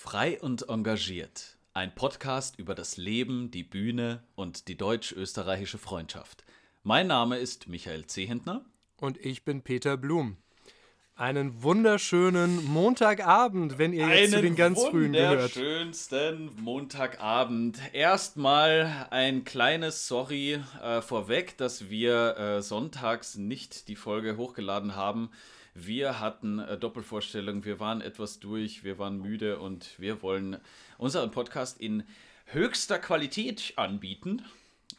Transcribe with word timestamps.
Frei 0.00 0.40
und 0.40 0.68
engagiert. 0.68 1.56
Ein 1.74 1.92
Podcast 1.92 2.56
über 2.56 2.76
das 2.76 2.96
Leben, 2.96 3.50
die 3.50 3.64
Bühne 3.64 4.22
und 4.36 4.68
die 4.68 4.76
deutsch-österreichische 4.76 5.76
Freundschaft. 5.76 6.44
Mein 6.84 7.08
Name 7.08 7.38
ist 7.38 7.66
Michael 7.66 8.06
Zehentner. 8.06 8.64
Und 9.00 9.18
ich 9.18 9.44
bin 9.44 9.62
Peter 9.62 9.96
Blum. 9.96 10.36
Einen 11.16 11.64
wunderschönen 11.64 12.64
Montagabend, 12.64 13.78
wenn 13.78 13.92
ihr 13.92 14.06
jetzt 14.06 14.34
zu 14.34 14.40
den 14.40 14.54
ganz 14.54 14.80
frühen 14.84 15.14
gehört. 15.14 15.50
schönsten 15.50 16.52
Montagabend. 16.62 17.80
Erstmal 17.92 19.08
ein 19.10 19.42
kleines 19.42 20.06
Sorry 20.06 20.60
äh, 20.80 21.02
vorweg, 21.02 21.58
dass 21.58 21.90
wir 21.90 22.36
äh, 22.38 22.62
sonntags 22.62 23.34
nicht 23.34 23.88
die 23.88 23.96
Folge 23.96 24.36
hochgeladen 24.36 24.94
haben. 24.94 25.30
Wir 25.74 26.20
hatten 26.20 26.58
äh, 26.58 26.78
Doppelvorstellung, 26.78 27.64
wir 27.64 27.80
waren 27.80 28.00
etwas 28.00 28.40
durch, 28.40 28.84
wir 28.84 28.98
waren 28.98 29.20
müde 29.20 29.58
und 29.58 29.98
wir 29.98 30.22
wollen 30.22 30.58
unseren 30.96 31.30
Podcast 31.30 31.80
in 31.80 32.04
höchster 32.46 32.98
Qualität 32.98 33.74
anbieten. 33.76 34.42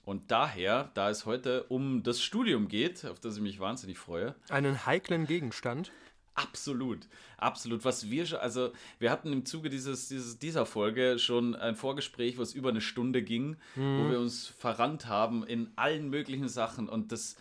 Und 0.05 0.31
daher, 0.31 0.91
da 0.93 1.09
es 1.09 1.25
heute 1.25 1.63
um 1.63 2.03
das 2.03 2.21
Studium 2.21 2.67
geht, 2.67 3.05
auf 3.05 3.19
das 3.19 3.35
ich 3.37 3.41
mich 3.41 3.59
wahnsinnig 3.59 3.97
freue. 3.97 4.35
Einen 4.49 4.85
heiklen 4.85 5.27
Gegenstand. 5.27 5.91
Absolut, 6.35 6.99
absolut. 7.37 7.83
Was 7.83 8.09
wir 8.09 8.25
schon, 8.25 8.39
also 8.39 8.71
wir 8.97 9.11
hatten 9.11 9.33
im 9.33 9.45
Zuge 9.45 9.69
dieses, 9.69 10.07
dieses, 10.07 10.39
dieser 10.39 10.65
Folge 10.65 11.19
schon 11.19 11.53
ein 11.53 11.75
Vorgespräch, 11.75 12.37
was 12.37 12.53
über 12.53 12.69
eine 12.69 12.79
Stunde 12.79 13.21
ging, 13.21 13.57
mhm. 13.75 13.99
wo 13.99 14.09
wir 14.09 14.19
uns 14.19 14.47
verrannt 14.47 15.07
haben 15.07 15.45
in 15.45 15.69
allen 15.75 16.09
möglichen 16.09 16.47
Sachen. 16.47 16.87
Und 16.87 17.11
das, 17.11 17.35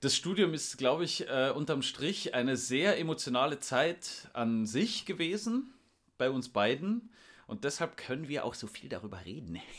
das 0.00 0.16
Studium 0.16 0.54
ist, 0.54 0.78
glaube 0.78 1.04
ich, 1.04 1.28
äh, 1.28 1.52
unterm 1.54 1.82
Strich 1.82 2.34
eine 2.34 2.56
sehr 2.56 2.98
emotionale 2.98 3.60
Zeit 3.60 4.28
an 4.32 4.66
sich 4.66 5.04
gewesen, 5.04 5.74
bei 6.16 6.30
uns 6.30 6.48
beiden. 6.48 7.12
Und 7.46 7.64
deshalb 7.64 7.96
können 7.96 8.28
wir 8.28 8.44
auch 8.44 8.54
so 8.54 8.66
viel 8.66 8.88
darüber 8.88 9.24
reden. 9.24 9.60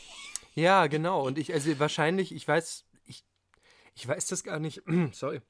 Ja, 0.54 0.86
genau. 0.86 1.26
Und 1.26 1.38
ich, 1.38 1.54
also 1.54 1.78
wahrscheinlich, 1.78 2.30
ich 2.30 2.46
weiß, 2.46 2.84
ich, 3.06 3.24
ich 3.94 4.06
weiß 4.06 4.26
das 4.26 4.44
gar 4.44 4.58
nicht. 4.58 4.82
Sorry. 5.12 5.40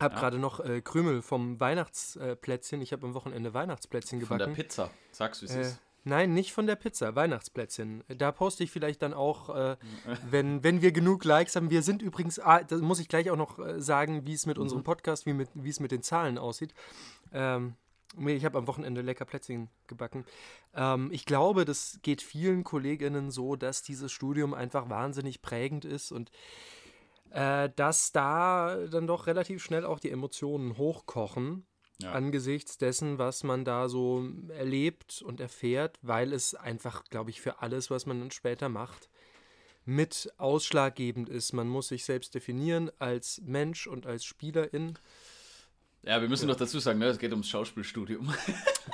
Hab 0.00 0.14
ja. 0.14 0.18
gerade 0.18 0.40
noch 0.40 0.58
äh, 0.58 0.80
Krümel 0.80 1.22
vom 1.22 1.60
Weihnachtsplätzchen. 1.60 2.82
Ich 2.82 2.92
habe 2.92 3.06
am 3.06 3.14
Wochenende 3.14 3.54
Weihnachtsplätzchen 3.54 4.18
gebacken. 4.18 4.46
Von 4.46 4.54
der 4.54 4.62
Pizza. 4.62 4.90
Sagst 5.12 5.42
du, 5.42 5.46
es 5.46 5.54
äh, 5.54 5.60
ist. 5.60 5.80
Nein, 6.08 6.34
nicht 6.34 6.52
von 6.52 6.68
der 6.68 6.76
Pizza, 6.76 7.16
Weihnachtsplätzchen. 7.16 8.04
Da 8.06 8.30
poste 8.30 8.62
ich 8.62 8.70
vielleicht 8.70 9.02
dann 9.02 9.12
auch, 9.12 9.48
äh, 9.48 9.76
wenn, 10.30 10.62
wenn 10.62 10.80
wir 10.80 10.92
genug 10.92 11.24
Likes 11.24 11.56
haben. 11.56 11.68
Wir 11.68 11.82
sind 11.82 12.00
übrigens, 12.00 12.38
ah, 12.38 12.62
da 12.62 12.76
muss 12.76 13.00
ich 13.00 13.08
gleich 13.08 13.28
auch 13.28 13.36
noch 13.36 13.58
äh, 13.58 13.80
sagen, 13.82 14.24
wie 14.24 14.32
es 14.32 14.46
mit 14.46 14.56
mhm. 14.56 14.62
unserem 14.62 14.84
Podcast, 14.84 15.26
wie, 15.26 15.32
mit, 15.32 15.48
wie 15.54 15.68
es 15.68 15.80
mit 15.80 15.90
den 15.90 16.04
Zahlen 16.04 16.38
aussieht. 16.38 16.74
Ähm, 17.32 17.74
ich 18.24 18.44
habe 18.44 18.56
am 18.56 18.68
Wochenende 18.68 19.00
lecker 19.00 19.24
Plätzchen 19.24 19.68
gebacken. 19.88 20.24
Ähm, 20.76 21.10
ich 21.10 21.26
glaube, 21.26 21.64
das 21.64 21.98
geht 22.02 22.22
vielen 22.22 22.62
Kolleginnen 22.62 23.32
so, 23.32 23.56
dass 23.56 23.82
dieses 23.82 24.12
Studium 24.12 24.54
einfach 24.54 24.88
wahnsinnig 24.88 25.42
prägend 25.42 25.84
ist 25.84 26.12
und 26.12 26.30
äh, 27.30 27.68
dass 27.74 28.12
da 28.12 28.76
dann 28.92 29.08
doch 29.08 29.26
relativ 29.26 29.60
schnell 29.60 29.84
auch 29.84 29.98
die 29.98 30.12
Emotionen 30.12 30.78
hochkochen. 30.78 31.66
Ja. 31.98 32.12
Angesichts 32.12 32.76
dessen, 32.76 33.18
was 33.18 33.42
man 33.42 33.64
da 33.64 33.88
so 33.88 34.28
erlebt 34.50 35.22
und 35.22 35.40
erfährt, 35.40 35.98
weil 36.02 36.34
es 36.34 36.54
einfach, 36.54 37.04
glaube 37.04 37.30
ich, 37.30 37.40
für 37.40 37.62
alles, 37.62 37.90
was 37.90 38.04
man 38.04 38.20
dann 38.20 38.30
später 38.30 38.68
macht, 38.68 39.08
mit 39.86 40.30
ausschlaggebend 40.36 41.30
ist. 41.30 41.54
Man 41.54 41.68
muss 41.68 41.88
sich 41.88 42.04
selbst 42.04 42.34
definieren 42.34 42.90
als 42.98 43.40
Mensch 43.44 43.86
und 43.86 44.04
als 44.04 44.24
Spielerin. 44.24 44.98
Ja, 46.02 46.20
wir 46.20 46.28
müssen 46.28 46.48
ja. 46.48 46.52
noch 46.52 46.58
dazu 46.58 46.78
sagen, 46.80 46.98
ne, 46.98 47.06
es 47.06 47.18
geht 47.18 47.32
ums 47.32 47.48
Schauspielstudium. 47.48 48.32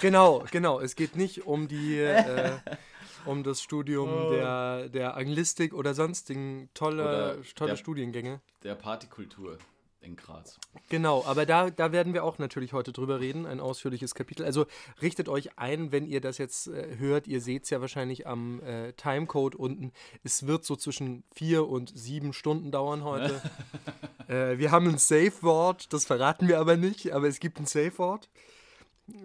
Genau, 0.01 0.43
genau. 0.51 0.81
Es 0.81 0.97
geht 0.97 1.17
nicht 1.17 1.47
um 1.47 1.69
die 1.69 1.99
äh, 1.99 2.57
um 3.27 3.43
das 3.43 3.63
Studium 3.63 4.09
oh. 4.09 4.31
der, 4.31 4.89
der 4.89 5.17
Anglistik 5.17 5.75
oder 5.75 5.93
sonstigen 5.93 6.71
tolle, 6.73 7.03
oder 7.03 7.43
tolle 7.55 7.73
der, 7.73 7.77
Studiengänge. 7.77 8.41
Der 8.63 8.75
Partykultur 8.75 9.59
in 10.03 10.17
Graz. 10.17 10.59
Genau, 10.89 11.25
aber 11.25 11.47
da, 11.47 11.71
da 11.71 11.93
werden 11.93 12.13
wir 12.15 12.25
auch 12.25 12.39
natürlich 12.39 12.73
heute 12.73 12.93
drüber 12.93 13.21
reden, 13.21 13.47
ein 13.47 13.61
ausführliches 13.61 14.15
Kapitel. 14.15 14.45
Also 14.45 14.67
richtet 15.01 15.29
euch 15.29 15.59
ein, 15.59 15.93
wenn 15.93 16.07
ihr 16.07 16.21
das 16.21 16.39
jetzt 16.39 16.67
äh, 16.67 16.97
hört, 16.99 17.27
ihr 17.27 17.41
seht 17.41 17.65
es 17.65 17.71
ja 17.71 17.81
wahrscheinlich 17.81 18.27
am 18.27 18.61
äh, 18.63 18.93
Timecode 18.95 19.55
unten. 19.55 19.93
Es 20.23 20.47
wird 20.47 20.65
so 20.65 20.77
zwischen 20.77 21.25
vier 21.35 21.69
und 21.69 21.97
sieben 21.97 22.33
Stunden 22.33 22.71
dauern 22.71 23.05
heute. 23.05 23.41
äh, 24.29 24.59
wir 24.59 24.71
haben 24.71 24.89
ein 24.89 24.99
Safe-Wort, 24.99 25.93
das 25.93 26.05
verraten 26.05 26.49
wir 26.49 26.59
aber 26.59 26.77
nicht, 26.77 27.13
aber 27.13 27.29
es 27.29 27.41
gibt 27.41 27.59
ein 27.59 27.67
Safe-Wort. 27.67 28.29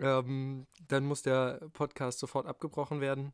Ähm, 0.02 0.68
dann 0.88 1.06
muss 1.06 1.22
der 1.22 1.62
Podcast 1.74 2.20
sofort 2.20 2.46
abgebrochen 2.46 3.02
werden. 3.02 3.34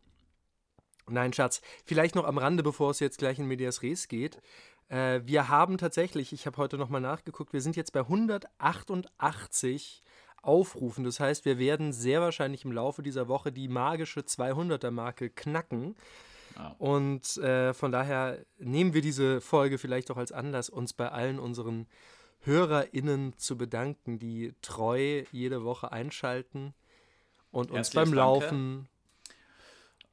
Nein, 1.10 1.34
Schatz. 1.34 1.62
Vielleicht 1.84 2.16
noch 2.16 2.24
am 2.26 2.38
Rande, 2.38 2.64
bevor 2.64 2.92
es 2.92 3.00
jetzt 3.00 3.18
gleich 3.18 3.38
in 3.38 3.46
Medias 3.46 3.82
Res 3.82 4.08
geht. 4.08 4.42
Äh, 4.90 5.22
wir 5.26 5.50
haben 5.50 5.78
tatsächlich, 5.78 6.34
ich 6.34 6.46
habe 6.46 6.58
heute 6.58 6.78
nochmal 6.78 7.02
nachgeguckt, 7.02 7.54
wir 7.54 7.62
sind 7.62 7.76
jetzt 7.76 7.94
bei 7.94 8.02
188 8.02 10.04
Aufrufen. 10.42 11.06
Das 11.06 11.20
heißt, 11.20 11.46
wir 11.46 11.58
werden 11.58 11.94
sehr 11.94 12.22
wahrscheinlich 12.22 12.66
im 12.66 12.74
Laufe 12.74 13.02
dieser 13.02 13.28
Woche 13.28 13.52
die 13.52 13.70
magische 13.70 14.22
200er-Marke 14.22 15.30
knacken. 15.30 15.96
Ah. 16.56 16.76
Und 16.78 17.38
äh, 17.38 17.74
von 17.74 17.92
daher 17.92 18.40
nehmen 18.58 18.94
wir 18.94 19.02
diese 19.02 19.40
Folge 19.40 19.78
vielleicht 19.78 20.12
auch 20.12 20.18
als 20.18 20.32
Anlass, 20.32 20.70
uns 20.70 20.94
bei 20.94 21.10
allen 21.10 21.40
unseren 21.40 21.88
HörerInnen 22.42 23.38
zu 23.38 23.58
bedanken, 23.58 24.20
die 24.20 24.54
treu 24.62 25.24
jede 25.32 25.64
Woche 25.64 25.94
einschalten 25.94 26.74
und 27.52 27.72
uns 27.72 27.94
Herzlich 27.94 27.96
beim 27.96 28.14
Laufen, 28.14 28.90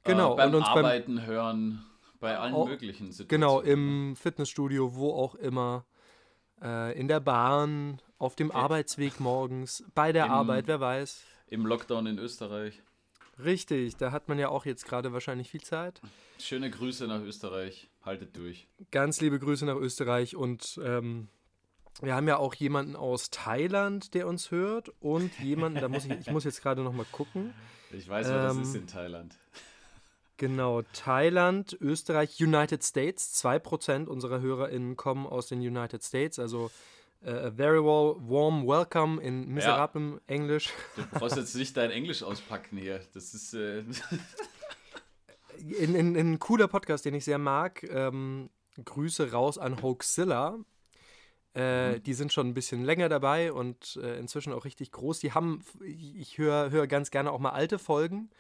Genau, 0.05 0.35
äh, 0.35 0.37
beim 0.37 0.51
und 0.51 0.55
uns 0.57 0.69
Arbeiten 0.69 1.17
beim, 1.17 1.27
hören, 1.27 1.87
bei 2.21 2.39
allen 2.39 2.55
auch, 2.55 2.69
möglichen 2.69 3.11
Situationen. 3.13 3.29
Genau, 3.29 3.61
im 3.61 4.15
Fitnessstudio, 4.17 4.95
wo 4.95 5.13
auch 5.13 5.35
immer, 5.35 5.85
äh, 6.63 6.99
in 6.99 7.09
der 7.09 7.21
Bahn, 7.21 8.01
auf 8.19 8.37
dem 8.37 8.51
okay. 8.51 8.59
Arbeitsweg 8.59 9.19
morgens, 9.19 9.83
bei 9.95 10.13
der 10.13 10.27
Im, 10.27 10.31
Arbeit, 10.31 10.67
wer 10.67 10.81
weiß. 10.81 11.25
Im 11.49 11.67
Lockdown 11.67 12.07
in 12.07 12.19
Österreich. 12.19 12.83
Richtig, 13.43 13.97
da 13.97 14.13
hat 14.13 14.29
man 14.29 14.39
ja 14.39 14.51
auch 14.51 14.67
jetzt 14.67 14.85
gerade 14.85 15.13
wahrscheinlich 15.15 15.51
viel 15.51 15.63
Zeit. 15.63 16.01
Schöne 16.39 16.71
Grüße 16.71 17.07
nach 17.07 17.23
Österreich, 17.23 17.89
haltet 18.03 18.37
durch. 18.37 18.69
Ganz 18.91 19.21
liebe 19.21 19.39
Grüße 19.39 19.65
nach 19.65 19.77
Österreich 19.77 20.37
und 20.37 20.79
ähm, 20.85 21.29
wir 22.03 22.15
haben 22.15 22.29
ja 22.29 22.37
auch 22.37 22.55
jemanden 22.55 22.97
aus 22.97 23.31
Thailand, 23.31 24.15
der 24.15 24.27
uns 24.27 24.51
hört 24.51 24.91
und 25.01 25.39
jemanden, 25.41 25.81
da 25.81 25.89
muss 25.89 26.05
ich, 26.05 26.13
ich 26.13 26.31
muss 26.31 26.45
jetzt 26.45 26.63
gerade 26.63 26.83
noch 26.83 26.93
mal 26.93 27.07
gucken. 27.11 27.55
Ich 27.93 28.09
weiß, 28.09 28.29
wo 28.29 28.33
ähm, 28.33 28.39
das 28.39 28.59
ist 28.59 28.75
in 28.75 28.87
Thailand. 28.87 29.39
Genau, 30.41 30.81
Thailand, 30.95 31.77
Österreich, 31.83 32.41
United 32.41 32.83
States. 32.83 33.45
2% 33.45 34.07
unserer 34.07 34.41
HörerInnen 34.41 34.97
kommen 34.97 35.27
aus 35.27 35.49
den 35.49 35.61
United 35.61 36.03
States, 36.03 36.39
also 36.39 36.71
uh, 37.27 37.29
a 37.29 37.51
very 37.51 37.85
well, 37.85 38.17
warm 38.27 38.67
welcome 38.67 39.21
in 39.21 39.51
miserablem 39.51 40.15
ja. 40.15 40.35
Englisch. 40.35 40.71
Du 40.97 41.03
brauchst 41.13 41.37
jetzt 41.37 41.55
nicht 41.57 41.77
dein 41.77 41.91
Englisch 41.91 42.23
auspacken 42.23 42.79
hier. 42.79 43.03
Das 43.13 43.35
ist. 43.35 43.53
Äh 43.53 43.85
in, 45.59 45.95
in, 45.95 46.15
in, 46.15 46.33
ein 46.33 46.39
cooler 46.39 46.69
Podcast, 46.69 47.05
den 47.05 47.13
ich 47.13 47.27
sehr 47.27 47.37
mag. 47.37 47.83
Ähm, 47.83 48.49
Grüße 48.83 49.33
raus 49.33 49.59
an 49.59 49.83
Hoaxilla. 49.83 50.59
Äh, 51.55 51.97
mhm. 51.97 52.03
Die 52.03 52.15
sind 52.15 52.33
schon 52.33 52.49
ein 52.49 52.55
bisschen 52.55 52.83
länger 52.83 53.11
dabei 53.11 53.53
und 53.53 54.01
äh, 54.03 54.19
inzwischen 54.19 54.55
auch 54.55 54.65
richtig 54.65 54.91
groß. 54.91 55.19
Die 55.19 55.33
haben, 55.33 55.63
ich 55.85 56.39
höre 56.39 56.71
hör 56.71 56.87
ganz 56.87 57.11
gerne 57.11 57.31
auch 57.31 57.41
mal 57.41 57.51
alte 57.51 57.79
Folgen 57.79 58.31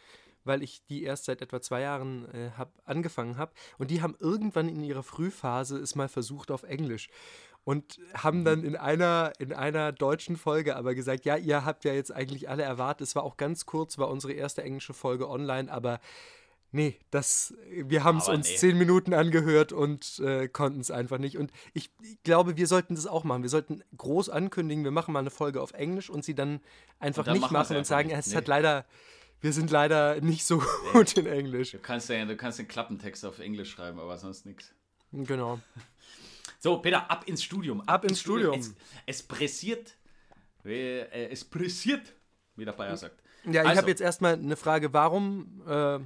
weil 0.44 0.62
ich 0.62 0.82
die 0.88 1.02
erst 1.02 1.24
seit 1.24 1.42
etwa 1.42 1.60
zwei 1.60 1.82
Jahren 1.82 2.32
äh, 2.34 2.50
hab, 2.56 2.72
angefangen 2.84 3.36
habe. 3.36 3.52
Und 3.78 3.90
die 3.90 4.02
haben 4.02 4.16
irgendwann 4.18 4.68
in 4.68 4.82
ihrer 4.82 5.02
Frühphase 5.02 5.78
es 5.78 5.94
mal 5.94 6.08
versucht 6.08 6.50
auf 6.50 6.62
Englisch. 6.62 7.08
Und 7.64 7.98
haben 8.14 8.40
mhm. 8.40 8.44
dann 8.44 8.64
in 8.64 8.76
einer, 8.76 9.32
in 9.38 9.52
einer 9.52 9.92
deutschen 9.92 10.36
Folge 10.36 10.76
aber 10.76 10.94
gesagt, 10.94 11.26
ja, 11.26 11.36
ihr 11.36 11.64
habt 11.64 11.84
ja 11.84 11.92
jetzt 11.92 12.12
eigentlich 12.12 12.48
alle 12.48 12.62
erwartet. 12.62 13.06
Es 13.06 13.14
war 13.14 13.22
auch 13.22 13.36
ganz 13.36 13.66
kurz, 13.66 13.98
war 13.98 14.08
unsere 14.08 14.32
erste 14.32 14.62
englische 14.62 14.94
Folge 14.94 15.28
online, 15.28 15.70
aber 15.70 16.00
nee, 16.72 16.98
das, 17.10 17.54
wir 17.70 18.04
haben 18.04 18.18
es 18.18 18.28
uns 18.28 18.48
nee. 18.48 18.56
zehn 18.56 18.78
Minuten 18.78 19.12
angehört 19.12 19.72
und 19.72 20.20
äh, 20.20 20.48
konnten 20.48 20.80
es 20.80 20.90
einfach 20.90 21.18
nicht. 21.18 21.36
Und 21.36 21.52
ich, 21.74 21.90
ich, 22.02 22.22
glaube, 22.22 22.56
wir 22.56 22.66
sollten 22.66 22.94
das 22.94 23.06
auch 23.06 23.24
machen. 23.24 23.42
Wir 23.42 23.50
sollten 23.50 23.82
groß 23.96 24.30
ankündigen, 24.30 24.84
wir 24.84 24.90
machen 24.90 25.12
mal 25.12 25.20
eine 25.20 25.30
Folge 25.30 25.60
auf 25.60 25.72
Englisch 25.72 26.08
und 26.08 26.24
sie 26.24 26.34
dann 26.34 26.60
einfach 26.98 27.24
dann 27.24 27.34
nicht 27.34 27.50
machen 27.50 27.76
und 27.76 27.86
sagen, 27.86 28.08
nicht. 28.08 28.18
es 28.18 28.28
nee. 28.28 28.36
hat 28.36 28.48
leider 28.48 28.86
wir 29.40 29.52
sind 29.52 29.70
leider 29.70 30.20
nicht 30.20 30.44
so 30.44 30.62
gut 30.92 31.16
in 31.16 31.26
Englisch. 31.26 31.72
Du 31.72 31.78
kannst 31.78 32.08
ja, 32.08 32.24
du 32.24 32.36
kannst 32.36 32.58
den 32.58 32.68
Klappentext 32.68 33.24
auf 33.24 33.38
Englisch 33.38 33.70
schreiben, 33.70 33.98
aber 33.98 34.18
sonst 34.18 34.46
nichts. 34.46 34.72
Genau. 35.12 35.60
So, 36.62 36.76
Peter, 36.76 37.10
ab 37.10 37.26
ins 37.26 37.42
Studium. 37.42 37.80
Ab, 37.80 37.88
ab 37.88 38.04
ins 38.04 38.20
Studium. 38.20 38.52
Studium. 38.52 38.76
Es, 39.06 39.20
es, 39.20 39.22
pressiert. 39.22 39.96
Äh, 40.62 41.30
es 41.30 41.42
pressiert, 41.42 42.12
wie 42.54 42.66
der 42.66 42.72
Bayer 42.72 42.98
sagt. 42.98 43.22
Ja, 43.46 43.62
ich 43.62 43.68
also, 43.68 43.80
habe 43.80 43.88
jetzt 43.88 44.02
erstmal 44.02 44.34
eine 44.34 44.56
Frage. 44.56 44.92
Warum, 44.92 45.62
äh, 45.66 46.00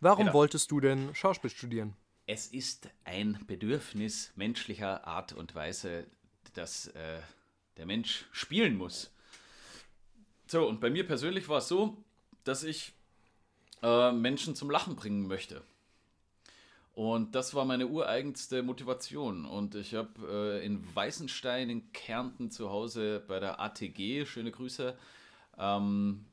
warum 0.00 0.26
Peter, 0.26 0.34
wolltest 0.34 0.70
du 0.70 0.80
denn 0.80 1.14
Schauspiel 1.14 1.48
studieren? 1.48 1.96
Es 2.26 2.48
ist 2.48 2.90
ein 3.06 3.38
Bedürfnis 3.46 4.30
menschlicher 4.36 5.06
Art 5.06 5.32
und 5.32 5.54
Weise, 5.54 6.06
dass 6.52 6.88
äh, 6.88 7.20
der 7.78 7.86
Mensch 7.86 8.26
spielen 8.30 8.76
muss. 8.76 9.10
So, 10.46 10.68
und 10.68 10.80
bei 10.80 10.90
mir 10.90 11.06
persönlich 11.06 11.48
war 11.48 11.58
es 11.58 11.68
so, 11.68 11.96
dass 12.48 12.64
ich 12.64 12.94
äh, 13.82 14.10
Menschen 14.10 14.54
zum 14.56 14.70
Lachen 14.70 14.96
bringen 14.96 15.28
möchte. 15.28 15.62
Und 16.94 17.34
das 17.34 17.54
war 17.54 17.64
meine 17.64 17.86
ureigenste 17.86 18.62
Motivation. 18.62 19.44
Und 19.44 19.74
ich 19.74 19.94
habe 19.94 20.58
äh, 20.60 20.64
in 20.64 20.82
Weißenstein 20.96 21.68
in 21.70 21.92
Kärnten 21.92 22.50
zu 22.50 22.70
Hause 22.70 23.22
bei 23.28 23.38
der 23.38 23.60
ATG, 23.60 24.24
schöne 24.24 24.50
Grüße, 24.50 24.96
ähm, 25.58 26.24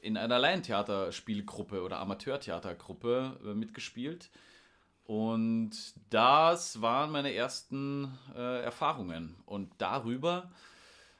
in 0.00 0.16
einer 0.16 0.38
Laientheaterspielgruppe 0.38 1.82
oder 1.82 1.98
Amateurtheatergruppe 1.98 3.40
äh, 3.44 3.54
mitgespielt. 3.54 4.30
Und 5.04 5.72
das 6.08 6.80
waren 6.80 7.10
meine 7.10 7.34
ersten 7.34 8.16
äh, 8.34 8.62
Erfahrungen. 8.62 9.34
Und 9.44 9.72
darüber 9.78 10.50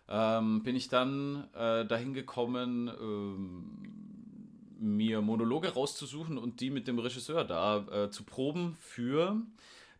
ähm, 0.08 0.62
bin 0.62 0.76
ich 0.76 0.88
dann 0.88 1.48
äh, 1.54 1.84
dahin 1.84 2.14
gekommen, 2.14 2.88
ähm, 2.88 4.07
mir 4.78 5.20
Monologe 5.20 5.68
rauszusuchen 5.74 6.38
und 6.38 6.60
die 6.60 6.70
mit 6.70 6.88
dem 6.88 6.98
Regisseur 6.98 7.44
da 7.44 7.86
äh, 7.86 8.10
zu 8.10 8.24
proben 8.24 8.76
für 8.80 9.42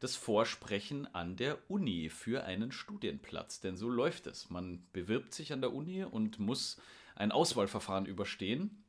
das 0.00 0.16
Vorsprechen 0.16 1.12
an 1.14 1.36
der 1.36 1.58
Uni 1.68 2.08
für 2.08 2.44
einen 2.44 2.70
Studienplatz. 2.72 3.60
Denn 3.60 3.76
so 3.76 3.88
läuft 3.88 4.26
es. 4.26 4.50
Man 4.50 4.82
bewirbt 4.92 5.34
sich 5.34 5.52
an 5.52 5.60
der 5.60 5.72
Uni 5.72 6.04
und 6.04 6.38
muss 6.38 6.80
ein 7.16 7.32
Auswahlverfahren 7.32 8.06
überstehen. 8.06 8.84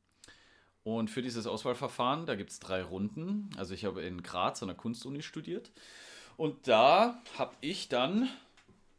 Und 0.83 1.09
für 1.09 1.21
dieses 1.21 1.47
Auswahlverfahren, 1.47 2.25
da 2.25 2.35
gibt 2.35 2.51
es 2.51 2.59
drei 2.59 2.83
Runden. 2.83 3.49
Also 3.57 3.73
ich 3.73 3.85
habe 3.85 4.01
in 4.01 4.23
Graz 4.23 4.61
an 4.61 4.69
der 4.69 4.77
Kunstuni 4.77 5.21
studiert. 5.21 5.71
Und 6.37 6.67
da 6.67 7.21
habe 7.37 7.55
ich 7.61 7.89
dann 7.89 8.29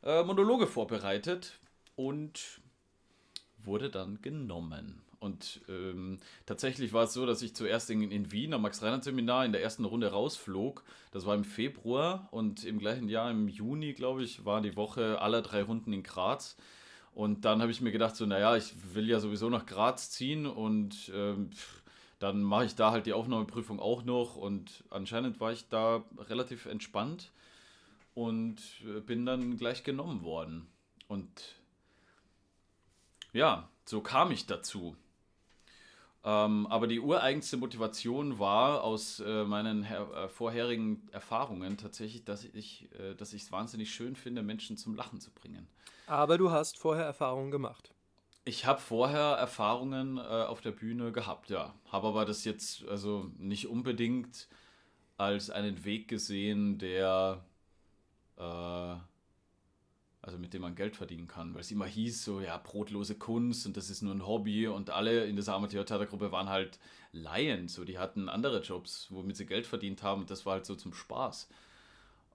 äh, 0.02 0.22
Monologe 0.24 0.66
vorbereitet 0.66 1.58
und 1.96 2.60
wurde 3.58 3.88
dann 3.88 4.20
genommen. 4.20 5.02
Und 5.20 5.60
ähm, 5.68 6.18
tatsächlich 6.46 6.94
war 6.94 7.04
es 7.04 7.12
so, 7.12 7.26
dass 7.26 7.42
ich 7.42 7.54
zuerst 7.54 7.90
in, 7.90 8.10
in 8.10 8.32
Wien 8.32 8.54
am 8.54 8.62
Max-Reinhardt-Seminar 8.62 9.44
in 9.44 9.52
der 9.52 9.62
ersten 9.62 9.84
Runde 9.84 10.10
rausflog. 10.10 10.82
Das 11.12 11.26
war 11.26 11.34
im 11.34 11.44
Februar 11.44 12.28
und 12.30 12.64
im 12.64 12.78
gleichen 12.78 13.08
Jahr, 13.08 13.30
im 13.30 13.46
Juni, 13.46 13.92
glaube 13.92 14.22
ich, 14.22 14.46
war 14.46 14.62
die 14.62 14.76
Woche 14.76 15.20
aller 15.20 15.42
drei 15.42 15.62
Runden 15.62 15.92
in 15.92 16.02
Graz. 16.02 16.56
Und 17.14 17.44
dann 17.44 17.60
habe 17.60 17.70
ich 17.70 17.82
mir 17.82 17.92
gedacht, 17.92 18.16
so, 18.16 18.24
naja, 18.24 18.56
ich 18.56 18.72
will 18.94 19.08
ja 19.10 19.20
sowieso 19.20 19.50
nach 19.50 19.66
Graz 19.66 20.10
ziehen 20.10 20.46
und 20.46 21.12
ähm, 21.14 21.50
dann 22.18 22.42
mache 22.42 22.64
ich 22.64 22.74
da 22.74 22.90
halt 22.90 23.04
die 23.04 23.12
Aufnahmeprüfung 23.12 23.78
auch 23.78 24.04
noch. 24.04 24.36
Und 24.36 24.84
anscheinend 24.88 25.38
war 25.38 25.52
ich 25.52 25.68
da 25.68 26.02
relativ 26.16 26.64
entspannt 26.64 27.30
und 28.14 28.58
äh, 28.86 29.00
bin 29.00 29.26
dann 29.26 29.58
gleich 29.58 29.84
genommen 29.84 30.22
worden. 30.22 30.66
Und 31.08 31.56
ja, 33.32 33.68
so 33.84 34.00
kam 34.00 34.30
ich 34.30 34.46
dazu. 34.46 34.96
Ähm, 36.22 36.66
aber 36.66 36.86
die 36.86 37.00
ureigenste 37.00 37.56
Motivation 37.56 38.38
war 38.38 38.84
aus 38.84 39.20
äh, 39.20 39.44
meinen 39.44 39.84
äh, 39.84 40.28
vorherigen 40.28 41.08
Erfahrungen 41.12 41.78
tatsächlich, 41.78 42.24
dass 42.24 42.44
ich 42.44 42.90
äh, 42.98 43.14
es 43.18 43.52
wahnsinnig 43.52 43.92
schön 43.92 44.16
finde, 44.16 44.42
Menschen 44.42 44.76
zum 44.76 44.94
Lachen 44.94 45.20
zu 45.20 45.30
bringen. 45.30 45.66
Aber 46.06 46.36
du 46.36 46.50
hast 46.50 46.78
vorher 46.78 47.06
Erfahrungen 47.06 47.50
gemacht. 47.50 47.94
Ich 48.44 48.66
habe 48.66 48.80
vorher 48.80 49.36
Erfahrungen 49.36 50.18
äh, 50.18 50.20
auf 50.20 50.60
der 50.60 50.72
Bühne 50.72 51.12
gehabt, 51.12 51.50
ja. 51.50 51.74
Habe 51.90 52.08
aber 52.08 52.24
das 52.24 52.44
jetzt 52.44 52.86
also 52.88 53.30
nicht 53.38 53.68
unbedingt 53.68 54.48
als 55.16 55.50
einen 55.50 55.84
Weg 55.84 56.08
gesehen, 56.08 56.78
der 56.78 57.44
äh, 58.36 58.96
also 60.22 60.38
mit 60.38 60.52
dem 60.52 60.62
man 60.62 60.74
Geld 60.74 60.96
verdienen 60.96 61.28
kann, 61.28 61.54
weil 61.54 61.62
es 61.62 61.70
immer 61.70 61.86
hieß, 61.86 62.24
so 62.24 62.40
ja, 62.40 62.58
brotlose 62.58 63.14
Kunst 63.14 63.66
und 63.66 63.76
das 63.76 63.88
ist 63.88 64.02
nur 64.02 64.14
ein 64.14 64.26
Hobby 64.26 64.66
und 64.66 64.90
alle 64.90 65.24
in 65.24 65.36
dieser 65.36 65.54
Amateurtheatergruppe 65.54 66.30
waren 66.30 66.48
halt 66.48 66.78
Laien, 67.12 67.68
so 67.68 67.84
die 67.84 67.98
hatten 67.98 68.28
andere 68.28 68.60
Jobs, 68.60 69.06
womit 69.10 69.36
sie 69.36 69.46
Geld 69.46 69.66
verdient 69.66 70.02
haben 70.02 70.22
und 70.22 70.30
das 70.30 70.44
war 70.44 70.54
halt 70.54 70.66
so 70.66 70.74
zum 70.74 70.92
Spaß. 70.92 71.48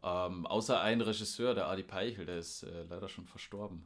Ähm, 0.04 0.46
außer 0.48 0.82
ein 0.82 1.02
Regisseur, 1.02 1.54
der 1.54 1.68
Adi 1.68 1.84
Peichel, 1.84 2.26
der 2.26 2.38
ist 2.38 2.64
äh, 2.64 2.84
leider 2.90 3.08
schon 3.08 3.26
verstorben. 3.26 3.86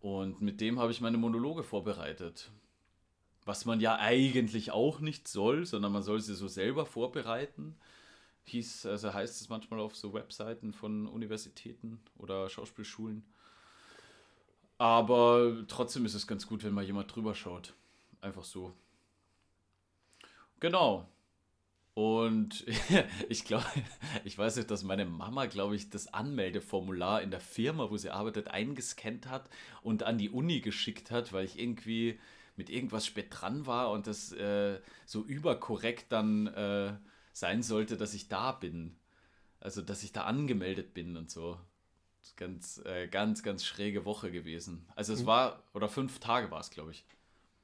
Und 0.00 0.40
mit 0.40 0.60
dem 0.60 0.78
habe 0.78 0.92
ich 0.92 1.00
meine 1.00 1.18
Monologe 1.18 1.62
vorbereitet. 1.62 2.50
Was 3.44 3.64
man 3.64 3.80
ja 3.80 3.96
eigentlich 3.98 4.72
auch 4.72 5.00
nicht 5.00 5.28
soll, 5.28 5.66
sondern 5.66 5.92
man 5.92 6.02
soll 6.02 6.20
sie 6.20 6.34
so 6.34 6.48
selber 6.48 6.84
vorbereiten 6.84 7.76
hieß, 8.46 8.86
also 8.86 9.12
heißt 9.12 9.40
es 9.40 9.48
manchmal 9.48 9.80
auf 9.80 9.96
so 9.96 10.12
Webseiten 10.12 10.72
von 10.72 11.06
Universitäten 11.06 12.00
oder 12.16 12.48
Schauspielschulen. 12.48 13.24
Aber 14.78 15.64
trotzdem 15.68 16.04
ist 16.04 16.14
es 16.14 16.26
ganz 16.26 16.46
gut, 16.46 16.62
wenn 16.62 16.74
mal 16.74 16.84
jemand 16.84 17.14
drüber 17.14 17.34
schaut. 17.34 17.74
Einfach 18.20 18.44
so. 18.44 18.74
Genau. 20.60 21.08
Und 21.94 22.66
ich 23.28 23.44
glaube, 23.44 23.64
ich 24.24 24.36
weiß 24.36 24.56
nicht, 24.56 24.70
dass 24.70 24.84
meine 24.84 25.06
Mama, 25.06 25.46
glaube 25.46 25.76
ich, 25.76 25.88
das 25.88 26.12
Anmeldeformular 26.12 27.22
in 27.22 27.30
der 27.30 27.40
Firma, 27.40 27.90
wo 27.90 27.96
sie 27.96 28.10
arbeitet, 28.10 28.48
eingescannt 28.48 29.28
hat 29.28 29.48
und 29.82 30.02
an 30.02 30.18
die 30.18 30.30
Uni 30.30 30.60
geschickt 30.60 31.10
hat, 31.10 31.32
weil 31.32 31.46
ich 31.46 31.58
irgendwie 31.58 32.18
mit 32.56 32.70
irgendwas 32.70 33.06
spät 33.06 33.28
dran 33.30 33.66
war 33.66 33.90
und 33.90 34.06
das 34.06 34.32
äh, 34.32 34.78
so 35.04 35.22
überkorrekt 35.22 36.12
dann 36.12 36.46
äh, 36.48 36.94
sein 37.36 37.62
sollte, 37.62 37.98
dass 37.98 38.14
ich 38.14 38.28
da 38.28 38.50
bin. 38.50 38.96
Also, 39.60 39.82
dass 39.82 40.02
ich 40.02 40.12
da 40.12 40.22
angemeldet 40.22 40.94
bin 40.94 41.18
und 41.18 41.30
so. 41.30 41.60
Ganz, 42.36 42.78
äh, 42.86 43.08
ganz, 43.08 43.42
ganz 43.42 43.62
schräge 43.62 44.06
Woche 44.06 44.32
gewesen. 44.32 44.86
Also 44.96 45.12
es 45.12 45.22
mhm. 45.22 45.26
war, 45.26 45.62
oder 45.74 45.88
fünf 45.88 46.18
Tage 46.18 46.50
war 46.50 46.60
es, 46.60 46.70
glaube 46.70 46.92
ich. 46.92 47.04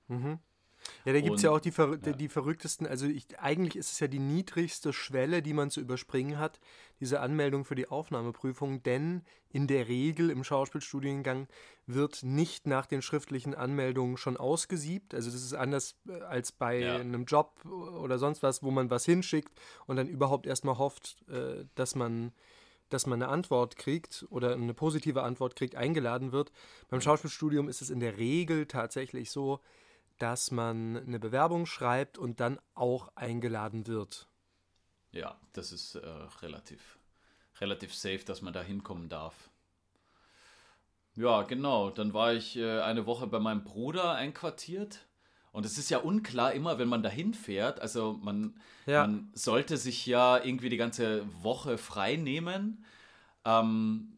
Mhm. 0.08 0.38
Ja, 1.05 1.12
da 1.12 1.20
gibt 1.20 1.37
es 1.37 1.43
ja 1.43 1.50
auch 1.50 1.61
die, 1.61 1.70
Ver 1.70 1.99
ja. 2.05 2.12
die 2.12 2.29
verrücktesten, 2.29 2.87
also 2.87 3.06
ich, 3.06 3.38
eigentlich 3.38 3.76
ist 3.76 3.93
es 3.93 4.00
ja 4.00 4.06
die 4.06 4.19
niedrigste 4.19 4.93
Schwelle, 4.93 5.43
die 5.43 5.52
man 5.52 5.70
zu 5.70 5.81
überspringen 5.81 6.38
hat, 6.38 6.61
diese 7.00 7.20
Anmeldung 7.20 7.64
für 7.64 7.75
die 7.75 7.88
Aufnahmeprüfung, 7.88 8.82
denn 8.82 9.23
in 9.50 9.67
der 9.67 9.88
Regel 9.88 10.31
im 10.31 10.44
Schauspielstudiengang 10.44 11.49
wird 11.87 12.23
nicht 12.23 12.67
nach 12.67 12.87
den 12.87 13.02
schriftlichen 13.02 13.55
Anmeldungen 13.55 14.17
schon 14.17 14.37
ausgesiebt. 14.37 15.14
Also 15.14 15.31
das 15.31 15.43
ist 15.43 15.55
anders 15.55 15.96
äh, 16.08 16.20
als 16.23 16.52
bei 16.52 16.79
ja. 16.79 16.96
einem 16.96 17.25
Job 17.25 17.64
oder 17.64 18.19
sonst 18.19 18.43
was, 18.43 18.62
wo 18.62 18.70
man 18.70 18.90
was 18.90 19.05
hinschickt 19.05 19.52
und 19.87 19.96
dann 19.96 20.08
überhaupt 20.08 20.46
erstmal 20.46 20.78
hofft, 20.78 21.17
äh, 21.28 21.64
dass 21.75 21.94
man 21.94 22.32
dass 22.88 23.06
man 23.06 23.23
eine 23.23 23.32
Antwort 23.32 23.76
kriegt 23.76 24.26
oder 24.28 24.52
eine 24.52 24.75
positive 24.75 25.23
Antwort 25.23 25.56
kriegt, 25.56 25.76
eingeladen 25.76 26.31
wird. 26.31 26.52
Beim 26.90 27.00
Schauspielstudium 27.00 27.70
ist 27.70 27.81
es 27.81 27.88
in 27.88 28.00
der 28.00 28.19
Regel 28.19 28.67
tatsächlich 28.67 29.31
so, 29.31 29.61
dass 30.19 30.50
man 30.50 30.97
eine 30.97 31.19
Bewerbung 31.19 31.67
schreibt 31.67 32.19
und 32.19 32.41
dann 32.41 32.59
auch 32.75 33.11
eingeladen 33.17 33.87
wird. 33.87 34.28
Ja, 35.12 35.37
das 35.52 35.73
ist 35.73 35.95
äh, 35.97 36.07
relativ, 36.40 36.99
relativ 37.61 37.95
safe, 37.95 38.25
dass 38.25 38.42
man 38.42 38.52
da 38.52 38.62
hinkommen 38.62 39.09
darf. 39.09 39.50
Ja, 41.14 41.42
genau. 41.42 41.90
Dann 41.90 42.14
war 42.14 42.33
ich 42.33 42.57
äh, 42.57 42.81
eine 42.81 43.07
Woche 43.07 43.26
bei 43.26 43.38
meinem 43.38 43.64
Bruder 43.64 44.14
einquartiert. 44.14 45.00
Und 45.52 45.66
es 45.66 45.76
ist 45.76 45.90
ja 45.90 45.99
unklar 45.99 46.52
immer, 46.52 46.78
wenn 46.78 46.88
man 46.88 47.02
dahin 47.02 47.35
fährt. 47.35 47.81
Also 47.81 48.14
man, 48.23 48.54
ja. 48.87 49.02
man 49.02 49.31
sollte 49.35 49.76
sich 49.76 50.07
ja 50.07 50.42
irgendwie 50.42 50.71
die 50.71 50.78
ganze 50.78 51.26
Woche 51.42 51.76
frei 51.76 52.16
nehmen. 52.16 52.85
Ähm, 53.45 54.12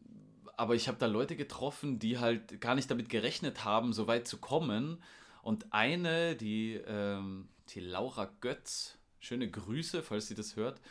aber 0.55 0.75
ich 0.75 0.87
habe 0.87 0.97
da 0.97 1.07
Leute 1.07 1.35
getroffen, 1.35 1.99
die 1.99 2.17
halt 2.19 2.61
gar 2.61 2.75
nicht 2.75 2.89
damit 2.89 3.09
gerechnet 3.09 3.65
haben, 3.65 3.91
so 3.91 4.07
weit 4.07 4.27
zu 4.27 4.37
kommen. 4.37 5.03
Und 5.45 5.71
eine, 5.73 6.35
die, 6.35 6.73
ähm, 6.87 7.49
die 7.69 7.79
Laura 7.79 8.31
Götz, 8.41 8.97
schöne 9.19 9.47
Grüße, 9.47 10.01
falls 10.01 10.27
sie 10.27 10.33
das 10.33 10.55
hört, 10.55 10.81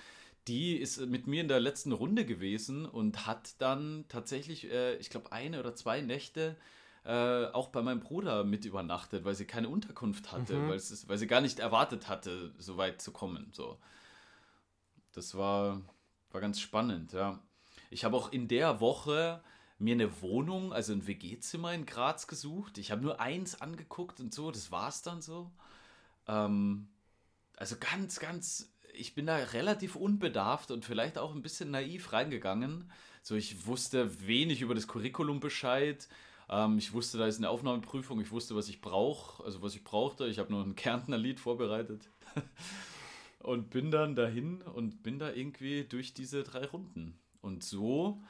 die 0.46 0.76
ist 0.76 1.04
mit 1.06 1.26
mir 1.26 1.40
in 1.40 1.49
der 1.49 1.58
letzten 1.58 1.90
Runde 1.90 2.25
gewesen 2.25 2.87
und 2.87 3.26
hat 3.26 3.61
dann 3.61 4.04
tatsächlich, 4.08 4.70
äh, 4.70 4.94
ich 4.99 5.11
glaube, 5.11 5.32
eine 5.32 5.58
oder 5.58 5.75
zwei 5.75 6.02
Nächte 6.02 6.56
äh, 7.02 7.46
auch 7.46 7.70
bei 7.70 7.82
meinem 7.82 7.99
Bruder 7.99 8.44
mit 8.44 8.64
übernachtet, 8.64 9.25
weil 9.25 9.34
sie 9.34 9.44
keine 9.44 9.68
Unterkunft 9.68 10.30
hatte, 10.30 10.54
mhm. 10.54 10.68
weil, 10.68 10.78
sie 11.18 11.26
gar 11.26 11.40
nicht 11.40 11.58
erwartet 11.58 12.08
hatte, 12.08 12.54
so 12.56 12.76
weit 12.76 13.02
zu 13.02 13.11
kommen. 13.11 13.50
So. 13.52 13.80
Das 15.14 15.37
war, 15.37 15.82
war 16.30 16.40
ganz 16.40 16.61
spannend, 16.61 17.12
ja. 17.12 17.40
Ich 17.90 18.04
habe 18.04 18.16
auch 18.16 18.30
in 18.30 18.46
der 18.46 18.78
Woche 18.78 19.42
mir 19.78 19.94
eine 19.94 20.22
Wohnung, 20.22 20.72
also 20.72 20.92
ein 20.92 21.06
WG-Zimmer 21.06 21.74
in 21.74 21.86
Graz 21.86 22.26
gesucht. 22.26 22.78
Ich 22.78 22.90
habe 22.90 23.02
nur 23.02 23.20
eins 23.20 23.60
angeguckt 23.60 24.20
und 24.20 24.32
so, 24.32 24.50
das 24.50 24.70
war 24.70 24.88
es 24.88 25.02
dann 25.02 25.20
so. 25.20 25.50
Ähm, 26.26 26.88
also 27.56 27.76
ganz, 27.78 28.20
ganz, 28.20 28.72
ich 28.92 29.14
bin 29.14 29.26
da 29.26 29.36
relativ 29.36 29.96
unbedarft 29.96 30.70
und 30.70 30.84
vielleicht 30.84 31.18
auch 31.18 31.34
ein 31.34 31.42
bisschen 31.42 31.70
naiv 31.70 32.12
reingegangen. 32.12 32.90
So, 33.22 33.34
ich 33.34 33.66
wusste 33.66 34.26
wenig 34.26 34.60
über 34.60 34.74
das 34.74 34.86
Curriculum 34.86 35.40
Bescheid. 35.40 36.08
Ähm, 36.48 36.78
ich 36.78 36.92
wusste, 36.92 37.18
da 37.18 37.26
ist 37.26 37.38
eine 37.38 37.50
Aufnahmeprüfung, 37.50 38.20
ich 38.20 38.30
wusste, 38.30 38.54
was 38.54 38.68
ich 38.68 38.80
brauche, 38.80 39.42
also 39.44 39.62
was 39.62 39.74
ich 39.74 39.82
brauchte. 39.82 40.26
Ich 40.26 40.38
habe 40.38 40.52
nur 40.52 40.62
ein 40.62 40.76
Kärntner 40.76 41.18
Lied 41.18 41.40
vorbereitet. 41.40 42.10
und 43.40 43.70
bin 43.70 43.90
dann 43.90 44.14
dahin 44.14 44.62
und 44.62 45.02
bin 45.02 45.18
da 45.18 45.32
irgendwie 45.32 45.84
durch 45.84 46.14
diese 46.14 46.42
drei 46.42 46.64
Runden. 46.64 47.18
Und 47.40 47.62
so 47.62 48.22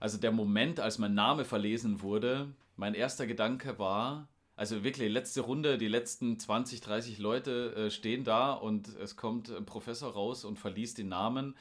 also 0.00 0.18
der 0.18 0.32
Moment, 0.32 0.80
als 0.80 0.98
mein 0.98 1.14
Name 1.14 1.44
verlesen 1.44 2.02
wurde, 2.02 2.52
mein 2.76 2.94
erster 2.94 3.26
Gedanke 3.26 3.78
war, 3.78 4.28
Also 4.58 4.82
wirklich, 4.84 5.10
letzte 5.12 5.42
Runde, 5.42 5.76
die 5.76 5.88
letzten 5.88 6.38
20, 6.38 6.80
30 6.80 7.18
Leute 7.18 7.74
äh, 7.76 7.90
stehen 7.90 8.24
da 8.24 8.54
und 8.54 8.88
es 8.96 9.14
kommt 9.16 9.50
ein 9.50 9.66
Professor 9.66 10.10
raus 10.10 10.44
und 10.46 10.58
verliest 10.58 10.96
den 10.96 11.08
Namen. 11.10 11.54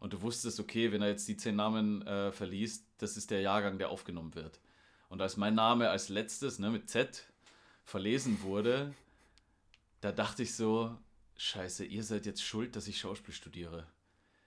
Und 0.00 0.14
du 0.14 0.22
wusstest, 0.22 0.58
okay, 0.58 0.90
wenn 0.90 1.02
er 1.02 1.08
jetzt 1.08 1.28
die 1.28 1.36
zehn 1.36 1.56
Namen 1.56 2.06
äh, 2.06 2.32
verliest, 2.32 2.86
das 2.98 3.16
ist 3.18 3.30
der 3.30 3.42
Jahrgang, 3.42 3.78
der 3.78 3.90
aufgenommen 3.90 4.34
wird. 4.34 4.60
Und 5.10 5.20
als 5.20 5.36
mein 5.36 5.54
Name 5.54 5.90
als 5.90 6.08
letztes, 6.08 6.58
ne, 6.58 6.70
mit 6.70 6.88
Z, 6.88 7.26
verlesen 7.84 8.40
wurde, 8.42 8.94
da 10.00 10.10
dachte 10.12 10.42
ich 10.42 10.54
so, 10.54 10.96
scheiße, 11.36 11.84
ihr 11.84 12.04
seid 12.04 12.24
jetzt 12.26 12.42
schuld, 12.42 12.76
dass 12.76 12.88
ich 12.88 12.98
Schauspiel 12.98 13.34
studiere. 13.34 13.86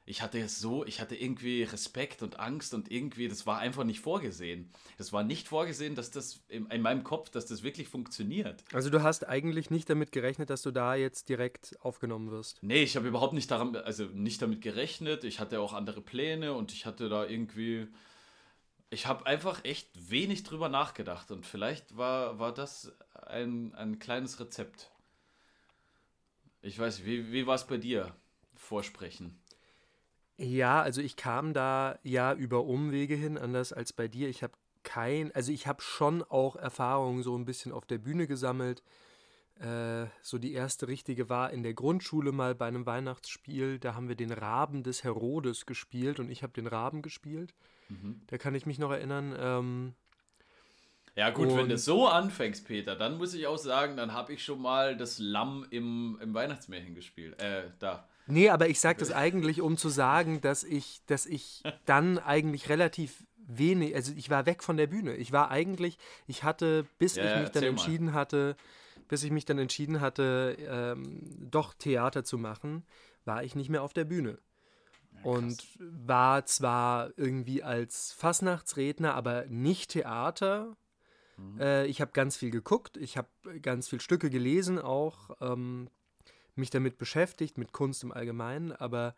Ich 0.06 0.22
hatte 0.24 0.40
es 0.40 0.60
so, 0.60 0.84
ich 0.86 1.00
hatte 1.00 1.16
irgendwie 1.16 1.62
Respekt 1.62 2.24
und 2.24 2.40
Angst 2.40 2.74
und 2.74 2.92
irgendwie, 2.92 3.28
das 3.28 3.46
war 3.46 3.60
einfach 3.60 3.84
nicht 3.84 4.00
vorgesehen. 4.00 4.72
Das 4.98 5.14
war 5.14 5.24
nicht 5.24 5.48
vorgesehen, 5.48 5.94
dass 5.94 6.10
das 6.10 6.42
in, 6.48 6.66
in 6.68 6.82
meinem 6.82 7.04
Kopf, 7.04 7.30
dass 7.30 7.46
das 7.46 7.62
wirklich 7.62 7.88
funktioniert. 7.88 8.64
Also 8.74 8.90
du 8.90 9.04
hast 9.04 9.28
eigentlich 9.28 9.70
nicht 9.70 9.90
damit 9.90 10.12
gerechnet, 10.12 10.50
dass 10.50 10.64
du 10.64 10.72
da 10.72 10.96
jetzt 10.96 11.30
direkt 11.30 11.78
aufgenommen 11.82 12.32
wirst. 12.32 12.64
Nee, 12.64 12.82
ich 12.82 12.96
habe 12.96 13.08
überhaupt 13.08 13.34
nicht 13.34 13.52
daran, 13.52 13.76
also 13.76 14.06
nicht 14.06 14.42
damit 14.42 14.62
gerechnet. 14.62 15.24
Ich 15.24 15.40
hatte 15.40 15.62
auch 15.62 15.74
andere 15.74 16.02
Pläne 16.02 16.54
und 16.54 16.74
ich 16.74 16.88
hatte 16.88 17.08
da 17.08 17.26
irgendwie, 17.26 17.88
ich 18.90 19.06
habe 19.06 19.28
einfach 19.28 19.64
echt 19.64 20.10
wenig 20.10 20.42
drüber 20.44 20.68
nachgedacht 20.68 21.30
und 21.30 21.46
vielleicht 21.46 21.96
war, 21.96 22.40
war 22.40 22.54
das 22.54 22.92
ein, 23.14 23.76
ein 23.76 24.00
kleines 24.00 24.40
Rezept. 24.40 24.90
Ich 26.64 26.78
weiß, 26.78 27.06
wie, 27.06 27.32
wie 27.32 27.46
war 27.46 27.56
es 27.56 27.68
bei 27.68 27.78
dir? 27.78 28.16
Vorsprechen. 28.56 29.40
Ja, 30.38 30.82
also 30.82 31.02
ich 31.02 31.16
kam 31.16 31.54
da 31.54 32.00
ja 32.04 32.34
über 32.34 32.64
Umwege 32.64 33.16
hin, 33.16 33.38
anders 33.38 33.74
als 33.74 33.94
bei 33.94 34.08
dir. 34.08 34.30
Ich 34.30 34.44
habe 34.44 34.54
kein, 34.84 35.32
also 35.34 35.52
ich 35.52 35.68
habe 35.68 35.82
schon 35.82 36.24
auch 36.24 36.56
Erfahrungen 36.56 37.24
so 37.24 37.38
ein 37.38 37.46
bisschen 37.46 37.72
auf 37.72 37.86
der 37.86 38.00
Bühne 38.00 38.28
gesammelt. 38.28 38.82
Äh, 39.60 40.08
so 40.24 40.40
die 40.40 40.54
erste 40.54 40.88
richtige 40.88 41.30
war 41.30 41.52
in 41.52 41.62
der 41.62 41.76
Grundschule 41.76 42.32
mal 42.32 42.56
bei 42.56 42.68
einem 42.68 42.86
Weihnachtsspiel. 42.86 43.78
Da 43.78 43.94
haben 43.94 44.08
wir 44.08 44.16
den 44.16 44.32
Raben 44.32 44.82
des 44.82 45.04
Herodes 45.04 45.68
gespielt 45.68 46.20
und 46.20 46.32
ich 46.32 46.42
habe 46.42 46.54
den 46.54 46.66
Raben 46.66 47.04
gespielt. 47.04 47.54
Mhm. 47.90 48.22
Da 48.28 48.38
kann 48.38 48.56
ich 48.56 48.66
mich 48.66 48.80
noch 48.80 48.92
erinnern. 48.92 49.36
Ähm, 49.38 49.94
ja 51.16 51.30
gut, 51.30 51.50
und 51.50 51.58
wenn 51.58 51.70
du 51.70 51.78
so 51.78 52.08
anfängst, 52.08 52.66
Peter, 52.66 52.96
dann 52.96 53.18
muss 53.18 53.34
ich 53.34 53.46
auch 53.46 53.58
sagen, 53.58 53.98
dann 53.98 54.14
habe 54.14 54.34
ich 54.34 54.44
schon 54.44 54.62
mal 54.62 54.96
das 54.96 55.20
Lamm 55.20 55.68
im, 55.70 56.18
im 56.22 56.34
Weihnachtsmärchen 56.34 56.96
gespielt. 56.96 57.40
Äh, 57.42 57.70
da. 57.80 58.08
Nee, 58.32 58.50
aber 58.50 58.70
ich 58.70 58.80
sage 58.80 59.00
das 59.00 59.12
eigentlich, 59.12 59.62
um 59.62 59.78
zu 59.78 59.90
sagen, 59.90 60.42
dass 60.42 60.64
ich, 60.64 61.02
dass 61.06 61.26
ich 61.26 61.64
dann 61.86 62.18
eigentlich 62.18 62.70
relativ 62.70 63.26
wenig, 63.38 63.96
also 63.96 64.14
ich 64.16 64.30
war 64.30 64.46
weg 64.46 64.64
von 64.64 64.78
der 64.78 64.88
Bühne. 64.88 65.16
Ich 65.16 65.32
war 65.32 65.52
eigentlich, 65.52 65.98
ich 66.28 66.44
hatte, 66.44 66.86
bis 66.98 67.18
ja, 67.18 67.26
ich 67.26 67.36
mich 67.36 67.52
dann 67.52 67.64
entschieden 67.64 68.08
mal. 68.08 68.14
hatte, 68.14 68.56
bis 69.08 69.24
ich 69.24 69.32
mich 69.32 69.46
dann 69.46 69.58
entschieden 69.58 70.00
hatte, 70.00 70.58
ähm, 70.60 71.50
doch 71.52 71.74
Theater 71.74 72.24
zu 72.24 72.38
machen, 72.38 72.86
war 73.26 73.44
ich 73.44 73.56
nicht 73.56 73.70
mehr 73.70 73.84
auf 73.84 73.94
der 73.94 74.06
Bühne. 74.06 74.40
Ja, 75.14 75.20
und 75.24 75.68
war 75.80 76.46
zwar 76.46 77.12
irgendwie 77.18 77.64
als 77.64 78.14
Fastnachtsredner, 78.14 79.14
aber 79.14 79.46
nicht 79.48 79.92
Theater, 79.92 80.78
Mhm. 81.42 81.60
Äh, 81.60 81.86
ich 81.88 82.02
habe 82.02 82.12
ganz 82.12 82.38
viel 82.38 82.52
geguckt, 82.52 82.98
ich 82.98 83.18
habe 83.18 83.28
ganz 83.62 83.90
viele 83.90 84.02
Stücke 84.02 84.30
gelesen, 84.30 84.80
auch 84.80 85.32
ähm, 85.42 85.90
mich 86.56 86.70
damit 86.70 86.98
beschäftigt, 86.98 87.58
mit 87.58 87.72
Kunst 87.72 88.04
im 88.04 88.12
Allgemeinen, 88.12 88.72
aber 88.72 89.16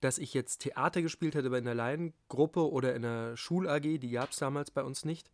dass 0.00 0.18
ich 0.18 0.34
jetzt 0.34 0.58
Theater 0.58 1.00
gespielt 1.00 1.34
hätte 1.34 1.50
bei 1.50 1.58
einer 1.58 1.74
Laiengruppe 1.74 2.70
oder 2.70 2.94
in 2.94 3.04
einer 3.04 3.36
Schul-AG, 3.36 3.98
die 3.98 4.10
gab 4.10 4.32
es 4.32 4.36
damals 4.36 4.70
bei 4.70 4.82
uns 4.82 5.04
nicht, 5.04 5.30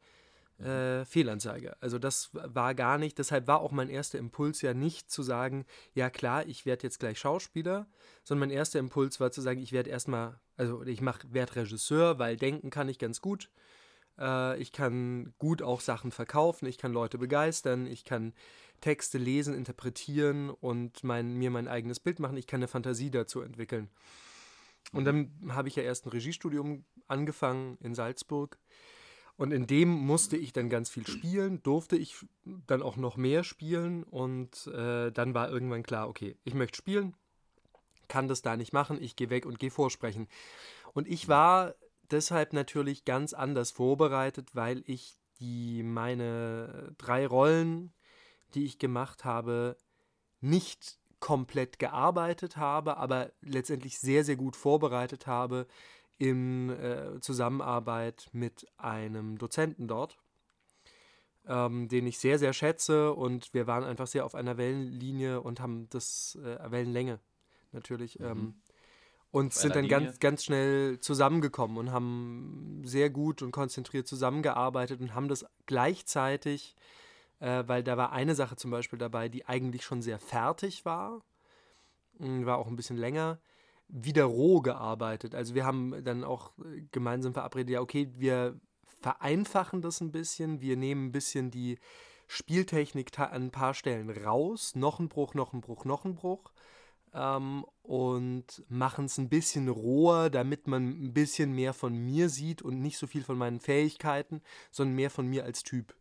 mhm. 0.58 0.66
äh, 0.66 1.04
Fehlanzeige. 1.04 1.76
Also 1.80 1.98
das 1.98 2.30
war 2.32 2.74
gar 2.74 2.96
nicht, 2.96 3.18
deshalb 3.18 3.48
war 3.48 3.60
auch 3.60 3.72
mein 3.72 3.88
erster 3.88 4.18
Impuls 4.18 4.62
ja 4.62 4.72
nicht 4.72 5.10
zu 5.10 5.22
sagen, 5.22 5.66
ja 5.94 6.08
klar, 6.08 6.46
ich 6.46 6.66
werde 6.66 6.84
jetzt 6.84 7.00
gleich 7.00 7.18
Schauspieler, 7.18 7.88
sondern 8.22 8.48
mein 8.48 8.56
erster 8.56 8.78
Impuls 8.78 9.18
war 9.18 9.32
zu 9.32 9.40
sagen, 9.40 9.60
ich 9.60 9.72
werde 9.72 9.90
erstmal, 9.90 10.38
also 10.56 10.82
ich 10.84 11.02
werde 11.02 11.56
Regisseur, 11.56 12.18
weil 12.18 12.36
denken 12.36 12.70
kann 12.70 12.88
ich 12.88 12.98
ganz 12.98 13.20
gut. 13.20 13.50
Äh, 14.20 14.60
ich 14.60 14.72
kann 14.72 15.32
gut 15.38 15.62
auch 15.62 15.80
Sachen 15.80 16.12
verkaufen, 16.12 16.66
ich 16.66 16.78
kann 16.78 16.92
Leute 16.92 17.18
begeistern, 17.18 17.86
ich 17.86 18.04
kann 18.04 18.32
Texte 18.80 19.18
lesen, 19.18 19.54
interpretieren 19.54 20.50
und 20.50 21.04
mein, 21.04 21.34
mir 21.34 21.50
mein 21.50 21.68
eigenes 21.68 22.00
Bild 22.00 22.18
machen. 22.18 22.36
Ich 22.36 22.46
kann 22.46 22.58
eine 22.60 22.68
Fantasie 22.68 23.10
dazu 23.10 23.40
entwickeln. 23.40 23.88
Und 24.92 25.04
dann 25.04 25.30
habe 25.50 25.68
ich 25.68 25.76
ja 25.76 25.82
erst 25.82 26.06
ein 26.06 26.10
Regiestudium 26.10 26.84
angefangen 27.06 27.78
in 27.80 27.94
Salzburg. 27.94 28.58
Und 29.36 29.52
in 29.52 29.66
dem 29.66 29.88
musste 29.88 30.36
ich 30.36 30.52
dann 30.52 30.68
ganz 30.68 30.90
viel 30.90 31.06
spielen, 31.06 31.62
durfte 31.62 31.96
ich 31.96 32.26
dann 32.66 32.82
auch 32.82 32.96
noch 32.96 33.16
mehr 33.16 33.44
spielen. 33.44 34.02
Und 34.02 34.66
äh, 34.66 35.10
dann 35.10 35.34
war 35.34 35.50
irgendwann 35.50 35.82
klar, 35.82 36.08
okay, 36.08 36.36
ich 36.44 36.54
möchte 36.54 36.76
spielen, 36.76 37.14
kann 38.08 38.28
das 38.28 38.42
da 38.42 38.56
nicht 38.56 38.72
machen, 38.72 39.00
ich 39.00 39.16
gehe 39.16 39.30
weg 39.30 39.46
und 39.46 39.58
gehe 39.58 39.70
vorsprechen. 39.70 40.28
Und 40.92 41.08
ich 41.08 41.28
war 41.28 41.74
deshalb 42.12 42.52
natürlich 42.52 43.04
ganz 43.04 43.32
anders 43.32 43.70
vorbereitet, 43.70 44.54
weil 44.54 44.82
ich 44.86 45.16
die 45.40 45.82
meine 45.82 46.94
drei 46.98 47.26
Rollen, 47.26 47.92
die 48.54 48.64
ich 48.64 48.78
gemacht 48.78 49.24
habe, 49.24 49.76
nicht 50.40 50.98
komplett 51.18 51.78
gearbeitet 51.78 52.56
habe, 52.56 52.96
aber 52.96 53.30
letztendlich 53.42 53.98
sehr, 53.98 54.24
sehr 54.24 54.36
gut 54.36 54.56
vorbereitet 54.56 55.26
habe 55.26 55.66
in 56.18 56.70
äh, 56.70 57.20
Zusammenarbeit 57.20 58.28
mit 58.32 58.66
einem 58.76 59.38
Dozenten 59.38 59.86
dort, 59.86 60.18
ähm, 61.46 61.88
den 61.88 62.06
ich 62.06 62.18
sehr, 62.18 62.38
sehr 62.38 62.52
schätze 62.52 63.12
und 63.12 63.54
wir 63.54 63.66
waren 63.66 63.84
einfach 63.84 64.06
sehr 64.06 64.24
auf 64.24 64.34
einer 64.34 64.56
Wellenlinie 64.56 65.40
und 65.40 65.60
haben 65.60 65.88
das 65.90 66.38
äh, 66.42 66.70
Wellenlänge 66.70 67.20
natürlich 67.72 68.18
mhm. 68.18 68.54
Und 69.30 69.54
sind 69.54 69.76
dann 69.76 69.88
ganz, 69.88 70.18
ganz 70.18 70.44
schnell 70.44 70.98
zusammengekommen 71.00 71.76
und 71.76 71.92
haben 71.92 72.82
sehr 72.84 73.10
gut 73.10 73.42
und 73.42 73.52
konzentriert 73.52 74.08
zusammengearbeitet 74.08 75.00
und 75.00 75.14
haben 75.14 75.28
das 75.28 75.46
gleichzeitig, 75.66 76.74
äh, 77.38 77.62
weil 77.66 77.84
da 77.84 77.96
war 77.96 78.12
eine 78.12 78.34
Sache 78.34 78.56
zum 78.56 78.70
Beispiel 78.70 78.98
dabei, 78.98 79.28
die 79.28 79.46
eigentlich 79.46 79.84
schon 79.84 80.02
sehr 80.02 80.18
fertig 80.18 80.84
war, 80.84 81.22
hm, 82.18 82.44
war 82.44 82.58
auch 82.58 82.66
ein 82.66 82.76
bisschen 82.76 82.96
länger, 82.96 83.38
wieder 83.88 84.24
roh 84.24 84.60
gearbeitet. 84.60 85.34
Also 85.34 85.54
wir 85.54 85.64
haben 85.64 86.04
dann 86.04 86.24
auch 86.24 86.50
äh, 86.58 86.82
gemeinsam 86.90 87.32
verabredet, 87.32 87.70
ja, 87.70 87.80
okay, 87.80 88.10
wir 88.16 88.58
vereinfachen 89.00 89.80
das 89.80 90.00
ein 90.00 90.10
bisschen, 90.10 90.60
wir 90.60 90.76
nehmen 90.76 91.06
ein 91.06 91.12
bisschen 91.12 91.52
die 91.52 91.78
Spieltechnik 92.26 93.16
an 93.18 93.44
ein 93.44 93.50
paar 93.50 93.74
Stellen 93.74 94.10
raus, 94.10 94.74
noch 94.74 94.98
ein 94.98 95.08
Bruch, 95.08 95.34
noch 95.34 95.52
ein 95.52 95.60
Bruch, 95.60 95.84
noch 95.84 96.04
ein 96.04 96.16
Bruch 96.16 96.52
ähm, 97.14 97.64
und 97.82 98.64
machen 98.68 99.06
es 99.06 99.18
ein 99.18 99.28
bisschen 99.28 99.68
roher, 99.68 100.30
damit 100.30 100.66
man 100.66 100.88
ein 100.88 101.12
bisschen 101.12 101.52
mehr 101.52 101.74
von 101.74 101.96
mir 101.96 102.28
sieht 102.28 102.62
und 102.62 102.80
nicht 102.80 102.98
so 102.98 103.06
viel 103.06 103.24
von 103.24 103.38
meinen 103.38 103.60
Fähigkeiten, 103.60 104.42
sondern 104.70 104.96
mehr 104.96 105.10
von 105.10 105.26
mir 105.26 105.44
als 105.44 105.62
Typ 105.62 105.94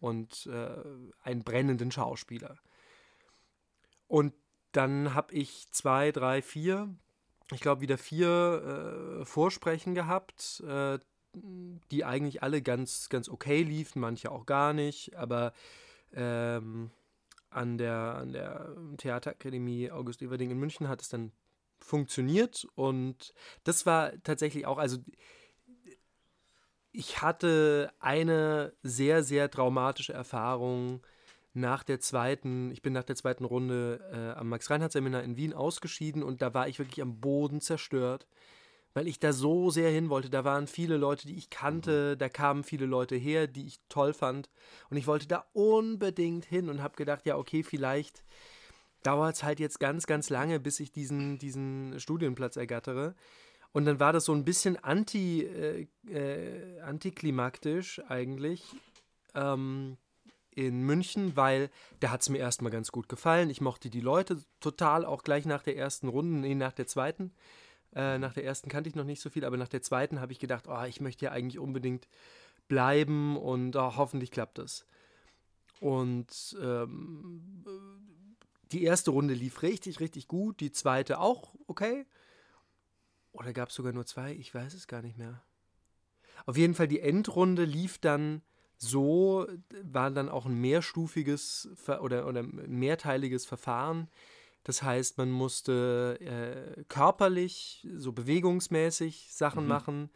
und 0.00 0.46
äh, 0.46 0.76
einen 1.22 1.42
brennenden 1.42 1.90
Schauspieler. 1.90 2.58
Und 4.08 4.34
dann 4.72 5.14
habe 5.14 5.34
ich 5.34 5.70
zwei, 5.70 6.12
drei, 6.12 6.42
vier, 6.42 6.94
ich 7.52 7.60
glaube 7.60 7.80
wieder 7.80 7.98
vier 7.98 9.20
äh, 9.20 9.24
Vorsprechen 9.24 9.94
gehabt, 9.94 10.62
äh, 10.66 10.98
die 11.90 12.04
eigentlich 12.04 12.42
alle 12.42 12.62
ganz, 12.62 13.08
ganz 13.08 13.28
okay 13.28 13.62
liefen, 13.62 14.00
manche 14.00 14.30
auch 14.30 14.46
gar 14.46 14.72
nicht, 14.72 15.16
aber 15.16 15.52
ähm, 16.12 16.90
an 17.50 17.78
der, 17.78 18.16
an 18.16 18.32
der 18.32 18.76
Theaterakademie 18.98 19.90
August 19.90 20.22
Everding 20.22 20.50
in 20.50 20.58
München 20.58 20.88
hat 20.88 21.02
es 21.02 21.08
dann 21.08 21.32
funktioniert 21.78 22.66
und 22.74 23.34
das 23.64 23.86
war 23.86 24.12
tatsächlich 24.22 24.66
auch, 24.66 24.78
also 24.78 24.98
ich 26.92 27.20
hatte 27.20 27.92
eine 27.98 28.72
sehr, 28.82 29.22
sehr 29.22 29.50
traumatische 29.50 30.14
Erfahrung 30.14 31.06
nach 31.52 31.84
der 31.84 32.00
zweiten, 32.00 32.70
ich 32.70 32.82
bin 32.82 32.92
nach 32.92 33.04
der 33.04 33.16
zweiten 33.16 33.44
Runde 33.44 34.00
äh, 34.12 34.38
am 34.38 34.48
Max-Reinhardt-Seminar 34.48 35.22
in 35.22 35.36
Wien 35.36 35.54
ausgeschieden 35.54 36.22
und 36.22 36.42
da 36.42 36.54
war 36.54 36.68
ich 36.68 36.78
wirklich 36.78 37.02
am 37.02 37.20
Boden 37.20 37.60
zerstört 37.60 38.26
weil 38.96 39.08
ich 39.08 39.20
da 39.20 39.34
so 39.34 39.68
sehr 39.68 39.90
hin 39.90 40.08
wollte. 40.08 40.30
Da 40.30 40.42
waren 40.44 40.66
viele 40.66 40.96
Leute, 40.96 41.26
die 41.26 41.36
ich 41.36 41.50
kannte, 41.50 42.14
mhm. 42.14 42.18
da 42.18 42.30
kamen 42.30 42.64
viele 42.64 42.86
Leute 42.86 43.14
her, 43.14 43.46
die 43.46 43.66
ich 43.66 43.78
toll 43.90 44.14
fand. 44.14 44.48
Und 44.88 44.96
ich 44.96 45.06
wollte 45.06 45.28
da 45.28 45.44
unbedingt 45.52 46.46
hin 46.46 46.70
und 46.70 46.82
habe 46.82 46.96
gedacht, 46.96 47.26
ja, 47.26 47.36
okay, 47.36 47.62
vielleicht 47.62 48.24
dauert 49.02 49.34
es 49.34 49.42
halt 49.42 49.60
jetzt 49.60 49.80
ganz, 49.80 50.06
ganz 50.06 50.30
lange, 50.30 50.60
bis 50.60 50.80
ich 50.80 50.92
diesen, 50.92 51.36
diesen 51.36 52.00
Studienplatz 52.00 52.56
ergattere. 52.56 53.14
Und 53.72 53.84
dann 53.84 54.00
war 54.00 54.14
das 54.14 54.24
so 54.24 54.32
ein 54.32 54.46
bisschen 54.46 54.82
anti, 54.82 55.42
äh, 55.42 55.86
äh, 56.08 56.80
antiklimaktisch 56.80 58.00
eigentlich 58.08 58.64
ähm, 59.34 59.98
in 60.52 60.84
München, 60.84 61.36
weil 61.36 61.68
da 62.00 62.12
hat 62.12 62.22
es 62.22 62.30
mir 62.30 62.38
erstmal 62.38 62.72
ganz 62.72 62.92
gut 62.92 63.10
gefallen. 63.10 63.50
Ich 63.50 63.60
mochte 63.60 63.90
die 63.90 64.00
Leute 64.00 64.42
total, 64.60 65.04
auch 65.04 65.22
gleich 65.22 65.44
nach 65.44 65.62
der 65.62 65.76
ersten 65.76 66.08
Runde, 66.08 66.38
nee, 66.38 66.54
nach 66.54 66.72
der 66.72 66.86
zweiten. 66.86 67.34
Äh, 67.96 68.18
nach 68.18 68.34
der 68.34 68.44
ersten 68.44 68.68
kannte 68.68 68.90
ich 68.90 68.94
noch 68.94 69.04
nicht 69.04 69.22
so 69.22 69.30
viel, 69.30 69.46
aber 69.46 69.56
nach 69.56 69.68
der 69.68 69.80
zweiten 69.80 70.20
habe 70.20 70.30
ich 70.30 70.38
gedacht, 70.38 70.66
oh, 70.68 70.84
ich 70.84 71.00
möchte 71.00 71.24
ja 71.24 71.32
eigentlich 71.32 71.58
unbedingt 71.58 72.06
bleiben 72.68 73.38
und 73.38 73.74
oh, 73.74 73.96
hoffentlich 73.96 74.30
klappt 74.30 74.58
das. 74.58 74.84
Und 75.80 76.56
ähm, 76.60 77.64
die 78.70 78.82
erste 78.82 79.12
Runde 79.12 79.32
lief 79.32 79.62
richtig, 79.62 79.98
richtig 80.00 80.28
gut, 80.28 80.60
die 80.60 80.72
zweite 80.72 81.20
auch 81.20 81.54
okay. 81.66 82.04
Oder 83.32 83.54
gab 83.54 83.70
es 83.70 83.74
sogar 83.74 83.94
nur 83.94 84.04
zwei? 84.04 84.34
Ich 84.34 84.54
weiß 84.54 84.74
es 84.74 84.86
gar 84.88 85.00
nicht 85.00 85.16
mehr. 85.16 85.42
Auf 86.44 86.58
jeden 86.58 86.74
Fall, 86.74 86.88
die 86.88 87.00
Endrunde 87.00 87.64
lief 87.64 87.96
dann 87.96 88.42
so, 88.76 89.46
war 89.82 90.10
dann 90.10 90.28
auch 90.28 90.44
ein 90.44 90.60
mehrstufiges 90.60 91.70
oder, 92.00 92.26
oder 92.26 92.42
mehrteiliges 92.42 93.46
Verfahren. 93.46 94.08
Das 94.66 94.82
heißt, 94.82 95.16
man 95.16 95.30
musste 95.30 96.18
äh, 96.20 96.82
körperlich, 96.88 97.86
so 97.94 98.10
bewegungsmäßig 98.10 99.28
Sachen 99.32 99.62
mhm. 99.62 99.68
machen. 99.68 100.10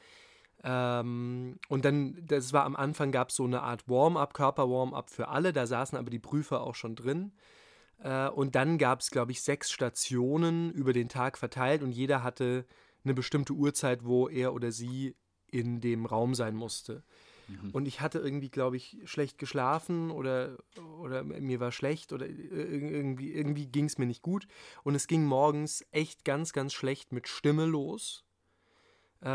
Ähm, 0.64 1.60
und 1.68 1.84
dann, 1.84 2.18
das 2.26 2.52
war 2.52 2.64
am 2.64 2.74
Anfang, 2.74 3.12
gab 3.12 3.28
es 3.28 3.36
so 3.36 3.44
eine 3.44 3.62
Art 3.62 3.88
Warm-up, 3.88 4.34
Körper-Warm-up 4.34 5.08
für 5.08 5.28
alle. 5.28 5.52
Da 5.52 5.68
saßen 5.68 5.96
aber 5.96 6.10
die 6.10 6.18
Prüfer 6.18 6.62
auch 6.62 6.74
schon 6.74 6.96
drin. 6.96 7.30
Äh, 8.02 8.28
und 8.30 8.56
dann 8.56 8.76
gab 8.76 9.02
es, 9.02 9.12
glaube 9.12 9.30
ich, 9.30 9.40
sechs 9.40 9.70
Stationen 9.70 10.72
über 10.72 10.92
den 10.92 11.08
Tag 11.08 11.38
verteilt 11.38 11.84
und 11.84 11.92
jeder 11.92 12.24
hatte 12.24 12.66
eine 13.04 13.14
bestimmte 13.14 13.52
Uhrzeit, 13.52 14.04
wo 14.04 14.28
er 14.28 14.52
oder 14.52 14.72
sie 14.72 15.14
in 15.46 15.80
dem 15.80 16.06
Raum 16.06 16.34
sein 16.34 16.56
musste. 16.56 17.04
Mhm. 17.50 17.70
Und 17.72 17.86
ich 17.86 18.00
hatte 18.00 18.18
irgendwie, 18.18 18.50
glaube 18.50 18.76
ich, 18.76 18.98
schlecht 19.04 19.38
geschlafen 19.38 20.10
oder, 20.10 20.58
oder 20.98 21.24
mir 21.24 21.60
war 21.60 21.72
schlecht 21.72 22.12
oder 22.12 22.26
irgendwie, 22.26 23.32
irgendwie 23.32 23.66
ging 23.66 23.86
es 23.86 23.98
mir 23.98 24.06
nicht 24.06 24.22
gut. 24.22 24.46
Und 24.82 24.94
es 24.94 25.06
ging 25.06 25.24
morgens 25.24 25.84
echt 25.90 26.24
ganz, 26.24 26.52
ganz 26.52 26.72
schlecht 26.72 27.12
mit 27.12 27.28
Stimme 27.28 27.66
los. 27.66 28.24
Äh, 29.20 29.26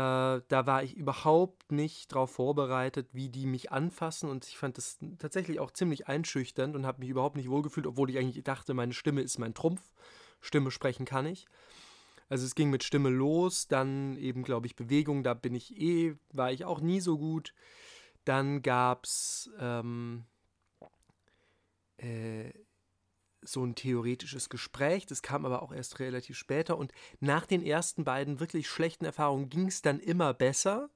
da 0.48 0.66
war 0.66 0.82
ich 0.82 0.96
überhaupt 0.96 1.70
nicht 1.70 2.12
darauf 2.12 2.32
vorbereitet, 2.32 3.08
wie 3.12 3.28
die 3.28 3.46
mich 3.46 3.70
anfassen 3.70 4.28
und 4.28 4.44
ich 4.48 4.58
fand 4.58 4.78
das 4.78 4.98
tatsächlich 5.18 5.60
auch 5.60 5.70
ziemlich 5.70 6.08
einschüchternd 6.08 6.74
und 6.74 6.86
habe 6.86 6.98
mich 7.00 7.08
überhaupt 7.08 7.36
nicht 7.36 7.48
wohlgefühlt, 7.48 7.86
obwohl 7.86 8.10
ich 8.10 8.18
eigentlich 8.18 8.42
dachte, 8.42 8.74
meine 8.74 8.94
Stimme 8.94 9.22
ist 9.22 9.38
mein 9.38 9.54
Trumpf. 9.54 9.92
Stimme 10.40 10.72
sprechen 10.72 11.06
kann 11.06 11.26
ich. 11.26 11.46
Also 12.28 12.44
es 12.44 12.56
ging 12.56 12.70
mit 12.70 12.82
Stimme 12.82 13.10
los, 13.10 13.68
dann 13.68 14.16
eben, 14.16 14.42
glaube 14.42 14.66
ich, 14.66 14.74
Bewegung, 14.74 15.22
da 15.22 15.34
bin 15.34 15.54
ich 15.54 15.76
eh, 15.80 16.16
war 16.32 16.50
ich 16.50 16.64
auch 16.64 16.80
nie 16.80 17.00
so 17.00 17.18
gut. 17.18 17.54
Dann 18.26 18.60
gab 18.60 19.04
es 19.04 19.48
ähm, 19.60 20.24
äh, 21.96 22.50
so 23.40 23.64
ein 23.64 23.76
theoretisches 23.76 24.48
Gespräch, 24.48 25.06
das 25.06 25.22
kam 25.22 25.46
aber 25.46 25.62
auch 25.62 25.72
erst 25.72 26.00
relativ 26.00 26.36
später. 26.36 26.76
Und 26.76 26.92
nach 27.20 27.46
den 27.46 27.62
ersten 27.62 28.04
beiden 28.04 28.40
wirklich 28.40 28.68
schlechten 28.68 29.04
Erfahrungen 29.04 29.48
ging 29.48 29.68
es 29.68 29.80
dann 29.80 30.00
immer 30.00 30.34
besser. 30.34 30.90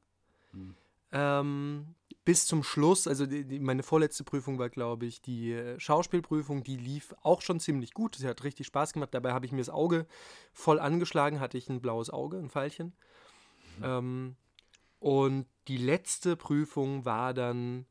Mhm. 0.53 0.75
Ähm, 1.13 1.95
bis 2.25 2.47
zum 2.47 2.65
Schluss, 2.65 3.07
also 3.07 3.27
die, 3.27 3.45
die, 3.45 3.61
meine 3.61 3.85
vorletzte 3.85 4.25
Prüfung 4.25 4.59
war, 4.59 4.69
glaube 4.69 5.07
ich, 5.07 5.23
die 5.23 5.53
äh, 5.53 5.79
Schauspielprüfung, 5.79 6.65
die 6.65 6.77
lief 6.77 7.15
auch 7.23 7.43
schon 7.43 7.61
ziemlich 7.61 7.95
gut. 7.95 8.17
Sie 8.17 8.27
hat 8.27 8.43
richtig 8.43 8.67
Spaß 8.67 8.93
gemacht. 8.93 9.15
Dabei 9.15 9.33
habe 9.33 9.47
ich 9.47 9.53
mir 9.53 9.59
das 9.59 9.71
Auge 9.71 10.07
voll 10.53 10.81
angeschlagen, 10.81 11.39
hatte 11.39 11.59
ich 11.59 11.69
ein 11.69 11.81
blaues 11.81 12.11
Auge, 12.11 12.39
ein 12.39 12.51
Pfeilchen. 12.51 12.93
Mhm. 13.79 13.85
Ähm, 13.85 14.37
und 15.01 15.47
die 15.67 15.79
letzte 15.79 16.37
Prüfung 16.37 17.05
war 17.05 17.35
dann 17.35 17.87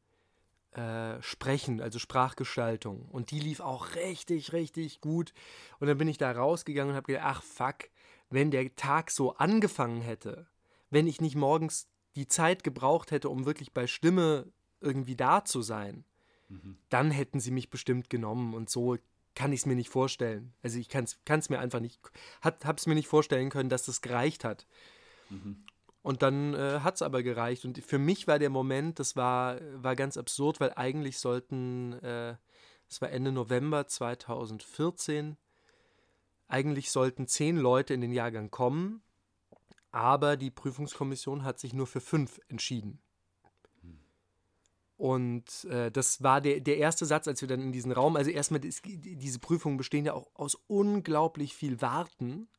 äh, 0.72 1.22
Sprechen, 1.22 1.82
also 1.82 1.98
Sprachgestaltung. 1.98 3.10
Und 3.10 3.32
die 3.32 3.40
lief 3.40 3.60
auch 3.60 3.96
richtig, 3.96 4.54
richtig 4.54 5.02
gut. 5.02 5.34
Und 5.80 5.88
dann 5.88 5.98
bin 5.98 6.08
ich 6.08 6.20
da 6.20 6.32
rausgegangen 6.32 6.92
und 6.92 6.96
habe 6.96 7.08
gedacht, 7.08 7.26
ach 7.26 7.44
fuck, 7.44 7.90
wenn 8.30 8.52
der 8.52 8.76
Tag 8.76 9.10
so 9.10 9.36
angefangen 9.36 10.02
hätte, 10.02 10.48
wenn 10.92 11.08
ich 11.08 11.20
nicht 11.20 11.36
morgens 11.36 11.90
die 12.16 12.28
Zeit 12.28 12.64
gebraucht 12.64 13.10
hätte, 13.10 13.30
um 13.30 13.46
wirklich 13.46 13.74
bei 13.74 13.88
Stimme 13.88 14.46
irgendwie 14.80 15.16
da 15.16 15.44
zu 15.44 15.64
sein, 15.64 16.06
mhm. 16.48 16.78
dann 16.90 17.10
hätten 17.10 17.40
sie 17.40 17.52
mich 17.52 17.72
bestimmt 17.72 18.12
genommen. 18.12 18.54
Und 18.54 18.70
so 18.70 18.98
kann 19.34 19.52
ich 19.52 19.62
es 19.62 19.66
mir 19.66 19.76
nicht 19.76 19.90
vorstellen. 19.90 20.54
Also 20.62 20.78
ich 20.78 20.90
kann 20.90 21.06
es 21.06 21.50
mir 21.50 21.60
einfach 21.60 21.80
nicht, 21.80 22.00
habe 22.44 22.76
es 22.76 22.86
mir 22.86 22.96
nicht 22.96 23.08
vorstellen 23.08 23.50
können, 23.50 23.70
dass 23.70 23.86
das 23.86 24.02
gereicht 24.02 24.44
hat. 24.44 24.68
Mhm. 25.30 25.64
Und 26.02 26.22
dann 26.22 26.54
äh, 26.54 26.80
hat 26.80 26.96
es 26.96 27.02
aber 27.02 27.24
gereicht. 27.24 27.66
Und 27.66 27.84
für 27.84 28.00
mich 28.00 28.28
war 28.28 28.40
der 28.40 28.50
Moment, 28.50 29.00
das 29.00 29.16
war, 29.16 29.60
war 29.74 29.96
ganz 29.96 30.18
absurd, 30.18 30.60
weil 30.60 30.74
eigentlich 30.76 31.20
sollten, 31.20 31.94
äh, 32.02 32.36
das 32.88 33.02
war 33.02 33.10
Ende 33.12 33.32
November 33.32 33.88
2014, 33.88 35.38
eigentlich 36.48 36.90
sollten 36.92 37.28
zehn 37.28 37.58
Leute 37.58 37.94
in 37.94 38.02
den 38.02 38.12
Jahrgang 38.12 38.50
kommen, 38.50 39.04
aber 39.92 40.38
die 40.38 40.52
Prüfungskommission 40.52 41.44
hat 41.44 41.60
sich 41.60 41.74
nur 41.74 41.86
für 41.86 42.02
fünf 42.02 42.40
entschieden. 42.48 43.02
Und 45.00 45.64
äh, 45.64 45.92
das 45.92 46.24
war 46.24 46.42
der, 46.42 46.60
der 46.60 46.78
erste 46.78 47.06
Satz, 47.06 47.26
als 47.30 47.40
wir 47.40 47.48
dann 47.48 47.62
in 47.62 47.72
diesen 47.72 47.94
Raum, 47.94 48.18
also 48.18 48.32
erstmal, 48.32 48.60
diese 48.60 49.40
Prüfungen 49.40 49.78
bestehen 49.78 50.06
ja 50.06 50.14
auch 50.14 50.30
aus 50.34 50.56
unglaublich 50.68 51.56
viel 51.56 51.82
Warten. 51.82 52.50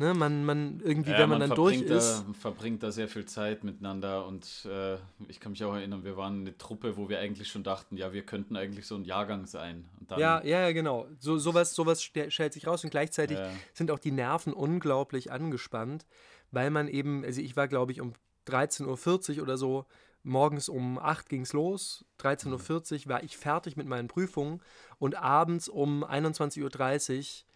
Ne, 0.00 0.14
man, 0.14 0.44
man 0.44 0.80
irgendwie, 0.84 1.10
ja, 1.10 1.18
wenn 1.18 1.28
man, 1.28 1.40
man 1.40 1.48
dann 1.48 1.56
durch 1.56 1.80
ist. 1.80 2.24
Da, 2.24 2.32
verbringt 2.32 2.84
da 2.84 2.92
sehr 2.92 3.08
viel 3.08 3.24
Zeit 3.24 3.64
miteinander 3.64 4.26
und 4.26 4.64
äh, 4.70 4.94
ich 5.26 5.40
kann 5.40 5.50
mich 5.50 5.64
auch 5.64 5.74
erinnern, 5.74 6.04
wir 6.04 6.16
waren 6.16 6.42
eine 6.42 6.56
Truppe, 6.56 6.96
wo 6.96 7.08
wir 7.08 7.18
eigentlich 7.18 7.48
schon 7.48 7.64
dachten, 7.64 7.96
ja, 7.96 8.12
wir 8.12 8.22
könnten 8.22 8.56
eigentlich 8.56 8.86
so 8.86 8.94
ein 8.94 9.04
Jahrgang 9.04 9.46
sein. 9.46 9.88
ja, 10.16 10.40
ja, 10.44 10.70
genau. 10.70 11.08
So, 11.18 11.38
sowas, 11.38 11.74
sowas 11.74 12.00
stellt 12.00 12.52
sich 12.52 12.68
raus 12.68 12.84
und 12.84 12.90
gleichzeitig 12.90 13.38
ja. 13.38 13.50
sind 13.74 13.90
auch 13.90 13.98
die 13.98 14.12
Nerven 14.12 14.52
unglaublich 14.52 15.32
angespannt, 15.32 16.06
weil 16.52 16.70
man 16.70 16.86
eben, 16.86 17.24
also 17.24 17.40
ich 17.40 17.56
war 17.56 17.66
glaube 17.66 17.90
ich 17.90 18.00
um 18.00 18.12
13.40 18.46 19.38
Uhr 19.38 19.42
oder 19.42 19.58
so, 19.58 19.84
morgens 20.22 20.68
um 20.68 21.00
8 21.00 21.28
ging 21.28 21.42
es 21.42 21.52
los, 21.52 22.04
13.40 22.20 23.06
Uhr 23.06 23.08
war 23.08 23.24
ich 23.24 23.36
fertig 23.36 23.76
mit 23.76 23.88
meinen 23.88 24.06
Prüfungen 24.06 24.60
und 25.00 25.16
abends 25.16 25.68
um 25.68 26.04
21.30 26.04 26.62
Uhr 26.62 27.47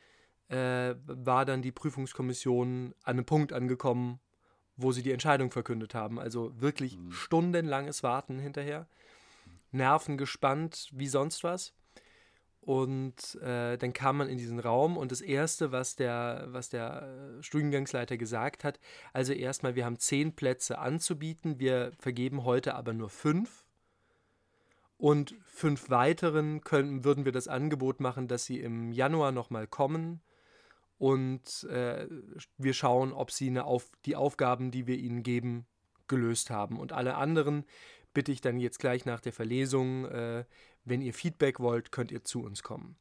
äh, 0.49 0.95
war 1.07 1.45
dann 1.45 1.63
die 1.63 1.73
Prüfungskommission 1.73 2.95
an 3.03 3.17
einem 3.17 3.25
Punkt 3.25 3.53
angekommen, 3.53 4.21
wo 4.77 4.93
sie 4.93 5.03
die 5.03 5.13
Entscheidung 5.13 5.51
verkündet 5.51 5.95
haben. 5.95 6.19
Also 6.19 6.61
wirklich 6.61 6.97
mhm. 6.97 7.13
stundenlanges 7.13 8.03
Warten 8.03 8.39
hinterher. 8.39 8.87
Nerven 9.71 10.19
gespannt 10.19 10.89
wie 10.93 11.09
sonst 11.09 11.45
was. 11.45 11.75
Und 12.61 13.35
äh, 13.43 13.77
dann 13.77 13.93
kam 13.93 14.19
man 14.19 14.29
in 14.29 14.39
diesen 14.39 14.61
Raum 14.61 14.97
und 14.97 15.11
das 15.11 15.21
Erste, 15.21 15.73
was 15.73 15.97
der, 15.97 16.47
was 16.51 16.69
der 16.69 17.03
äh, 17.39 17.43
Studiengangsleiter 17.43 18.17
gesagt 18.17 18.63
hat, 18.63 18.79
also 19.13 19.33
erstmal, 19.33 19.75
wir 19.75 19.85
haben 19.85 19.99
zehn 19.99 20.37
Plätze 20.37 20.79
anzubieten, 20.79 21.59
wir 21.59 21.91
vergeben 21.99 22.45
heute 22.45 22.77
aber 22.77 22.93
nur 22.93 23.11
fünf. 23.11 23.65
Und 24.97 25.35
fünf 25.45 25.91
weiteren 25.91 26.61
können, 26.61 27.03
würden 27.03 27.25
wir 27.25 27.33
das 27.33 27.49
Angebot 27.49 27.99
machen, 27.99 28.29
dass 28.29 28.45
sie 28.45 28.61
im 28.61 28.93
Januar 28.93 29.33
nochmal 29.33 29.67
kommen 29.67 30.21
und 31.03 31.65
äh, 31.65 32.07
wir 32.59 32.75
schauen, 32.75 33.13
ob 33.13 33.33
sie 33.33 33.49
eine 33.49 33.65
Auf 33.65 33.91
die 34.05 34.15
Aufgaben, 34.15 34.71
die 34.71 34.87
wir 34.87 34.97
ihnen 34.97 35.25
geben, 35.25 35.67
gelöst 36.07 36.49
haben. 36.49 36.79
Und 36.79 36.93
alle 36.93 37.17
anderen 37.17 37.65
bitte 38.15 38.31
ich 38.31 38.41
dann 38.41 38.61
jetzt 38.61 38.79
gleich 38.79 39.05
nach 39.05 39.19
der 39.19 39.33
Verlesung, 39.33 40.05
äh, 40.05 40.45
wenn 40.85 41.03
ihr 41.03 41.13
Feedback 41.13 41.59
wollt, 41.59 41.91
könnt 41.91 42.13
ihr 42.13 42.23
zu 42.23 42.45
uns 42.45 42.63
kommen. 42.63 42.95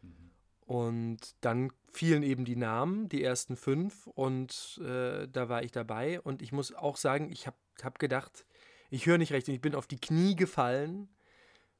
Mhm. 0.00 0.30
Und 0.64 1.36
dann 1.42 1.70
fielen 1.92 2.22
eben 2.22 2.46
die 2.46 2.56
Namen, 2.56 3.10
die 3.10 3.22
ersten 3.22 3.56
fünf, 3.56 4.06
und 4.06 4.80
äh, 4.82 5.28
da 5.28 5.50
war 5.50 5.62
ich 5.62 5.70
dabei. 5.70 6.22
Und 6.22 6.40
ich 6.40 6.50
muss 6.50 6.74
auch 6.74 6.96
sagen, 6.96 7.30
ich 7.30 7.46
habe 7.46 7.58
hab 7.82 7.98
gedacht, 7.98 8.46
ich 8.88 9.04
höre 9.04 9.18
nicht 9.18 9.32
recht. 9.32 9.48
Und 9.48 9.54
ich 9.54 9.60
bin 9.60 9.74
auf 9.74 9.86
die 9.86 10.00
Knie 10.00 10.34
gefallen, 10.34 11.10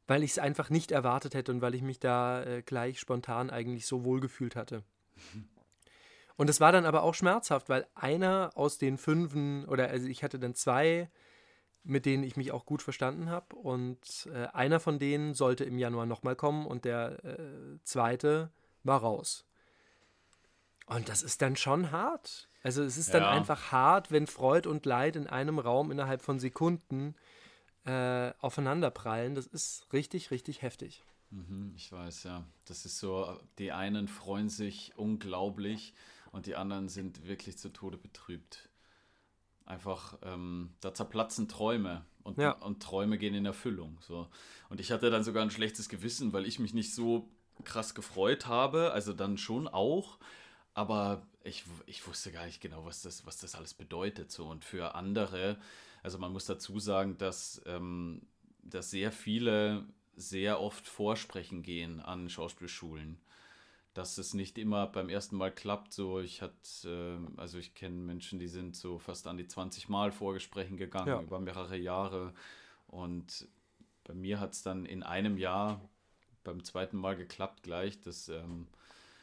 weil 0.07 0.25
ich 0.25 0.33
es 0.33 0.39
einfach 0.39 0.69
nicht 0.69 0.93
erwartet 0.93 1.33
hätte 1.33 1.53
und 1.53 1.63
weil 1.63 1.75
ich 1.75 1.81
mich 1.81 2.01
da 2.01 2.45
äh, 2.45 2.61
gleich 2.61 3.01
spontan 3.01 3.49
eigentlich 3.49 3.87
so 3.87 4.05
wohl 4.05 4.21
gefühlt 4.21 4.57
hatte. 4.57 4.85
Mhm. 5.33 5.54
Und 6.37 6.51
es 6.51 6.61
war 6.61 6.73
dann 6.73 6.87
aber 6.87 7.03
auch 7.03 7.15
schmerzhaft, 7.15 7.69
weil 7.69 7.87
einer 7.95 8.51
aus 8.55 8.79
den 8.79 8.99
Fünfen, 8.99 9.65
oder 9.67 9.89
also 9.89 10.07
ich 10.09 10.25
hatte 10.25 10.39
dann 10.39 10.55
zwei, 10.55 11.09
mit 11.85 12.07
denen 12.07 12.25
ich 12.25 12.37
mich 12.37 12.51
auch 12.51 12.67
gut 12.67 12.83
verstanden 12.83 13.31
habe. 13.31 13.55
Und 13.55 14.29
äh, 14.33 14.47
einer 14.49 14.81
von 14.81 14.99
denen 14.99 15.35
sollte 15.35 15.65
im 15.65 15.79
Januar 15.79 16.07
nochmal 16.07 16.35
kommen 16.35 16.67
und 16.67 16.85
der 16.85 17.25
äh, 17.25 17.79
zweite 17.85 18.51
war 18.83 19.01
raus. 19.01 19.47
Und 20.87 21.09
das 21.09 21.23
ist 21.23 21.41
dann 21.41 21.57
schon 21.57 21.93
hart. 21.93 22.49
Also 22.63 22.83
es 22.83 22.97
ist 22.97 23.15
dann 23.15 23.23
ja. 23.23 23.31
einfach 23.31 23.73
hart, 23.73 24.11
wenn 24.11 24.27
Freud 24.27 24.69
und 24.69 24.87
Leid 24.87 25.17
in 25.17 25.27
einem 25.27 25.59
Raum 25.59 25.91
innerhalb 25.91 26.23
von 26.23 26.39
Sekunden 26.39 27.15
äh, 27.85 28.33
aufeinanderprallen. 28.41 29.35
Das 29.35 29.47
ist 29.47 29.87
richtig, 29.93 30.31
richtig 30.31 30.63
heftig. 30.63 31.05
Mhm, 31.31 31.75
ich 31.77 31.91
weiß, 31.93 32.25
ja. 32.25 32.45
Das 32.67 32.87
ist 32.87 32.99
so, 32.99 33.39
die 33.59 33.73
einen 33.73 34.09
freuen 34.09 34.49
sich 34.49 34.93
unglaublich 34.97 35.95
und 36.35 36.47
die 36.47 36.57
anderen 36.57 36.89
sind 36.89 37.29
wirklich 37.29 37.59
zu 37.59 37.69
Tode 37.69 37.97
betrübt. 37.97 38.69
Einfach, 39.65 40.19
ähm, 40.23 40.75
da 40.81 40.93
zerplatzen 40.93 41.49
Träume 41.49 42.05
und, 42.25 42.39
ja. 42.39 42.51
und 42.51 42.83
Träume 42.83 43.19
gehen 43.19 43.35
in 43.35 43.47
Erfüllung. 43.47 43.99
So. 44.01 44.29
Und 44.69 44.81
ich 44.81 44.91
hatte 44.91 45.11
dann 45.11 45.23
sogar 45.23 45.45
ein 45.45 45.53
schlechtes 45.53 45.89
Gewissen, 45.89 46.33
weil 46.33 46.45
ich 46.45 46.59
mich 46.59 46.75
nicht 46.75 46.93
so 46.93 47.31
krass 47.63 47.95
gefreut 47.95 48.47
habe, 48.47 48.91
also 48.91 49.13
dann 49.13 49.39
schon 49.39 49.69
auch, 49.69 50.19
aber 50.75 51.25
ich, 51.45 51.63
ich 51.87 52.05
wusste 52.05 52.33
gar 52.33 52.47
nicht 52.47 52.61
genau, 52.61 52.85
was 52.85 53.03
das, 53.03 53.25
was 53.25 53.39
das 53.39 53.55
alles 53.55 53.73
bedeutet. 53.73 54.33
So. 54.33 54.47
Und 54.47 54.65
für 54.65 54.97
andere, 54.97 55.57
also 56.03 56.19
man 56.19 56.33
muss 56.33 56.47
dazu 56.47 56.81
sagen, 56.81 57.17
dass, 57.17 57.63
ähm, 57.65 58.23
dass 58.65 58.91
sehr 58.91 59.13
viele 59.13 59.87
sehr 60.17 60.61
oft 60.61 60.89
vorsprechen 60.89 61.63
gehen 61.63 62.01
an 62.01 62.29
Schauspielschulen. 62.29 63.21
Dass 63.95 64.19
es 64.19 64.35
nicht 64.35 64.59
immer 64.59 64.87
beim 64.87 65.09
ersten 65.09 65.37
Mal 65.37 65.53
klappt. 65.53 65.93
So, 65.93 66.21
ich 66.21 66.43
hatte, 66.43 66.59
äh, 66.85 67.41
also 67.41 67.59
ich 67.59 67.75
kenne 67.75 67.97
Menschen, 67.97 68.39
die 68.39 68.49
sind 68.49 68.77
so 68.77 68.99
fast 68.99 69.27
an 69.27 69.37
die 69.37 69.47
20 69.47 69.89
Mal 69.89 70.13
Vorgesprächen 70.13 70.77
gegangen 70.77 71.09
ja. 71.09 71.21
über 71.21 71.41
mehrere 71.41 71.77
Jahre. 71.77 72.35
Und 72.89 73.49
bei 74.05 74.15
mir 74.15 74.41
hat 74.41 74.53
es 74.53 74.63
dann 74.63 74.85
in 74.85 75.03
einem 75.03 75.39
Jahr 75.39 75.81
beim 76.45 76.63
zweiten 76.63 76.99
Mal 76.99 77.17
geklappt 77.17 77.63
gleich. 77.63 78.01
Das 78.01 78.29
ähm, 78.29 78.67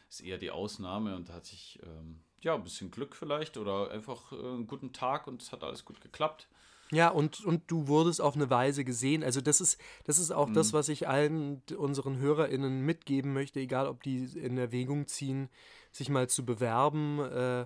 ist 0.10 0.22
eher 0.22 0.38
die 0.38 0.52
Ausnahme 0.52 1.16
und 1.16 1.30
da 1.30 1.34
hatte 1.34 1.54
ich 1.54 1.80
ähm, 1.84 2.20
ja 2.42 2.56
ein 2.56 2.64
bisschen 2.64 2.92
Glück 2.92 3.16
vielleicht 3.16 3.58
oder 3.58 3.92
einfach 3.92 4.32
äh, 4.32 4.36
einen 4.36 4.68
guten 4.68 4.92
Tag 4.92 5.28
und 5.28 5.42
es 5.42 5.52
hat 5.52 5.64
alles 5.64 5.86
gut 5.86 6.02
geklappt. 6.02 6.48
Ja, 6.92 7.08
und, 7.10 7.44
und 7.46 7.64
du 7.68 7.88
wurdest 7.88 8.22
auf 8.22 8.36
eine 8.36 8.50
Weise 8.50 8.84
gesehen. 8.84 9.24
Also 9.24 9.40
das 9.40 9.62
ist, 9.62 9.80
das 10.04 10.20
ist 10.20 10.32
auch 10.32 10.50
mhm. 10.50 10.54
das, 10.54 10.74
was 10.74 10.90
ich 10.90 11.08
allen 11.08 11.62
unseren 11.78 12.20
HörerInnen 12.20 12.82
mitgeben 12.82 13.34
möchte, 13.34 13.60
egal 13.62 13.88
ob 13.88 14.04
die 14.04 14.26
in 14.38 14.58
Erwägung 14.58 15.08
ziehen, 15.08 15.50
sich 15.92 16.10
mal 16.10 16.28
zu 16.28 16.46
bewerben 16.46 17.20
äh, 17.20 17.66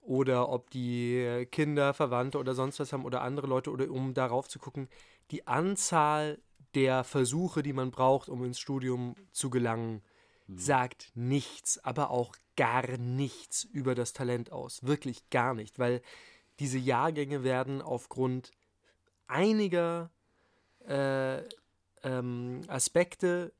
oder 0.00 0.48
ob 0.48 0.70
die 0.70 1.46
Kinder, 1.50 1.94
Verwandte 1.94 2.38
oder 2.38 2.54
sonst 2.54 2.80
was 2.80 2.92
haben 2.92 3.04
oder 3.04 3.22
andere 3.22 3.46
Leute 3.46 3.70
oder 3.70 3.88
um 3.90 4.14
darauf 4.14 4.48
zu 4.48 4.58
gucken, 4.58 4.88
die 5.30 5.46
Anzahl 5.46 6.38
der 6.74 7.04
Versuche, 7.04 7.62
die 7.62 7.72
man 7.72 7.90
braucht, 7.90 8.28
um 8.28 8.44
ins 8.44 8.58
Studium 8.58 9.14
zu 9.32 9.48
gelangen, 9.48 10.02
mhm. 10.46 10.58
sagt 10.58 11.12
nichts, 11.14 11.82
aber 11.84 12.10
auch 12.10 12.34
gar 12.56 12.98
nichts 12.98 13.64
über 13.64 13.94
das 13.94 14.12
Talent 14.12 14.50
aus. 14.50 14.84
Wirklich 14.84 15.30
gar 15.30 15.54
nicht, 15.54 15.78
weil 15.78 16.02
diese 16.58 16.78
Jahrgänge 16.78 17.44
werden 17.44 17.82
aufgrund 17.82 18.52
einiger 19.26 20.10
äh, 20.86 21.38
ähm, 22.02 22.62
Aspekte 22.68 23.52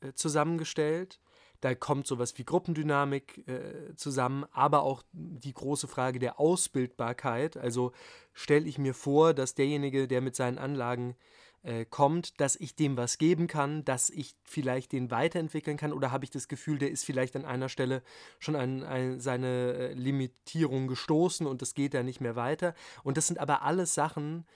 äh, 0.00 0.12
zusammengestellt. 0.12 1.20
Da 1.60 1.74
kommt 1.74 2.06
sowas 2.06 2.38
wie 2.38 2.44
Gruppendynamik 2.44 3.48
äh, 3.48 3.96
zusammen, 3.96 4.44
aber 4.52 4.82
auch 4.82 5.02
die 5.12 5.52
große 5.52 5.88
Frage 5.88 6.20
der 6.20 6.38
Ausbildbarkeit. 6.38 7.56
Also 7.56 7.92
stelle 8.32 8.68
ich 8.68 8.78
mir 8.78 8.94
vor, 8.94 9.34
dass 9.34 9.56
derjenige, 9.56 10.06
der 10.06 10.20
mit 10.20 10.36
seinen 10.36 10.58
Anlagen 10.58 11.16
äh, 11.64 11.84
kommt, 11.84 12.40
dass 12.40 12.54
ich 12.54 12.76
dem 12.76 12.96
was 12.96 13.18
geben 13.18 13.48
kann, 13.48 13.84
dass 13.84 14.10
ich 14.10 14.36
vielleicht 14.44 14.92
den 14.92 15.10
weiterentwickeln 15.10 15.76
kann 15.76 15.92
oder 15.92 16.12
habe 16.12 16.24
ich 16.24 16.30
das 16.30 16.46
Gefühl, 16.46 16.78
der 16.78 16.92
ist 16.92 17.04
vielleicht 17.04 17.34
an 17.34 17.44
einer 17.44 17.68
Stelle 17.68 18.02
schon 18.38 18.54
an, 18.54 18.84
an 18.84 19.18
seine 19.18 19.72
äh, 19.72 19.92
Limitierung 19.94 20.86
gestoßen 20.86 21.46
und 21.46 21.60
es 21.60 21.74
geht 21.74 21.94
da 21.94 22.04
nicht 22.04 22.20
mehr 22.20 22.36
weiter. 22.36 22.74
Und 23.02 23.16
das 23.16 23.26
sind 23.26 23.40
aber 23.40 23.62
alles 23.62 23.94
Sachen, 23.94 24.46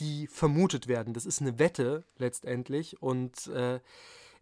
die 0.00 0.26
vermutet 0.26 0.88
werden. 0.88 1.14
Das 1.14 1.26
ist 1.26 1.40
eine 1.40 1.58
Wette 1.58 2.04
letztendlich 2.18 3.00
und 3.02 3.46
äh, 3.48 3.80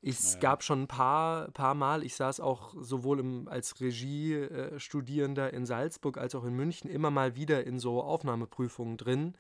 es 0.03 0.35
naja. 0.35 0.41
gab 0.41 0.63
schon 0.63 0.83
ein 0.83 0.89
paar, 0.89 1.51
paar 1.51 1.75
Mal, 1.75 2.03
ich 2.03 2.15
saß 2.15 2.41
auch 2.41 2.75
sowohl 2.81 3.21
im, 3.21 3.49
als 3.49 3.81
Regiestudierender 3.81 5.53
in 5.53 5.67
Salzburg 5.67 6.17
als 6.17 6.35
auch 6.35 6.45
in 6.45 6.55
München 6.55 6.91
immer 6.91 7.11
mal 7.11 7.37
wieder 7.37 7.67
in 7.67 7.79
so 7.79 8.03
Aufnahmeprüfungen 8.03 8.97
drin. 8.97 9.35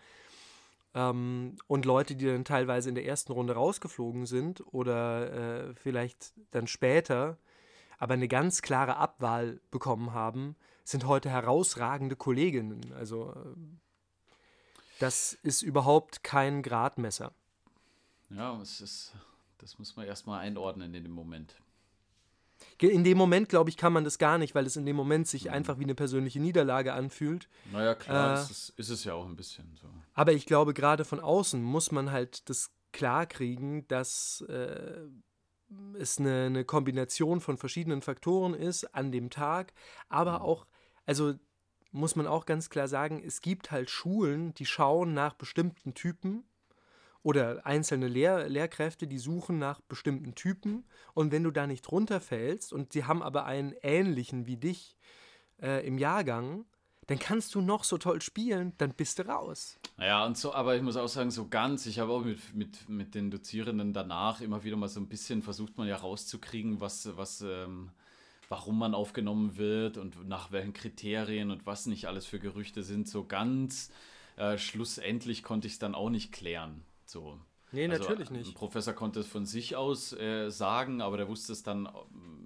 Ähm, 0.94 1.56
und 1.66 1.86
Leute, 1.86 2.14
die 2.14 2.26
dann 2.26 2.44
teilweise 2.44 2.90
in 2.90 2.94
der 2.94 3.06
ersten 3.06 3.32
Runde 3.32 3.54
rausgeflogen 3.54 4.26
sind 4.26 4.62
oder 4.72 5.68
äh, 5.70 5.74
vielleicht 5.74 6.34
dann 6.50 6.66
später, 6.66 7.38
aber 7.98 8.14
eine 8.14 8.28
ganz 8.28 8.60
klare 8.60 8.96
Abwahl 8.96 9.60
bekommen 9.70 10.12
haben, 10.12 10.56
sind 10.84 11.06
heute 11.06 11.30
herausragende 11.30 12.16
Kolleginnen. 12.16 12.92
Also 12.92 13.30
äh, 13.30 13.56
das 15.00 15.32
ist 15.42 15.62
überhaupt 15.62 16.22
kein 16.22 16.62
Gradmesser. 16.62 17.32
Ja, 18.28 18.60
es 18.60 18.80
ist, 18.80 19.12
das 19.58 19.78
muss 19.78 19.96
man 19.96 20.06
erstmal 20.06 20.40
einordnen 20.40 20.94
in 20.94 21.04
dem 21.04 21.12
Moment. 21.12 21.54
In 22.78 23.04
dem 23.04 23.16
Moment, 23.16 23.48
glaube 23.48 23.70
ich, 23.70 23.78
kann 23.78 23.94
man 23.94 24.04
das 24.04 24.18
gar 24.18 24.36
nicht, 24.36 24.54
weil 24.54 24.66
es 24.66 24.76
in 24.76 24.84
dem 24.84 24.96
Moment 24.96 25.26
sich 25.26 25.44
mhm. 25.44 25.52
einfach 25.52 25.78
wie 25.78 25.84
eine 25.84 25.94
persönliche 25.94 26.40
Niederlage 26.40 26.92
anfühlt. 26.92 27.48
Naja, 27.72 27.94
klar, 27.94 28.38
äh, 28.38 28.42
ist, 28.42 28.74
ist, 28.76 28.90
es 28.90 29.04
ja 29.04 29.14
auch 29.14 29.24
ein 29.24 29.36
bisschen 29.36 29.74
so. 29.80 29.88
Aber 30.12 30.32
ich 30.32 30.44
glaube, 30.44 30.74
gerade 30.74 31.06
von 31.06 31.20
außen 31.20 31.62
muss 31.62 31.90
man 31.90 32.12
halt 32.12 32.48
das 32.50 32.70
klar 32.92 33.24
kriegen, 33.24 33.88
dass 33.88 34.42
äh, 34.48 35.00
es 35.98 36.18
eine, 36.18 36.46
eine, 36.46 36.64
Kombination 36.64 37.40
von 37.40 37.56
verschiedenen 37.56 38.02
Faktoren 38.02 38.52
ist 38.52 38.84
an 38.94 39.12
dem 39.12 39.30
Tag, 39.30 39.72
aber 40.10 40.40
mhm. 40.40 40.44
auch, 40.44 40.66
also 41.06 41.34
muss 41.92 42.16
man 42.16 42.26
auch 42.26 42.46
ganz 42.46 42.70
klar 42.70 42.88
sagen, 42.88 43.22
es 43.24 43.40
gibt 43.40 43.70
halt 43.70 43.90
Schulen, 43.90 44.54
die 44.54 44.66
schauen 44.66 45.14
nach 45.14 45.34
bestimmten 45.34 45.94
Typen 45.94 46.44
oder 47.22 47.66
einzelne 47.66 48.08
Lehr 48.08 48.48
Lehrkräfte, 48.48 49.06
die 49.06 49.18
suchen 49.18 49.58
nach 49.58 49.80
bestimmten 49.80 50.34
Typen 50.34 50.84
und 51.14 51.32
wenn 51.32 51.42
du 51.42 51.50
da 51.50 51.66
nicht 51.66 51.90
runterfällst 51.90 52.72
und 52.72 52.92
sie 52.92 53.04
haben 53.04 53.22
aber 53.22 53.44
einen 53.44 53.74
ähnlichen 53.82 54.46
wie 54.46 54.56
dich 54.56 54.96
äh, 55.60 55.86
im 55.86 55.98
Jahrgang, 55.98 56.64
dann 57.08 57.18
kannst 57.18 57.56
du 57.56 57.60
noch 57.60 57.82
so 57.82 57.98
toll 57.98 58.22
spielen, 58.22 58.72
dann 58.78 58.94
bist 58.94 59.18
du 59.18 59.26
raus. 59.26 59.80
Ja, 59.98 60.24
und 60.24 60.38
so, 60.38 60.54
aber 60.54 60.76
ich 60.76 60.82
muss 60.82 60.96
auch 60.96 61.08
sagen, 61.08 61.32
so 61.32 61.48
ganz, 61.48 61.86
ich 61.86 61.98
habe 61.98 62.12
auch 62.12 62.24
mit, 62.24 62.54
mit, 62.54 62.88
mit 62.88 63.14
den 63.16 63.32
Dozierenden 63.32 63.92
danach 63.92 64.40
immer 64.40 64.62
wieder 64.62 64.76
mal 64.76 64.88
so 64.88 65.00
ein 65.00 65.08
bisschen 65.08 65.42
versucht 65.42 65.76
man 65.76 65.88
ja 65.88 65.96
rauszukriegen, 65.96 66.80
was, 66.80 67.16
was, 67.16 67.40
ähm, 67.40 67.90
warum 68.50 68.78
man 68.78 68.94
aufgenommen 68.94 69.56
wird 69.56 69.96
und 69.96 70.28
nach 70.28 70.50
welchen 70.50 70.72
Kriterien 70.72 71.50
und 71.52 71.66
was 71.66 71.86
nicht 71.86 72.06
alles 72.06 72.26
für 72.26 72.40
Gerüchte 72.40 72.82
sind. 72.82 73.08
So 73.08 73.24
ganz 73.24 73.92
äh, 74.36 74.58
schlussendlich 74.58 75.44
konnte 75.44 75.68
ich 75.68 75.74
es 75.74 75.78
dann 75.78 75.94
auch 75.94 76.10
nicht 76.10 76.32
klären. 76.32 76.82
So. 77.06 77.38
Nee, 77.70 77.88
also, 77.88 78.02
natürlich 78.02 78.30
nicht. 78.30 78.48
Ein 78.48 78.54
Professor 78.54 78.92
konnte 78.92 79.20
es 79.20 79.28
von 79.28 79.46
sich 79.46 79.76
aus 79.76 80.12
äh, 80.12 80.50
sagen, 80.50 81.00
aber 81.00 81.16
der 81.16 81.28
wusste 81.28 81.52
es 81.52 81.62
dann, 81.62 81.88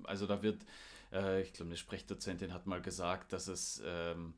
also 0.04 0.26
da 0.26 0.42
wird, 0.42 0.66
äh, 1.10 1.40
ich 1.40 1.54
glaube, 1.54 1.70
eine 1.70 1.78
Sprechdozentin 1.78 2.52
hat 2.52 2.66
mal 2.66 2.82
gesagt, 2.82 3.32
dass 3.32 3.48
es, 3.48 3.82
ähm, 3.86 4.34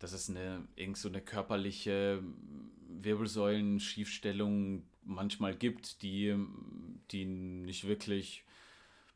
dass 0.00 0.12
es 0.12 0.28
eine, 0.28 0.66
irgend 0.74 0.98
so 0.98 1.08
eine 1.08 1.20
körperliche 1.20 2.20
Wirbelsäulenschiefstellung 2.88 4.82
manchmal 5.04 5.54
gibt, 5.54 6.02
die, 6.02 6.34
die 7.12 7.26
nicht 7.26 7.86
wirklich 7.86 8.45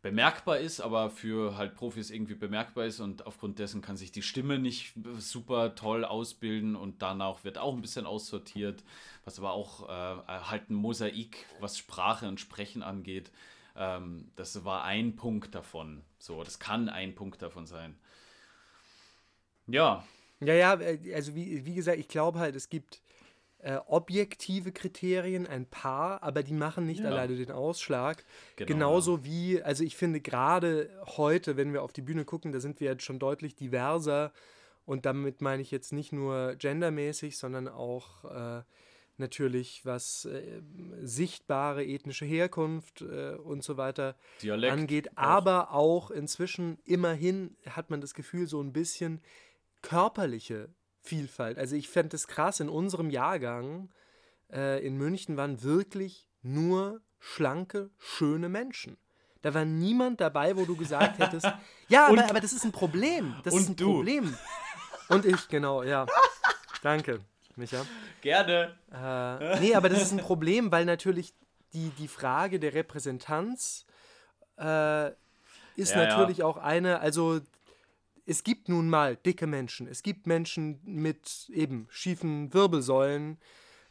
bemerkbar 0.03 0.59
ist, 0.59 0.81
aber 0.81 1.11
für 1.11 1.57
halt 1.57 1.75
Profis 1.75 2.11
irgendwie 2.11 2.35
bemerkbar 2.35 2.87
ist 2.87 3.01
und 3.01 3.27
aufgrund 3.27 3.59
dessen 3.59 3.83
kann 3.83 3.97
sich 3.97 4.11
die 4.13 4.23
Stimme 4.23 4.59
nicht 4.59 4.95
super 5.19 5.75
toll 5.75 6.05
ausbilden 6.05 6.75
und 6.75 7.03
danach 7.03 7.45
wird 7.45 7.59
auch 7.59 7.75
ein 7.75 7.83
bisschen 7.83 8.07
aussortiert, 8.07 8.83
was 9.25 9.39
aber 9.39 9.53
auch 9.53 9.89
äh, 9.89 10.23
halt 10.27 10.71
ein 10.71 10.75
Mosaik, 10.75 11.45
was 11.61 11.77
Sprache 11.77 12.29
und 12.29 12.41
Sprechen 12.41 12.83
angeht. 12.83 13.31
Ähm, 13.77 14.31
das 14.37 14.65
war 14.65 14.85
ein 14.85 15.17
Punkt 15.17 15.55
davon. 15.55 16.03
So, 16.19 16.43
das 16.45 16.59
kann 16.59 16.89
ein 16.89 17.15
Punkt 17.15 17.43
davon 17.43 17.67
sein. 17.67 17.95
Ja. 19.67 20.05
Ja, 20.41 20.55
ja, 20.55 20.81
äh, 20.81 21.15
also 21.15 21.35
wie, 21.35 21.67
wie 21.67 21.75
gesagt, 21.75 21.99
ich 21.99 22.09
glaube 22.09 22.39
halt, 22.39 22.57
es 22.57 22.71
gibt 22.71 23.03
äh, 23.62 23.79
objektive 23.87 24.73
Kriterien, 24.73 25.46
ein 25.46 25.66
paar, 25.66 26.23
aber 26.23 26.42
die 26.42 26.53
machen 26.53 26.87
nicht 26.87 27.01
ja. 27.01 27.07
alleine 27.07 27.37
den 27.37 27.51
Ausschlag. 27.51 28.25
Genau, 28.57 28.68
Genauso 28.68 29.25
wie, 29.25 29.62
also 29.62 29.85
ich 29.85 29.96
finde 29.96 30.20
gerade 30.20 30.90
heute, 31.16 31.57
wenn 31.57 31.73
wir 31.73 31.83
auf 31.83 31.92
die 31.92 32.03
Bühne 32.03 32.25
gucken, 32.25 32.53
da 32.53 32.61
sind 32.61 32.81
wir 32.81 32.90
jetzt 32.90 33.05
schon 33.05 33.18
deutlich 33.18 33.55
diverser 33.55 34.33
und 34.87 35.07
damit 35.07 35.40
meine 35.40 35.62
ich 35.62 35.70
jetzt 35.70 35.92
nicht 35.92 36.12
nur 36.12 36.57
gendermäßig, 36.57 37.37
sondern 37.37 37.68
auch 37.68 38.25
äh, 38.25 38.62
natürlich 39.18 39.85
was 39.85 40.25
äh, 40.25 40.62
sichtbare 41.03 41.85
ethnische 41.85 42.25
Herkunft 42.25 43.03
äh, 43.03 43.35
und 43.35 43.62
so 43.62 43.77
weiter 43.77 44.16
Dialekt 44.42 44.73
angeht, 44.73 45.11
auch. 45.16 45.23
aber 45.23 45.73
auch 45.73 46.11
inzwischen 46.11 46.79
immerhin 46.85 47.57
hat 47.68 47.90
man 47.90 48.01
das 48.01 48.14
Gefühl, 48.14 48.46
so 48.46 48.61
ein 48.61 48.73
bisschen 48.73 49.20
körperliche 49.83 50.70
Vielfalt. 51.03 51.59
Also 51.59 51.77
ich 51.77 51.89
fände 51.89 52.17
es 52.17 52.27
krass, 52.27 52.61
in 52.61 52.69
unserem 52.69 53.11
Jahrgang 53.11 53.91
äh, 54.53 54.85
in 54.85 54.97
München 54.97 55.37
waren 55.37 55.63
wirklich 55.63 56.29
nur 56.43 57.01
schlanke, 57.19 57.91
schöne 57.99 58.49
Menschen. 58.49 58.97
Da 59.43 59.55
war 59.55 59.65
niemand 59.65 60.21
dabei, 60.21 60.57
wo 60.57 60.65
du 60.65 60.77
gesagt 60.77 61.19
hättest, 61.19 61.47
ja, 61.89 62.07
aber, 62.07 62.25
aber, 62.25 62.41
das 62.41 62.53
ist 62.53 62.65
ein 62.65 62.73
Problem. 62.73 63.35
Das 63.45 63.55
ist 63.55 63.71
ein 63.71 63.77
du. 63.77 63.95
Problem. 63.95 64.37
Und 65.09 65.25
ich, 65.25 65.49
genau, 65.49 65.83
ja. 65.83 66.07
Danke, 66.83 67.21
Micha. 67.57 67.85
Gerne. 68.21 68.77
Äh, 68.93 69.61
nee, 69.61 69.75
aber 69.75 69.89
das 69.89 70.03
ist 70.03 70.13
ein 70.13 70.19
Problem, 70.19 70.71
weil 70.71 70.85
natürlich 70.85 71.35
die, 71.73 71.91
die 71.99 72.09
Frage 72.09 72.61
der 72.61 72.75
Repräsentanz 72.75 73.87
äh, 74.59 75.09
ist 75.77 75.93
ja, 75.93 76.07
natürlich 76.07 76.39
ja. 76.39 76.45
auch 76.45 76.57
eine, 76.59 77.01
also 77.01 77.41
es 78.27 78.45
gibt 78.45 78.69
nun 78.69 78.89
mal 78.89 79.17
dicke 79.17 79.47
Menschen. 79.47 79.87
Es 79.87 80.03
gibt 80.03 80.27
Menschen 80.27 80.81
mit 80.85 81.51
eben 81.53 81.87
schiefen 81.91 82.53
Wirbelsäulen. 82.53 83.39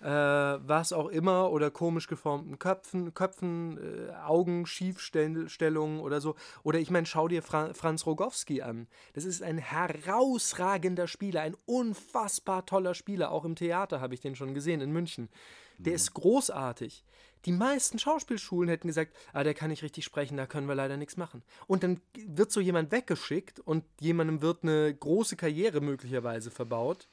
äh, 0.01 0.07
was 0.07 0.93
auch 0.93 1.09
immer 1.09 1.51
oder 1.51 1.71
komisch 1.71 2.07
geformten 2.07 2.57
Köpfen, 2.57 3.13
Köpfen 3.13 3.77
äh, 3.77 4.13
Augenschiefstellungen 4.13 5.99
oder 5.99 6.21
so. 6.21 6.35
Oder 6.63 6.79
ich 6.79 6.89
meine, 6.89 7.05
schau 7.05 7.27
dir 7.27 7.41
Fra 7.41 7.73
Franz 7.73 8.05
Rogowski 8.05 8.61
an. 8.61 8.87
Das 9.13 9.25
ist 9.25 9.43
ein 9.43 9.57
herausragender 9.57 11.07
Spieler, 11.07 11.41
ein 11.41 11.55
unfassbar 11.65 12.65
toller 12.65 12.93
Spieler. 12.93 13.31
Auch 13.31 13.45
im 13.45 13.55
Theater 13.55 13.99
habe 13.99 14.13
ich 14.13 14.21
den 14.21 14.35
schon 14.35 14.53
gesehen 14.53 14.81
in 14.81 14.91
München. 14.91 15.29
Der 15.77 15.91
mhm. 15.91 15.95
ist 15.95 16.13
großartig. 16.13 17.03
Die 17.45 17.51
meisten 17.51 17.99
Schauspielschulen 17.99 18.69
hätten 18.69 18.87
gesagt, 18.87 19.15
ah, 19.33 19.43
der 19.43 19.53
kann 19.53 19.69
nicht 19.69 19.83
richtig 19.83 20.03
sprechen, 20.03 20.37
da 20.37 20.45
können 20.45 20.67
wir 20.67 20.75
leider 20.75 20.97
nichts 20.97 21.17
machen. 21.17 21.41
Und 21.67 21.83
dann 21.83 22.01
wird 22.27 22.51
so 22.51 22.59
jemand 22.59 22.91
weggeschickt 22.91 23.59
und 23.59 23.85
jemandem 23.99 24.41
wird 24.41 24.63
eine 24.63 24.93
große 24.93 25.35
Karriere 25.35 25.79
möglicherweise 25.81 26.51
verbaut. 26.51 27.07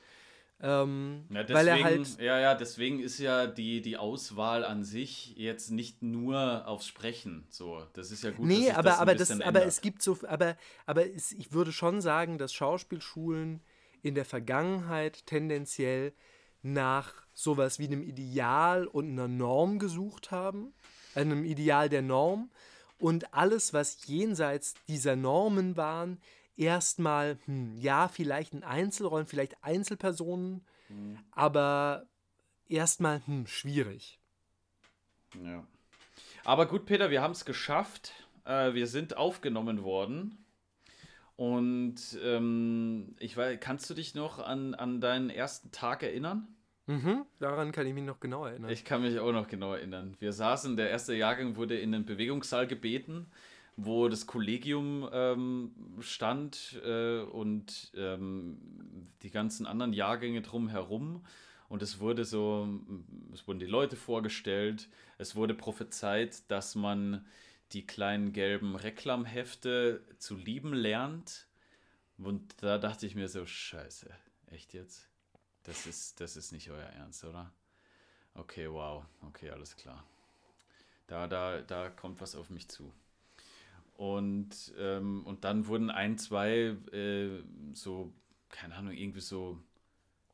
Ähm, 0.59 1.27
ja, 1.29 1.43
deswegen, 1.43 1.55
weil 1.59 1.69
er 1.69 1.85
halt. 1.85 2.19
Ja, 2.19 2.41
ja, 2.41 2.55
deswegen 2.55 3.01
ist 3.01 3.19
ja 3.19 3.47
die, 3.47 3.83
die 3.83 3.99
Auswahl 3.99 4.65
an 4.65 4.85
sich 4.85 5.37
jetzt 5.37 5.71
nicht 5.71 6.03
nur 6.03 6.67
aufs 6.67 6.87
Sprechen. 6.87 7.47
So, 7.51 7.85
das 7.93 8.11
ist 8.11 8.25
ja 8.25 8.31
gut. 8.31 8.47
Nee, 8.47 8.71
aber, 8.71 8.83
das 8.85 8.99
aber, 8.99 9.15
das, 9.15 9.41
aber 9.43 9.67
es 9.67 9.81
gibt 9.83 10.01
so. 10.01 10.19
Aber, 10.27 10.57
aber 10.87 11.07
es, 11.15 11.33
ich 11.33 11.53
würde 11.53 11.73
schon 11.73 12.01
sagen, 12.01 12.39
dass 12.39 12.55
Schauspielschulen 12.55 13.61
in 14.01 14.15
der 14.15 14.25
Vergangenheit 14.25 15.27
tendenziell 15.27 16.15
nach 16.62 17.26
sowas 17.37 17.79
wie 17.79 17.87
einem 17.87 18.03
Ideal 18.03 18.87
und 18.87 19.11
einer 19.11 19.29
Norm 19.29 19.79
gesucht 19.79 20.31
haben, 20.31 20.72
einem 21.14 21.44
Ideal 21.44 21.88
der 21.88 22.03
Norm 22.03 22.51
und 22.99 23.35
alles, 23.35 23.75
was 23.75 24.07
jenseits 24.07 24.75
dieser 24.88 25.16
Normen 25.16 25.77
waren, 25.77 26.18
erstmal, 26.57 27.38
hm, 27.44 27.77
ja, 27.77 28.09
vielleicht 28.09 28.55
in 28.55 28.64
Einzelrollen, 28.64 29.27
vielleicht 29.27 29.62
Einzelpersonen, 29.62 30.64
mhm. 30.88 31.18
aber 31.31 32.07
erstmal 32.68 33.20
hm, 33.27 33.46
schwierig. 33.46 34.18
Ja. 35.44 35.66
Aber 36.44 36.66
gut, 36.66 36.87
Peter, 36.87 37.11
wir 37.11 37.20
haben 37.20 37.33
es 37.33 37.44
geschafft. 37.44 38.12
Äh, 38.46 38.72
wir 38.72 38.87
sind 38.87 39.16
aufgenommen 39.18 39.83
worden. 39.83 40.42
Und 41.37 42.18
ähm, 42.22 43.14
ich 43.18 43.37
weiß, 43.37 43.59
kannst 43.61 43.90
du 43.90 43.94
dich 43.94 44.14
noch 44.14 44.38
an, 44.38 44.75
an 44.75 45.03
deinen 45.03 45.29
ersten 45.29 45.70
Tag 45.70 46.03
erinnern? 46.03 46.49
Mhm, 46.87 47.27
daran 47.40 47.72
kann 47.72 47.87
ich 47.87 47.94
mich 47.94 48.05
noch 48.05 48.20
genau 48.20 48.44
erinnern. 48.44 48.70
Ich 48.70 48.85
kann 48.85 49.03
mich 49.03 49.18
auch 49.18 49.33
noch 49.33 49.49
genau 49.49 49.75
erinnern. 49.75 50.16
Wir 50.20 50.33
saßen, 50.33 50.77
der 50.77 50.90
erste 50.90 51.14
Jahrgang 51.14 51.57
wurde 51.57 51.77
in 51.79 51.92
den 51.92 52.05
Bewegungssaal 52.05 52.66
gebeten 52.66 53.27
wo 53.77 54.09
das 54.09 54.27
Kollegium 54.27 55.09
ähm, 55.12 55.72
stand 56.01 56.81
äh, 56.85 57.20
und 57.20 57.92
ähm, 57.94 58.59
die 59.22 59.31
ganzen 59.31 59.66
anderen 59.66 59.92
Jahrgänge 59.92 60.40
drumherum. 60.40 61.25
Und 61.68 61.83
es 61.83 62.01
wurde 62.01 62.25
so, 62.25 62.68
es 63.35 63.46
wurden 63.46 63.59
die 63.59 63.66
Leute 63.66 63.96
vorgestellt, 63.96 64.88
es 65.18 65.37
wurde 65.37 65.53
prophezeit, 65.53 66.51
dass 66.51 66.75
man 66.75 67.27
die 67.72 67.87
kleinen 67.87 68.33
gelben 68.33 68.77
Reklamhefte 68.77 70.01
zu 70.18 70.37
lieben 70.37 70.72
lernt. 70.72 71.46
Und 72.18 72.62
da 72.62 72.79
dachte 72.79 73.05
ich 73.05 73.14
mir 73.14 73.29
so, 73.29 73.44
scheiße, 73.44 74.09
echt 74.53 74.72
jetzt? 74.72 75.11
Das 75.67 75.85
ist, 75.85 76.21
das 76.21 76.37
ist 76.37 76.53
nicht 76.53 76.71
euer 76.71 76.87
Ernst, 76.87 77.25
oder? 77.25 77.53
Okay, 78.35 78.71
wow, 78.71 79.05
okay, 79.27 79.51
alles 79.51 79.77
klar. 79.77 80.05
Da, 81.09 81.27
da, 81.27 81.61
da 81.61 81.91
kommt 81.91 82.21
was 82.21 82.37
auf 82.37 82.51
mich 82.51 82.69
zu. 82.69 82.93
Und, 83.97 84.73
ähm, 84.79 85.25
und 85.27 85.43
dann 85.45 85.67
wurden 85.67 85.91
ein, 85.91 86.19
zwei 86.19 86.77
äh, 86.93 87.43
so, 87.73 88.13
keine 88.51 88.77
Ahnung, 88.77 88.93
irgendwie 88.93 89.21
so, 89.21 89.59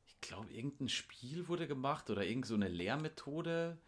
ich 0.07 0.21
glaube, 0.21 0.53
irgendein 0.53 0.91
Spiel 0.91 1.49
wurde 1.49 1.67
gemacht 1.67 2.11
oder 2.11 2.25
irgend 2.25 2.47
so 2.47 2.55
eine 2.55 2.69
Lehrmethode, 2.69 3.79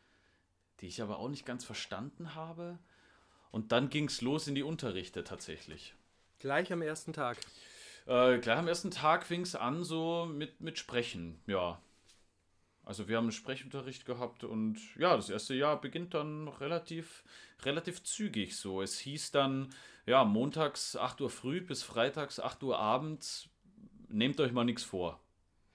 die 0.81 0.87
ich 0.87 1.03
aber 1.03 1.19
auch 1.19 1.29
nicht 1.29 1.45
ganz 1.45 1.65
verstanden 1.65 2.35
habe. 2.35 2.79
Und 3.51 3.73
dann 3.73 3.91
ging 3.91 4.07
es 4.07 4.23
los 4.23 4.49
in 4.49 4.55
die 4.55 4.63
Unterrichte 4.63 5.25
tatsächlich. 5.25 5.95
Gleich 6.39 6.73
am 6.73 6.81
ersten 6.81 7.13
Tag. 7.13 7.39
Äh, 8.07 8.38
gleich 8.38 8.59
am 8.59 8.69
ersten 8.69 8.90
Tag 8.90 9.25
fing 9.25 9.43
es 9.43 9.55
an 9.55 9.83
so 9.85 10.27
mit, 10.27 10.61
mit 10.61 10.79
Sprechen, 10.79 11.40
ja. 11.47 11.81
Also 12.85 13.09
wir 13.09 13.17
haben 13.17 13.25
einen 13.25 13.33
Sprechunterricht 13.33 14.05
gehabt 14.05 14.45
und 14.45 14.79
ja, 14.97 15.17
das 15.17 15.31
erste 15.31 15.55
Jahr 15.55 15.81
beginnt 15.81 16.12
dann 16.12 16.49
relativ, 16.49 17.25
relativ 17.62 18.03
zügig 18.03 18.57
so. 18.57 18.83
Es 18.83 18.99
hieß 18.99 19.31
dann, 19.31 19.71
ja, 20.05 20.23
montags 20.25 20.95
8 20.95 21.23
Uhr 21.23 21.31
früh 21.31 21.62
bis 21.62 21.83
freitags 21.83 22.40
8 22.40 22.62
Uhr 22.62 22.79
abends, 22.79 23.49
nehmt 24.09 24.38
euch 24.38 24.53
mal 24.53 24.64
nichts 24.64 24.83
vor. 24.83 25.19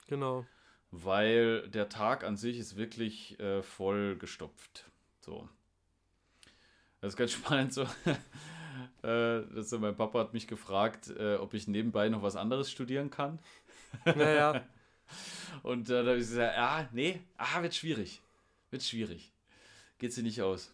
Genau. 0.08 0.46
Weil 0.92 1.68
der 1.70 1.90
Tag 1.90 2.24
an 2.24 2.38
sich 2.38 2.58
ist 2.58 2.76
wirklich 2.76 3.40
äh, 3.40 3.64
voll 3.64 4.16
gestopft. 4.18 4.86
So. 5.20 5.50
Das 7.02 7.14
ist 7.14 7.18
ganz 7.18 7.32
spannend 7.34 7.74
so. 7.74 7.88
Äh, 9.04 9.42
das, 9.54 9.72
mein 9.72 9.96
Papa 9.96 10.20
hat 10.20 10.34
mich 10.34 10.48
gefragt, 10.48 11.10
äh, 11.18 11.36
ob 11.36 11.54
ich 11.54 11.68
nebenbei 11.68 12.10
noch 12.10 12.22
was 12.22 12.36
anderes 12.36 12.72
studieren 12.72 13.10
kann. 13.10 13.40
Naja. 14.06 14.64
Und 15.64 15.90
äh, 15.90 16.04
da 16.04 16.10
habe 16.10 16.20
ich 16.20 16.28
gesagt, 16.28 16.56
ja, 16.56 16.90
nee, 16.92 17.22
ah, 17.38 17.62
wird 17.62 17.74
schwierig. 17.74 18.22
Wird 18.70 18.84
schwierig. 18.84 19.32
Geht 19.98 20.14
sie 20.14 20.24
nicht 20.24 20.42
aus. 20.42 20.74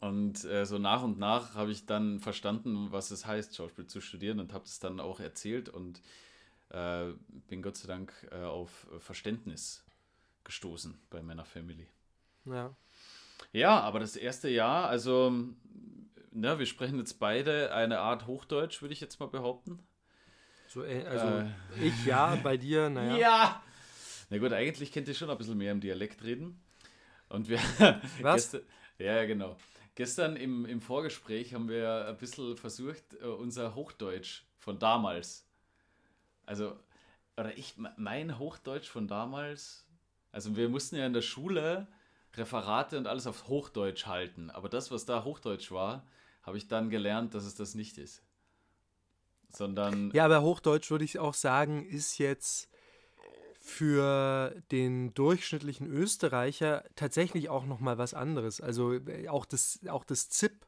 Und 0.00 0.44
äh, 0.44 0.64
so 0.64 0.78
nach 0.78 1.02
und 1.02 1.18
nach 1.18 1.54
habe 1.54 1.72
ich 1.72 1.84
dann 1.84 2.20
verstanden, 2.20 2.90
was 2.90 3.10
es 3.10 3.26
heißt, 3.26 3.54
Schauspiel 3.54 3.86
zu 3.86 4.00
studieren 4.00 4.40
und 4.40 4.54
habe 4.54 4.64
es 4.64 4.78
dann 4.78 4.98
auch 4.98 5.20
erzählt 5.20 5.68
und 5.68 6.00
äh, 6.70 7.12
bin 7.48 7.60
Gott 7.60 7.76
sei 7.76 7.88
Dank 7.88 8.12
äh, 8.30 8.44
auf 8.44 8.86
Verständnis 8.98 9.84
gestoßen 10.44 10.98
bei 11.10 11.22
meiner 11.22 11.44
Family. 11.44 11.86
Ja. 12.46 12.74
Ja, 13.52 13.80
aber 13.80 14.00
das 14.00 14.16
erste 14.16 14.48
Jahr, 14.48 14.88
also, 14.88 15.44
ne, 16.30 16.58
wir 16.58 16.66
sprechen 16.66 16.98
jetzt 16.98 17.18
beide 17.18 17.72
eine 17.72 18.00
Art 18.00 18.26
Hochdeutsch, 18.26 18.82
würde 18.82 18.92
ich 18.92 19.00
jetzt 19.00 19.20
mal 19.20 19.26
behaupten. 19.26 19.78
So, 20.68 20.84
äh, 20.84 21.04
also 21.04 21.26
äh, 21.26 21.48
ich 21.82 22.06
ja, 22.06 22.36
bei 22.36 22.56
dir, 22.56 22.88
naja. 22.90 23.16
Ja! 23.16 23.62
Na 24.30 24.38
gut, 24.38 24.52
eigentlich 24.52 24.92
kennt 24.92 25.08
ihr 25.08 25.14
schon 25.14 25.28
ein 25.28 25.38
bisschen 25.38 25.58
mehr 25.58 25.72
im 25.72 25.80
Dialekt 25.80 26.22
reden. 26.22 26.62
Und 27.28 27.48
wir. 27.48 27.58
Was? 28.20 28.52
gestern, 28.52 28.62
ja, 28.98 29.24
genau. 29.24 29.56
Gestern 29.96 30.36
im, 30.36 30.64
im 30.66 30.80
Vorgespräch 30.80 31.54
haben 31.54 31.68
wir 31.68 32.06
ein 32.06 32.16
bisschen 32.16 32.56
versucht, 32.56 33.14
äh, 33.20 33.26
unser 33.26 33.74
Hochdeutsch 33.74 34.44
von 34.58 34.78
damals. 34.78 35.48
Also, 36.46 36.78
oder 37.36 37.56
ich, 37.58 37.74
mein 37.96 38.38
Hochdeutsch 38.38 38.88
von 38.88 39.08
damals. 39.08 39.86
Also, 40.30 40.56
wir 40.56 40.68
mussten 40.68 40.96
ja 40.96 41.06
in 41.06 41.12
der 41.12 41.22
Schule 41.22 41.88
Referate 42.34 42.96
und 42.96 43.08
alles 43.08 43.26
auf 43.26 43.48
Hochdeutsch 43.48 44.06
halten. 44.06 44.50
Aber 44.50 44.68
das, 44.68 44.92
was 44.92 45.04
da 45.04 45.24
Hochdeutsch 45.24 45.72
war, 45.72 46.06
habe 46.42 46.58
ich 46.58 46.68
dann 46.68 46.90
gelernt, 46.90 47.34
dass 47.34 47.44
es 47.44 47.54
das 47.54 47.74
nicht 47.74 47.98
ist 47.98 48.22
sondern. 49.52 50.10
Ja, 50.12 50.24
aber 50.24 50.42
Hochdeutsch 50.42 50.90
würde 50.90 51.04
ich 51.04 51.18
auch 51.18 51.34
sagen, 51.34 51.84
ist 51.84 52.18
jetzt 52.18 52.68
für 53.60 54.54
den 54.70 55.12
durchschnittlichen 55.14 55.86
Österreicher 55.86 56.84
tatsächlich 56.96 57.50
auch 57.50 57.66
noch 57.66 57.80
mal 57.80 57.98
was 57.98 58.14
anderes. 58.14 58.60
Also 58.60 58.94
äh, 58.94 59.28
auch 59.28 59.44
das, 59.44 59.80
auch 59.88 60.04
das 60.04 60.30
ZIP 60.30 60.66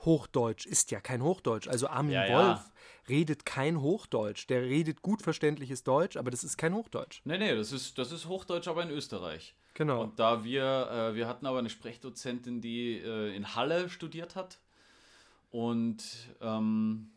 Hochdeutsch 0.00 0.64
ist 0.64 0.90
ja 0.90 1.00
kein 1.00 1.22
Hochdeutsch. 1.22 1.68
Also 1.68 1.88
Armin 1.88 2.12
ja, 2.12 2.22
Wolf 2.22 2.58
ja. 2.58 2.72
redet 3.08 3.44
kein 3.44 3.82
Hochdeutsch. 3.82 4.46
Der 4.48 4.62
redet 4.62 5.02
gut 5.02 5.20
verständliches 5.20 5.84
Deutsch, 5.84 6.16
aber 6.16 6.30
das 6.30 6.42
ist 6.42 6.56
kein 6.56 6.74
Hochdeutsch. 6.74 7.20
Nee, 7.24 7.36
nee, 7.36 7.54
das 7.54 7.72
ist, 7.72 7.98
das 7.98 8.10
ist 8.10 8.26
Hochdeutsch, 8.26 8.66
aber 8.66 8.82
in 8.82 8.90
Österreich. 8.90 9.54
Genau. 9.74 10.02
Und 10.02 10.18
da 10.18 10.42
wir, 10.42 10.88
äh, 10.90 11.14
wir 11.14 11.28
hatten 11.28 11.44
aber 11.44 11.58
eine 11.58 11.70
Sprechdozentin, 11.70 12.62
die 12.62 12.96
äh, 12.96 13.36
in 13.36 13.54
Halle 13.54 13.90
studiert 13.90 14.34
hat. 14.34 14.58
Und 15.50 16.02
ähm, 16.40 17.10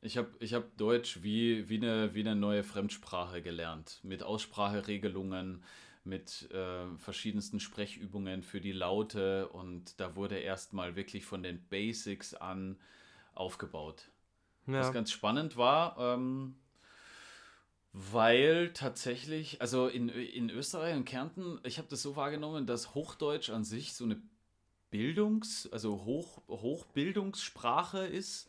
ich 0.00 0.16
habe 0.16 0.30
ich 0.38 0.54
hab 0.54 0.76
Deutsch 0.76 1.22
wie, 1.22 1.68
wie, 1.68 1.76
eine, 1.76 2.14
wie 2.14 2.20
eine 2.20 2.36
neue 2.36 2.62
Fremdsprache 2.62 3.42
gelernt, 3.42 4.00
mit 4.02 4.22
Ausspracheregelungen, 4.22 5.62
mit 6.04 6.50
äh, 6.50 6.86
verschiedensten 6.98 7.58
Sprechübungen 7.58 8.42
für 8.42 8.60
die 8.60 8.72
Laute 8.72 9.48
und 9.48 9.98
da 9.98 10.14
wurde 10.16 10.38
erstmal 10.38 10.96
wirklich 10.96 11.24
von 11.24 11.42
den 11.42 11.66
Basics 11.68 12.34
an 12.34 12.76
aufgebaut. 13.34 14.10
Ja. 14.66 14.80
Was 14.80 14.92
ganz 14.92 15.10
spannend 15.10 15.56
war, 15.56 15.96
ähm, 15.98 16.56
weil 17.92 18.72
tatsächlich, 18.72 19.60
also 19.60 19.88
in, 19.88 20.08
in 20.08 20.50
Österreich 20.50 20.96
und 20.96 21.04
Kärnten, 21.04 21.60
ich 21.64 21.78
habe 21.78 21.88
das 21.88 22.02
so 22.02 22.16
wahrgenommen, 22.16 22.66
dass 22.66 22.94
Hochdeutsch 22.94 23.50
an 23.50 23.64
sich 23.64 23.94
so 23.94 24.04
eine 24.04 24.20
Bildungs-, 24.94 25.68
also 25.72 26.04
Hoch, 26.04 26.40
Hochbildungssprache 26.46 28.06
ist 28.06 28.48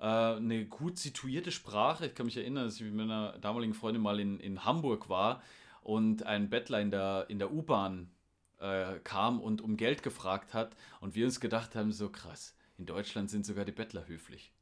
äh, 0.00 0.04
eine 0.06 0.66
gut 0.66 0.98
situierte 0.98 1.52
Sprache. 1.52 2.06
Ich 2.06 2.16
kann 2.16 2.26
mich 2.26 2.36
erinnern, 2.36 2.64
dass 2.64 2.74
ich 2.74 2.82
mit 2.82 2.94
meiner 2.94 3.38
damaligen 3.38 3.74
Freundin 3.74 4.02
mal 4.02 4.18
in, 4.18 4.40
in 4.40 4.64
Hamburg 4.64 5.08
war 5.08 5.40
und 5.82 6.24
ein 6.24 6.50
Bettler 6.50 6.80
in 6.80 6.90
der, 6.90 7.26
in 7.28 7.38
der 7.38 7.52
U-Bahn 7.52 8.10
äh, 8.58 8.98
kam 9.04 9.40
und 9.40 9.60
um 9.60 9.76
Geld 9.76 10.02
gefragt 10.02 10.52
hat 10.52 10.74
und 11.00 11.14
wir 11.14 11.26
uns 11.26 11.38
gedacht 11.38 11.76
haben, 11.76 11.92
so 11.92 12.08
krass, 12.08 12.56
in 12.76 12.86
Deutschland 12.86 13.30
sind 13.30 13.46
sogar 13.46 13.64
die 13.64 13.70
Bettler 13.70 14.08
höflich. 14.08 14.52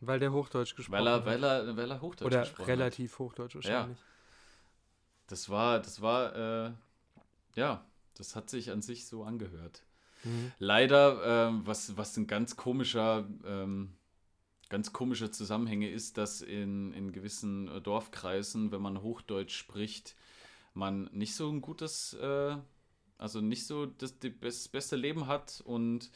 Weil 0.00 0.20
der 0.20 0.32
Hochdeutsch 0.32 0.76
gesprochen 0.76 0.98
weil 0.98 1.06
er, 1.06 1.14
hat. 1.14 1.24
Weil 1.24 1.42
er, 1.42 1.76
weil 1.78 1.90
er 1.90 2.02
Hochdeutsch 2.02 2.26
Oder 2.26 2.66
relativ 2.68 3.12
hat. 3.12 3.18
Hochdeutsch 3.20 3.54
wahrscheinlich. 3.54 3.98
Ja. 3.98 4.04
das 5.28 5.48
war, 5.48 5.80
das 5.80 6.02
war, 6.02 6.66
äh, 6.66 6.72
ja, 7.54 7.82
das 8.12 8.36
hat 8.36 8.50
sich 8.50 8.70
an 8.70 8.82
sich 8.82 9.06
so 9.06 9.24
angehört. 9.24 9.84
Mhm. 10.24 10.52
Leider, 10.58 11.48
ähm, 11.48 11.62
was, 11.64 11.96
was 11.96 12.16
ein 12.16 12.26
ganz 12.26 12.56
komischer, 12.56 13.28
ähm, 13.46 13.94
ganz 14.68 14.92
komische 14.92 15.30
Zusammenhänge 15.30 15.90
ist, 15.90 16.18
dass 16.18 16.40
in, 16.40 16.92
in 16.92 17.12
gewissen 17.12 17.68
äh, 17.68 17.80
Dorfkreisen, 17.80 18.72
wenn 18.72 18.82
man 18.82 19.02
Hochdeutsch 19.02 19.56
spricht, 19.56 20.16
man 20.74 21.10
nicht 21.12 21.34
so 21.34 21.50
ein 21.50 21.60
gutes, 21.60 22.14
äh, 22.14 22.56
also 23.16 23.40
nicht 23.40 23.66
so 23.66 23.86
das, 23.86 24.14
das 24.40 24.68
beste 24.68 24.96
Leben 24.96 25.26
hat 25.26 25.62
und 25.64 26.10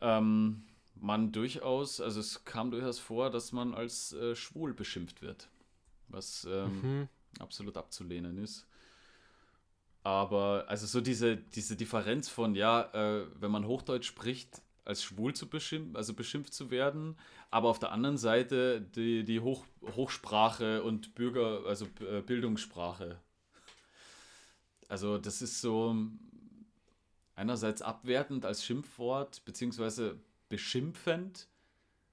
ähm, 0.00 0.64
man 0.94 1.32
durchaus, 1.32 2.00
also 2.00 2.20
es 2.20 2.44
kam 2.44 2.70
durchaus 2.70 2.98
vor, 2.98 3.30
dass 3.30 3.52
man 3.52 3.74
als 3.74 4.12
äh, 4.12 4.34
schwul 4.34 4.72
beschimpft 4.74 5.22
wird, 5.22 5.48
was 6.08 6.46
ähm, 6.50 6.80
mhm. 6.82 7.08
absolut 7.38 7.76
abzulehnen 7.76 8.38
ist. 8.38 8.66
Aber 10.06 10.66
also 10.68 10.86
so 10.86 11.00
diese, 11.00 11.36
diese 11.36 11.74
Differenz 11.74 12.28
von, 12.28 12.54
ja, 12.54 12.82
äh, 12.94 13.26
wenn 13.40 13.50
man 13.50 13.66
Hochdeutsch 13.66 14.06
spricht, 14.06 14.62
als 14.84 15.02
schwul 15.02 15.34
zu 15.34 15.48
beschimpft, 15.48 15.96
also 15.96 16.14
beschimpft 16.14 16.54
zu 16.54 16.70
werden, 16.70 17.18
aber 17.50 17.68
auf 17.70 17.80
der 17.80 17.90
anderen 17.90 18.16
Seite 18.16 18.80
die, 18.80 19.24
die 19.24 19.40
Hoch, 19.40 19.66
Hochsprache 19.96 20.84
und 20.84 21.16
Bürger, 21.16 21.66
also 21.66 21.88
äh, 22.08 22.20
Bildungssprache. 22.20 23.20
Also 24.86 25.18
das 25.18 25.42
ist 25.42 25.60
so 25.60 25.96
einerseits 27.34 27.82
abwertend 27.82 28.44
als 28.44 28.64
Schimpfwort, 28.64 29.44
beziehungsweise 29.44 30.20
beschimpfend, 30.48 31.48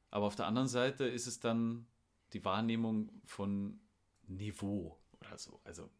aber 0.09 0.25
auf 0.25 0.35
der 0.35 0.47
anderen 0.47 0.67
Seite 0.67 1.03
ist 1.05 1.27
es 1.27 1.39
dann 1.39 1.85
die 2.33 2.43
Wahrnehmung 2.43 3.11
von 3.23 3.79
Niveau 4.25 4.97
oder 5.21 5.37
so. 5.37 5.59
Also, 5.63 5.91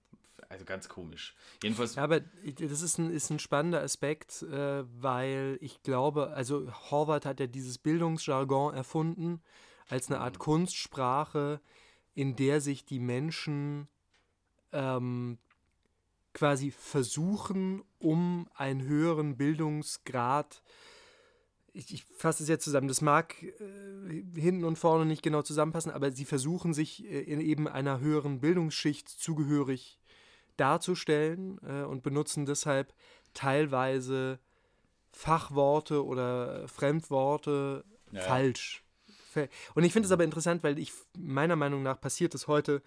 also 0.49 0.65
ganz 0.65 0.89
komisch. 0.89 1.35
Jedenfalls. 1.61 1.95
Ja, 1.95 2.03
aber 2.03 2.19
das 2.19 2.81
ist 2.81 2.97
ein, 2.97 3.11
ist 3.11 3.29
ein 3.29 3.39
spannender 3.39 3.81
Aspekt, 3.81 4.43
äh, 4.43 4.83
weil 5.01 5.57
ich 5.61 5.81
glaube, 5.83 6.31
also 6.31 6.71
Horvath 6.89 7.25
hat 7.25 7.39
ja 7.39 7.47
dieses 7.47 7.77
Bildungsjargon 7.77 8.73
erfunden 8.73 9.41
als 9.87 10.09
eine 10.09 10.19
Art 10.19 10.35
mhm. 10.35 10.39
Kunstsprache, 10.39 11.61
in 12.13 12.35
der 12.35 12.61
sich 12.61 12.85
die 12.85 12.99
Menschen 12.99 13.87
ähm, 14.71 15.37
quasi 16.33 16.71
versuchen, 16.71 17.83
um 17.99 18.49
einen 18.55 18.83
höheren 18.83 19.37
Bildungsgrad 19.37 20.63
ich, 21.73 21.91
ich 21.91 22.05
fasse 22.05 22.43
es 22.43 22.49
jetzt 22.49 22.63
zusammen, 22.63 22.87
das 22.87 23.01
mag 23.01 23.41
äh, 23.41 24.39
hinten 24.39 24.63
und 24.63 24.77
vorne 24.77 25.05
nicht 25.05 25.23
genau 25.23 25.41
zusammenpassen, 25.41 25.91
aber 25.91 26.11
sie 26.11 26.25
versuchen 26.25 26.73
sich 26.73 27.03
äh, 27.05 27.21
in 27.21 27.41
eben 27.41 27.67
einer 27.67 27.99
höheren 27.99 28.39
Bildungsschicht 28.39 29.09
zugehörig 29.09 29.99
darzustellen 30.57 31.59
äh, 31.67 31.83
und 31.83 32.03
benutzen 32.03 32.45
deshalb 32.45 32.93
teilweise 33.33 34.39
Fachworte 35.11 36.05
oder 36.05 36.67
Fremdworte 36.67 37.83
ja. 38.11 38.21
falsch. 38.21 38.83
Und 39.73 39.83
ich 39.83 39.93
finde 39.93 40.05
es 40.05 40.11
aber 40.11 40.23
interessant, 40.23 40.63
weil 40.63 40.77
ich 40.77 40.91
meiner 41.17 41.55
Meinung 41.55 41.81
nach 41.81 41.99
passiert 41.99 42.35
es 42.35 42.47
heute 42.47 42.81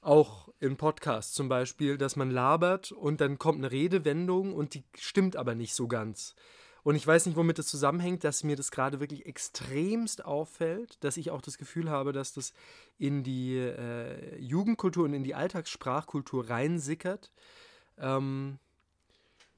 auch 0.00 0.48
im 0.60 0.76
Podcast 0.76 1.34
zum 1.34 1.48
Beispiel, 1.48 1.96
dass 1.96 2.16
man 2.16 2.30
labert 2.30 2.92
und 2.92 3.20
dann 3.20 3.38
kommt 3.38 3.58
eine 3.58 3.72
Redewendung 3.72 4.52
und 4.52 4.74
die 4.74 4.84
stimmt 4.98 5.36
aber 5.36 5.54
nicht 5.54 5.74
so 5.74 5.88
ganz. 5.88 6.34
Und 6.84 6.96
ich 6.96 7.06
weiß 7.06 7.24
nicht, 7.24 7.36
womit 7.36 7.58
das 7.58 7.66
zusammenhängt, 7.66 8.24
dass 8.24 8.44
mir 8.44 8.56
das 8.56 8.70
gerade 8.70 9.00
wirklich 9.00 9.24
extremst 9.24 10.24
auffällt, 10.24 11.02
dass 11.02 11.16
ich 11.16 11.30
auch 11.30 11.40
das 11.40 11.56
Gefühl 11.56 11.90
habe, 11.90 12.12
dass 12.12 12.34
das 12.34 12.52
in 12.98 13.24
die 13.24 13.56
äh, 13.56 14.38
Jugendkultur 14.38 15.06
und 15.06 15.14
in 15.14 15.24
die 15.24 15.34
Alltagssprachkultur 15.34 16.50
reinsickert. 16.50 17.32
Ähm, 17.96 18.58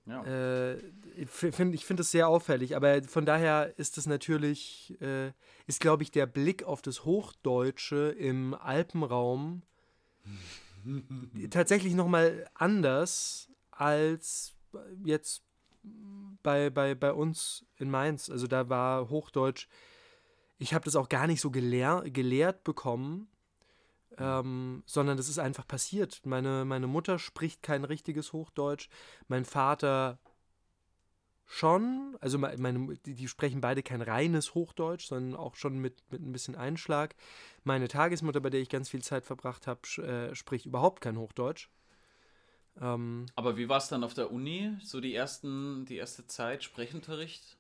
ja. 0.07 0.23
Äh, 0.25 0.77
ich 1.17 1.29
finde 1.29 1.75
ich 1.75 1.85
find 1.85 1.99
das 1.99 2.13
sehr 2.13 2.29
auffällig, 2.29 2.77
aber 2.77 3.03
von 3.03 3.27
daher 3.27 3.77
ist 3.77 3.99
es 3.99 4.07
natürlich, 4.07 4.97
äh, 5.01 5.33
ist 5.67 5.81
glaube 5.81 6.05
ich 6.05 6.13
der 6.13 6.27
Blick 6.27 6.63
auf 6.63 6.81
das 6.81 7.05
Hochdeutsche 7.05 8.15
im 8.17 8.55
Alpenraum 8.55 9.63
tatsächlich 11.51 11.95
nochmal 11.95 12.49
anders 12.55 13.49
als 13.73 14.55
jetzt 15.05 15.43
bei, 16.43 16.71
bei, 16.71 16.95
bei 16.95 17.13
uns 17.13 17.67
in 17.77 17.91
Mainz. 17.91 18.31
Also 18.31 18.47
da 18.47 18.69
war 18.69 19.09
Hochdeutsch. 19.11 19.69
Ich 20.59 20.75
habe 20.75 20.85
das 20.85 20.97
auch 20.97 21.09
gar 21.09 21.27
nicht 21.27 21.41
so 21.41 21.51
gelehr, 21.51 22.03
gelehrt 22.07 22.65
bekommen, 22.65 23.29
ähm, 24.19 24.83
sondern 24.87 25.17
das 25.17 25.29
ist 25.29 25.39
einfach 25.39 25.67
passiert. 25.67 26.21
Meine, 26.25 26.65
meine 26.65 26.87
Mutter 26.87 27.19
spricht 27.19 27.63
kein 27.63 27.85
richtiges 27.85 28.33
Hochdeutsch. 28.33 28.89
Mein 29.29 29.45
Vater 29.45 30.19
schon. 31.47 32.17
Also 32.21 32.39
meine, 32.39 32.97
die, 33.07 33.15
die 33.15 33.29
sprechen 33.29 33.61
beide 33.61 33.83
kein 33.83 34.03
reines 34.03 34.55
Hochdeutsch, 34.55 35.07
sondern 35.07 35.39
auch 35.39 35.55
schon 35.55 35.79
mit, 35.79 36.03
mit 36.11 36.23
ein 36.23 36.33
bisschen 36.33 36.57
Einschlag. 36.57 37.15
Meine 37.65 37.89
Tagesmutter, 37.89 38.41
bei 38.41 38.51
der 38.51 38.61
ich 38.61 38.69
ganz 38.69 38.89
viel 38.89 39.03
Zeit 39.03 39.25
verbracht 39.25 39.67
habe, 39.67 39.81
äh, 40.03 40.35
spricht 40.35 40.67
überhaupt 40.67 41.01
kein 41.01 41.19
Hochdeutsch. 41.19 41.71
Ähm, 42.81 43.27
Aber 43.35 43.57
wie 43.57 43.69
war 43.69 43.79
es 43.79 43.89
dann 43.89 44.05
auf 44.05 44.15
der 44.15 44.31
Uni? 44.31 44.77
So 44.83 45.01
die 45.01 45.15
ersten, 45.15 45.85
die 45.87 45.97
erste 45.97 46.27
Zeit 46.27 46.65
Sprechunterricht? 46.65 47.57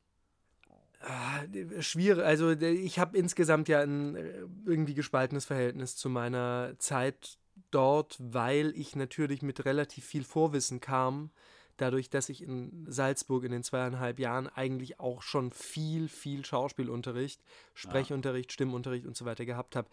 Äh, 1.00 1.83
schwierig. 1.83 2.24
Also 2.24 2.50
ich 2.50 2.98
habe 2.98 3.16
insgesamt 3.16 3.68
ja 3.68 3.81
ein 3.81 4.16
äh, 4.16 4.42
irgendwie 4.64 4.94
gespaltenes 4.94 5.44
Verhältnis 5.44 5.96
zu 5.96 6.09
meiner 6.09 6.74
Zeit 6.79 7.38
dort, 7.70 8.16
weil 8.18 8.72
ich 8.76 8.96
natürlich 8.96 9.42
mit 9.42 9.64
relativ 9.64 10.05
viel 10.05 10.24
Vorwissen 10.24 10.81
kam. 10.81 11.31
Dadurch, 11.79 12.09
dass 12.09 12.31
ich 12.31 12.42
in 12.42 12.87
Salzburg 12.88 13.44
in 13.44 13.52
den 13.52 13.62
zweieinhalb 13.62 14.18
Jahren 14.18 14.48
eigentlich 14.48 14.98
auch 14.98 15.20
schon 15.20 15.50
viel, 15.50 16.09
viel 16.09 16.44
Schauspielunterricht, 16.44 17.42
Sprechunterricht, 17.74 18.50
Stimmunterricht 18.50 19.07
und 19.07 19.14
so 19.14 19.26
weiter 19.26 19.44
gehabt 19.44 19.76
habe. 19.76 19.88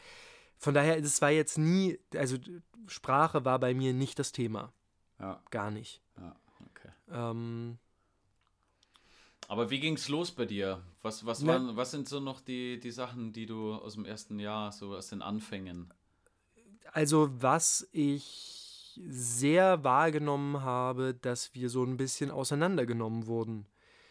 Von 0.58 0.74
daher, 0.74 0.98
es 0.98 1.22
war 1.22 1.32
jetzt 1.32 1.58
nie, 1.58 2.00
also 2.16 2.38
Sprache 2.88 3.44
war 3.44 3.60
bei 3.60 3.74
mir 3.74 3.94
nicht 3.94 4.18
das 4.18 4.32
Thema. 4.32 4.72
Ja. 5.24 5.42
Gar 5.52 5.72
nicht. 5.72 6.02
Ja, 6.18 6.36
okay. 6.70 6.90
Ähm, 7.10 7.78
aber 9.48 9.70
wie 9.70 9.80
ging 9.80 9.94
es 9.94 10.10
los 10.10 10.32
bei 10.32 10.46
dir? 10.46 10.84
Was, 11.02 11.26
was, 11.26 11.48
waren, 11.48 11.78
was 11.78 11.92
sind 11.92 12.10
so 12.10 12.20
noch 12.20 12.42
die, 12.42 12.78
die 12.78 12.92
Sachen, 12.92 13.32
die 13.32 13.46
du 13.46 13.74
aus 13.74 13.94
dem 13.94 14.04
ersten 14.04 14.38
Jahr, 14.38 14.74
so 14.74 14.94
aus 14.94 15.08
den 15.08 15.22
Anfängen? 15.22 15.94
Also, 16.92 17.30
was 17.42 17.88
ich 17.94 19.00
sehr 19.08 19.86
wahrgenommen 19.86 20.62
habe, 20.62 21.14
dass 21.14 21.54
wir 21.54 21.70
so 21.70 21.86
ein 21.86 21.96
bisschen 21.96 22.30
auseinandergenommen 22.30 23.26
wurden. 23.26 23.66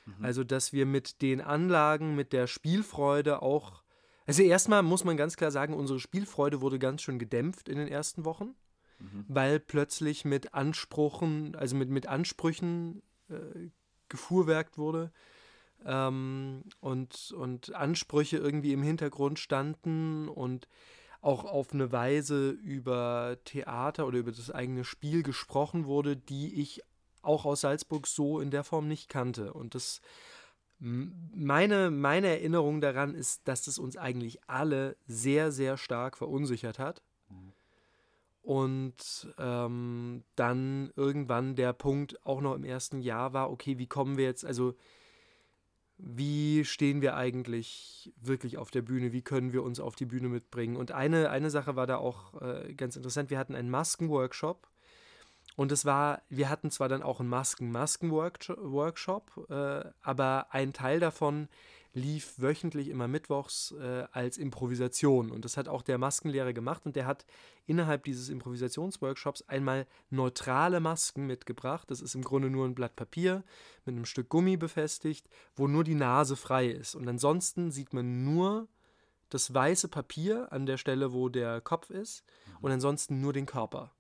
Mhm. 0.07 0.25
Also, 0.25 0.45
dass 0.45 0.73
wir 0.73 0.87
mit 0.87 1.21
den 1.21 1.43
Anlagen, 1.43 2.17
mit 2.17 2.33
der 2.33 2.47
Spielfreude 2.47 3.43
auch. 3.43 3.83
Also, 4.25 4.43
erstmal 4.43 4.83
muss 4.83 5.05
man 5.05 5.19
ganz 5.19 5.37
klar 5.37 5.51
sagen, 5.51 5.75
unsere 5.75 6.01
Spielfreude 6.01 6.63
wurde 6.63 6.79
ganz 6.79 7.03
schön 7.03 7.19
gedämpft 7.19 7.69
in 7.69 7.77
den 7.77 7.89
ersten 7.89 8.25
Wochen 8.25 8.55
mhm. 9.03 9.25
weil 9.29 9.61
plötzlich 9.61 10.25
mit 10.25 10.55
Anspruchen, 10.55 11.55
also 11.57 11.77
mit, 11.77 11.91
mit 11.91 12.07
Ansprüchen 12.07 13.03
äh, 13.29 13.69
gefuhrwerkt 14.09 14.79
wurde 14.79 15.13
ähm, 15.85 16.65
und, 16.81 17.33
und 17.37 17.75
Ansprüche 17.75 18.39
irgendwie 18.39 18.73
im 18.73 18.83
Hintergrund 18.83 19.39
standen 19.39 20.29
und 20.29 20.69
auch 21.21 21.45
auf 21.45 21.73
eine 21.73 21.93
Weise 21.93 22.51
über 22.51 23.39
Theater 23.45 24.07
oder 24.07 24.19
über 24.19 24.33
das 24.33 24.51
eigene 24.51 24.85
Spiel 24.85 25.23
gesprochen 25.23 25.87
wurde, 25.87 26.17
die 26.17 26.61
ich 26.61 26.83
auch 27.23 27.45
aus 27.45 27.61
Salzburg 27.61 28.09
so 28.09 28.41
in 28.41 28.51
der 28.51 28.65
Form 28.65 28.89
nicht 28.89 29.09
kannte. 29.09 29.53
Und 29.53 29.77
das 29.77 30.01
meine, 30.83 31.93
meine 31.93 32.27
Erinnerung 32.27 32.81
daran 32.81 33.15
ist, 33.15 33.47
dass 33.47 33.69
es 33.69 33.79
uns 33.79 33.97
eigentlich 33.97 34.41
alle 34.49 34.97
sehr, 35.07 35.53
sehr 35.53 35.77
stark 35.77 36.19
verunsichert 36.19 36.81
hat. 36.81 37.03
Und 38.43 39.33
ähm, 39.39 40.25
dann 40.35 40.93
irgendwann 40.97 41.55
der 41.55 41.73
Punkt 41.73 42.27
auch 42.27 42.41
noch 42.41 42.55
im 42.55 42.65
ersten 42.65 43.01
Jahr 43.01 43.33
war, 43.33 43.51
okay, 43.51 43.79
wie 43.79 43.87
kommen 43.87 44.17
wir 44.17 44.25
jetzt, 44.25 44.45
also 44.45 44.75
wie 45.97 46.65
stehen 46.65 47.01
wir 47.01 47.15
eigentlich 47.15 48.13
wirklich 48.21 48.59
auf 48.59 48.73
der 48.73 48.83
Bühne, 48.83 49.13
wie 49.13 49.23
können 49.23 49.53
wir 49.53 49.63
uns 49.63 49.79
auf 49.79 49.95
die 49.95 50.07
Bühne 50.07 50.29
mitbringen. 50.29 50.77
Und 50.77 50.91
eine, 50.91 51.31
eine 51.31 51.51
Sache 51.51 51.77
war 51.77 51.87
da 51.87 51.99
auch 51.99 52.43
äh, 52.43 52.75
ganz 52.75 52.97
interessant, 52.97 53.31
wir 53.31 53.39
hatten 53.39 53.55
einen 53.55 53.71
Maskenworkshop. 53.71 54.69
Und 55.55 55.71
es 55.71 55.85
war, 55.85 56.23
wir 56.29 56.49
hatten 56.49 56.71
zwar 56.71 56.89
dann 56.89 57.03
auch 57.03 57.21
einen 57.21 57.29
Masken-Masken-Workshop, 57.29 59.51
äh, 59.51 59.85
aber 60.01 60.47
ein 60.51 60.73
Teil 60.73 60.99
davon 60.99 61.49
lief 61.95 62.35
wöchentlich 62.39 62.89
immer 62.89 63.07
mittwochs 63.07 63.75
äh, 63.79 64.05
als 64.13 64.39
Improvisation. 64.39 65.31
Und 65.31 65.45
das 65.45 65.57
hat 65.57 65.69
auch 65.69 65.83
der 65.83 65.99
Maskenlehrer 65.99 66.53
gemacht. 66.53 66.87
Und 66.87 66.97
der 66.97 67.07
hat 67.07 67.27
innerhalb 67.67 68.05
dieses 68.05 68.29
Improvisationsworkshops 68.29 69.43
einmal 69.43 69.87
neutrale 70.11 70.81
Masken 70.81 71.27
mitgebracht. 71.27 71.91
Das 71.91 72.01
ist 72.01 72.15
im 72.15 72.23
Grunde 72.23 72.49
nur 72.49 72.67
ein 72.67 72.75
Blatt 72.75 72.97
Papier 72.97 73.45
mit 73.85 73.95
einem 73.95 74.07
Stück 74.07 74.29
Gummi 74.31 74.57
befestigt, 74.57 75.29
wo 75.55 75.69
nur 75.69 75.85
die 75.85 75.95
Nase 75.95 76.37
frei 76.37 76.69
ist. 76.69 76.95
Und 76.95 77.09
ansonsten 77.09 77.71
sieht 77.71 77.93
man 77.93 78.25
nur 78.25 78.69
das 79.29 79.53
weiße 79.53 79.89
Papier 79.89 80.51
an 80.53 80.67
der 80.67 80.79
Stelle, 80.79 81.13
wo 81.13 81.29
der 81.29 81.61
Kopf 81.61 81.91
ist. 81.91 82.25
Und 82.61 82.73
ansonsten 82.73 83.21
nur 83.21 83.33
den 83.33 83.47
Körper. 83.47 83.93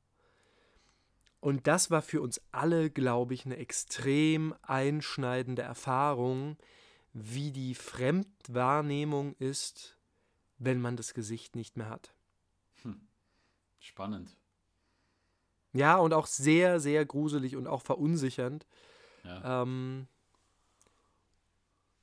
Und 1.40 1.66
das 1.66 1.90
war 1.90 2.02
für 2.02 2.22
uns 2.22 2.40
alle, 2.52 2.88
glaube 2.88 3.34
ich, 3.34 3.44
eine 3.44 3.56
extrem 3.56 4.54
einschneidende 4.62 5.62
Erfahrung, 5.62 6.56
wie 7.12 7.52
die 7.52 7.74
Fremdwahrnehmung 7.74 9.34
ist, 9.38 9.98
wenn 10.58 10.80
man 10.80 10.96
das 10.96 11.14
Gesicht 11.14 11.56
nicht 11.56 11.76
mehr 11.76 11.88
hat. 11.88 12.14
Hm. 12.82 13.00
Spannend. 13.78 14.36
Ja, 15.72 15.96
und 15.96 16.12
auch 16.12 16.26
sehr, 16.26 16.80
sehr 16.80 17.04
gruselig 17.04 17.56
und 17.56 17.66
auch 17.66 17.82
verunsichernd. 17.82 18.66
Ja. 19.24 19.62
Ähm, 19.62 20.06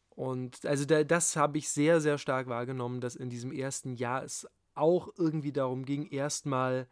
und 0.10 0.66
also 0.66 0.86
da, 0.86 1.04
das 1.04 1.36
habe 1.36 1.58
ich 1.58 1.70
sehr, 1.70 2.02
sehr 2.02 2.18
stark 2.18 2.48
wahrgenommen, 2.48 3.00
dass 3.00 3.16
in 3.16 3.30
diesem 3.30 3.52
ersten 3.52 3.96
Jahr 3.96 4.24
es 4.24 4.48
auch 4.76 5.10
irgendwie 5.18 5.52
darum 5.52 5.86
ging, 5.86 6.08
erstmal 6.08 6.88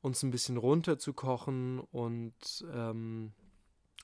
uns 0.00 0.22
ein 0.22 0.30
bisschen 0.30 0.56
runterzukochen 0.56 1.80
und 1.80 2.64
ähm, 2.72 3.32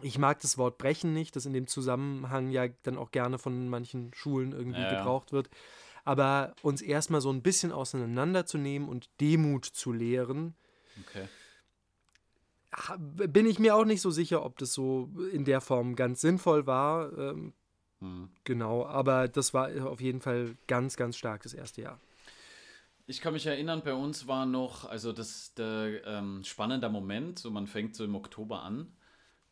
ich 0.00 0.18
mag 0.18 0.40
das 0.40 0.58
Wort 0.58 0.78
brechen 0.78 1.12
nicht, 1.12 1.34
das 1.36 1.46
in 1.46 1.52
dem 1.52 1.66
Zusammenhang 1.66 2.50
ja 2.50 2.68
dann 2.82 2.98
auch 2.98 3.10
gerne 3.10 3.38
von 3.38 3.68
manchen 3.68 4.12
Schulen 4.14 4.52
irgendwie 4.52 4.80
ja, 4.80 4.96
gebraucht 4.96 5.32
wird. 5.32 5.50
Aber 6.04 6.54
uns 6.62 6.80
erstmal 6.80 7.20
so 7.20 7.30
ein 7.30 7.42
bisschen 7.42 7.72
auseinanderzunehmen 7.72 8.88
und 8.88 9.08
Demut 9.20 9.64
zu 9.64 9.92
lehren. 9.92 10.54
Okay. 11.02 11.28
Bin 12.98 13.46
ich 13.46 13.58
mir 13.58 13.74
auch 13.74 13.84
nicht 13.84 14.00
so 14.00 14.10
sicher, 14.10 14.44
ob 14.44 14.58
das 14.58 14.72
so 14.72 15.10
in 15.32 15.44
der 15.44 15.60
Form 15.60 15.96
ganz 15.96 16.20
sinnvoll 16.20 16.66
war. 16.66 17.12
Ähm, 17.18 17.52
hm. 18.00 18.30
Genau, 18.44 18.86
aber 18.86 19.26
das 19.26 19.52
war 19.52 19.70
auf 19.86 20.00
jeden 20.00 20.20
Fall 20.20 20.56
ganz, 20.66 20.96
ganz 20.96 21.16
stark 21.16 21.42
das 21.42 21.54
erste 21.54 21.82
Jahr. 21.82 22.00
Ich 23.06 23.20
kann 23.20 23.32
mich 23.32 23.46
erinnern, 23.46 23.82
bei 23.82 23.94
uns 23.94 24.26
war 24.26 24.46
noch, 24.46 24.84
also 24.84 25.12
das 25.12 25.54
der 25.54 26.04
ähm, 26.04 26.44
spannender 26.44 26.90
Moment, 26.90 27.38
so 27.38 27.50
man 27.50 27.66
fängt 27.66 27.96
so 27.96 28.04
im 28.04 28.14
Oktober 28.14 28.62
an 28.62 28.92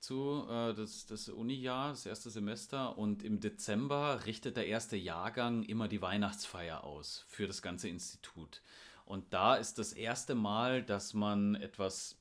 zu 0.00 0.46
äh, 0.48 0.74
das, 0.74 1.06
das 1.06 1.28
Uni-Jahr, 1.28 1.90
das 1.90 2.06
erste 2.06 2.30
Semester 2.30 2.96
und 2.98 3.22
im 3.22 3.40
Dezember 3.40 4.24
richtet 4.26 4.56
der 4.56 4.66
erste 4.66 4.96
Jahrgang 4.96 5.62
immer 5.62 5.88
die 5.88 6.02
Weihnachtsfeier 6.02 6.84
aus 6.84 7.24
für 7.28 7.46
das 7.46 7.62
ganze 7.62 7.88
Institut. 7.88 8.62
Und 9.04 9.32
da 9.32 9.54
ist 9.54 9.78
das 9.78 9.92
erste 9.92 10.34
Mal, 10.34 10.82
dass 10.82 11.14
man 11.14 11.54
etwas 11.54 12.18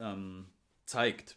ähm, 0.00 0.46
zeigt. 0.84 1.36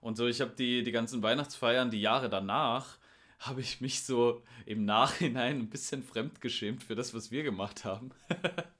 Und 0.00 0.16
so, 0.16 0.26
ich 0.26 0.40
habe 0.40 0.52
die, 0.56 0.82
die 0.82 0.92
ganzen 0.92 1.22
Weihnachtsfeiern, 1.22 1.90
die 1.90 2.00
Jahre 2.00 2.30
danach, 2.30 2.98
habe 3.38 3.60
ich 3.60 3.80
mich 3.80 4.02
so 4.04 4.42
im 4.66 4.84
Nachhinein 4.84 5.58
ein 5.60 5.70
bisschen 5.70 6.02
fremdgeschämt 6.02 6.82
für 6.82 6.94
das, 6.94 7.14
was 7.14 7.30
wir 7.30 7.42
gemacht 7.42 7.84
haben. 7.84 8.10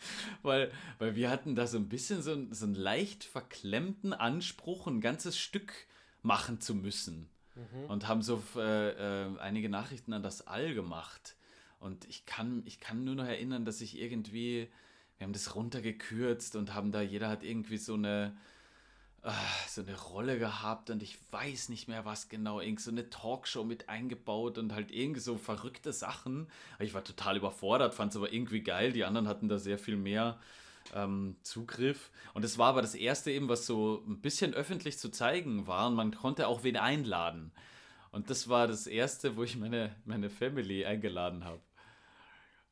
weil, 0.42 0.70
weil 0.98 1.14
wir 1.16 1.30
hatten 1.30 1.54
da 1.54 1.66
so 1.66 1.78
ein 1.78 1.88
bisschen 1.88 2.22
so, 2.22 2.36
so 2.50 2.66
einen 2.66 2.74
leicht 2.74 3.24
verklemmten 3.24 4.12
Anspruch, 4.12 4.86
ein 4.86 5.00
ganzes 5.00 5.38
Stück 5.38 5.72
machen 6.22 6.60
zu 6.60 6.74
müssen. 6.74 7.28
Mhm. 7.54 7.84
Und 7.90 8.08
haben 8.08 8.22
so 8.22 8.42
äh, 8.56 8.90
äh, 8.90 9.38
einige 9.38 9.68
Nachrichten 9.68 10.12
an 10.12 10.22
das 10.22 10.46
All 10.46 10.74
gemacht. 10.74 11.36
Und 11.80 12.04
ich 12.06 12.26
kann, 12.26 12.62
ich 12.66 12.80
kann 12.80 13.04
nur 13.04 13.14
noch 13.14 13.26
erinnern, 13.26 13.64
dass 13.64 13.80
ich 13.80 13.98
irgendwie, 13.98 14.68
wir 15.16 15.24
haben 15.24 15.32
das 15.32 15.54
runtergekürzt 15.54 16.56
und 16.56 16.74
haben 16.74 16.92
da, 16.92 17.00
jeder 17.00 17.28
hat 17.28 17.44
irgendwie 17.44 17.78
so 17.78 17.94
eine, 17.94 18.36
äh, 19.22 19.30
so 19.68 19.82
eine 19.82 19.98
Rolle 19.98 20.38
gehabt 20.38 20.90
und 20.90 21.02
ich 21.02 21.18
weiß 21.30 21.68
nicht 21.68 21.88
mehr 21.88 22.04
was 22.04 22.28
genau, 22.28 22.60
irgend 22.60 22.80
so 22.80 22.90
eine 22.90 23.10
Talkshow 23.10 23.64
mit 23.64 23.88
eingebaut 23.88 24.58
und 24.58 24.72
halt 24.72 24.90
irgendwie 24.90 25.20
so 25.20 25.36
verrückte 25.36 25.92
Sachen. 25.92 26.48
Ich 26.78 26.94
war 26.94 27.04
total 27.04 27.36
überfordert, 27.36 27.94
fand 27.94 28.12
es 28.12 28.16
aber 28.16 28.32
irgendwie 28.32 28.62
geil. 28.62 28.92
Die 28.92 29.04
anderen 29.04 29.28
hatten 29.28 29.48
da 29.48 29.58
sehr 29.58 29.78
viel 29.78 29.96
mehr 29.96 30.38
ähm, 30.94 31.36
Zugriff. 31.42 32.10
Und 32.34 32.44
es 32.44 32.58
war 32.58 32.68
aber 32.68 32.82
das 32.82 32.94
erste 32.94 33.30
eben, 33.30 33.48
was 33.48 33.66
so 33.66 34.04
ein 34.06 34.20
bisschen 34.20 34.54
öffentlich 34.54 34.98
zu 34.98 35.10
zeigen 35.10 35.66
war 35.66 35.88
und 35.88 35.94
man 35.94 36.14
konnte 36.14 36.46
auch 36.46 36.62
wen 36.62 36.76
einladen. 36.76 37.52
Und 38.10 38.30
das 38.30 38.48
war 38.48 38.66
das 38.66 38.86
erste, 38.86 39.36
wo 39.36 39.42
ich 39.42 39.56
meine, 39.56 39.94
meine 40.04 40.30
Family 40.30 40.84
eingeladen 40.84 41.44
habe. 41.44 41.60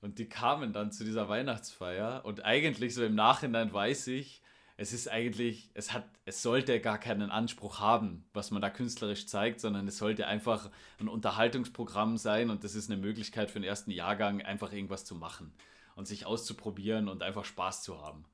Und 0.01 0.19
die 0.19 0.29
kamen 0.29 0.73
dann 0.73 0.93
zu 0.93 1.05
dieser 1.05 1.29
Weihnachtsfeier 1.29 2.25
und 2.25 2.45
eigentlich 2.45 2.95
so 2.95 3.05
im 3.05 3.15
Nachhinein 3.15 3.73
weiß 3.73 4.07
ich, 4.09 4.43
es 4.79 4.93
ist 4.93 5.09
eigentlich, 5.09 5.71
es 5.75 5.93
hat, 5.93 6.05
es 6.27 6.43
sollte 6.43 6.81
gar 6.81 6.99
keinen 6.99 7.31
Anspruch 7.31 7.81
haben, 7.81 8.27
was 8.35 8.51
man 8.51 8.61
da 8.61 8.69
künstlerisch 8.69 9.27
zeigt, 9.27 9.61
sondern 9.61 9.89
es 9.89 9.97
sollte 9.97 10.27
einfach 10.27 10.71
ein 11.01 11.09
Unterhaltungsprogramm 11.09 12.19
sein 12.19 12.51
und 12.51 12.63
das 12.63 12.75
ist 12.75 12.91
eine 12.91 13.01
Möglichkeit 13.01 13.51
für 13.51 13.59
den 13.59 13.69
ersten 13.69 13.91
Jahrgang, 13.91 14.43
einfach 14.43 14.73
irgendwas 14.73 15.05
zu 15.07 15.15
machen 15.15 15.53
und 15.95 16.07
sich 16.07 16.27
auszuprobieren 16.27 17.09
und 17.09 17.23
einfach 17.23 17.47
Spaß 17.47 17.83
zu 17.83 18.03
haben. 18.03 18.27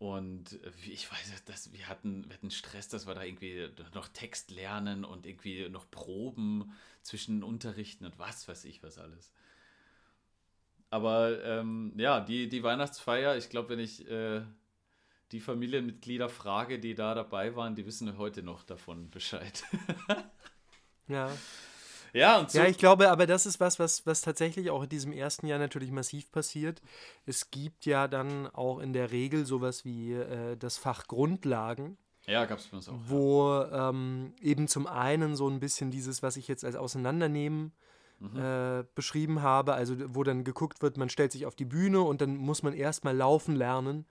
Und 0.00 0.58
ich 0.88 1.12
weiß, 1.12 1.44
dass 1.44 1.72
wir 1.72 1.86
hatten, 1.86 2.24
wir 2.28 2.34
hatten 2.34 2.50
Stress, 2.50 2.88
dass 2.88 3.06
wir 3.06 3.14
da 3.14 3.22
irgendwie 3.22 3.68
noch 3.94 4.08
Text 4.08 4.50
lernen 4.50 5.04
und 5.04 5.26
irgendwie 5.26 5.68
noch 5.68 5.88
Proben 5.90 6.72
zwischen 7.02 7.44
Unterrichten 7.44 8.06
und 8.06 8.18
was 8.18 8.48
weiß 8.48 8.64
ich 8.64 8.82
was 8.82 8.98
alles. 8.98 9.30
Aber 10.88 11.44
ähm, 11.44 11.92
ja, 11.96 12.18
die, 12.18 12.48
die 12.48 12.64
Weihnachtsfeier, 12.64 13.36
ich 13.36 13.50
glaube, 13.50 13.68
wenn 13.68 13.78
ich 13.78 14.08
äh, 14.10 14.42
die 15.32 15.40
Familienmitglieder 15.40 16.28
frage, 16.28 16.78
die 16.78 16.94
da 16.94 17.14
dabei 17.14 17.54
waren, 17.54 17.74
die 17.74 17.86
wissen 17.86 18.18
heute 18.18 18.42
noch 18.42 18.62
davon 18.64 19.10
Bescheid. 19.10 19.64
ja. 21.08 21.30
Ja, 22.12 22.40
und 22.40 22.50
so. 22.50 22.58
ja, 22.58 22.66
ich 22.66 22.76
glaube, 22.76 23.08
aber 23.10 23.26
das 23.26 23.46
ist 23.46 23.60
was, 23.60 23.78
was, 23.78 24.04
was 24.04 24.20
tatsächlich 24.20 24.70
auch 24.70 24.82
in 24.82 24.88
diesem 24.88 25.12
ersten 25.12 25.46
Jahr 25.46 25.60
natürlich 25.60 25.92
massiv 25.92 26.32
passiert. 26.32 26.82
Es 27.24 27.52
gibt 27.52 27.86
ja 27.86 28.08
dann 28.08 28.48
auch 28.48 28.80
in 28.80 28.92
der 28.92 29.12
Regel 29.12 29.46
sowas 29.46 29.84
wie 29.84 30.14
äh, 30.14 30.56
das 30.56 30.76
Fach 30.76 31.06
Grundlagen. 31.06 31.98
Ja, 32.26 32.46
gab 32.46 32.58
es 32.58 32.66
bei 32.66 32.78
uns 32.78 32.88
auch. 32.88 32.98
Wo 33.06 33.52
ja. 33.52 33.90
ähm, 33.90 34.34
eben 34.40 34.66
zum 34.66 34.88
einen 34.88 35.36
so 35.36 35.48
ein 35.48 35.60
bisschen 35.60 35.92
dieses, 35.92 36.20
was 36.20 36.36
ich 36.36 36.48
jetzt 36.48 36.64
als 36.64 36.74
Auseinandernehmen 36.74 37.72
mhm. 38.18 38.36
äh, 38.36 38.84
beschrieben 38.96 39.42
habe, 39.42 39.74
also 39.74 39.94
wo 40.14 40.24
dann 40.24 40.42
geguckt 40.42 40.82
wird, 40.82 40.96
man 40.96 41.10
stellt 41.10 41.30
sich 41.30 41.46
auf 41.46 41.54
die 41.54 41.64
Bühne 41.64 42.00
und 42.00 42.20
dann 42.20 42.36
muss 42.36 42.64
man 42.64 42.74
erstmal 42.74 43.16
laufen 43.16 43.54
lernen 43.54 44.04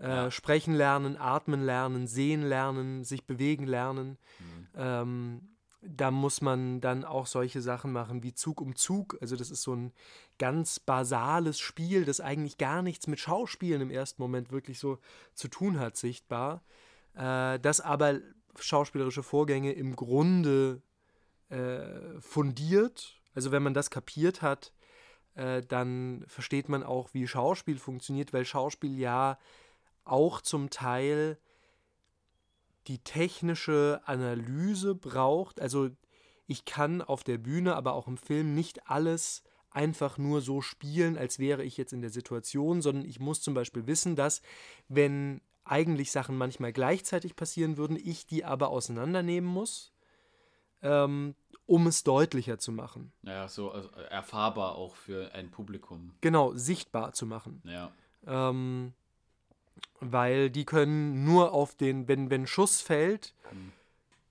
äh. 0.00 0.30
Sprechen 0.30 0.74
lernen, 0.74 1.16
atmen 1.16 1.62
lernen, 1.62 2.06
sehen 2.06 2.42
lernen, 2.42 3.04
sich 3.04 3.26
bewegen 3.26 3.66
lernen. 3.66 4.18
Mhm. 4.38 4.68
Ähm, 4.76 5.40
da 5.80 6.10
muss 6.10 6.40
man 6.40 6.80
dann 6.80 7.04
auch 7.04 7.26
solche 7.26 7.60
Sachen 7.60 7.92
machen 7.92 8.22
wie 8.22 8.34
Zug 8.34 8.60
um 8.60 8.74
Zug. 8.74 9.16
Also 9.20 9.36
das 9.36 9.50
ist 9.50 9.62
so 9.62 9.74
ein 9.74 9.92
ganz 10.38 10.80
basales 10.80 11.58
Spiel, 11.58 12.04
das 12.04 12.20
eigentlich 12.20 12.58
gar 12.58 12.82
nichts 12.82 13.06
mit 13.06 13.20
Schauspielen 13.20 13.82
im 13.82 13.90
ersten 13.90 14.20
Moment 14.20 14.50
wirklich 14.50 14.78
so 14.78 14.98
zu 15.34 15.48
tun 15.48 15.78
hat, 15.78 15.96
sichtbar. 15.96 16.62
Äh, 17.14 17.58
das 17.60 17.80
aber 17.80 18.18
schauspielerische 18.58 19.22
Vorgänge 19.22 19.72
im 19.72 19.94
Grunde 19.94 20.82
äh, 21.48 22.20
fundiert. 22.20 23.16
Also 23.34 23.52
wenn 23.52 23.62
man 23.62 23.74
das 23.74 23.90
kapiert 23.90 24.42
hat, 24.42 24.72
äh, 25.34 25.62
dann 25.62 26.24
versteht 26.26 26.68
man 26.68 26.82
auch, 26.82 27.14
wie 27.14 27.28
Schauspiel 27.28 27.78
funktioniert, 27.78 28.32
weil 28.32 28.44
Schauspiel 28.44 28.98
ja 28.98 29.38
auch 30.08 30.40
zum 30.40 30.70
Teil 30.70 31.38
die 32.86 32.98
technische 32.98 34.00
Analyse 34.04 34.94
braucht. 34.94 35.60
Also 35.60 35.90
ich 36.46 36.64
kann 36.64 37.02
auf 37.02 37.22
der 37.22 37.38
Bühne, 37.38 37.76
aber 37.76 37.92
auch 37.92 38.08
im 38.08 38.16
Film 38.16 38.54
nicht 38.54 38.88
alles 38.90 39.42
einfach 39.70 40.16
nur 40.16 40.40
so 40.40 40.62
spielen, 40.62 41.18
als 41.18 41.38
wäre 41.38 41.62
ich 41.62 41.76
jetzt 41.76 41.92
in 41.92 42.00
der 42.00 42.10
Situation, 42.10 42.80
sondern 42.80 43.04
ich 43.04 43.20
muss 43.20 43.42
zum 43.42 43.54
Beispiel 43.54 43.86
wissen, 43.86 44.16
dass 44.16 44.40
wenn 44.88 45.42
eigentlich 45.64 46.10
Sachen 46.10 46.36
manchmal 46.36 46.72
gleichzeitig 46.72 47.36
passieren 47.36 47.76
würden, 47.76 47.96
ich 47.96 48.26
die 48.26 48.44
aber 48.44 48.68
auseinandernehmen 48.68 49.48
muss, 49.48 49.92
ähm, 50.82 51.34
um 51.66 51.86
es 51.86 52.02
deutlicher 52.02 52.58
zu 52.58 52.72
machen. 52.72 53.12
Ja, 53.22 53.46
so 53.48 53.70
also 53.70 53.90
erfahrbar 53.90 54.76
auch 54.76 54.94
für 54.94 55.34
ein 55.34 55.50
Publikum. 55.50 56.14
Genau, 56.22 56.54
sichtbar 56.54 57.12
zu 57.12 57.26
machen. 57.26 57.62
Ja. 57.64 57.92
Ähm, 58.26 58.94
weil 60.00 60.50
die 60.50 60.64
können 60.64 61.24
nur 61.24 61.52
auf 61.52 61.74
den, 61.74 62.08
wenn, 62.08 62.30
wenn 62.30 62.46
Schuss 62.46 62.80
fällt, 62.80 63.34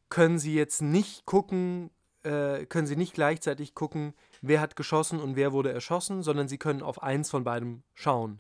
können 0.10 0.40
sie 0.40 0.56
jetzt 0.56 0.82
nicht 0.82 1.26
gucken, 1.26 1.90
äh, 2.24 2.66
können 2.66 2.88
sie 2.88 2.96
nicht 2.96 3.14
gleichzeitig 3.14 3.76
gucken, 3.76 4.14
wer 4.42 4.62
hat 4.62 4.76
geschossen 4.76 5.20
und 5.20 5.36
wer 5.36 5.52
wurde 5.52 5.72
erschossen, 5.72 6.24
sondern 6.24 6.48
sie 6.48 6.58
können 6.58 6.82
auf 6.82 7.04
eins 7.04 7.30
von 7.30 7.44
beidem 7.44 7.84
schauen. 7.94 8.40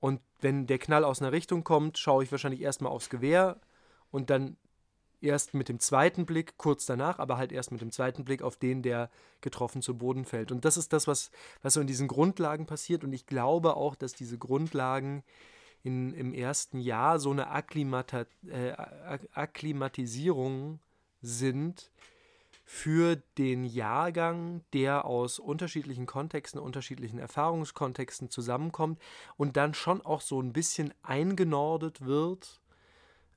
Und 0.00 0.20
wenn 0.40 0.66
der 0.66 0.78
Knall 0.78 1.04
aus 1.04 1.20
einer 1.20 1.32
Richtung 1.32 1.64
kommt, 1.64 1.98
schaue 1.98 2.22
ich 2.22 2.30
wahrscheinlich 2.30 2.60
erstmal 2.60 2.92
aufs 2.92 3.10
Gewehr 3.10 3.58
und 4.10 4.30
dann 4.30 4.56
erst 5.20 5.54
mit 5.54 5.68
dem 5.68 5.80
zweiten 5.80 6.26
Blick, 6.26 6.56
kurz 6.58 6.86
danach, 6.86 7.18
aber 7.18 7.36
halt 7.36 7.50
erst 7.50 7.72
mit 7.72 7.80
dem 7.80 7.90
zweiten 7.90 8.24
Blick 8.24 8.42
auf 8.42 8.56
den, 8.56 8.82
der 8.82 9.10
getroffen 9.40 9.82
zu 9.82 9.96
Boden 9.96 10.24
fällt. 10.24 10.52
Und 10.52 10.64
das 10.64 10.76
ist 10.76 10.92
das, 10.92 11.06
was, 11.06 11.30
was 11.62 11.74
so 11.74 11.80
in 11.80 11.86
diesen 11.86 12.06
Grundlagen 12.06 12.66
passiert. 12.66 13.02
Und 13.02 13.12
ich 13.12 13.26
glaube 13.26 13.76
auch, 13.76 13.96
dass 13.96 14.12
diese 14.12 14.38
Grundlagen 14.38 15.24
in, 15.88 16.14
im 16.14 16.34
ersten 16.34 16.78
Jahr 16.78 17.18
so 17.18 17.30
eine 17.30 17.48
Akklimata, 17.48 18.26
äh, 18.46 18.72
Akklimatisierung 19.32 20.80
sind 21.22 21.90
für 22.64 23.16
den 23.38 23.64
Jahrgang, 23.64 24.62
der 24.74 25.06
aus 25.06 25.38
unterschiedlichen 25.38 26.04
Kontexten, 26.06 26.60
unterschiedlichen 26.60 27.18
Erfahrungskontexten 27.18 28.28
zusammenkommt 28.28 29.00
und 29.38 29.56
dann 29.56 29.72
schon 29.72 30.02
auch 30.02 30.20
so 30.20 30.40
ein 30.42 30.52
bisschen 30.52 30.92
eingenordet 31.02 32.04
wird 32.04 32.60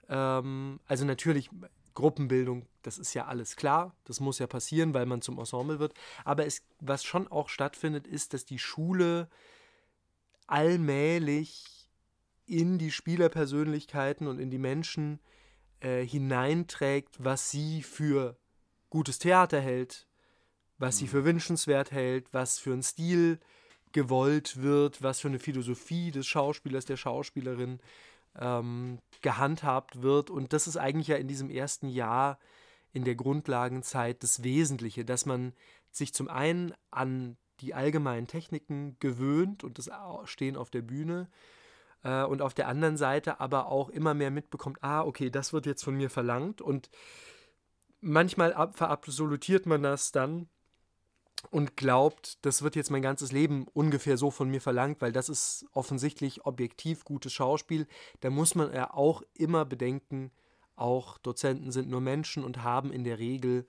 Ähm, 0.09 0.81
also 0.85 1.05
natürlich 1.05 1.49
Gruppenbildung, 1.93 2.67
das 2.83 2.97
ist 2.97 3.13
ja 3.13 3.27
alles 3.27 3.55
klar, 3.55 3.95
das 4.03 4.19
muss 4.19 4.39
ja 4.39 4.47
passieren, 4.47 4.93
weil 4.93 5.05
man 5.05 5.21
zum 5.21 5.39
Ensemble 5.39 5.79
wird. 5.79 5.93
Aber 6.25 6.45
es, 6.45 6.63
was 6.81 7.03
schon 7.05 7.29
auch 7.29 7.47
stattfindet, 7.49 8.07
ist, 8.07 8.33
dass 8.33 8.43
die 8.45 8.59
Schule 8.59 9.29
allmählich 10.47 11.80
in 12.51 12.77
die 12.77 12.91
Spielerpersönlichkeiten 12.91 14.27
und 14.27 14.39
in 14.39 14.49
die 14.49 14.57
Menschen 14.57 15.19
äh, 15.79 16.05
hineinträgt, 16.05 17.15
was 17.23 17.49
sie 17.49 17.81
für 17.81 18.37
gutes 18.89 19.19
Theater 19.19 19.61
hält, 19.61 20.07
was 20.77 20.97
sie 20.97 21.05
mhm. 21.05 21.09
für 21.09 21.25
wünschenswert 21.25 21.91
hält, 21.91 22.27
was 22.33 22.59
für 22.59 22.73
einen 22.73 22.83
Stil 22.83 23.39
gewollt 23.93 24.61
wird, 24.61 25.01
was 25.01 25.21
für 25.21 25.29
eine 25.29 25.39
Philosophie 25.39 26.11
des 26.11 26.27
Schauspielers, 26.27 26.85
der 26.85 26.97
Schauspielerin 26.97 27.79
ähm, 28.37 28.99
gehandhabt 29.21 30.01
wird. 30.01 30.29
Und 30.29 30.53
das 30.53 30.67
ist 30.67 30.77
eigentlich 30.77 31.07
ja 31.07 31.15
in 31.15 31.27
diesem 31.27 31.49
ersten 31.49 31.87
Jahr 31.87 32.37
in 32.93 33.05
der 33.05 33.15
Grundlagenzeit 33.15 34.21
das 34.23 34.43
Wesentliche, 34.43 35.05
dass 35.05 35.25
man 35.25 35.53
sich 35.89 36.13
zum 36.13 36.27
einen 36.27 36.73
an 36.89 37.37
die 37.61 37.73
allgemeinen 37.73 38.27
Techniken 38.27 38.97
gewöhnt 38.99 39.63
und 39.63 39.77
das 39.77 39.89
Stehen 40.25 40.57
auf 40.57 40.69
der 40.69 40.81
Bühne 40.81 41.29
äh, 42.03 42.23
und 42.23 42.41
auf 42.41 42.53
der 42.53 42.67
anderen 42.67 42.97
Seite 42.97 43.39
aber 43.39 43.67
auch 43.67 43.89
immer 43.89 44.13
mehr 44.13 44.31
mitbekommt, 44.31 44.79
ah, 44.81 45.01
okay, 45.01 45.29
das 45.29 45.53
wird 45.53 45.65
jetzt 45.65 45.83
von 45.83 45.95
mir 45.95 46.09
verlangt 46.09 46.61
und 46.61 46.89
manchmal 48.01 48.71
verabsolutiert 48.73 49.65
man 49.65 49.83
das 49.83 50.11
dann 50.11 50.49
und 51.49 51.75
glaubt, 51.75 52.45
das 52.45 52.61
wird 52.61 52.75
jetzt 52.75 52.91
mein 52.91 53.01
ganzes 53.01 53.31
Leben 53.31 53.67
ungefähr 53.73 54.17
so 54.17 54.29
von 54.29 54.49
mir 54.49 54.61
verlangt, 54.61 55.01
weil 55.01 55.11
das 55.11 55.29
ist 55.29 55.65
offensichtlich 55.73 56.45
objektiv 56.45 57.03
gutes 57.03 57.33
Schauspiel. 57.33 57.87
Da 58.19 58.29
muss 58.29 58.53
man 58.53 58.71
ja 58.73 58.93
auch 58.93 59.23
immer 59.33 59.65
bedenken, 59.65 60.31
auch 60.75 61.17
Dozenten 61.17 61.71
sind 61.71 61.89
nur 61.89 62.01
Menschen 62.01 62.43
und 62.43 62.63
haben 62.63 62.91
in 62.91 63.03
der 63.03 63.19
Regel 63.19 63.67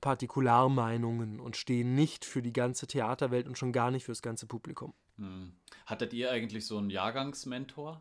Partikularmeinungen 0.00 1.40
und 1.40 1.56
stehen 1.56 1.94
nicht 1.94 2.24
für 2.24 2.42
die 2.42 2.52
ganze 2.52 2.86
Theaterwelt 2.86 3.48
und 3.48 3.58
schon 3.58 3.72
gar 3.72 3.90
nicht 3.90 4.04
für 4.04 4.12
das 4.12 4.22
ganze 4.22 4.46
Publikum. 4.46 4.94
Hm. 5.16 5.52
Hattet 5.86 6.12
ihr 6.12 6.30
eigentlich 6.30 6.66
so 6.66 6.78
einen 6.78 6.90
Jahrgangsmentor, 6.90 8.00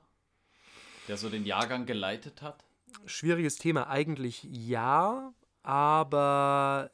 der 1.08 1.18
so 1.18 1.30
den 1.30 1.46
Jahrgang 1.46 1.86
geleitet 1.86 2.42
hat? 2.42 2.64
Schwieriges 3.06 3.58
Thema. 3.58 3.90
Eigentlich 3.90 4.44
ja, 4.44 5.34
aber 5.64 6.92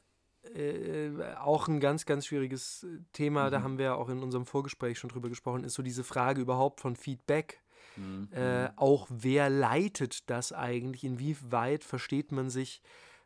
äh, 0.54 1.10
auch 1.40 1.68
ein 1.68 1.80
ganz, 1.80 2.06
ganz 2.06 2.26
schwieriges 2.26 2.86
Thema, 3.12 3.46
mhm. 3.46 3.50
da 3.50 3.62
haben 3.62 3.78
wir 3.78 3.96
auch 3.96 4.08
in 4.08 4.22
unserem 4.22 4.46
Vorgespräch 4.46 4.98
schon 4.98 5.10
drüber 5.10 5.28
gesprochen, 5.28 5.64
ist 5.64 5.74
so 5.74 5.82
diese 5.82 6.04
Frage 6.04 6.40
überhaupt 6.40 6.80
von 6.80 6.96
Feedback. 6.96 7.60
Mhm. 7.96 8.28
Äh, 8.32 8.68
auch 8.76 9.06
wer 9.10 9.50
leitet 9.50 10.28
das 10.30 10.52
eigentlich? 10.52 11.04
Inwieweit 11.04 11.84
versteht 11.84 12.32
man 12.32 12.50
sich 12.50 12.82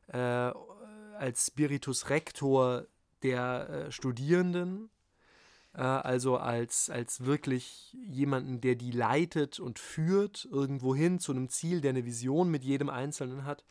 äh, 0.09 0.53
als 1.21 1.47
Spiritus 1.47 2.11
Rector 2.11 2.87
der 3.23 3.69
äh, 3.69 3.93
Studierenden? 3.93 4.91
Äh, 5.75 5.83
also 5.83 6.37
als, 6.37 6.91
als 6.91 7.25
wirklich 7.25 7.97
jemanden, 8.03 8.61
der 8.61 8.75
die 8.75 8.91
leitet 8.91 9.61
und 9.61 9.79
führt 9.79 10.49
irgendwo 10.51 10.95
hin 10.95 11.19
zu 11.19 11.33
einem 11.33 11.49
Ziel, 11.49 11.81
der 11.81 11.91
eine 11.91 12.05
Vision 12.05 12.51
mit 12.51 12.65
jedem 12.65 12.89
Einzelnen 12.89 13.45
hat. 13.45 13.65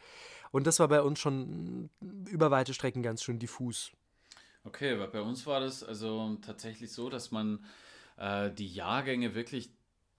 Und 0.52 0.66
das 0.66 0.80
war 0.80 0.88
bei 0.88 1.02
uns 1.02 1.20
schon 1.20 1.90
über 2.30 2.52
weite 2.52 2.74
Strecken 2.74 3.04
ganz 3.04 3.24
schön 3.24 3.40
diffus. 3.40 3.92
Okay, 4.64 4.94
aber 4.94 5.08
bei 5.08 5.22
uns 5.22 5.46
war 5.46 5.60
das 5.60 5.84
also 5.84 6.38
tatsächlich 6.42 6.92
so, 6.92 7.10
dass 7.10 7.32
man 7.32 7.66
äh, 8.18 8.52
die 8.52 8.68
Jahrgänge 8.68 9.36
wirklich 9.36 9.72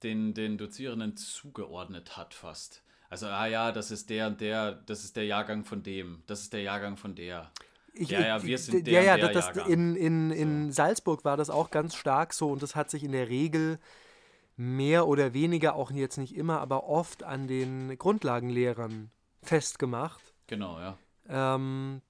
den, 0.02 0.34
den 0.34 0.56
Dozierenden 0.56 1.16
zugeordnet 1.16 2.16
hat 2.16 2.32
fast. 2.34 2.82
Also, 3.10 3.26
ah 3.26 3.46
ja, 3.46 3.72
das 3.72 3.90
ist 3.90 4.08
der 4.08 4.28
und 4.28 4.40
der, 4.40 4.72
das 4.72 5.02
ist 5.02 5.16
der 5.16 5.26
Jahrgang 5.26 5.64
von 5.64 5.82
dem, 5.82 6.22
das 6.26 6.42
ist 6.42 6.52
der 6.52 6.62
Jahrgang 6.62 6.96
von 6.96 7.16
der. 7.16 7.50
Ich, 7.92 8.10
ja, 8.10 8.20
ja, 8.20 8.42
wir 8.42 8.56
sind 8.56 8.86
der, 8.86 9.02
ja, 9.02 9.02
ja, 9.02 9.16
der 9.16 9.32
das, 9.32 9.46
Jahrgang. 9.46 9.68
In, 9.68 9.96
in, 9.96 10.30
in 10.30 10.66
so. 10.68 10.76
Salzburg 10.76 11.24
war 11.24 11.36
das 11.36 11.50
auch 11.50 11.72
ganz 11.72 11.96
stark 11.96 12.32
so 12.32 12.50
und 12.50 12.62
das 12.62 12.76
hat 12.76 12.88
sich 12.88 13.02
in 13.02 13.10
der 13.10 13.28
Regel 13.28 13.80
mehr 14.56 15.08
oder 15.08 15.34
weniger, 15.34 15.74
auch 15.74 15.90
jetzt 15.90 16.18
nicht 16.18 16.36
immer, 16.36 16.60
aber 16.60 16.84
oft 16.84 17.24
an 17.24 17.48
den 17.48 17.98
Grundlagenlehrern 17.98 19.10
festgemacht. 19.42 20.34
Genau, 20.46 20.78
ja. 20.78 20.96
Ähm, 21.28 22.02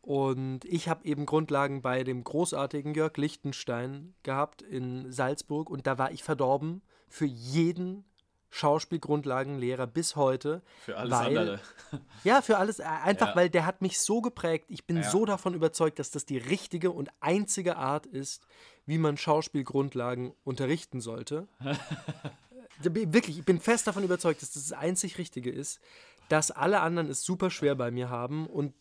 und 0.00 0.64
ich 0.64 0.88
habe 0.88 1.04
eben 1.04 1.24
Grundlagen 1.24 1.82
bei 1.82 2.02
dem 2.02 2.24
großartigen 2.24 2.94
Jörg 2.94 3.16
Lichtenstein 3.16 4.14
gehabt 4.24 4.62
in 4.62 5.12
Salzburg 5.12 5.70
und 5.70 5.86
da 5.86 5.98
war 5.98 6.10
ich 6.10 6.24
verdorben 6.24 6.82
für 7.08 7.26
jeden 7.26 8.07
Schauspielgrundlagenlehrer 8.50 9.86
bis 9.86 10.16
heute. 10.16 10.62
Für 10.80 10.96
alles 10.96 11.12
weil, 11.12 11.38
andere. 11.38 11.60
Ja, 12.24 12.42
für 12.42 12.58
alles. 12.58 12.78
Äh, 12.78 12.84
einfach, 12.84 13.28
ja. 13.28 13.36
weil 13.36 13.50
der 13.50 13.66
hat 13.66 13.82
mich 13.82 14.00
so 14.00 14.20
geprägt. 14.20 14.66
Ich 14.68 14.86
bin 14.86 14.98
ja. 14.98 15.10
so 15.10 15.24
davon 15.24 15.54
überzeugt, 15.54 15.98
dass 15.98 16.10
das 16.10 16.26
die 16.26 16.38
richtige 16.38 16.90
und 16.90 17.10
einzige 17.20 17.76
Art 17.76 18.06
ist, 18.06 18.42
wie 18.86 18.98
man 18.98 19.16
Schauspielgrundlagen 19.16 20.32
unterrichten 20.44 21.00
sollte. 21.00 21.46
Wirklich, 22.80 23.38
ich 23.38 23.44
bin 23.44 23.60
fest 23.60 23.86
davon 23.86 24.04
überzeugt, 24.04 24.40
dass 24.40 24.52
das 24.52 24.68
das 24.68 24.78
einzig 24.78 25.18
Richtige 25.18 25.50
ist 25.50 25.80
dass 26.28 26.50
alle 26.50 26.80
anderen 26.80 27.08
es 27.10 27.22
super 27.22 27.50
schwer 27.50 27.74
bei 27.74 27.90
mir 27.90 28.10
haben 28.10 28.46
und 28.46 28.74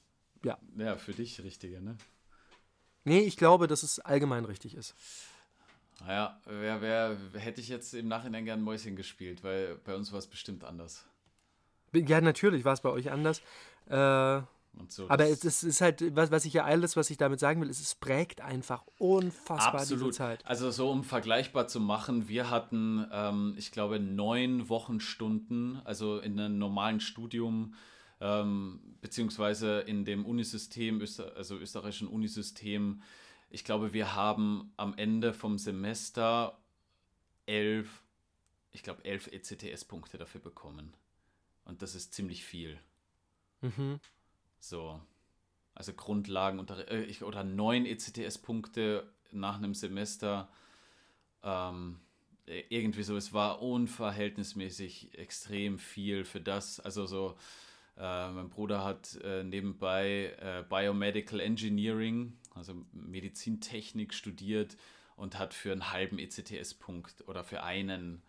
ja. 0.43 0.57
Ja, 0.77 0.97
für 0.97 1.13
dich 1.13 1.43
richtige, 1.43 1.81
ne? 1.81 1.97
Nee, 3.03 3.21
ich 3.21 3.37
glaube, 3.37 3.67
dass 3.67 3.83
es 3.83 3.99
allgemein 3.99 4.45
richtig 4.45 4.75
ist. 4.75 4.93
Naja, 6.01 6.39
wer, 6.45 6.81
wer, 6.81 7.17
hätte 7.39 7.61
ich 7.61 7.69
jetzt 7.69 7.93
im 7.93 8.07
Nachhinein 8.07 8.45
gern 8.45 8.61
Mäuschen 8.61 8.95
gespielt, 8.95 9.43
weil 9.43 9.75
bei 9.83 9.95
uns 9.95 10.11
war 10.11 10.19
es 10.19 10.27
bestimmt 10.27 10.63
anders. 10.63 11.05
Ja, 11.93 12.21
natürlich 12.21 12.65
war 12.65 12.73
es 12.73 12.81
bei 12.81 12.89
euch 12.89 13.11
anders. 13.11 13.41
Äh, 13.87 14.41
so, 14.89 15.09
aber 15.09 15.27
es, 15.27 15.43
es, 15.43 15.63
ist 15.63 15.81
halt, 15.81 16.15
was, 16.15 16.31
was 16.31 16.45
ich 16.45 16.53
ja 16.53 16.65
alles, 16.65 16.95
was 16.95 17.09
ich 17.09 17.17
damit 17.17 17.39
sagen 17.39 17.61
will, 17.61 17.69
ist, 17.69 17.81
es 17.81 17.95
prägt 17.95 18.41
einfach 18.41 18.83
unfassbar 18.99 19.81
absolut. 19.81 20.09
diese 20.09 20.17
Zeit. 20.17 20.45
Also 20.45 20.71
so, 20.71 20.89
um 20.91 21.03
vergleichbar 21.03 21.67
zu 21.67 21.79
machen, 21.79 22.27
wir 22.27 22.49
hatten, 22.49 23.05
ähm, 23.11 23.55
ich 23.57 23.71
glaube, 23.71 23.99
neun 23.99 24.69
Wochenstunden, 24.69 25.81
also 25.83 26.19
in 26.19 26.39
einem 26.39 26.57
normalen 26.57 26.99
Studium, 26.99 27.73
ähm, 28.21 28.79
beziehungsweise 29.01 29.79
in 29.79 30.05
dem 30.05 30.25
Unisystem, 30.25 31.01
also 31.35 31.57
österreichischen 31.57 32.07
Unisystem, 32.07 33.01
ich 33.49 33.63
glaube, 33.63 33.93
wir 33.93 34.15
haben 34.15 34.73
am 34.77 34.93
Ende 34.97 35.33
vom 35.33 35.57
Semester 35.57 36.57
elf, 37.45 38.03
ich 38.71 38.83
glaube, 38.83 39.05
elf 39.05 39.27
ECTS-Punkte 39.27 40.17
dafür 40.17 40.41
bekommen. 40.41 40.93
Und 41.65 41.81
das 41.81 41.95
ist 41.95 42.13
ziemlich 42.13 42.43
viel. 42.43 42.79
Mhm. 43.61 43.99
So. 44.59 45.01
Also 45.73 45.93
Grundlagen 45.93 46.65
äh, 46.87 47.23
oder 47.23 47.43
neun 47.43 47.85
ECTS-Punkte 47.85 49.11
nach 49.31 49.57
einem 49.57 49.73
Semester. 49.75 50.49
Ähm, 51.43 51.99
e, 52.47 52.63
irgendwie 52.69 53.03
so, 53.03 53.15
es 53.15 53.31
war 53.31 53.61
unverhältnismäßig 53.61 55.17
extrem 55.17 55.77
viel 55.79 56.25
für 56.25 56.41
das. 56.41 56.79
Also 56.79 57.05
so, 57.05 57.37
äh, 57.97 58.29
mein 58.31 58.49
Bruder 58.49 58.83
hat 58.83 59.19
äh, 59.23 59.43
nebenbei 59.43 60.35
äh, 60.39 60.63
Biomedical 60.69 61.39
Engineering, 61.39 62.37
also 62.53 62.73
Medizintechnik 62.91 64.13
studiert 64.13 64.77
und 65.15 65.39
hat 65.39 65.53
für 65.53 65.71
einen 65.71 65.91
halben 65.91 66.19
ECTS-Punkt 66.19 67.27
oder 67.27 67.43
für 67.43 67.63
einen 67.63 68.21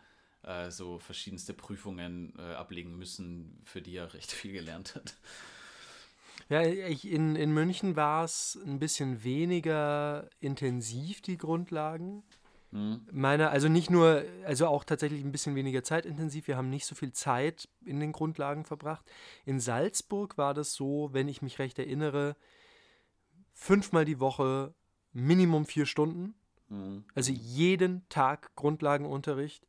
äh, 0.43 0.71
so 0.71 0.99
verschiedenste 0.99 1.53
Prüfungen 1.53 2.33
äh, 2.39 2.55
ablegen 2.55 2.97
müssen, 2.97 3.61
für 3.64 3.83
die 3.83 3.97
er 3.97 4.12
recht 4.14 4.33
viel 4.33 4.53
gelernt 4.53 4.95
hat. 4.95 5.16
Ja, 6.49 6.62
ich, 6.62 7.07
in, 7.07 7.37
in 7.37 7.53
München 7.53 7.95
war 7.95 8.25
es 8.25 8.59
ein 8.64 8.79
bisschen 8.79 9.23
weniger 9.23 10.31
intensiv, 10.41 11.21
die 11.21 11.37
Grundlagen. 11.37 12.23
Mhm. 12.71 13.07
Meine, 13.11 13.51
also 13.51 13.69
nicht 13.69 13.91
nur, 13.91 14.25
also 14.45 14.66
auch 14.66 14.85
tatsächlich 14.85 15.25
ein 15.25 15.33
bisschen 15.33 15.55
weniger 15.55 15.83
zeitintensiv. 15.83 16.49
Wir 16.49 16.57
haben 16.57 16.71
nicht 16.71 16.87
so 16.87 16.95
viel 16.95 17.12
Zeit 17.12 17.69
in 17.85 18.01
den 18.01 18.12
Grundlagen 18.12 18.64
verbracht. 18.64 19.11
In 19.47 19.61
Salzburg 19.61 20.37
war 20.37 20.55
das 20.55 20.75
so, 20.75 21.11
wenn 21.12 21.29
ich 21.29 21.43
mich 21.43 21.59
recht 21.59 21.79
erinnere, 21.79 22.37
fünfmal 23.55 24.05
die 24.05 24.21
Woche 24.21 24.75
Minimum 25.12 25.66
vier 25.66 25.87
Stunden. 25.87 26.35
Mhm. 26.69 27.05
Also 27.14 27.33
jeden 27.33 28.07
Tag 28.09 28.55
Grundlagenunterricht 28.55 29.66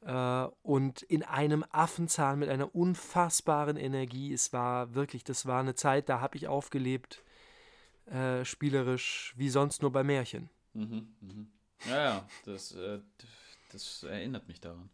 äh, 0.00 0.46
und 0.62 1.02
in 1.02 1.22
einem 1.22 1.64
Affenzahn 1.70 2.38
mit 2.38 2.48
einer 2.48 2.74
unfassbaren 2.74 3.76
Energie. 3.76 4.32
Es 4.32 4.52
war 4.52 4.94
wirklich, 4.94 5.24
das 5.24 5.46
war 5.46 5.60
eine 5.60 5.74
Zeit, 5.74 6.08
da 6.08 6.20
habe 6.20 6.36
ich 6.36 6.48
aufgelebt, 6.48 7.22
äh, 8.06 8.44
spielerisch 8.44 9.34
wie 9.36 9.48
sonst 9.48 9.82
nur 9.82 9.92
bei 9.92 10.02
Märchen. 10.02 10.50
Mhm, 10.74 11.14
mhm. 11.20 11.46
Ja, 11.88 12.04
ja, 12.04 12.28
das, 12.44 12.72
äh, 12.72 12.98
das 13.72 14.02
erinnert 14.04 14.48
mich 14.48 14.60
daran. 14.60 14.90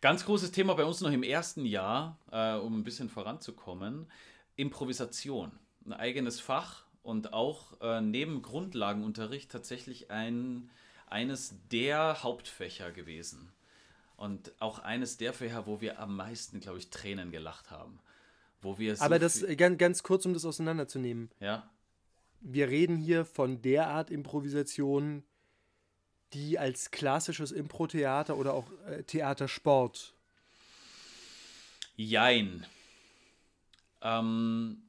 Ganz 0.00 0.24
großes 0.24 0.52
Thema 0.52 0.74
bei 0.74 0.84
uns 0.84 1.00
noch 1.00 1.10
im 1.10 1.22
ersten 1.22 1.64
Jahr, 1.64 2.18
äh, 2.30 2.54
um 2.54 2.78
ein 2.78 2.84
bisschen 2.84 3.08
voranzukommen, 3.08 4.06
Improvisation. 4.56 5.50
Ein 5.84 5.92
eigenes 5.92 6.40
Fach 6.40 6.84
und 7.02 7.32
auch 7.32 7.80
äh, 7.80 8.00
neben 8.00 8.42
Grundlagenunterricht 8.42 9.50
tatsächlich 9.50 10.10
ein, 10.10 10.70
eines 11.06 11.54
der 11.72 12.22
Hauptfächer 12.22 12.92
gewesen. 12.92 13.50
Und 14.16 14.52
auch 14.60 14.80
eines 14.80 15.16
der 15.16 15.32
Fächer, 15.32 15.66
wo 15.66 15.80
wir 15.80 16.00
am 16.00 16.16
meisten, 16.16 16.60
glaube 16.60 16.78
ich, 16.78 16.90
Tränen 16.90 17.30
gelacht 17.30 17.70
haben. 17.70 18.00
Wo 18.60 18.78
wir 18.78 18.96
so 18.96 19.04
Aber 19.04 19.18
das, 19.18 19.44
ganz, 19.56 19.78
ganz 19.78 20.02
kurz, 20.02 20.26
um 20.26 20.34
das 20.34 20.44
auseinanderzunehmen. 20.44 21.30
Ja. 21.40 21.70
Wir 22.40 22.68
reden 22.68 22.96
hier 22.96 23.24
von 23.24 23.62
der 23.62 23.88
Art 23.88 24.10
Improvisation, 24.10 25.24
die 26.32 26.58
als 26.58 26.90
klassisches 26.90 27.52
Impro-Theater 27.52 28.36
oder 28.36 28.54
auch 28.54 28.66
äh, 28.86 29.02
Theatersport. 29.02 30.14
Jein. 31.96 32.64
Ähm, 34.02 34.82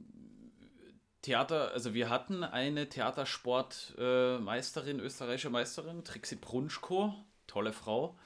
Theater, 1.22 1.72
also 1.72 1.94
wir 1.94 2.10
hatten 2.10 2.44
eine 2.44 2.88
Theatersportmeisterin, 2.88 5.00
äh, 5.00 5.04
österreichische 5.04 5.50
Meisterin, 5.50 6.04
Trixie 6.04 6.36
Brunschko, 6.36 7.16
tolle 7.48 7.72
Frau. 7.74 8.20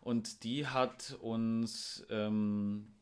Und 0.00 0.42
die 0.44 0.66
hat 0.66 1.16
uns, 1.20 2.04
ähm, 2.10 2.94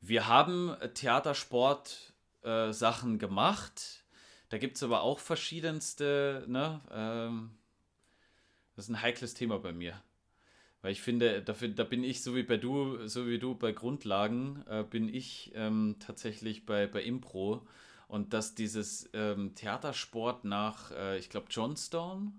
wir 0.00 0.26
haben 0.28 0.76
Theatersport-Sachen 0.94 3.14
äh, 3.14 3.18
gemacht. 3.18 4.04
Da 4.50 4.58
gibt 4.58 4.76
es 4.76 4.82
aber 4.84 5.02
auch 5.02 5.18
verschiedenste, 5.18 6.44
ne? 6.46 6.80
Ähm, 6.92 7.50
das 8.76 8.86
ist 8.86 8.90
ein 8.90 9.02
heikles 9.02 9.34
Thema 9.34 9.58
bei 9.58 9.72
mir. 9.72 10.02
Weil 10.82 10.92
ich 10.92 11.00
finde, 11.00 11.42
dafür, 11.42 11.68
da 11.68 11.84
bin 11.84 12.04
ich, 12.04 12.22
so 12.22 12.36
wie 12.36 12.42
bei 12.42 12.58
du, 12.58 13.08
so 13.08 13.26
wie 13.26 13.38
du 13.38 13.54
bei 13.54 13.72
Grundlagen, 13.72 14.62
äh, 14.68 14.82
bin 14.82 15.08
ich 15.08 15.52
ähm, 15.54 15.96
tatsächlich 15.98 16.66
bei, 16.66 16.86
bei 16.86 17.02
Impro. 17.02 17.66
Und 18.06 18.34
dass 18.34 18.54
dieses 18.54 19.08
ähm, 19.14 19.54
Theatersport 19.54 20.44
nach, 20.44 20.90
äh, 20.90 21.18
ich 21.18 21.30
glaube, 21.30 21.46
Johnstone, 21.50 22.32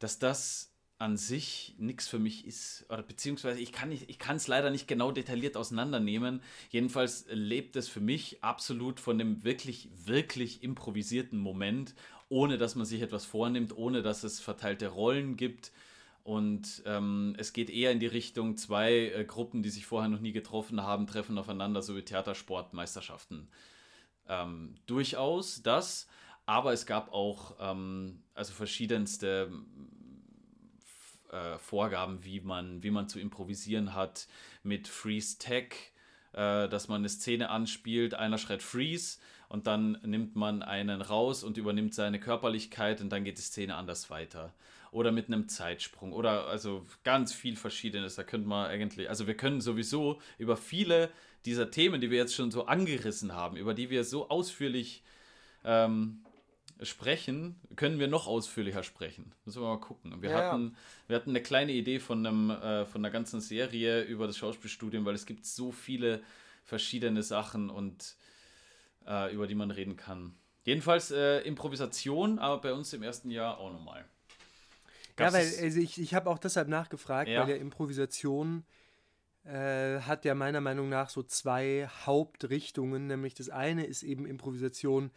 dass 0.00 0.18
das 0.18 0.74
an 0.98 1.16
sich 1.16 1.74
nichts 1.78 2.08
für 2.08 2.18
mich 2.18 2.46
ist. 2.46 2.84
Oder 2.88 3.02
beziehungsweise 3.02 3.58
ich 3.58 3.72
kann 3.72 4.36
es 4.36 4.46
leider 4.46 4.70
nicht 4.70 4.86
genau 4.86 5.10
detailliert 5.10 5.56
auseinandernehmen. 5.56 6.42
Jedenfalls 6.70 7.26
lebt 7.28 7.76
es 7.76 7.88
für 7.88 8.00
mich 8.00 8.44
absolut 8.44 9.00
von 9.00 9.18
dem 9.18 9.44
wirklich, 9.44 9.88
wirklich 10.04 10.62
improvisierten 10.62 11.38
Moment, 11.38 11.94
ohne 12.34 12.58
dass 12.58 12.74
man 12.74 12.84
sich 12.84 13.00
etwas 13.00 13.24
vornimmt, 13.24 13.76
ohne 13.76 14.02
dass 14.02 14.24
es 14.24 14.40
verteilte 14.40 14.88
Rollen 14.88 15.36
gibt. 15.36 15.70
Und 16.24 16.82
ähm, 16.84 17.36
es 17.38 17.52
geht 17.52 17.70
eher 17.70 17.92
in 17.92 18.00
die 18.00 18.08
Richtung, 18.08 18.56
zwei 18.56 18.92
äh, 18.92 19.24
Gruppen, 19.24 19.62
die 19.62 19.70
sich 19.70 19.86
vorher 19.86 20.08
noch 20.08 20.18
nie 20.18 20.32
getroffen 20.32 20.82
haben, 20.82 21.06
treffen 21.06 21.38
aufeinander, 21.38 21.80
so 21.80 21.94
wie 21.94 22.02
Theatersportmeisterschaften. 22.02 23.46
Ähm, 24.28 24.74
durchaus 24.86 25.62
das, 25.62 26.08
aber 26.44 26.72
es 26.72 26.86
gab 26.86 27.12
auch 27.12 27.54
ähm, 27.60 28.24
also 28.34 28.52
verschiedenste 28.52 29.52
äh, 31.30 31.56
Vorgaben, 31.58 32.24
wie 32.24 32.40
man, 32.40 32.82
wie 32.82 32.90
man 32.90 33.08
zu 33.08 33.20
improvisieren 33.20 33.94
hat, 33.94 34.26
mit 34.64 34.88
Freeze 34.88 35.38
Tag, 35.38 35.76
äh, 36.32 36.68
dass 36.68 36.88
man 36.88 37.02
eine 37.02 37.08
Szene 37.10 37.50
anspielt, 37.50 38.14
einer 38.14 38.38
schreit 38.38 38.62
Freeze 38.62 39.18
und 39.54 39.68
dann 39.68 39.98
nimmt 40.02 40.34
man 40.34 40.64
einen 40.64 41.00
raus 41.00 41.44
und 41.44 41.56
übernimmt 41.58 41.94
seine 41.94 42.18
Körperlichkeit 42.18 43.00
und 43.00 43.10
dann 43.10 43.22
geht 43.22 43.38
die 43.38 43.42
Szene 43.42 43.76
anders 43.76 44.10
weiter. 44.10 44.52
Oder 44.90 45.12
mit 45.12 45.28
einem 45.28 45.48
Zeitsprung 45.48 46.12
oder 46.12 46.48
also 46.48 46.84
ganz 47.04 47.32
viel 47.32 47.54
Verschiedenes. 47.54 48.16
Da 48.16 48.24
könnte 48.24 48.48
man 48.48 48.66
eigentlich, 48.66 49.08
also 49.08 49.28
wir 49.28 49.36
können 49.36 49.60
sowieso 49.60 50.20
über 50.38 50.56
viele 50.56 51.08
dieser 51.44 51.70
Themen, 51.70 52.00
die 52.00 52.10
wir 52.10 52.18
jetzt 52.18 52.34
schon 52.34 52.50
so 52.50 52.66
angerissen 52.66 53.32
haben, 53.32 53.56
über 53.56 53.74
die 53.74 53.90
wir 53.90 54.02
so 54.02 54.28
ausführlich 54.28 55.04
ähm, 55.64 56.24
sprechen, 56.82 57.54
können 57.76 58.00
wir 58.00 58.08
noch 58.08 58.26
ausführlicher 58.26 58.82
sprechen. 58.82 59.30
Müssen 59.44 59.62
wir 59.62 59.68
mal 59.68 59.78
gucken. 59.78 60.20
Wir, 60.20 60.30
ja, 60.30 60.50
hatten, 60.50 60.74
wir 61.06 61.14
hatten 61.14 61.30
eine 61.30 61.42
kleine 61.42 61.70
Idee 61.70 62.00
von, 62.00 62.26
einem, 62.26 62.50
äh, 62.50 62.86
von 62.86 63.04
einer 63.04 63.12
ganzen 63.12 63.40
Serie 63.40 64.02
über 64.02 64.26
das 64.26 64.36
Schauspielstudium, 64.36 65.04
weil 65.04 65.14
es 65.14 65.26
gibt 65.26 65.46
so 65.46 65.70
viele 65.70 66.24
verschiedene 66.64 67.22
Sachen 67.22 67.70
und 67.70 68.16
äh, 69.06 69.32
über 69.34 69.46
die 69.46 69.54
man 69.54 69.70
reden 69.70 69.96
kann. 69.96 70.34
Jedenfalls 70.64 71.10
äh, 71.10 71.40
Improvisation, 71.40 72.38
aber 72.38 72.60
bei 72.60 72.72
uns 72.72 72.92
im 72.92 73.02
ersten 73.02 73.30
Jahr 73.30 73.58
auch 73.58 73.72
nochmal. 73.72 74.04
ja, 75.18 75.32
weil 75.32 75.46
also 75.46 75.78
ich, 75.80 76.00
ich 76.00 76.14
habe 76.14 76.30
auch 76.30 76.38
deshalb 76.38 76.68
nachgefragt, 76.68 77.28
ja. 77.28 77.40
weil 77.40 77.46
der 77.48 77.58
Improvisation 77.58 78.64
äh, 79.44 80.00
hat 80.00 80.24
ja 80.24 80.34
meiner 80.34 80.62
Meinung 80.62 80.88
nach 80.88 81.10
so 81.10 81.22
zwei 81.22 81.86
Hauptrichtungen, 82.06 83.06
nämlich 83.06 83.34
das 83.34 83.50
eine 83.50 83.84
ist 83.84 84.02
eben 84.02 84.26
Improvisation 84.26 85.10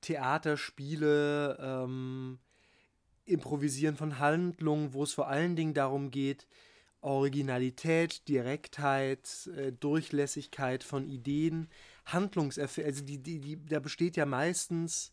Theaterspiele, 0.00 1.58
ähm, 1.60 2.38
Improvisieren 3.24 3.96
von 3.96 4.18
Handlungen, 4.18 4.94
wo 4.94 5.04
es 5.04 5.12
vor 5.12 5.28
allen 5.28 5.54
Dingen 5.54 5.74
darum 5.74 6.10
geht, 6.10 6.48
Originalität, 7.02 8.26
Direktheit, 8.28 9.48
äh, 9.56 9.70
Durchlässigkeit 9.72 10.82
von 10.82 11.06
Ideen, 11.06 11.68
Handlungserfindung, 12.06 12.92
also 12.92 13.04
die, 13.04 13.18
die, 13.18 13.38
die, 13.40 13.64
da 13.64 13.80
besteht 13.80 14.16
ja 14.16 14.26
meistens, 14.26 15.12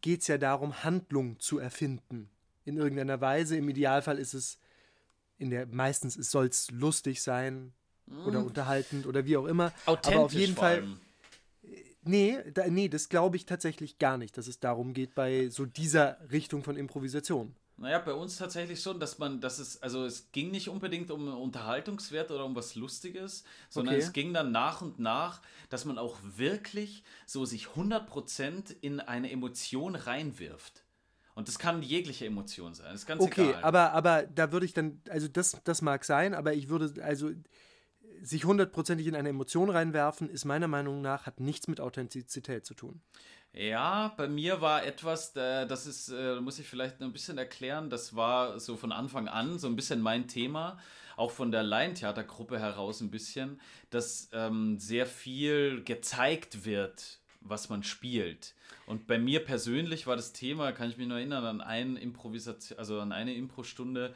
geht 0.00 0.22
es 0.22 0.28
ja 0.28 0.38
darum, 0.38 0.82
Handlung 0.84 1.38
zu 1.38 1.58
erfinden. 1.58 2.30
In 2.64 2.76
irgendeiner 2.76 3.20
Weise. 3.20 3.56
Im 3.56 3.68
Idealfall 3.68 4.18
ist 4.18 4.34
es, 4.34 4.58
in 5.38 5.50
der, 5.50 5.66
meistens 5.66 6.14
soll 6.14 6.46
es 6.46 6.70
lustig 6.70 7.22
sein 7.22 7.72
oder 8.26 8.40
mm. 8.40 8.46
unterhaltend 8.46 9.06
oder 9.06 9.24
wie 9.24 9.36
auch 9.36 9.46
immer. 9.46 9.72
Authentisch 9.86 10.14
Aber 10.14 10.24
auf 10.24 10.32
jeden 10.32 10.54
Fall. 10.54 10.76
Allem 10.76 11.00
Nee, 12.02 12.38
da, 12.54 12.66
nee, 12.66 12.88
das 12.88 13.08
glaube 13.08 13.36
ich 13.36 13.44
tatsächlich 13.44 13.98
gar 13.98 14.16
nicht, 14.16 14.38
dass 14.38 14.46
es 14.46 14.58
darum 14.58 14.94
geht 14.94 15.14
bei 15.14 15.48
so 15.48 15.66
dieser 15.66 16.16
Richtung 16.30 16.62
von 16.62 16.76
Improvisation. 16.76 17.54
Naja, 17.80 17.98
bei 17.98 18.12
uns 18.12 18.36
tatsächlich 18.36 18.82
schon, 18.82 19.00
dass 19.00 19.18
man, 19.18 19.40
dass 19.40 19.58
es, 19.58 19.82
also 19.82 20.04
es 20.04 20.30
ging 20.32 20.50
nicht 20.50 20.68
unbedingt 20.68 21.10
um 21.10 21.28
Unterhaltungswert 21.28 22.30
oder 22.30 22.44
um 22.44 22.54
was 22.54 22.74
Lustiges, 22.74 23.42
sondern 23.70 23.94
okay. 23.94 24.04
es 24.04 24.12
ging 24.12 24.34
dann 24.34 24.52
nach 24.52 24.82
und 24.82 24.98
nach, 24.98 25.40
dass 25.70 25.86
man 25.86 25.96
auch 25.96 26.18
wirklich 26.22 27.02
so 27.24 27.46
sich 27.46 27.68
100% 27.68 28.76
in 28.82 29.00
eine 29.00 29.30
Emotion 29.30 29.94
reinwirft. 29.94 30.84
Und 31.34 31.48
das 31.48 31.58
kann 31.58 31.82
jegliche 31.82 32.26
Emotion 32.26 32.74
sein, 32.74 32.88
das 32.92 33.00
ist 33.00 33.06
ganz 33.06 33.22
okay, 33.22 33.44
egal. 33.44 33.54
Okay, 33.54 33.64
aber, 33.64 33.92
aber 33.92 34.22
da 34.24 34.52
würde 34.52 34.66
ich 34.66 34.74
dann, 34.74 35.00
also 35.08 35.26
das, 35.28 35.56
das 35.64 35.80
mag 35.80 36.04
sein, 36.04 36.34
aber 36.34 36.52
ich 36.52 36.68
würde, 36.68 37.02
also 37.02 37.30
sich 38.20 38.44
hundertprozentig 38.44 39.06
in 39.06 39.16
eine 39.16 39.30
Emotion 39.30 39.70
reinwerfen, 39.70 40.28
ist 40.28 40.44
meiner 40.44 40.68
Meinung 40.68 41.00
nach, 41.00 41.24
hat 41.24 41.40
nichts 41.40 41.66
mit 41.66 41.80
Authentizität 41.80 42.66
zu 42.66 42.74
tun. 42.74 43.00
Ja, 43.52 44.14
bei 44.16 44.28
mir 44.28 44.60
war 44.60 44.84
etwas, 44.84 45.32
das 45.32 45.86
ist, 45.86 46.08
äh, 46.08 46.40
muss 46.40 46.60
ich 46.60 46.68
vielleicht 46.68 47.00
ein 47.00 47.12
bisschen 47.12 47.36
erklären, 47.36 47.90
das 47.90 48.14
war 48.14 48.60
so 48.60 48.76
von 48.76 48.92
Anfang 48.92 49.26
an 49.26 49.58
so 49.58 49.66
ein 49.66 49.74
bisschen 49.74 50.00
mein 50.00 50.28
Thema, 50.28 50.78
auch 51.16 51.32
von 51.32 51.50
der 51.50 51.64
Laientheatergruppe 51.64 52.60
heraus 52.60 53.00
ein 53.00 53.10
bisschen, 53.10 53.60
dass 53.90 54.30
ähm, 54.32 54.78
sehr 54.78 55.04
viel 55.04 55.82
gezeigt 55.82 56.64
wird, 56.64 57.18
was 57.40 57.68
man 57.68 57.82
spielt. 57.82 58.54
Und 58.86 59.08
bei 59.08 59.18
mir 59.18 59.44
persönlich 59.44 60.06
war 60.06 60.14
das 60.16 60.32
Thema, 60.32 60.70
kann 60.70 60.88
ich 60.88 60.96
mich 60.96 61.08
nur 61.08 61.18
erinnern, 61.18 61.44
an 61.44 61.60
eine 61.60 61.98
Improvisation, 61.98 62.78
also 62.78 63.00
an 63.00 63.10
eine 63.10 63.34
Impro-Stunde, 63.34 64.14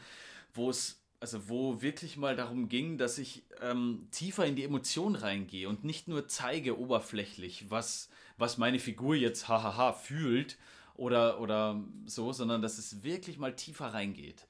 wo 0.53 0.71
es 0.71 1.01
also 1.21 1.49
wo 1.49 1.81
wirklich 1.81 2.19
mal 2.19 2.37
darum 2.37 2.69
ging, 2.69 2.99
dass 2.99 3.17
ich 3.17 3.45
ähm, 3.63 4.09
tiefer 4.11 4.45
in 4.45 4.57
die 4.57 4.65
Emotion 4.65 5.15
reingehe 5.15 5.71
und 5.71 5.83
nicht 5.83 6.07
nur 6.07 6.29
zeige 6.29 6.79
oberflächlich, 6.79 7.71
was, 7.71 8.11
was 8.37 8.59
meine 8.59 8.79
Figur 8.79 9.15
jetzt 9.15 9.49
hahaha 9.49 9.93
fühlt 9.93 10.59
oder, 10.95 11.41
oder 11.41 11.83
so, 12.07 12.33
sondern 12.33 12.63
dass 12.63 12.79
es 12.79 13.03
wirklich 13.03 13.39
mal 13.39 13.55
tiefer 13.55 13.93
reingeht. 13.95 14.47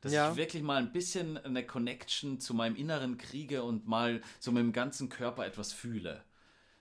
Dass 0.00 0.12
ja. 0.12 0.30
ich 0.30 0.36
wirklich 0.36 0.62
mal 0.62 0.76
ein 0.76 0.92
bisschen 0.92 1.38
eine 1.38 1.64
Connection 1.64 2.40
zu 2.40 2.52
meinem 2.52 2.76
Inneren 2.76 3.16
kriege 3.16 3.62
und 3.62 3.86
mal 3.86 4.20
so 4.38 4.52
mit 4.52 4.62
dem 4.62 4.72
ganzen 4.72 5.08
Körper 5.08 5.46
etwas 5.46 5.72
fühle. 5.72 6.22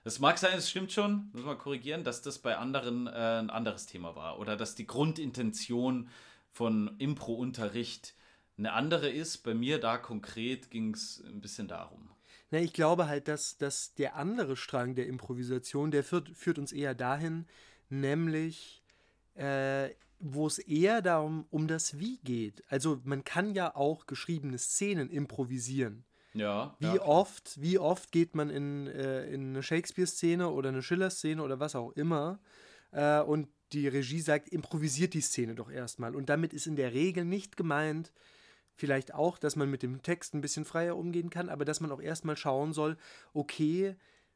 Das 0.04 0.20
mag 0.20 0.38
sein, 0.38 0.58
es 0.58 0.70
stimmt 0.70 0.92
schon, 0.92 1.30
muss 1.32 1.46
man 1.46 1.58
korrigieren, 1.58 2.04
dass 2.04 2.22
das 2.22 2.40
bei 2.40 2.58
anderen 2.58 3.08
äh, 3.08 3.40
ein 3.40 3.50
anderes 3.50 3.86
Thema 3.86 4.16
war. 4.18 4.40
Oder 4.40 4.58
dass 4.58 4.76
die 4.76 4.86
Grundintention 4.86 6.10
von 6.50 6.96
Impro-Unterricht 6.98 8.14
eine 8.58 8.74
andere 8.74 9.10
ist. 9.10 9.38
Bei 9.40 9.54
mir 9.54 9.80
da 9.80 9.98
konkret 9.98 10.70
ging 10.70 10.94
es 10.94 11.24
ein 11.26 11.40
bisschen 11.40 11.68
darum. 11.68 12.10
Na, 12.54 12.60
ich 12.60 12.74
glaube 12.74 13.08
halt, 13.08 13.28
dass, 13.28 13.58
dass 13.58 13.96
der 13.96 14.16
andere 14.16 14.56
Strang 14.56 14.94
der 14.94 15.08
Improvisation, 15.08 15.90
der 15.90 16.04
führt, 16.04 16.30
führt 16.30 16.60
uns 16.60 16.72
eher 16.72 16.94
dahin, 16.94 17.48
nämlich 17.90 18.84
äh, 19.34 19.90
wo 20.20 20.46
es 20.46 20.60
eher 20.60 21.02
darum 21.02 21.48
um 21.50 21.68
das 21.68 21.98
Wie 21.98 22.20
geht. 22.20 22.64
Also 22.70 23.02
man 23.06 23.24
kann 23.24 23.56
ja 23.56 23.76
auch 23.76 24.06
geschriebene 24.06 24.60
Szenen 24.60 25.10
improvisieren. 25.10 26.06
Ja. 26.36 26.78
Wie 26.78 26.86
ja, 26.86 27.02
oft, 27.02 27.60
wie 27.60 27.80
oft 27.80 28.12
geht 28.12 28.36
man 28.36 28.52
in, 28.52 28.86
äh, 28.86 29.26
in 29.34 29.50
eine 29.50 29.64
Shakespeare-Szene 29.64 30.48
oder 30.48 30.70
eine 30.70 30.84
Schiller-Szene 30.84 31.42
oder 31.42 31.60
was 31.60 31.74
auch 31.76 31.94
immer 31.94 32.40
äh, 32.92 33.22
und 33.22 33.48
die 33.72 33.88
Regie 33.88 34.22
sagt, 34.22 34.50
improvisiert 34.50 35.16
die 35.16 35.22
Szene 35.22 35.56
doch 35.56 35.72
erstmal. 35.72 36.16
Und 36.16 36.30
damit 36.30 36.54
ist 36.54 36.68
in 36.68 36.76
der 36.76 36.94
Regel 36.94 37.26
nicht 37.26 37.58
gemeint, 37.58 38.14
Vielleicht 38.76 39.14
auch, 39.14 39.38
dass 39.38 39.56
man 39.56 39.70
mit 39.70 39.84
dem 39.84 40.02
Text 40.02 40.34
ein 40.34 40.42
bisschen 40.42 40.66
freier 40.66 40.98
umgehen 40.98 41.30
kann, 41.30 41.50
aber 41.50 41.66
dass 41.66 41.80
man 41.80 41.92
auch 41.92 42.02
erstmal 42.02 42.38
schauen 42.38 42.74
soll, 42.74 42.98
okay, 43.34 43.96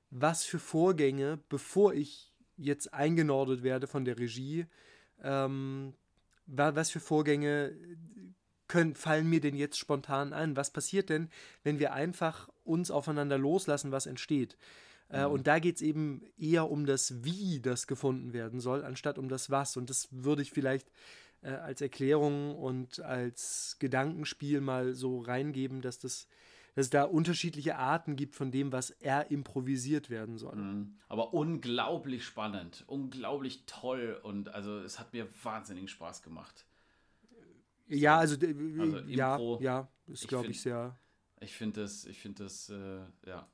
was 0.10 0.44
für 0.44 0.60
Vorgänge, 0.60 1.40
bevor 1.50 1.94
ich 1.94 2.34
jetzt 2.56 2.94
eingenordet 2.94 3.64
werde 3.64 3.88
von 3.88 4.06
der 4.06 4.18
Regie, 4.18 4.66
ähm, 5.24 5.94
was 6.46 6.92
für 6.92 7.00
Vorgänge 7.00 7.76
können, 8.68 8.96
fallen 8.96 9.30
mir 9.30 9.42
denn 9.42 9.56
jetzt 9.56 9.78
spontan 9.78 10.34
ein? 10.34 10.56
Was 10.56 10.72
passiert 10.72 11.10
denn, 11.10 11.30
wenn 11.64 11.80
wir 11.80 11.94
einfach 11.94 12.50
uns 12.64 12.92
aufeinander 12.92 13.38
loslassen, 13.38 13.92
was 13.92 14.06
entsteht? 14.06 14.58
Äh, 15.10 15.26
mhm. 15.26 15.32
und 15.34 15.48
da 15.48 15.60
geht 15.60 15.78
es 15.78 15.82
eben 15.82 16.22
eher 16.38 16.70
um 16.70 16.86
das 16.86 17.24
Wie, 17.24 17.62
das 17.62 17.88
gefunden 17.88 18.34
werden 18.34 18.60
soll, 18.60 18.84
anstatt 18.84 19.18
um 19.18 19.30
das 19.30 19.50
Was. 19.50 19.78
Und 19.78 19.90
das 19.90 20.10
würde 20.12 20.42
ich 20.42 20.52
vielleicht 20.52 20.92
äh, 21.42 21.50
als 21.50 21.82
Erklärung 21.82 22.56
und 22.56 23.00
als 23.00 23.78
Gedankenspiel 23.80 24.62
mal 24.62 24.94
so 24.94 25.20
reingeben, 25.20 25.82
dass 25.82 26.00
das 26.00 26.28
dass 26.78 26.86
es 26.86 26.90
da 26.92 27.06
unterschiedliche 27.06 27.76
Arten 27.76 28.16
gibt 28.16 28.36
von 28.36 28.52
dem, 28.52 28.72
was 28.72 28.92
er 28.92 29.32
improvisiert 29.32 30.12
werden 30.12 30.38
soll. 30.38 30.58
Mhm. 30.58 31.00
Aber 31.08 31.34
unglaublich 31.34 32.24
spannend, 32.24 32.84
unglaublich 32.86 33.64
toll 33.66 34.20
und 34.22 34.50
also 34.50 34.78
es 34.82 35.00
hat 35.00 35.12
mir 35.12 35.28
wahnsinnigen 35.42 35.88
Spaß 35.88 36.22
gemacht. 36.22 36.68
Ja, 37.88 38.20
also, 38.20 38.36
also 38.36 39.00
ja, 39.08 39.40
ja, 39.60 39.88
ist 40.06 40.28
glaube 40.28 40.50
ich 40.50 40.62
sehr. 40.62 40.96
Ich 41.40 41.56
finde 41.56 41.82
das, 41.82 42.06
ich 42.06 42.20
finde 42.20 42.44
das, 42.44 42.70
äh, 42.70 43.00
ja. 43.26 43.48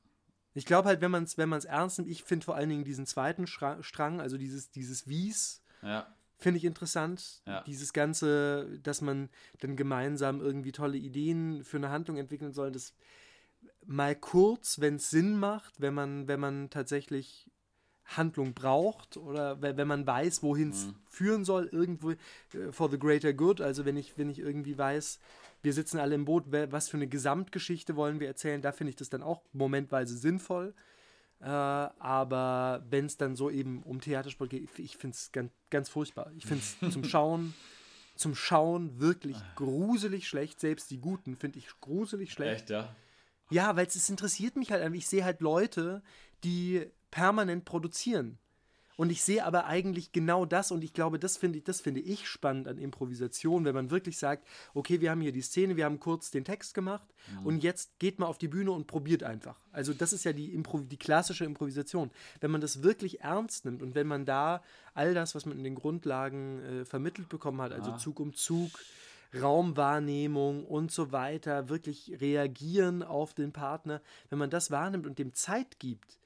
Ich 0.53 0.65
glaube 0.65 0.89
halt, 0.89 0.99
wenn 0.99 1.11
man 1.11 1.23
es 1.23 1.37
wenn 1.37 1.49
ernst 1.53 1.99
nimmt, 1.99 2.11
ich 2.11 2.25
finde 2.25 2.43
vor 2.43 2.55
allen 2.55 2.69
Dingen 2.69 2.83
diesen 2.83 3.05
zweiten 3.05 3.47
Strang, 3.47 4.19
also 4.19 4.37
dieses, 4.37 4.69
dieses 4.69 5.07
Wies, 5.07 5.63
ja. 5.81 6.13
Finde 6.43 6.59
ich 6.59 6.65
interessant. 6.65 7.41
Ja. 7.47 7.61
Dieses 7.63 7.93
Ganze, 7.93 8.79
dass 8.83 9.01
man 9.01 9.29
dann 9.59 9.75
gemeinsam 9.75 10.41
irgendwie 10.41 10.71
tolle 10.71 10.97
Ideen 10.97 11.63
für 11.63 11.77
eine 11.77 11.89
Handlung 11.89 12.17
entwickeln 12.17 12.53
soll, 12.53 12.71
das 12.71 12.93
mal 13.85 14.15
kurz, 14.15 14.79
wenn 14.79 14.95
es 14.95 15.09
Sinn 15.09 15.37
macht, 15.37 15.81
wenn 15.81 15.93
man, 15.93 16.27
wenn 16.27 16.39
man 16.39 16.69
tatsächlich 16.69 17.49
Handlung 18.05 18.53
braucht 18.53 19.15
oder 19.15 19.61
wenn 19.61 19.87
man 19.87 20.05
weiß, 20.05 20.43
wohin 20.43 20.71
es 20.71 20.87
mhm. 20.87 20.95
führen 21.07 21.45
soll, 21.45 21.69
irgendwo 21.71 22.11
äh, 22.11 22.17
for 22.71 22.91
the 22.91 22.99
greater 22.99 23.33
good. 23.33 23.61
Also 23.61 23.85
wenn 23.85 23.95
ich, 23.95 24.17
wenn 24.17 24.29
ich 24.29 24.39
irgendwie 24.39 24.77
weiß, 24.77 25.19
wir 25.61 25.73
sitzen 25.73 25.99
alle 25.99 26.15
im 26.15 26.25
Boot, 26.25 26.45
was 26.51 26.89
für 26.89 26.97
eine 26.97 27.07
Gesamtgeschichte 27.07 27.95
wollen 27.95 28.19
wir 28.19 28.27
erzählen, 28.27 28.61
da 28.61 28.73
finde 28.73 28.89
ich 28.89 28.97
das 28.97 29.09
dann 29.09 29.23
auch 29.23 29.41
momentweise 29.53 30.17
sinnvoll. 30.17 30.73
Äh, 31.43 31.47
aber 31.47 32.85
wenn 32.89 33.05
es 33.05 33.17
dann 33.17 33.35
so 33.35 33.49
eben 33.49 33.83
um 33.83 33.99
Theatersport 33.99 34.49
geht, 34.49 34.69
ich 34.79 34.95
finde 34.95 35.15
es 35.15 35.31
ganz, 35.33 35.51
ganz 35.69 35.89
furchtbar. 35.89 36.31
Ich 36.37 36.45
finde 36.45 36.63
es 36.63 36.77
zum 36.93 37.03
Schauen, 37.03 37.53
zum 38.15 38.33
Schauen 38.33 38.99
wirklich 39.01 39.37
gruselig 39.55 40.27
schlecht. 40.27 40.61
Selbst 40.61 40.89
die 40.89 40.99
Guten 40.99 41.35
finde 41.35 41.59
ich 41.59 41.67
gruselig 41.81 42.31
schlecht. 42.31 42.61
Echt, 42.61 42.69
ja? 42.69 42.95
Ja, 43.49 43.75
weil 43.75 43.87
es 43.87 44.09
interessiert 44.09 44.55
mich 44.55 44.71
halt. 44.71 44.95
Ich 44.95 45.07
sehe 45.07 45.25
halt 45.25 45.41
Leute, 45.41 46.01
die 46.45 46.89
permanent 47.11 47.65
produzieren. 47.65 48.39
Und 48.95 49.11
ich 49.11 49.23
sehe 49.23 49.43
aber 49.43 49.65
eigentlich 49.65 50.11
genau 50.11 50.45
das 50.45 50.71
und 50.71 50.83
ich 50.83 50.93
glaube, 50.93 51.19
das 51.19 51.37
finde 51.37 51.59
ich, 51.59 51.63
das 51.63 51.81
finde 51.81 52.01
ich 52.01 52.27
spannend 52.27 52.67
an 52.67 52.77
Improvisation, 52.77 53.65
wenn 53.65 53.73
man 53.73 53.91
wirklich 53.91 54.17
sagt, 54.17 54.47
okay, 54.73 55.01
wir 55.01 55.11
haben 55.11 55.21
hier 55.21 55.31
die 55.31 55.41
Szene, 55.41 55.75
wir 55.75 55.85
haben 55.85 55.99
kurz 55.99 56.31
den 56.31 56.45
Text 56.45 56.73
gemacht 56.73 57.07
mhm. 57.31 57.45
und 57.45 57.63
jetzt 57.63 57.97
geht 57.99 58.19
mal 58.19 58.27
auf 58.27 58.37
die 58.37 58.47
Bühne 58.47 58.71
und 58.71 58.87
probiert 58.87 59.23
einfach. 59.23 59.59
Also 59.71 59.93
das 59.93 60.13
ist 60.13 60.23
ja 60.25 60.33
die, 60.33 60.53
Impro 60.53 60.79
die 60.79 60.97
klassische 60.97 61.45
Improvisation. 61.45 62.11
Wenn 62.39 62.51
man 62.51 62.61
das 62.61 62.83
wirklich 62.83 63.21
ernst 63.21 63.65
nimmt 63.65 63.81
und 63.81 63.95
wenn 63.95 64.07
man 64.07 64.25
da 64.25 64.63
all 64.93 65.13
das, 65.13 65.33
was 65.33 65.45
man 65.45 65.57
in 65.57 65.63
den 65.63 65.75
Grundlagen 65.75 66.61
äh, 66.63 66.85
vermittelt 66.85 67.29
bekommen 67.29 67.61
hat, 67.61 67.71
also 67.71 67.97
Zug 67.97 68.19
um 68.19 68.33
Zug, 68.33 68.71
Raumwahrnehmung 69.33 70.65
und 70.65 70.91
so 70.91 71.11
weiter, 71.11 71.69
wirklich 71.69 72.21
reagieren 72.21 73.01
auf 73.01 73.33
den 73.33 73.51
Partner, 73.51 74.01
wenn 74.29 74.37
man 74.37 74.51
das 74.51 74.69
wahrnimmt 74.69 75.07
und 75.07 75.17
dem 75.17 75.33
Zeit 75.33 75.79
gibt, 75.79 76.19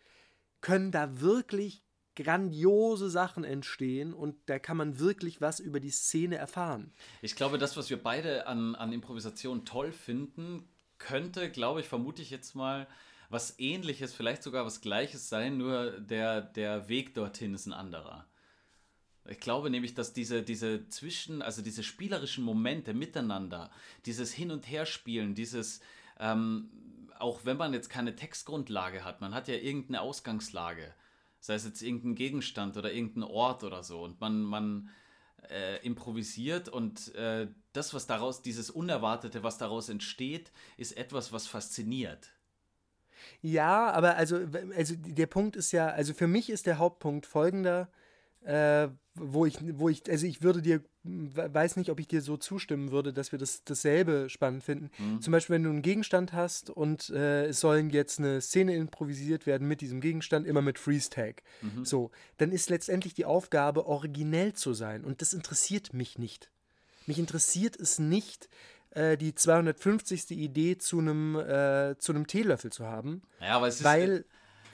können 0.60 0.92
da 0.92 1.22
wirklich 1.22 1.84
grandiose 2.18 3.10
Sachen 3.10 3.44
entstehen 3.44 4.14
und 4.14 4.36
da 4.48 4.60
kann 4.60 4.78
man 4.78 5.00
wirklich 5.00 5.40
was 5.40 5.60
über 5.60 5.80
die 5.80 5.92
Szene 5.92 6.36
erfahren. 6.36 6.92
Ich 7.22 7.36
glaube, 7.36 7.58
das, 7.58 7.78
was 7.78 7.90
wir 7.90 8.02
beide 8.02 8.48
an, 8.48 8.76
an 8.76 8.92
Improvisation 8.92 9.64
toll 9.66 9.92
finden, 9.92 10.68
könnte, 10.98 11.50
glaube 11.52 11.82
ich, 11.82 11.88
vermute 11.88 12.22
ich 12.22 12.32
jetzt 12.32 12.56
mal, 12.56 12.88
was 13.30 13.60
ähnliches, 13.60 14.14
vielleicht 14.14 14.42
sogar 14.42 14.66
was 14.66 14.82
gleiches 14.82 15.30
sein, 15.30 15.58
nur 15.58 15.92
der, 16.00 16.42
der 16.42 16.90
Weg 16.90 17.14
dorthin 17.14 17.54
ist 17.54 17.66
ein 17.68 17.74
anderer. 17.74 18.26
Ich 19.30 19.40
glaube 19.40 19.70
nämlich, 19.70 19.94
dass 19.94 20.14
diese, 20.14 20.42
diese 20.42 20.88
Zwischen, 20.88 21.42
also 21.42 21.62
diese 21.62 21.84
spielerischen 21.84 22.44
Momente 22.44 22.94
miteinander, 22.94 23.70
dieses 24.06 24.34
Hin- 24.34 24.52
und 24.52 24.70
Herspielen, 24.70 25.36
dieses, 25.36 25.82
ähm, 26.20 26.70
auch 27.20 27.42
wenn 27.44 27.58
man 27.58 27.74
jetzt 27.74 27.90
keine 27.90 28.16
Textgrundlage 28.16 29.04
hat, 29.04 29.22
man 29.22 29.34
hat 29.34 29.48
ja 29.50 29.56
irgendeine 29.56 30.02
Ausgangslage 30.02 30.94
sei 31.48 31.56
es 31.56 31.64
jetzt 31.64 31.82
irgendein 31.82 32.16
Gegenstand 32.16 32.76
oder 32.76 32.92
irgendein 32.92 33.24
Ort 33.24 33.64
oder 33.64 33.82
so. 33.82 34.04
Und 34.04 34.20
man, 34.20 34.42
man 34.42 34.90
äh, 35.50 35.78
improvisiert 35.78 36.68
und 36.68 37.16
äh, 37.16 37.48
das, 37.72 37.94
was 37.94 38.06
daraus, 38.06 38.42
dieses 38.42 38.70
Unerwartete, 38.70 39.44
was 39.44 39.58
daraus 39.58 39.88
entsteht, 39.88 40.52
ist 40.76 40.98
etwas, 40.98 41.32
was 41.32 41.48
fasziniert. 41.48 42.34
Ja, 43.42 43.90
aber 43.92 44.18
also, 44.18 44.46
also 44.76 44.96
der 44.98 45.28
Punkt 45.28 45.56
ist 45.56 45.72
ja, 45.72 45.88
also 45.88 46.14
für 46.14 46.28
mich 46.28 46.50
ist 46.50 46.66
der 46.66 46.80
Hauptpunkt 46.80 47.26
folgender, 47.26 47.88
äh, 48.42 48.90
wo 49.20 49.46
ich, 49.46 49.58
wo 49.78 49.90
ich, 49.90 50.10
also 50.10 50.26
ich 50.26 50.42
würde 50.42 50.62
dir, 50.62 50.82
weiß 51.04 51.76
nicht, 51.76 51.90
ob 51.90 52.00
ich 52.00 52.08
dir 52.08 52.22
so 52.22 52.38
zustimmen 52.38 52.92
würde, 52.92 53.14
dass 53.14 53.32
wir 53.32 53.40
das 53.40 53.64
dasselbe 53.64 54.30
spannend 54.30 54.64
finden. 54.64 54.90
Mhm. 54.98 55.22
Zum 55.22 55.32
Beispiel, 55.32 55.56
wenn 55.56 55.64
du 55.64 55.70
einen 55.70 55.82
Gegenstand 55.82 56.34
hast 56.34 56.70
und 56.70 57.10
äh, 57.10 57.48
es 57.48 57.60
sollen 57.60 57.90
jetzt 57.90 58.20
eine 58.20 58.42
Szene 58.42 58.76
improvisiert 58.76 59.46
werden 59.46 59.68
mit 59.68 59.82
diesem 59.82 60.02
Gegenstand, 60.02 60.48
immer 60.48 60.62
mit 60.62 60.80
Freeze 60.80 61.10
Tag. 61.10 61.44
Mhm. 61.62 61.86
So, 61.86 62.12
dann 62.38 62.52
ist 62.52 62.70
letztendlich 62.70 63.14
die 63.14 63.26
Aufgabe, 63.26 63.88
originell 63.88 64.54
zu 64.54 64.74
sein. 64.74 65.04
Und 65.04 65.22
das 65.22 65.34
interessiert 65.34 65.94
mich 65.94 66.18
nicht. 66.18 66.50
Mich 67.06 67.20
interessiert 67.20 67.80
es 67.80 68.00
nicht, 68.00 68.50
äh, 68.92 69.18
die 69.18 69.36
250. 69.36 70.32
Idee 70.32 70.78
zu 70.78 71.00
einem, 71.00 71.36
äh, 71.36 71.96
zu 71.98 72.12
einem 72.12 72.28
Teelöffel 72.28 72.72
zu 72.72 72.86
haben. 72.86 73.22
Ja, 73.40 73.56
aber 73.56 73.68
es 73.68 73.78
ist, 73.78 73.84
weil 73.84 74.26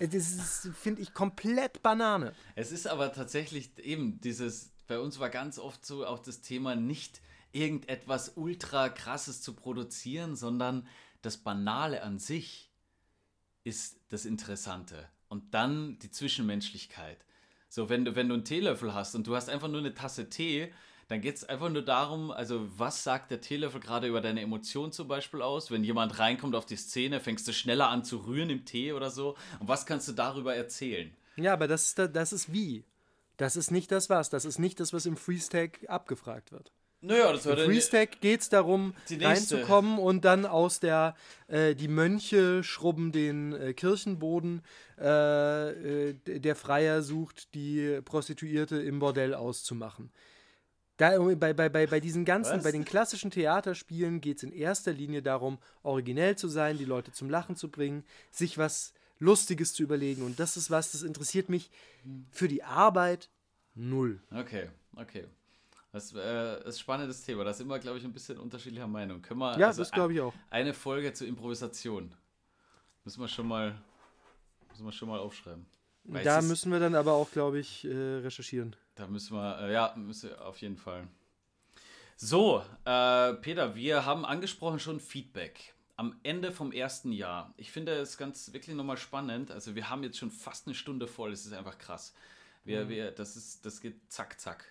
das 0.07 0.69
finde 0.79 1.01
ich, 1.01 1.13
komplett 1.13 1.81
Banane. 1.83 2.33
Es 2.55 2.71
ist 2.71 2.87
aber 2.87 3.13
tatsächlich 3.13 3.77
eben 3.79 4.19
dieses, 4.21 4.71
bei 4.87 4.99
uns 4.99 5.19
war 5.19 5.29
ganz 5.29 5.59
oft 5.59 5.85
so 5.85 6.05
auch 6.05 6.19
das 6.19 6.41
Thema, 6.41 6.75
nicht 6.75 7.21
irgendetwas 7.51 8.33
ultra 8.35 8.89
krasses 8.89 9.41
zu 9.41 9.53
produzieren, 9.53 10.35
sondern 10.35 10.87
das 11.21 11.37
Banale 11.37 12.03
an 12.03 12.19
sich 12.19 12.71
ist 13.63 13.99
das 14.09 14.25
Interessante. 14.25 15.07
Und 15.29 15.53
dann 15.53 15.97
die 15.99 16.11
Zwischenmenschlichkeit. 16.11 17.25
So, 17.69 17.89
wenn 17.89 18.05
du, 18.05 18.15
wenn 18.15 18.27
du 18.27 18.35
einen 18.35 18.45
Teelöffel 18.45 18.93
hast 18.93 19.15
und 19.15 19.25
du 19.25 19.35
hast 19.35 19.49
einfach 19.49 19.67
nur 19.67 19.79
eine 19.79 19.93
Tasse 19.93 20.29
Tee, 20.29 20.71
dann 21.07 21.21
geht 21.21 21.35
es 21.35 21.43
einfach 21.43 21.69
nur 21.69 21.81
darum, 21.81 22.31
also 22.31 22.67
was 22.77 23.03
sagt 23.03 23.31
der 23.31 23.41
Teelöffel 23.41 23.81
gerade 23.81 24.07
über 24.07 24.21
deine 24.21 24.41
Emotionen 24.41 24.91
zum 24.91 25.07
Beispiel 25.07 25.41
aus? 25.41 25.71
Wenn 25.71 25.83
jemand 25.83 26.19
reinkommt 26.19 26.55
auf 26.55 26.65
die 26.65 26.75
Szene, 26.75 27.19
fängst 27.19 27.47
du 27.47 27.53
schneller 27.53 27.89
an 27.89 28.03
zu 28.03 28.17
rühren 28.17 28.49
im 28.49 28.65
Tee 28.65 28.93
oder 28.93 29.09
so. 29.09 29.35
Und 29.59 29.67
was 29.67 29.85
kannst 29.85 30.07
du 30.07 30.13
darüber 30.13 30.55
erzählen? 30.55 31.13
Ja, 31.35 31.53
aber 31.53 31.67
das 31.67 31.87
ist, 31.87 31.99
das 31.99 32.33
ist 32.33 32.53
wie. 32.53 32.83
Das 33.37 33.55
ist 33.55 33.71
nicht 33.71 33.91
das 33.91 34.09
was. 34.09 34.29
Das 34.29 34.45
ist 34.45 34.59
nicht 34.59 34.79
das, 34.79 34.93
was 34.93 35.05
im 35.05 35.17
Freeze-Tag 35.17 35.85
abgefragt 35.87 36.51
wird. 36.51 36.71
Naja, 37.01 37.33
das 37.33 37.45
war 37.45 37.57
Im 37.57 37.65
Freeze-Tag 37.65 38.21
geht 38.21 38.41
es 38.41 38.49
darum, 38.49 38.93
reinzukommen 39.11 39.99
und 39.99 40.23
dann 40.23 40.45
aus 40.45 40.79
der, 40.79 41.15
äh, 41.49 41.75
die 41.75 41.89
Mönche 41.89 42.63
schrubben 42.63 43.11
den 43.11 43.51
äh, 43.51 43.73
Kirchenboden, 43.73 44.61
äh, 44.97 46.11
äh 46.11 46.39
der 46.39 46.55
Freier 46.55 47.01
sucht 47.01 47.53
die 47.55 47.99
Prostituierte 48.05 48.77
im 48.77 48.99
Bordell 48.99 49.33
auszumachen. 49.33 50.11
Da, 51.03 51.19
bei, 51.35 51.51
bei, 51.53 51.67
bei, 51.67 51.85
bei 51.85 51.99
diesen 51.99 52.23
ganzen, 52.23 52.55
Was? 52.57 52.63
bei 52.63 52.71
den 52.71 52.85
klassischen 52.85 53.29
Theaterspielen 53.29 54.21
geht 54.21 54.37
es 54.37 54.43
in 54.43 54.53
erster 54.53 54.93
Linie 54.93 55.21
darum, 55.21 55.57
originell 55.81 56.37
zu 56.37 56.47
sein, 56.47 56.77
die 56.77 56.85
Leute 56.85 57.11
zum 57.11 57.29
Lachen 57.29 57.57
zu 57.57 57.69
bringen, 57.69 58.05
sich 58.31 58.57
was 58.57 58.93
Lustiges 59.19 59.73
zu 59.73 59.83
überlegen. 59.83 60.21
Und 60.21 60.39
das 60.39 60.55
ist 60.55 60.71
was, 60.71 60.93
das 60.93 61.01
interessiert 61.01 61.49
mich 61.49 61.71
für 62.31 62.47
die 62.47 62.63
Arbeit 62.63 63.29
null. 63.75 64.21
Okay, 64.31 64.69
okay. 64.95 65.25
Das 65.91 66.13
äh, 66.15 66.59
ist 66.59 66.65
ein 66.77 66.79
spannendes 66.79 67.21
Thema. 67.21 67.43
Das 67.43 67.57
ist 67.57 67.63
immer, 67.63 67.79
glaube 67.79 67.97
ich, 67.97 68.05
ein 68.05 68.13
bisschen 68.13 68.37
unterschiedlicher 68.37 68.87
Meinung. 68.87 69.21
Können 69.21 69.41
wir, 69.41 69.59
ja, 69.59 69.67
also 69.67 69.81
das 69.81 69.91
glaube 69.91 70.13
ich 70.13 70.21
auch. 70.21 70.33
Eine 70.51 70.73
Folge 70.73 71.11
zur 71.11 71.27
Improvisation. 71.27 72.15
Müssen 73.03 73.19
wir 73.19 73.27
schon 73.27 73.49
mal, 73.49 73.75
müssen 74.69 74.85
wir 74.85 74.91
schon 74.93 75.09
mal 75.09 75.19
aufschreiben. 75.19 75.65
Weil 76.05 76.23
da 76.23 76.41
müssen 76.41 76.71
wir 76.71 76.79
dann 76.79 76.95
aber 76.95 77.11
auch, 77.11 77.29
glaube 77.29 77.59
ich, 77.59 77.83
äh, 77.83 77.89
recherchieren. 77.89 78.75
Da 78.95 79.07
müssen 79.07 79.35
wir, 79.35 79.59
äh, 79.59 79.73
ja, 79.73 79.93
müssen 79.95 80.29
wir 80.29 80.45
auf 80.45 80.61
jeden 80.61 80.77
Fall. 80.77 81.07
So, 82.15 82.63
äh, 82.85 83.33
Peter, 83.33 83.75
wir 83.75 84.05
haben 84.05 84.25
angesprochen 84.25 84.79
schon 84.79 84.99
Feedback. 84.99 85.73
Am 85.95 86.19
Ende 86.23 86.51
vom 86.51 86.71
ersten 86.71 87.11
Jahr. 87.11 87.53
Ich 87.57 87.71
finde 87.71 87.93
es 87.93 88.17
ganz 88.17 88.53
wirklich 88.53 88.75
nochmal 88.75 88.97
spannend. 88.97 89.51
Also 89.51 89.75
wir 89.75 89.89
haben 89.89 90.03
jetzt 90.03 90.17
schon 90.17 90.31
fast 90.31 90.67
eine 90.67 90.75
Stunde 90.75 91.07
voll. 91.07 91.31
Das 91.31 91.45
ist 91.45 91.53
einfach 91.53 91.77
krass. 91.77 92.13
Wir, 92.63 92.85
mhm. 92.85 92.89
wir, 92.89 93.11
das, 93.11 93.35
ist, 93.35 93.65
das 93.65 93.81
geht 93.81 94.11
zack, 94.11 94.39
zack. 94.39 94.65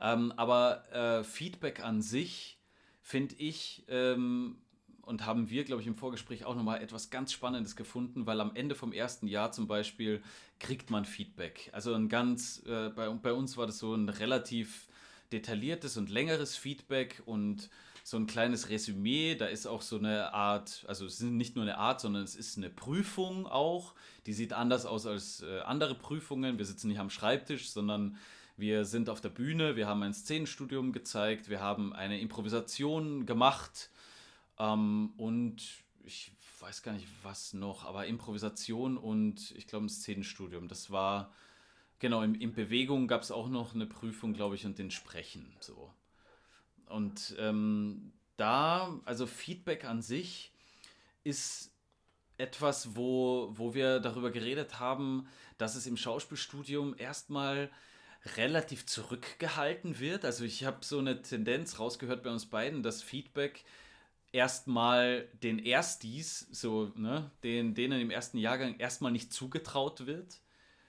Ähm, 0.00 0.32
aber 0.36 0.90
äh, 0.92 1.24
Feedback 1.24 1.80
an 1.80 2.02
sich 2.02 2.58
finde 3.00 3.34
ich 3.36 3.84
ähm, 3.88 4.63
und 5.06 5.26
haben 5.26 5.50
wir, 5.50 5.64
glaube 5.64 5.82
ich, 5.82 5.88
im 5.88 5.96
Vorgespräch 5.96 6.44
auch 6.44 6.54
nochmal 6.54 6.82
etwas 6.82 7.10
ganz 7.10 7.32
Spannendes 7.32 7.76
gefunden, 7.76 8.26
weil 8.26 8.40
am 8.40 8.54
Ende 8.54 8.74
vom 8.74 8.92
ersten 8.92 9.26
Jahr 9.26 9.52
zum 9.52 9.66
Beispiel 9.66 10.22
kriegt 10.58 10.90
man 10.90 11.04
Feedback. 11.04 11.70
Also 11.72 11.94
ein 11.94 12.08
ganz, 12.08 12.62
äh, 12.66 12.90
bei, 12.90 13.08
bei 13.08 13.32
uns 13.32 13.56
war 13.56 13.66
das 13.66 13.78
so 13.78 13.94
ein 13.94 14.08
relativ 14.08 14.88
detailliertes 15.32 15.96
und 15.96 16.10
längeres 16.10 16.56
Feedback 16.56 17.22
und 17.26 17.70
so 18.04 18.18
ein 18.18 18.26
kleines 18.26 18.68
Resümee. 18.68 19.34
Da 19.34 19.46
ist 19.46 19.66
auch 19.66 19.82
so 19.82 19.96
eine 19.96 20.32
Art, 20.34 20.84
also 20.86 21.06
es 21.06 21.14
ist 21.14 21.22
nicht 21.22 21.56
nur 21.56 21.64
eine 21.64 21.78
Art, 21.78 22.00
sondern 22.00 22.22
es 22.22 22.36
ist 22.36 22.58
eine 22.58 22.70
Prüfung 22.70 23.46
auch. 23.46 23.94
Die 24.26 24.32
sieht 24.32 24.52
anders 24.52 24.86
aus 24.86 25.06
als 25.06 25.42
äh, 25.42 25.60
andere 25.60 25.94
Prüfungen. 25.94 26.58
Wir 26.58 26.66
sitzen 26.66 26.88
nicht 26.88 27.00
am 27.00 27.10
Schreibtisch, 27.10 27.70
sondern 27.70 28.16
wir 28.56 28.84
sind 28.84 29.08
auf 29.08 29.20
der 29.20 29.30
Bühne. 29.30 29.74
Wir 29.74 29.88
haben 29.88 30.02
ein 30.02 30.14
Szenenstudium 30.14 30.92
gezeigt. 30.92 31.48
Wir 31.48 31.60
haben 31.60 31.92
eine 31.92 32.20
Improvisation 32.20 33.26
gemacht. 33.26 33.90
Ähm, 34.58 35.12
und 35.16 35.62
ich 36.04 36.32
weiß 36.60 36.82
gar 36.82 36.92
nicht, 36.92 37.08
was 37.22 37.52
noch, 37.52 37.84
aber 37.84 38.06
Improvisation 38.06 38.96
und 38.96 39.52
ich 39.52 39.66
glaube 39.66 39.86
ein 39.86 39.88
Szenenstudium. 39.88 40.68
Das 40.68 40.90
war, 40.90 41.32
genau, 41.98 42.22
in, 42.22 42.34
in 42.34 42.54
Bewegung 42.54 43.06
gab 43.08 43.22
es 43.22 43.30
auch 43.30 43.48
noch 43.48 43.74
eine 43.74 43.86
Prüfung, 43.86 44.32
glaube 44.32 44.54
ich, 44.54 44.64
und 44.64 44.78
den 44.78 44.90
Sprechen. 44.90 45.54
So. 45.60 45.92
Und 46.86 47.34
ähm, 47.38 48.12
da, 48.36 49.00
also 49.04 49.26
Feedback 49.26 49.84
an 49.84 50.02
sich 50.02 50.52
ist 51.22 51.72
etwas, 52.36 52.96
wo, 52.96 53.52
wo 53.52 53.74
wir 53.74 54.00
darüber 54.00 54.30
geredet 54.30 54.78
haben, 54.80 55.28
dass 55.58 55.76
es 55.76 55.86
im 55.86 55.96
Schauspielstudium 55.96 56.94
erstmal 56.98 57.70
relativ 58.36 58.86
zurückgehalten 58.86 60.00
wird. 60.00 60.24
Also 60.24 60.44
ich 60.44 60.64
habe 60.64 60.84
so 60.84 60.98
eine 60.98 61.22
Tendenz 61.22 61.78
rausgehört 61.78 62.22
bei 62.22 62.30
uns 62.30 62.46
beiden, 62.46 62.82
dass 62.82 63.02
Feedback 63.02 63.64
erstmal 64.34 65.28
den 65.42 65.60
Erstis, 65.60 66.48
so, 66.50 66.92
ne, 66.96 67.30
den, 67.44 67.74
denen 67.74 68.00
im 68.00 68.10
ersten 68.10 68.36
Jahrgang 68.36 68.76
erstmal 68.78 69.12
nicht 69.12 69.32
zugetraut 69.32 70.06
wird. 70.06 70.40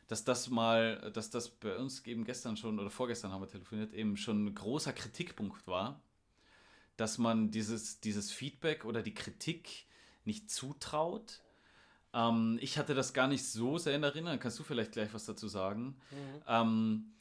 Dass 0.08 0.24
das 0.24 0.50
mal, 0.50 1.12
dass 1.14 1.32
das 1.32 1.50
bei 1.50 1.76
uns 1.76 2.06
eben 2.06 2.26
gestern 2.26 2.58
schon 2.58 2.80
oder 2.80 2.92
vorgestern 2.92 3.32
haben 3.32 3.42
wir 3.42 3.48
telefoniert, 3.48 3.94
eben 3.94 4.18
schon 4.18 4.46
ein 4.46 4.56
großer 4.56 4.94
Kritikpunkt 4.94 5.66
war, 5.66 6.00
dass 6.96 7.18
man 7.18 7.50
dieses, 7.50 8.02
dieses 8.02 8.32
Feedback 8.32 8.86
oder 8.86 9.02
die 9.02 9.16
Kritik 9.16 9.86
nicht 10.24 10.52
zutraut. 10.52 11.42
Ähm, 12.14 12.60
ich 12.62 12.78
hatte 12.78 12.94
das 12.94 13.14
gar 13.14 13.28
nicht 13.28 13.48
so 13.48 13.80
sehr 13.80 13.96
in 13.96 14.04
Erinnerung, 14.04 14.38
kannst 14.38 14.60
du 14.60 14.64
vielleicht 14.64 14.92
gleich 14.92 15.12
was 15.14 15.26
dazu 15.26 15.48
sagen. 15.48 15.98
Mhm. 16.12 16.42
Ähm, 16.48 17.14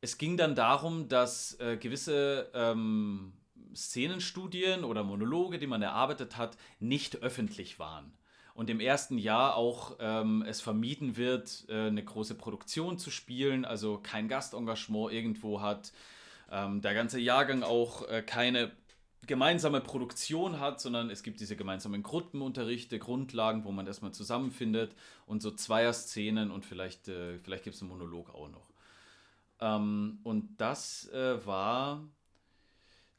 es 0.00 0.16
ging 0.16 0.38
dann 0.38 0.54
darum, 0.54 1.08
dass 1.08 1.58
äh, 1.60 1.76
gewisse 1.76 2.50
ähm, 2.54 3.34
Szenenstudien 3.76 4.84
oder 4.84 5.04
Monologe, 5.04 5.58
die 5.58 5.66
man 5.66 5.82
erarbeitet 5.82 6.36
hat, 6.36 6.56
nicht 6.80 7.22
öffentlich 7.22 7.78
waren. 7.78 8.12
Und 8.54 8.70
im 8.70 8.78
ersten 8.78 9.18
Jahr 9.18 9.56
auch 9.56 9.96
ähm, 9.98 10.44
es 10.46 10.60
vermieden 10.60 11.16
wird, 11.16 11.64
äh, 11.68 11.88
eine 11.88 12.04
große 12.04 12.36
Produktion 12.36 12.98
zu 12.98 13.10
spielen, 13.10 13.64
also 13.64 13.98
kein 14.02 14.28
Gastengagement 14.28 15.12
irgendwo 15.12 15.60
hat, 15.60 15.92
ähm, 16.50 16.80
der 16.80 16.94
ganze 16.94 17.18
Jahrgang 17.18 17.64
auch 17.64 18.08
äh, 18.08 18.22
keine 18.22 18.70
gemeinsame 19.26 19.80
Produktion 19.80 20.60
hat, 20.60 20.80
sondern 20.80 21.10
es 21.10 21.22
gibt 21.22 21.40
diese 21.40 21.56
gemeinsamen 21.56 22.02
Gruppenunterrichte, 22.02 22.98
Grundlagen, 22.98 23.64
wo 23.64 23.72
man 23.72 23.86
erstmal 23.86 24.12
zusammenfindet 24.12 24.94
und 25.26 25.42
so 25.42 25.50
Zweier-Szenen 25.50 26.50
und 26.50 26.64
vielleicht, 26.64 27.08
äh, 27.08 27.38
vielleicht 27.38 27.64
gibt 27.64 27.76
es 27.76 27.82
einen 27.82 27.90
Monolog 27.90 28.34
auch 28.34 28.48
noch. 28.48 28.70
Ähm, 29.60 30.20
und 30.22 30.56
das 30.58 31.08
äh, 31.08 31.44
war 31.46 32.04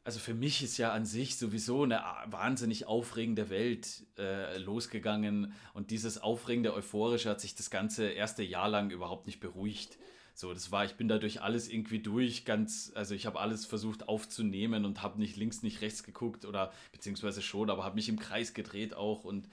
also 0.06 0.20
für 0.20 0.36
mich 0.36 0.62
ist 0.62 0.78
ja 0.78 0.94
an 0.94 1.04
sich 1.04 1.36
sowieso 1.36 1.82
eine 1.82 2.04
wahnsinnig 2.28 2.86
aufregende 2.86 3.50
Welt 3.50 4.06
äh, 4.20 4.60
losgegangen 4.60 5.54
und 5.74 5.90
dieses 5.90 6.20
aufregende 6.20 6.76
Euphorische 6.76 7.32
hat 7.32 7.42
sich 7.42 7.56
das 7.56 7.72
ganze 7.72 8.10
erste 8.10 8.44
Jahr 8.44 8.70
lang 8.70 8.92
überhaupt 8.92 9.26
nicht 9.26 9.40
beruhigt. 9.40 9.98
So, 10.36 10.54
das 10.54 10.72
war, 10.72 10.86
ich 10.86 10.94
bin 10.94 11.08
dadurch 11.08 11.42
alles 11.42 11.68
irgendwie 11.68 12.00
durch, 12.00 12.46
ganz, 12.46 12.92
also 12.94 13.16
ich 13.16 13.26
habe 13.26 13.40
alles 13.40 13.66
versucht 13.66 14.08
aufzunehmen 14.08 14.86
und 14.86 15.02
habe 15.02 15.18
nicht 15.18 15.38
links, 15.38 15.64
nicht 15.64 15.82
rechts 15.82 16.04
geguckt 16.04 16.46
oder 16.46 16.72
beziehungsweise 16.92 17.42
schon, 17.42 17.72
aber 17.72 17.84
habe 17.84 17.96
mich 17.96 18.08
im 18.08 18.20
Kreis 18.20 18.54
gedreht 18.54 18.94
auch 18.94 19.24
und 19.24 19.50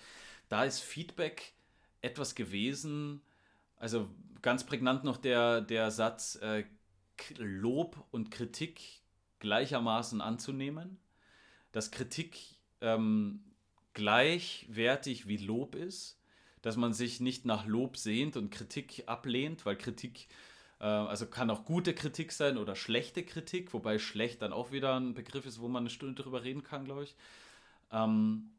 da 0.51 0.65
ist 0.65 0.81
Feedback 0.81 1.55
etwas 2.03 2.35
gewesen, 2.35 3.23
also 3.77 4.07
ganz 4.43 4.67
prägnant 4.67 5.03
noch 5.03 5.17
der, 5.17 5.63
der 5.63 5.91
Satz, 5.91 6.37
äh, 6.43 6.65
Lob 7.39 8.05
und 8.11 8.31
Kritik 8.31 9.02
gleichermaßen 9.43 10.21
anzunehmen, 10.21 10.99
dass 11.73 11.91
Kritik 11.91 12.39
ähm, 12.81 13.41
gleichwertig 13.93 15.27
wie 15.27 15.37
Lob 15.37 15.75
ist, 15.75 16.19
dass 16.63 16.77
man 16.77 16.93
sich 16.95 17.21
nicht 17.21 17.45
nach 17.45 17.67
Lob 17.67 17.97
sehnt 17.97 18.37
und 18.37 18.51
Kritik 18.51 19.03
ablehnt, 19.07 19.67
weil 19.67 19.77
Kritik, 19.77 20.29
äh, 20.81 20.85
also 20.85 21.27
kann 21.27 21.51
auch 21.51 21.65
gute 21.65 21.93
Kritik 21.93 22.31
sein 22.31 22.57
oder 22.57 22.77
schlechte 22.77 23.25
Kritik, 23.25 23.75
wobei 23.75 23.99
schlecht 23.99 24.43
dann 24.43 24.53
auch 24.53 24.71
wieder 24.71 24.99
ein 24.99 25.13
Begriff 25.13 25.45
ist, 25.45 25.61
wo 25.61 25.67
man 25.67 25.83
eine 25.83 25.91
Stunde 25.91 26.23
drüber 26.23 26.45
reden 26.45 26.63
kann, 26.63 26.85
glaube 26.85 27.03
ich. 27.03 27.17
Ähm, 27.91 28.51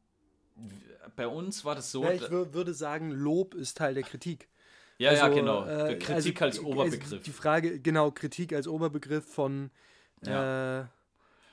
bei 1.15 1.27
uns 1.27 1.63
war 1.63 1.75
das 1.75 1.91
so. 1.91 2.03
Ja, 2.03 2.11
ich 2.11 2.29
würde 2.29 2.73
sagen, 2.73 3.09
Lob 3.09 3.55
ist 3.55 3.77
Teil 3.77 3.93
der 3.93 4.03
Kritik. 4.03 4.49
Ja, 4.97 5.11
also, 5.11 5.23
ja, 5.23 5.29
genau. 5.29 5.65
Äh, 5.65 5.97
Kritik 5.97 6.41
also, 6.41 6.59
als 6.59 6.59
Oberbegriff. 6.59 7.23
Die 7.23 7.31
Frage, 7.31 7.79
genau, 7.79 8.11
Kritik 8.11 8.53
als 8.53 8.67
Oberbegriff 8.67 9.25
von 9.25 9.71
ja. 10.27 10.81
Äh, 10.81 10.85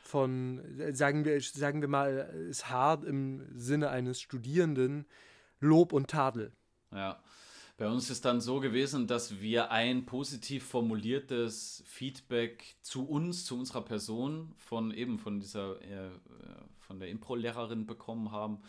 von, 0.03 0.61
sagen 0.93 1.25
wir, 1.25 1.41
sagen 1.41 1.81
wir 1.81 1.89
mal, 1.89 2.31
ist 2.49 2.69
hart 2.69 3.05
im 3.05 3.47
Sinne 3.55 3.91
eines 3.91 4.21
Studierenden, 4.21 5.07
Lob 5.61 5.93
und 5.93 6.09
Tadel. 6.09 6.53
Ja. 6.93 7.23
Bei 7.77 7.89
uns 7.89 8.11
ist 8.11 8.27
dann 8.27 8.43
so 8.43 8.61
gewesen, 8.61 9.07
dass 9.07 9.41
wir 9.41 9.71
ein 9.71 10.05
positiv 10.05 10.67
formuliertes 10.67 11.83
Feedback 11.87 12.77
zu 12.83 13.09
uns, 13.09 13.47
zu 13.47 13.59
unserer 13.59 13.83
Person 13.83 14.53
von 14.59 14.93
eben 14.93 15.19
von 15.19 15.41
dieser, 15.41 15.81
äh, 15.81 16.11
von 16.79 16.99
der 16.99 17.09
Impro-Lehrerin 17.09 17.87
bekommen 17.87 18.33
haben, 18.33 18.61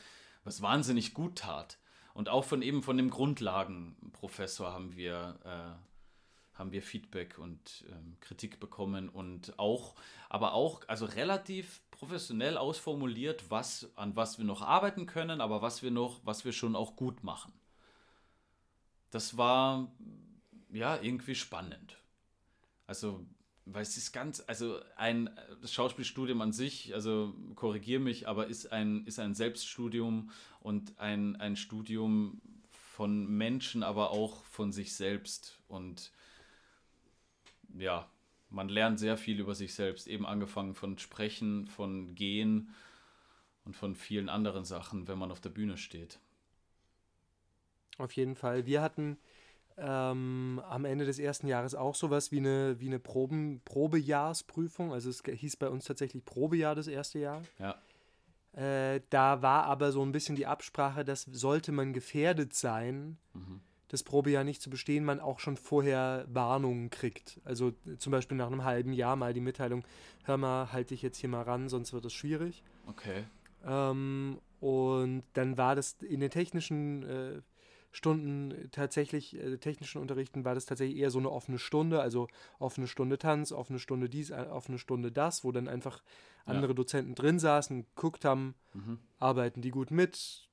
was 0.45 0.61
wahnsinnig 0.61 1.13
gut 1.13 1.39
tat. 1.39 1.77
Und 2.13 2.29
auch 2.29 2.45
von 2.45 2.61
eben 2.61 2.83
von 2.83 2.95
dem 2.95 3.09
Grundlagenprofessor 3.09 4.71
haben 4.71 4.95
wir 4.95 5.39
äh, 5.43 5.90
haben 6.61 6.71
wir 6.71 6.83
Feedback 6.83 7.39
und 7.39 7.83
ähm, 7.91 8.15
Kritik 8.21 8.59
bekommen 8.59 9.09
und 9.09 9.57
auch, 9.59 9.95
aber 10.29 10.53
auch, 10.53 10.81
also 10.87 11.05
relativ 11.05 11.81
professionell 11.89 12.55
ausformuliert, 12.55 13.49
was, 13.49 13.89
an 13.95 14.15
was 14.15 14.37
wir 14.37 14.45
noch 14.45 14.61
arbeiten 14.61 15.07
können, 15.07 15.41
aber 15.41 15.61
was 15.61 15.83
wir 15.83 15.91
noch, 15.91 16.21
was 16.23 16.45
wir 16.45 16.53
schon 16.53 16.75
auch 16.75 16.95
gut 16.95 17.23
machen. 17.23 17.51
Das 19.09 19.37
war 19.37 19.91
ja 20.71 21.01
irgendwie 21.01 21.35
spannend. 21.35 21.97
Also, 22.85 23.25
weil 23.65 23.81
es 23.81 23.97
ist 23.97 24.11
ganz, 24.11 24.43
also 24.45 24.79
ein 24.97 25.29
das 25.61 25.73
Schauspielstudium 25.73 26.41
an 26.41 26.53
sich, 26.53 26.93
also 26.93 27.33
korrigiere 27.55 28.01
mich, 28.01 28.27
aber 28.27 28.47
ist 28.47 28.71
ein, 28.71 29.05
ist 29.05 29.17
ein 29.17 29.33
Selbststudium 29.33 30.29
und 30.59 30.99
ein, 30.99 31.35
ein 31.37 31.55
Studium 31.55 32.39
von 32.69 33.25
Menschen, 33.25 33.81
aber 33.81 34.11
auch 34.11 34.43
von 34.45 34.71
sich 34.71 34.95
selbst 34.95 35.59
und 35.67 36.11
ja, 37.77 38.07
man 38.49 38.69
lernt 38.69 38.99
sehr 38.99 39.17
viel 39.17 39.39
über 39.39 39.55
sich 39.55 39.73
selbst, 39.73 40.07
eben 40.07 40.25
angefangen 40.25 40.75
von 40.75 40.97
Sprechen, 40.97 41.67
von 41.67 42.15
Gehen 42.15 42.73
und 43.65 43.75
von 43.75 43.95
vielen 43.95 44.29
anderen 44.29 44.65
Sachen, 44.65 45.07
wenn 45.07 45.17
man 45.17 45.31
auf 45.31 45.39
der 45.39 45.49
Bühne 45.49 45.77
steht. 45.77 46.19
Auf 47.97 48.11
jeden 48.13 48.35
Fall. 48.35 48.65
Wir 48.65 48.81
hatten 48.81 49.17
ähm, 49.77 50.61
am 50.67 50.85
Ende 50.85 51.05
des 51.05 51.19
ersten 51.19 51.47
Jahres 51.47 51.75
auch 51.75 51.95
sowas 51.95 52.31
wie 52.31 52.39
eine, 52.39 52.79
wie 52.79 52.87
eine 52.87 52.99
Proben, 52.99 53.61
Probejahrsprüfung. 53.63 54.91
Also 54.91 55.09
es 55.09 55.23
hieß 55.25 55.57
bei 55.57 55.69
uns 55.69 55.85
tatsächlich 55.85 56.25
Probejahr 56.25 56.75
das 56.75 56.87
erste 56.87 57.19
Jahr. 57.19 57.41
Ja. 57.59 57.81
Äh, 58.53 59.01
da 59.09 59.41
war 59.41 59.65
aber 59.65 59.91
so 59.91 60.01
ein 60.01 60.11
bisschen 60.11 60.35
die 60.35 60.45
Absprache, 60.45 61.05
dass 61.05 61.21
sollte 61.23 61.71
man 61.71 61.93
gefährdet 61.93 62.53
sein, 62.53 63.17
mhm 63.33 63.61
das 63.91 64.03
Probejahr 64.03 64.45
nicht 64.45 64.61
zu 64.61 64.69
bestehen, 64.69 65.03
man 65.03 65.19
auch 65.19 65.39
schon 65.39 65.57
vorher 65.57 66.25
Warnungen 66.29 66.89
kriegt. 66.89 67.41
Also 67.43 67.73
zum 67.97 68.11
Beispiel 68.11 68.37
nach 68.37 68.47
einem 68.47 68.63
halben 68.63 68.93
Jahr 68.93 69.17
mal 69.17 69.33
die 69.33 69.41
Mitteilung, 69.41 69.83
hör 70.23 70.37
mal, 70.37 70.71
halte 70.71 70.93
dich 70.93 71.01
jetzt 71.01 71.17
hier 71.17 71.29
mal 71.29 71.41
ran, 71.41 71.67
sonst 71.67 71.91
wird 71.91 72.05
es 72.05 72.13
schwierig. 72.13 72.63
Okay. 72.87 73.25
Ähm, 73.65 74.39
und 74.61 75.23
dann 75.33 75.57
war 75.57 75.75
das 75.75 75.97
in 76.01 76.21
den 76.21 76.29
technischen 76.29 77.03
äh, 77.03 77.41
Stunden 77.91 78.69
tatsächlich, 78.71 79.35
äh, 79.35 79.57
technischen 79.57 80.01
Unterrichten 80.01 80.45
war 80.45 80.55
das 80.55 80.65
tatsächlich 80.65 80.97
eher 80.97 81.11
so 81.11 81.19
eine 81.19 81.29
offene 81.29 81.59
Stunde, 81.59 82.01
also 82.01 82.29
offene 82.59 82.87
Stunde 82.87 83.17
Tanz, 83.17 83.51
offene 83.51 83.79
Stunde 83.79 84.07
dies, 84.07 84.29
äh, 84.29 84.47
offene 84.49 84.79
Stunde 84.79 85.11
das, 85.11 85.43
wo 85.43 85.51
dann 85.51 85.67
einfach 85.67 86.01
andere 86.45 86.71
ja. 86.71 86.75
Dozenten 86.75 87.13
drin 87.13 87.39
saßen, 87.39 87.85
geguckt 87.93 88.23
haben, 88.23 88.55
mhm. 88.73 88.99
arbeiten 89.19 89.61
die 89.61 89.71
gut 89.71 89.91
mit, 89.91 90.47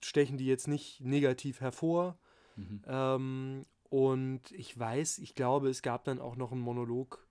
stechen 0.00 0.38
die 0.38 0.46
jetzt 0.46 0.66
nicht 0.66 1.02
negativ 1.02 1.60
hervor 1.60 2.16
Mhm. 2.56 2.82
Ähm, 2.86 3.66
und 3.90 4.50
ich 4.52 4.78
weiß, 4.78 5.18
ich 5.18 5.34
glaube, 5.34 5.68
es 5.68 5.82
gab 5.82 6.04
dann 6.04 6.20
auch 6.20 6.36
noch 6.36 6.52
einen 6.52 6.60
Monolog, 6.60 7.26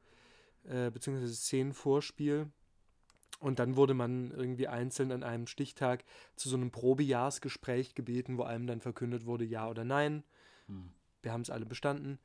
äh, 0.63 0.89
beziehungsweise 0.91 1.33
Szenenvorspiel. 1.33 2.47
Und 3.39 3.59
dann 3.59 3.75
wurde 3.75 3.93
man 3.93 4.31
irgendwie 4.31 4.69
einzeln 4.69 5.11
an 5.11 5.23
einem 5.23 5.47
Stichtag 5.47 6.05
zu 6.37 6.47
so 6.47 6.55
einem 6.55 6.71
Probejahrsgespräch 6.71 7.95
gebeten, 7.95 8.37
wo 8.37 8.43
einem 8.43 8.67
dann 8.67 8.79
verkündet 8.79 9.25
wurde, 9.25 9.43
ja 9.43 9.69
oder 9.69 9.83
nein. 9.83 10.23
Mhm. 10.67 10.91
Wir 11.21 11.33
haben 11.33 11.41
es 11.41 11.49
alle 11.49 11.65
bestanden. 11.65 12.19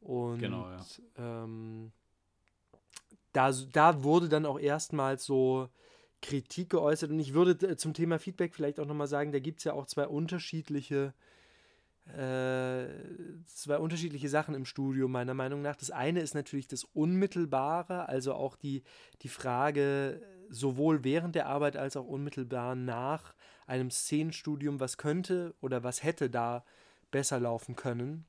Und 0.00 0.38
genau, 0.40 0.68
ja. 0.68 0.84
ähm, 1.16 1.92
da, 3.32 3.52
da 3.52 4.02
wurde 4.02 4.28
dann 4.28 4.46
auch 4.46 4.58
erstmals 4.58 5.24
so 5.24 5.68
Kritik 6.22 6.70
geäußert. 6.70 7.10
Und 7.10 7.20
ich 7.20 7.34
würde 7.34 7.68
äh, 7.68 7.76
zum 7.76 7.94
Thema 7.94 8.18
Feedback 8.18 8.54
vielleicht 8.54 8.80
auch 8.80 8.86
nochmal 8.86 9.06
sagen, 9.06 9.30
da 9.30 9.38
gibt 9.38 9.58
es 9.58 9.64
ja 9.64 9.74
auch 9.74 9.86
zwei 9.86 10.08
unterschiedliche, 10.08 11.14
äh, 11.14 11.35
zwei 12.14 13.78
unterschiedliche 13.78 14.28
Sachen 14.28 14.54
im 14.54 14.64
Studio, 14.64 15.08
meiner 15.08 15.34
Meinung 15.34 15.60
nach. 15.62 15.76
Das 15.76 15.90
eine 15.90 16.20
ist 16.20 16.34
natürlich 16.34 16.68
das 16.68 16.84
Unmittelbare, 16.84 18.08
also 18.08 18.34
auch 18.34 18.56
die, 18.56 18.84
die 19.22 19.28
Frage, 19.28 20.22
sowohl 20.48 21.02
während 21.04 21.34
der 21.34 21.46
Arbeit 21.46 21.76
als 21.76 21.96
auch 21.96 22.06
unmittelbar 22.06 22.76
nach 22.76 23.34
einem 23.66 23.90
Szenenstudium, 23.90 24.78
was 24.78 24.98
könnte 24.98 25.54
oder 25.60 25.82
was 25.82 26.04
hätte 26.04 26.30
da 26.30 26.64
besser 27.10 27.40
laufen 27.40 27.74
können. 27.74 28.24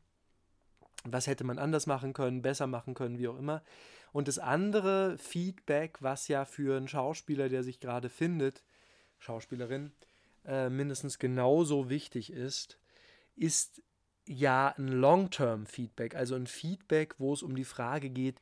Was 1.04 1.28
hätte 1.28 1.44
man 1.44 1.60
anders 1.60 1.86
machen 1.86 2.14
können, 2.14 2.42
besser 2.42 2.68
machen 2.68 2.96
können, 2.96 3.20
wie 3.20 3.28
auch 3.28 3.38
immer. 3.38 3.62
Und 4.12 4.28
das 4.28 4.40
andere 4.40 5.18
Feedback, 5.20 5.98
was 6.02 6.28
ja 6.28 6.46
für 6.46 6.76
einen 6.76 6.88
Schauspieler, 6.88 7.50
der 7.50 7.64
sich 7.64 7.80
gerade 7.80 8.10
findet, 8.10 8.64
Schauspielerin, 9.20 9.92
äh, 10.46 10.70
mindestens 10.70 11.20
genauso 11.20 11.90
wichtig 11.90 12.32
ist, 12.32 12.80
ist 13.38 13.82
ja 14.26 14.74
ein 14.78 14.88
Long-Term-Feedback, 14.88 16.16
also 16.16 16.36
ein 16.36 16.48
Feedback, 16.48 17.16
wo 17.18 17.34
es 17.34 17.44
um 17.44 17.56
die 17.56 17.64
Frage 17.64 18.10
geht, 18.10 18.42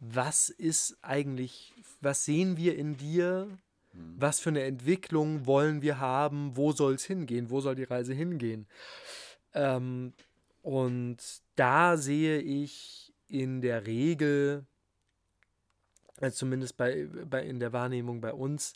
was 0.00 0.48
ist 0.48 0.98
eigentlich, 1.02 1.72
was 2.00 2.24
sehen 2.24 2.56
wir 2.56 2.76
in 2.76 2.96
dir, 2.96 3.48
hm. 3.92 4.14
was 4.18 4.40
für 4.40 4.50
eine 4.50 4.64
Entwicklung 4.64 5.46
wollen 5.46 5.82
wir 5.82 6.00
haben, 6.00 6.56
wo 6.56 6.72
soll 6.72 6.94
es 6.94 7.04
hingehen, 7.04 7.50
wo 7.50 7.60
soll 7.60 7.76
die 7.76 7.84
Reise 7.84 8.12
hingehen. 8.12 8.66
Ähm, 9.52 10.12
und 10.62 11.18
da 11.54 11.96
sehe 11.96 12.40
ich 12.40 13.14
in 13.28 13.60
der 13.60 13.86
Regel 13.86 14.66
also 16.20 16.36
zumindest 16.36 16.76
bei, 16.76 17.06
bei, 17.28 17.44
in 17.44 17.60
der 17.60 17.72
Wahrnehmung 17.72 18.20
bei 18.20 18.32
uns, 18.32 18.74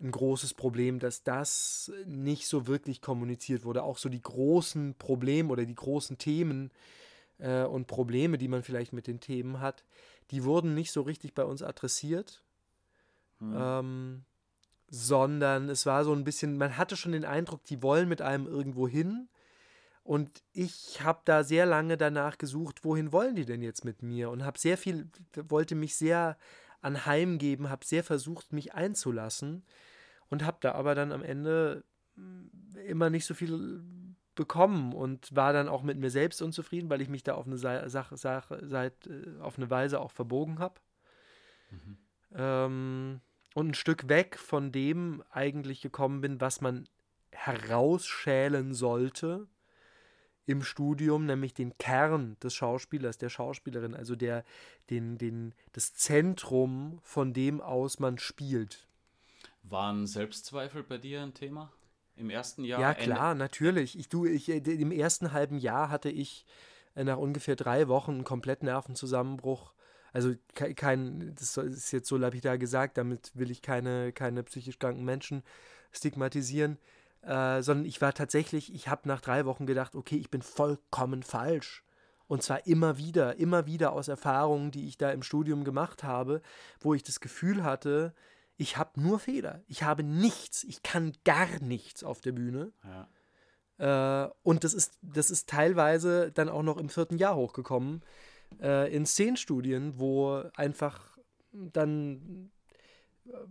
ein 0.00 0.10
großes 0.10 0.54
Problem, 0.54 0.98
dass 0.98 1.22
das 1.22 1.92
nicht 2.06 2.46
so 2.46 2.66
wirklich 2.66 3.00
kommuniziert 3.00 3.64
wurde. 3.64 3.82
Auch 3.82 3.98
so 3.98 4.08
die 4.08 4.22
großen 4.22 4.94
Probleme 4.98 5.50
oder 5.50 5.64
die 5.64 5.74
großen 5.74 6.18
Themen 6.18 6.70
äh, 7.38 7.64
und 7.64 7.86
Probleme, 7.86 8.38
die 8.38 8.48
man 8.48 8.62
vielleicht 8.62 8.92
mit 8.92 9.06
den 9.06 9.20
Themen 9.20 9.60
hat, 9.60 9.84
die 10.30 10.44
wurden 10.44 10.74
nicht 10.74 10.92
so 10.92 11.02
richtig 11.02 11.34
bei 11.34 11.44
uns 11.44 11.62
adressiert. 11.62 12.42
Hm. 13.38 13.54
Ähm, 13.56 14.24
sondern 14.88 15.68
es 15.68 15.86
war 15.86 16.04
so 16.04 16.12
ein 16.12 16.24
bisschen, 16.24 16.56
man 16.56 16.76
hatte 16.76 16.96
schon 16.96 17.12
den 17.12 17.24
Eindruck, 17.24 17.64
die 17.64 17.82
wollen 17.82 18.08
mit 18.08 18.22
einem 18.22 18.46
irgendwo 18.46 18.86
hin. 18.86 19.28
Und 20.02 20.42
ich 20.52 21.02
habe 21.02 21.22
da 21.24 21.42
sehr 21.42 21.66
lange 21.66 21.96
danach 21.96 22.36
gesucht, 22.36 22.84
wohin 22.84 23.10
wollen 23.10 23.34
die 23.34 23.46
denn 23.46 23.62
jetzt 23.62 23.84
mit 23.84 24.02
mir? 24.02 24.30
Und 24.30 24.44
habe 24.44 24.58
sehr 24.58 24.76
viel, 24.76 25.08
wollte 25.48 25.74
mich 25.74 25.96
sehr 25.96 26.36
anheimgeben, 26.84 27.70
habe 27.70 27.84
sehr 27.84 28.04
versucht, 28.04 28.52
mich 28.52 28.74
einzulassen 28.74 29.64
und 30.28 30.44
habe 30.44 30.58
da 30.60 30.72
aber 30.72 30.94
dann 30.94 31.12
am 31.12 31.22
Ende 31.22 31.84
mm, 32.16 32.76
immer 32.86 33.10
nicht 33.10 33.24
so 33.24 33.34
viel 33.34 33.82
bekommen 34.34 34.92
und 34.92 35.34
war 35.34 35.52
dann 35.52 35.68
auch 35.68 35.82
mit 35.82 35.98
mir 35.98 36.10
selbst 36.10 36.42
unzufrieden, 36.42 36.90
weil 36.90 37.00
ich 37.00 37.08
mich 37.08 37.22
da 37.22 37.34
auf 37.34 37.46
eine 37.46 37.56
Sache, 37.56 38.16
Sache 38.16 38.60
seit, 38.66 39.06
äh, 39.06 39.40
auf 39.40 39.58
eine 39.58 39.70
Weise 39.70 40.00
auch 40.00 40.10
verbogen 40.10 40.58
habe. 40.58 40.80
Mhm. 41.70 41.98
Ähm, 42.34 43.20
und 43.54 43.68
ein 43.68 43.74
Stück 43.74 44.08
weg 44.08 44.36
von 44.38 44.72
dem 44.72 45.22
eigentlich 45.30 45.80
gekommen 45.80 46.20
bin, 46.20 46.40
was 46.40 46.60
man 46.60 46.88
herausschälen 47.30 48.74
sollte 48.74 49.46
im 50.46 50.62
Studium, 50.62 51.26
nämlich 51.26 51.54
den 51.54 51.76
Kern 51.78 52.36
des 52.42 52.54
Schauspielers, 52.54 53.18
der 53.18 53.28
Schauspielerin, 53.28 53.94
also 53.94 54.14
der, 54.16 54.44
den, 54.90 55.18
den, 55.18 55.54
das 55.72 55.94
Zentrum, 55.94 56.98
von 57.02 57.32
dem 57.32 57.60
aus 57.60 57.98
man 57.98 58.18
spielt. 58.18 58.86
Waren 59.62 60.06
Selbstzweifel 60.06 60.82
bei 60.82 60.98
dir 60.98 61.22
ein 61.22 61.34
Thema? 61.34 61.72
Im 62.16 62.30
ersten 62.30 62.64
Jahr? 62.64 62.80
Ja, 62.80 62.94
klar, 62.94 63.32
Ende? 63.32 63.44
natürlich. 63.44 63.98
Ich, 63.98 64.08
du, 64.08 64.26
ich, 64.26 64.48
äh, 64.48 64.58
Im 64.58 64.92
ersten 64.92 65.32
halben 65.32 65.58
Jahr 65.58 65.88
hatte 65.88 66.10
ich 66.10 66.44
äh, 66.94 67.04
nach 67.04 67.16
ungefähr 67.16 67.56
drei 67.56 67.88
Wochen 67.88 68.12
einen 68.12 68.24
kompletten 68.24 68.66
Nervenzusammenbruch. 68.66 69.72
Also 70.12 70.34
kein, 70.54 71.34
das 71.34 71.56
ist 71.56 71.90
jetzt 71.90 72.08
so 72.08 72.16
lapidar 72.16 72.56
gesagt, 72.56 72.98
damit 72.98 73.32
will 73.34 73.50
ich 73.50 73.62
keine, 73.62 74.12
keine 74.12 74.44
psychisch 74.44 74.78
kranken 74.78 75.04
Menschen 75.04 75.42
stigmatisieren. 75.90 76.78
Äh, 77.26 77.62
sondern 77.62 77.86
ich 77.86 78.00
war 78.00 78.12
tatsächlich, 78.12 78.74
ich 78.74 78.88
habe 78.88 79.08
nach 79.08 79.20
drei 79.20 79.46
Wochen 79.46 79.66
gedacht, 79.66 79.94
okay, 79.94 80.16
ich 80.16 80.30
bin 80.30 80.42
vollkommen 80.42 81.22
falsch. 81.22 81.84
Und 82.26 82.42
zwar 82.42 82.66
immer 82.66 82.98
wieder, 82.98 83.36
immer 83.36 83.66
wieder 83.66 83.92
aus 83.92 84.08
Erfahrungen, 84.08 84.70
die 84.70 84.88
ich 84.88 84.98
da 84.98 85.10
im 85.10 85.22
Studium 85.22 85.64
gemacht 85.64 86.04
habe, 86.04 86.42
wo 86.80 86.94
ich 86.94 87.02
das 87.02 87.20
Gefühl 87.20 87.64
hatte, 87.64 88.14
ich 88.56 88.76
habe 88.76 89.00
nur 89.00 89.18
Fehler. 89.18 89.62
Ich 89.66 89.82
habe 89.82 90.02
nichts, 90.02 90.64
ich 90.64 90.82
kann 90.82 91.12
gar 91.24 91.48
nichts 91.60 92.04
auf 92.04 92.20
der 92.20 92.32
Bühne. 92.32 92.72
Ja. 92.84 94.26
Äh, 94.26 94.30
und 94.42 94.64
das 94.64 94.74
ist, 94.74 94.98
das 95.02 95.30
ist 95.30 95.48
teilweise 95.48 96.30
dann 96.32 96.48
auch 96.48 96.62
noch 96.62 96.76
im 96.76 96.88
vierten 96.88 97.18
Jahr 97.18 97.36
hochgekommen, 97.36 98.02
äh, 98.60 98.94
in 98.94 99.06
Szenenstudien, 99.06 99.98
wo 99.98 100.42
einfach 100.56 101.18
dann 101.52 102.50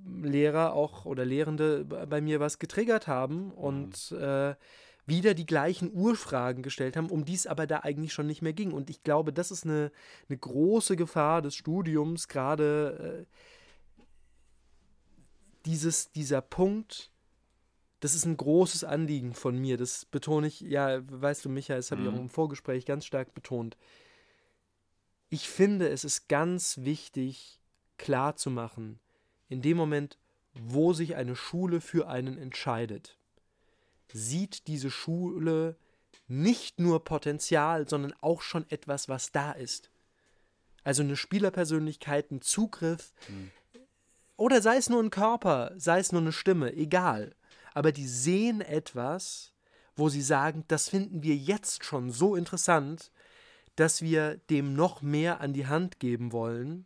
Lehrer 0.05 0.73
auch 0.73 1.05
oder 1.05 1.25
Lehrende 1.25 1.85
bei 1.85 2.21
mir 2.21 2.39
was 2.39 2.59
getriggert 2.59 3.07
haben 3.07 3.51
und 3.51 4.11
mhm. 4.11 4.17
äh, 4.17 4.55
wieder 5.05 5.33
die 5.33 5.45
gleichen 5.45 5.91
Urfragen 5.93 6.63
gestellt 6.63 6.95
haben, 6.95 7.09
um 7.09 7.25
die 7.25 7.33
es 7.33 7.47
aber 7.47 7.67
da 7.67 7.79
eigentlich 7.79 8.13
schon 8.13 8.27
nicht 8.27 8.41
mehr 8.41 8.53
ging. 8.53 8.71
Und 8.71 8.89
ich 8.89 9.03
glaube, 9.03 9.33
das 9.33 9.51
ist 9.51 9.65
eine, 9.65 9.91
eine 10.29 10.37
große 10.37 10.95
Gefahr 10.95 11.41
des 11.41 11.55
Studiums, 11.55 12.27
gerade 12.27 13.25
äh, 13.29 13.35
dieses, 15.65 16.11
dieser 16.11 16.41
Punkt, 16.41 17.11
das 17.99 18.15
ist 18.15 18.25
ein 18.25 18.37
großes 18.37 18.83
Anliegen 18.83 19.33
von 19.33 19.57
mir. 19.57 19.77
Das 19.77 20.05
betone 20.05 20.47
ich, 20.47 20.61
ja, 20.61 21.01
weißt 21.09 21.45
du, 21.45 21.49
Michael, 21.49 21.79
das 21.79 21.91
habe 21.91 22.01
mhm. 22.01 22.07
ich 22.07 22.13
auch 22.13 22.17
mhm. 22.17 22.23
im 22.23 22.29
Vorgespräch 22.29 22.85
ganz 22.85 23.05
stark 23.05 23.33
betont. 23.33 23.77
Ich 25.29 25.49
finde, 25.49 25.89
es 25.89 26.03
ist 26.03 26.27
ganz 26.27 26.79
wichtig, 26.81 27.59
klarzumachen, 27.97 28.99
in 29.49 29.61
dem 29.61 29.77
Moment, 29.77 30.17
wo 30.53 30.93
sich 30.93 31.15
eine 31.15 31.35
Schule 31.35 31.81
für 31.81 32.07
einen 32.07 32.37
entscheidet, 32.37 33.17
sieht 34.11 34.67
diese 34.67 34.91
Schule 34.91 35.77
nicht 36.27 36.79
nur 36.79 37.03
Potenzial, 37.03 37.87
sondern 37.87 38.13
auch 38.21 38.41
schon 38.41 38.69
etwas, 38.69 39.09
was 39.09 39.31
da 39.31 39.51
ist. 39.51 39.89
Also 40.83 41.01
eine 41.03 41.15
Spielerpersönlichkeit, 41.15 42.31
ein 42.31 42.41
Zugriff. 42.41 43.13
Mhm. 43.27 43.51
Oder 44.35 44.61
sei 44.61 44.77
es 44.77 44.89
nur 44.89 45.01
ein 45.01 45.09
Körper, 45.09 45.71
sei 45.75 45.99
es 45.99 46.11
nur 46.11 46.21
eine 46.21 46.31
Stimme, 46.31 46.73
egal. 46.73 47.35
Aber 47.73 47.91
die 47.91 48.07
sehen 48.07 48.61
etwas, 48.61 49.53
wo 49.95 50.09
sie 50.09 50.21
sagen, 50.21 50.65
das 50.67 50.89
finden 50.89 51.23
wir 51.23 51.35
jetzt 51.35 51.85
schon 51.85 52.11
so 52.11 52.35
interessant, 52.35 53.11
dass 53.75 54.01
wir 54.01 54.37
dem 54.49 54.73
noch 54.73 55.01
mehr 55.01 55.41
an 55.41 55.53
die 55.53 55.67
Hand 55.67 55.99
geben 55.99 56.31
wollen, 56.31 56.85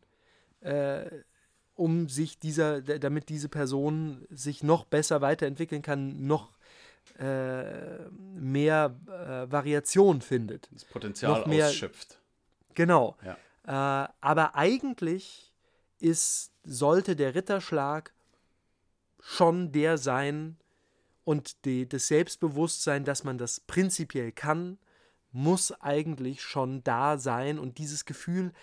äh, 0.62 1.10
um 1.78 2.10
sich 2.10 2.40
dieser, 2.40 2.82
damit 2.82 3.30
diese 3.30 3.50
Person 3.50 4.26
sich 4.30 4.64
noch 4.64 4.86
besser 4.86 5.22
weiterentwickeln 5.22 5.82
kann, 5.82 6.26
noch 6.26 6.52
äh, 7.20 8.10
mehr 8.10 8.96
äh, 9.08 9.52
Variation 9.52 10.22
findet. 10.22 10.70
Das 10.74 10.86
Potenzial 10.86 11.48
mehr, 11.48 11.68
ausschöpft. 11.68 12.20
Genau. 12.74 13.16
Ja. 13.24 14.06
Äh, 14.06 14.10
aber 14.22 14.56
eigentlich 14.56 15.54
ist, 16.00 16.52
sollte 16.64 17.16
der 17.16 17.36
Ritterschlag 17.36 18.14
schon 19.20 19.72
der 19.72 19.98
sein 19.98 20.58
und 21.24 21.66
die, 21.66 21.88
das 21.88 22.08
Selbstbewusstsein, 22.08 23.04
dass 23.04 23.24
man 23.24 23.38
das 23.38 23.60
prinzipiell 23.60 24.32
kann, 24.32 24.78
muss 25.32 25.72
eigentlich 25.72 26.42
schon 26.42 26.84
da 26.84 27.18
sein 27.18 27.60
und 27.60 27.78
dieses 27.78 28.06
Gefühl 28.06 28.54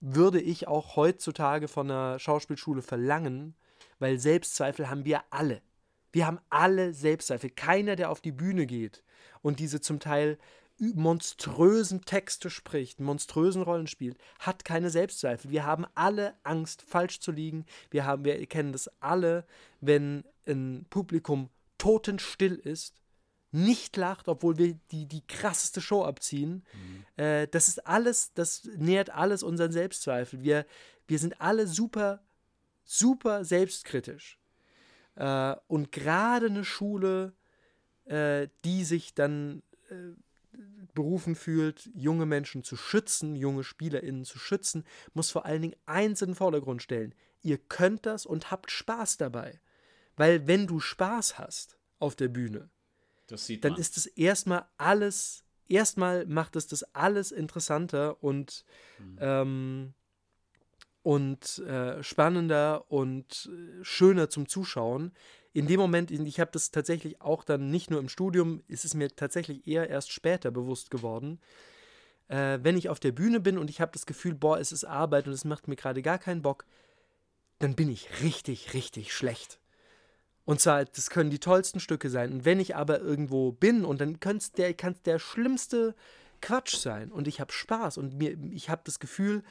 würde 0.00 0.40
ich 0.40 0.68
auch 0.68 0.96
heutzutage 0.96 1.68
von 1.68 1.90
einer 1.90 2.18
Schauspielschule 2.18 2.82
verlangen, 2.82 3.54
weil 3.98 4.18
Selbstzweifel 4.18 4.90
haben 4.90 5.04
wir 5.04 5.22
alle. 5.30 5.62
Wir 6.12 6.26
haben 6.26 6.40
alle 6.50 6.92
Selbstzweifel. 6.94 7.50
Keiner, 7.50 7.96
der 7.96 8.10
auf 8.10 8.20
die 8.20 8.32
Bühne 8.32 8.66
geht 8.66 9.02
und 9.42 9.60
diese 9.60 9.80
zum 9.80 10.00
Teil 10.00 10.38
monströsen 10.78 12.02
Texte 12.04 12.50
spricht, 12.50 13.00
monströsen 13.00 13.62
Rollen 13.62 13.86
spielt, 13.86 14.18
hat 14.38 14.64
keine 14.64 14.90
Selbstzweifel. 14.90 15.50
Wir 15.50 15.64
haben 15.64 15.86
alle 15.94 16.34
Angst, 16.42 16.82
falsch 16.82 17.20
zu 17.20 17.32
liegen. 17.32 17.64
Wir, 17.90 18.04
haben, 18.04 18.24
wir 18.24 18.44
kennen 18.46 18.72
das 18.72 18.90
alle, 19.00 19.46
wenn 19.80 20.24
ein 20.46 20.86
Publikum 20.90 21.48
totenstill 21.78 22.54
ist 22.54 22.94
nicht 23.56 23.96
lacht, 23.96 24.28
obwohl 24.28 24.58
wir 24.58 24.74
die, 24.90 25.06
die 25.06 25.26
krasseste 25.26 25.80
Show 25.80 26.04
abziehen. 26.04 26.64
Mhm. 26.72 27.24
Äh, 27.24 27.48
das 27.48 27.68
ist 27.68 27.86
alles, 27.86 28.32
das 28.34 28.68
nährt 28.76 29.10
alles 29.10 29.42
unseren 29.42 29.72
Selbstzweifel. 29.72 30.42
Wir, 30.42 30.66
wir 31.06 31.18
sind 31.18 31.40
alle 31.40 31.66
super, 31.66 32.22
super 32.84 33.44
selbstkritisch. 33.44 34.38
Äh, 35.14 35.56
und 35.66 35.92
gerade 35.92 36.46
eine 36.46 36.64
Schule, 36.64 37.32
äh, 38.04 38.48
die 38.64 38.84
sich 38.84 39.14
dann 39.14 39.62
äh, 39.90 39.94
berufen 40.94 41.34
fühlt, 41.34 41.90
junge 41.94 42.26
Menschen 42.26 42.62
zu 42.62 42.76
schützen, 42.76 43.36
junge 43.36 43.64
SpielerInnen 43.64 44.24
zu 44.24 44.38
schützen, 44.38 44.84
muss 45.14 45.30
vor 45.30 45.44
allen 45.46 45.62
Dingen 45.62 45.76
eins 45.86 46.22
in 46.22 46.30
den 46.30 46.34
Vordergrund 46.34 46.82
stellen. 46.82 47.14
Ihr 47.42 47.58
könnt 47.58 48.06
das 48.06 48.26
und 48.26 48.50
habt 48.50 48.70
Spaß 48.70 49.18
dabei. 49.18 49.60
Weil 50.16 50.46
wenn 50.46 50.66
du 50.66 50.80
Spaß 50.80 51.38
hast 51.38 51.76
auf 51.98 52.16
der 52.16 52.28
Bühne, 52.28 52.70
dann 53.60 53.72
man. 53.72 53.80
ist 53.80 53.96
es 53.96 54.06
erstmal 54.06 54.66
alles, 54.76 55.44
erstmal 55.68 56.26
macht 56.26 56.56
es 56.56 56.66
das 56.66 56.82
alles 56.94 57.32
interessanter 57.32 58.22
und, 58.22 58.64
mhm. 58.98 59.18
ähm, 59.20 59.94
und 61.02 61.58
äh, 61.58 62.02
spannender 62.02 62.90
und 62.90 63.50
äh, 63.52 63.84
schöner 63.84 64.30
zum 64.30 64.48
Zuschauen. 64.48 65.12
In 65.52 65.66
dem 65.66 65.80
Moment, 65.80 66.10
ich 66.10 66.40
habe 66.40 66.50
das 66.52 66.70
tatsächlich 66.70 67.20
auch 67.22 67.42
dann 67.42 67.70
nicht 67.70 67.90
nur 67.90 67.98
im 67.98 68.08
Studium, 68.08 68.62
ist 68.68 68.84
es 68.84 68.94
mir 68.94 69.08
tatsächlich 69.08 69.66
eher 69.66 69.88
erst 69.88 70.12
später 70.12 70.50
bewusst 70.50 70.90
geworden. 70.90 71.40
Äh, 72.28 72.58
wenn 72.62 72.76
ich 72.76 72.88
auf 72.88 73.00
der 73.00 73.12
Bühne 73.12 73.40
bin 73.40 73.56
und 73.56 73.70
ich 73.70 73.80
habe 73.80 73.92
das 73.92 74.04
Gefühl, 74.04 74.34
boah, 74.34 74.58
es 74.58 74.72
ist 74.72 74.84
Arbeit 74.84 75.26
und 75.26 75.32
es 75.32 75.44
macht 75.44 75.68
mir 75.68 75.76
gerade 75.76 76.02
gar 76.02 76.18
keinen 76.18 76.42
Bock, 76.42 76.66
dann 77.58 77.74
bin 77.74 77.88
ich 77.88 78.22
richtig, 78.22 78.74
richtig 78.74 79.12
schlecht. 79.12 79.58
Und 80.46 80.60
zwar, 80.60 80.84
das 80.84 81.10
können 81.10 81.28
die 81.28 81.40
tollsten 81.40 81.80
Stücke 81.80 82.08
sein. 82.08 82.32
Und 82.32 82.44
wenn 82.44 82.60
ich 82.60 82.76
aber 82.76 83.00
irgendwo 83.00 83.50
bin 83.50 83.84
und 83.84 84.00
dann 84.00 84.20
kann 84.20 84.36
es 84.36 84.52
der, 84.52 84.72
der 84.72 85.18
schlimmste 85.18 85.94
Quatsch 86.40 86.76
sein 86.76 87.10
und 87.10 87.26
ich 87.26 87.40
habe 87.40 87.52
Spaß 87.52 87.98
und 87.98 88.16
mir, 88.16 88.38
ich 88.52 88.70
habe 88.70 88.82
das 88.84 89.00
Gefühl, 89.00 89.42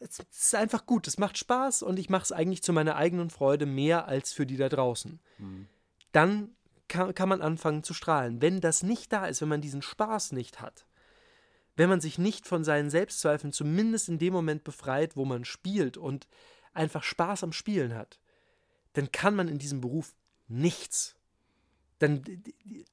es 0.00 0.18
ist 0.18 0.54
einfach 0.54 0.86
gut, 0.86 1.06
es 1.06 1.18
macht 1.18 1.36
Spaß 1.36 1.82
und 1.82 1.98
ich 1.98 2.08
mache 2.08 2.22
es 2.22 2.32
eigentlich 2.32 2.62
zu 2.62 2.72
meiner 2.72 2.96
eigenen 2.96 3.28
Freude 3.28 3.66
mehr 3.66 4.08
als 4.08 4.32
für 4.32 4.46
die 4.46 4.56
da 4.56 4.70
draußen. 4.70 5.20
Mhm. 5.36 5.66
Dann 6.12 6.56
kann, 6.88 7.14
kann 7.14 7.28
man 7.28 7.42
anfangen 7.42 7.82
zu 7.82 7.92
strahlen. 7.92 8.40
Wenn 8.40 8.62
das 8.62 8.82
nicht 8.82 9.12
da 9.12 9.26
ist, 9.26 9.42
wenn 9.42 9.48
man 9.48 9.60
diesen 9.60 9.82
Spaß 9.82 10.32
nicht 10.32 10.62
hat, 10.62 10.86
wenn 11.76 11.90
man 11.90 12.00
sich 12.00 12.16
nicht 12.16 12.46
von 12.46 12.64
seinen 12.64 12.88
Selbstzweifeln 12.88 13.52
zumindest 13.52 14.08
in 14.08 14.18
dem 14.18 14.32
Moment 14.32 14.64
befreit, 14.64 15.16
wo 15.16 15.26
man 15.26 15.44
spielt 15.44 15.98
und 15.98 16.28
einfach 16.72 17.02
Spaß 17.02 17.44
am 17.44 17.52
Spielen 17.52 17.94
hat, 17.94 18.18
dann 18.98 19.12
kann 19.12 19.36
man 19.36 19.46
in 19.46 19.58
diesem 19.58 19.80
Beruf 19.80 20.12
nichts. 20.48 21.14
Dann 22.00 22.42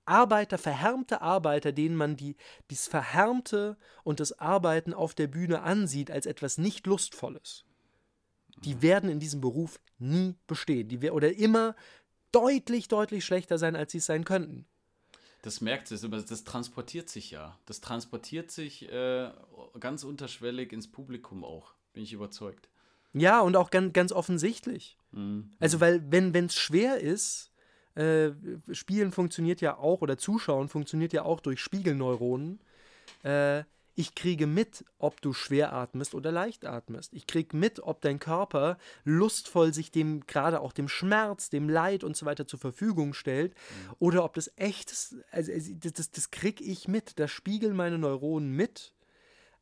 Arbeiter, 0.06 0.60
verhärmte 0.60 1.22
Arbeiter, 1.22 1.72
denen 1.72 1.96
man 1.96 2.16
die, 2.16 2.36
dieses 2.70 2.88
Verhärmte 2.88 3.76
und 4.04 4.20
das 4.20 4.38
Arbeiten 4.38 4.94
auf 4.94 5.16
der 5.16 5.26
Bühne 5.26 5.64
ansieht 5.64 6.12
als 6.12 6.28
etwas 6.28 6.60
nicht 6.60 6.86
Lustvolles, 6.86 7.66
die 8.64 8.84
werden 8.84 9.10
in 9.10 9.20
diesem 9.20 9.42
Beruf 9.42 9.80
nie 9.98 10.36
bestehen. 10.46 10.90
Die, 10.90 11.10
oder 11.10 11.34
immer 11.34 11.76
deutlich, 12.32 12.88
deutlich 12.88 13.26
schlechter 13.26 13.58
sein, 13.58 13.76
als 13.76 13.92
sie 13.92 13.98
es 13.98 14.06
sein 14.06 14.26
könnten. 14.26 14.68
Das 15.42 15.60
merkt 15.60 15.92
es, 15.92 16.04
aber 16.04 16.22
das 16.22 16.44
transportiert 16.44 17.10
sich 17.10 17.32
ja. 17.32 17.58
Das 17.66 17.82
transportiert 17.82 18.52
sich 18.52 18.92
äh, 18.92 19.32
ganz 19.80 20.04
unterschwellig 20.04 20.72
ins 20.72 20.92
Publikum 20.92 21.44
auch, 21.44 21.74
bin 21.94 22.04
ich 22.04 22.14
überzeugt. 22.14 22.70
Ja, 23.18 23.40
und 23.40 23.56
auch 23.56 23.70
ganz, 23.72 23.94
ganz 23.94 24.12
offensichtlich. 24.12 24.98
Mhm. 25.12 25.52
Also, 25.60 25.80
weil, 25.80 26.04
wenn 26.12 26.34
es 26.46 26.56
schwer 26.56 27.00
ist, 27.00 27.52
äh, 27.96 28.32
Spielen 28.72 29.14
funktioniert 29.14 29.62
ja 29.62 29.78
auch, 29.78 30.02
oder 30.02 30.18
Zuschauen 30.18 30.68
funktioniert 30.68 31.14
ja 31.14 31.24
auch 31.24 31.40
durch 31.40 31.62
Spiegelneuronen. 31.62 32.60
Äh, 33.24 33.64
ich 33.98 34.14
kriege 34.14 34.46
mit, 34.46 34.84
ob 34.98 35.22
du 35.22 35.32
schwer 35.32 35.72
atmest 35.72 36.14
oder 36.14 36.30
leicht 36.30 36.66
atmest. 36.66 37.14
Ich 37.14 37.28
kriege 37.28 37.56
mit, 37.56 37.80
ob 37.80 38.02
dein 38.02 38.20
Körper 38.20 38.78
lustvoll 39.06 39.74
sich 39.74 39.90
dem, 39.90 40.28
gerade 40.28 40.60
auch 40.60 40.74
dem 40.74 40.90
Schmerz, 40.90 41.50
dem 41.50 41.70
Leid 41.70 42.04
und 42.04 42.18
so 42.18 42.26
weiter 42.26 42.46
zur 42.46 42.60
Verfügung 42.60 43.14
stellt. 43.14 43.54
Mhm. 43.54 43.96
Oder 44.00 44.26
ob 44.26 44.34
das 44.34 44.52
echt 44.58 44.92
ist. 44.92 45.16
Also, 45.32 45.54
das, 45.80 45.94
das, 45.94 46.12
das 46.12 46.32
kriege 46.32 46.66
ich 46.66 46.90
mit. 46.90 47.18
Das 47.18 47.32
spiegeln 47.32 47.78
meine 47.78 47.98
Neuronen 47.98 48.52
mit. 48.52 48.94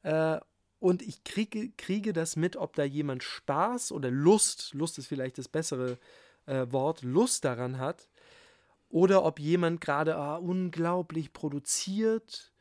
Äh, 0.01 0.39
und 0.83 1.01
ich 1.01 1.23
kriege, 1.23 1.71
kriege 1.77 2.11
das 2.11 2.35
mit, 2.35 2.57
ob 2.57 2.75
da 2.75 2.83
jemand 2.83 3.23
Spaß 3.23 3.93
oder 3.93 4.11
Lust, 4.11 4.73
Lust 4.73 4.97
ist 4.97 5.07
vielleicht 5.07 5.37
das 5.37 5.47
bessere 5.47 5.97
äh, 6.45 6.65
Wort, 6.71 7.03
Lust 7.03 7.45
daran 7.45 7.77
hat, 7.77 8.09
oder 8.89 9.23
ob 9.23 9.39
jemand 9.39 9.79
gerade 9.79 10.17
ah, 10.17 10.35
unglaublich 10.35 11.31
produziert, 11.31 12.51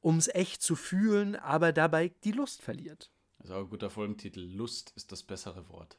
um 0.00 0.16
es 0.16 0.28
echt 0.28 0.62
zu 0.62 0.76
fühlen, 0.76 1.34
aber 1.34 1.72
dabei 1.72 2.12
die 2.22 2.30
Lust 2.30 2.62
verliert. 2.62 3.10
Das 3.38 3.50
ist 3.50 3.56
auch 3.56 3.62
ein 3.62 3.68
guter 3.68 3.90
Folgentitel. 3.90 4.42
Lust 4.42 4.92
ist 4.94 5.10
das 5.10 5.24
bessere 5.24 5.68
Wort. 5.68 5.98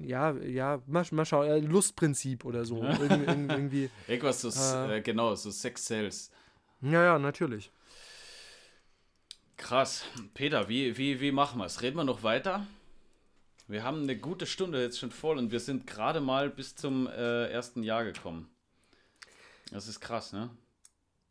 Ja, 0.00 0.32
ja, 0.32 0.80
mal, 0.86 1.04
mal 1.10 1.26
schauen. 1.26 1.46
Äh, 1.46 1.58
Lustprinzip 1.58 2.46
oder 2.46 2.64
so. 2.64 2.82
Irgend, 2.82 3.50
irgendwie. 3.52 3.90
Irgendwas, 4.08 4.40
so, 4.40 4.48
äh, 4.48 5.02
genau, 5.02 5.34
so 5.34 5.50
Sex 5.50 5.84
Sales. 5.84 6.30
Ja, 6.80 7.04
ja, 7.04 7.18
natürlich. 7.18 7.70
Krass. 9.56 10.04
Peter, 10.34 10.68
wie, 10.68 10.96
wie, 10.98 11.20
wie 11.20 11.32
machen 11.32 11.58
wir 11.58 11.64
es? 11.64 11.82
Reden 11.82 11.96
wir 11.96 12.04
noch 12.04 12.22
weiter? 12.22 12.66
Wir 13.68 13.82
haben 13.82 14.02
eine 14.02 14.16
gute 14.16 14.46
Stunde 14.46 14.80
jetzt 14.80 14.98
schon 14.98 15.10
voll 15.10 15.38
und 15.38 15.50
wir 15.50 15.60
sind 15.60 15.86
gerade 15.86 16.20
mal 16.20 16.50
bis 16.50 16.76
zum 16.76 17.08
äh, 17.08 17.50
ersten 17.50 17.82
Jahr 17.82 18.04
gekommen. 18.04 18.48
Das 19.72 19.88
ist 19.88 20.00
krass, 20.00 20.32
ne? 20.32 20.50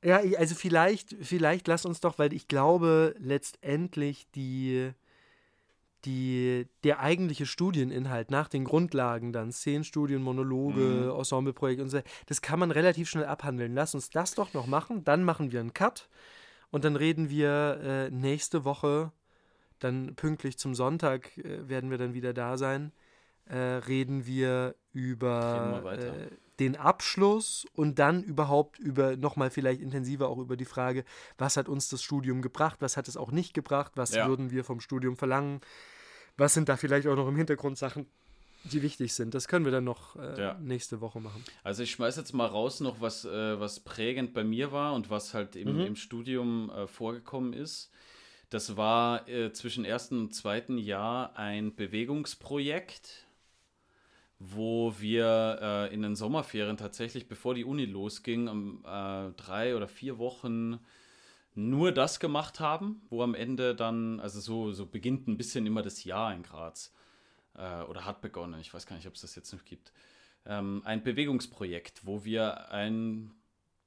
Ja, 0.04 0.18
also 0.38 0.54
vielleicht, 0.54 1.16
vielleicht 1.22 1.68
lass 1.68 1.86
uns 1.86 2.00
doch, 2.00 2.20
weil 2.20 2.34
ich 2.34 2.48
glaube, 2.48 3.16
letztendlich 3.18 4.28
die, 4.36 4.92
die, 6.04 6.68
der 6.84 7.00
eigentliche 7.00 7.46
Studieninhalt 7.46 8.30
nach 8.30 8.50
den 8.50 8.66
Grundlagen 8.66 9.32
dann, 9.34 9.52
Szenenstudien, 9.52 10.22
Monologe, 10.22 10.82
mhm. 10.82 11.18
Ensembleprojekt 11.18 11.82
und 11.82 11.90
so, 11.90 12.02
das 12.28 12.42
kann 12.42 12.60
man 12.60 12.72
relativ 12.72 13.10
schnell 13.10 13.26
abhandeln. 13.26 13.74
Lass 13.74 13.96
uns 13.96 14.10
das 14.10 14.36
doch 14.36 14.54
noch 14.54 14.68
machen, 14.68 15.04
dann 15.06 15.24
machen 15.24 15.52
wir 15.52 15.62
einen 15.62 15.74
Cut 15.74 16.10
und 16.72 16.84
dann 16.84 16.96
reden 16.96 17.30
wir 17.30 17.80
äh, 17.82 18.12
nächste 18.12 18.66
Woche, 18.66 19.12
dann 19.80 20.16
pünktlich 20.16 20.58
zum 20.58 20.76
Sonntag 20.76 21.38
äh, 21.38 21.68
werden 21.68 21.90
wir 21.90 21.98
dann 21.98 22.14
wieder 22.14 22.34
da 22.34 22.58
sein, 22.58 22.92
äh, 23.46 23.58
reden 23.58 24.26
wir 24.26 24.76
über 24.94 25.82
wir 25.84 25.92
äh, 25.92 26.30
den 26.60 26.78
Abschluss 26.78 27.66
und 27.74 28.00
dann 28.00 28.24
überhaupt 28.24 28.80
über, 28.80 29.18
nochmal 29.18 29.50
vielleicht 29.50 29.82
intensiver 29.82 30.30
auch 30.30 30.38
über 30.38 30.56
die 30.56 30.66
Frage, 30.66 31.04
was 31.38 31.58
hat 31.58 31.68
uns 31.68 31.90
das 31.90 32.02
Studium 32.02 32.42
gebracht, 32.42 32.78
was 32.80 32.98
hat 32.98 33.08
es 33.08 33.18
auch 33.18 33.32
nicht 33.32 33.54
gebracht, 33.54 33.94
was 33.96 34.14
ja. 34.14 34.28
würden 34.28 34.52
wir 34.52 34.64
vom 34.64 34.80
Studium 34.80 35.18
verlangen, 35.18 35.60
was 36.38 36.54
sind 36.54 36.70
da 36.70 36.78
vielleicht 36.78 37.08
auch 37.08 37.16
noch 37.16 37.28
im 37.28 37.36
Hintergrund 37.36 37.78
Sachen, 37.78 38.08
die 38.72 38.82
wichtig 38.82 39.14
sind. 39.14 39.34
Das 39.34 39.48
können 39.48 39.66
wir 39.66 39.72
dann 39.72 39.84
noch 39.84 40.16
äh, 40.16 40.40
ja. 40.40 40.54
nächste 40.60 41.02
Woche 41.02 41.20
machen. 41.20 41.44
Also 41.64 41.84
ich 41.84 41.92
schmeiße 41.92 42.20
jetzt 42.20 42.34
mal 42.34 42.48
raus 42.48 42.80
noch, 42.80 43.02
was, 43.02 43.26
äh, 43.26 43.60
was 43.60 43.80
prägend 43.80 44.34
bei 44.34 44.44
mir 44.44 44.72
war 44.72 44.94
und 44.94 45.10
was 45.10 45.34
halt 45.34 45.56
im, 45.56 45.76
mhm. 45.76 45.82
im 45.82 45.96
Studium 45.96 46.70
äh, 46.70 46.88
vorgekommen 46.88 47.54
ist. 47.54 47.92
Das 48.50 48.78
war 48.78 49.28
äh, 49.28 49.52
zwischen 49.54 49.86
ersten 49.86 50.20
und 50.20 50.36
zweiten 50.36 50.78
Jahr 50.78 51.36
ein 51.38 51.76
Bewegungsprojekt, 51.76 53.26
wo 54.40 54.94
wir 55.00 55.60
äh, 55.62 55.94
in 55.94 56.02
den 56.02 56.16
Sommerferien 56.16 56.78
tatsächlich, 56.78 57.28
bevor 57.28 57.56
die 57.56 57.66
Uni 57.66 57.86
losging, 57.86 58.48
um, 58.48 58.86
äh, 58.86 59.32
drei 59.32 59.76
oder 59.76 59.88
vier 59.88 60.18
Wochen 60.18 60.80
nur 61.56 61.92
das 61.92 62.20
gemacht 62.20 62.60
haben, 62.60 63.02
wo 63.10 63.24
am 63.24 63.34
Ende 63.34 63.76
dann, 63.76 64.20
also 64.20 64.40
so, 64.40 64.74
so 64.74 64.86
beginnt 64.86 65.28
ein 65.28 65.38
bisschen 65.38 65.66
immer 65.66 65.82
das 65.82 66.04
Jahr 66.04 66.34
in 66.34 66.44
Graz 66.44 66.94
äh, 67.58 67.84
oder 67.84 68.06
hat 68.06 68.22
begonnen, 68.22 68.60
ich 68.60 68.74
weiß 68.74 68.86
gar 68.86 68.96
nicht, 68.96 69.08
ob 69.08 69.16
es 69.16 69.22
das 69.22 69.36
jetzt 69.36 69.54
noch 69.54 69.66
gibt, 69.66 69.92
ähm, 70.46 70.82
ein 70.86 71.04
Bewegungsprojekt, 71.04 72.06
wo 72.06 72.24
wir 72.24 72.72
ein 72.72 73.32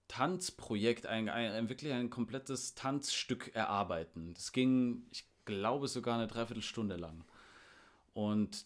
Tanzprojekt, 0.09 1.07
ein, 1.07 1.29
ein, 1.29 1.69
wirklich 1.69 1.93
ein 1.93 2.11
komplettes 2.11 2.75
Tanzstück 2.75 3.55
erarbeiten. 3.55 4.33
Das 4.35 4.53
ging, 4.53 5.07
ich 5.11 5.25
glaube, 5.45 5.87
sogar 5.87 6.17
eine 6.17 6.27
Dreiviertelstunde 6.27 6.97
lang. 6.97 7.25
Und 8.15 8.65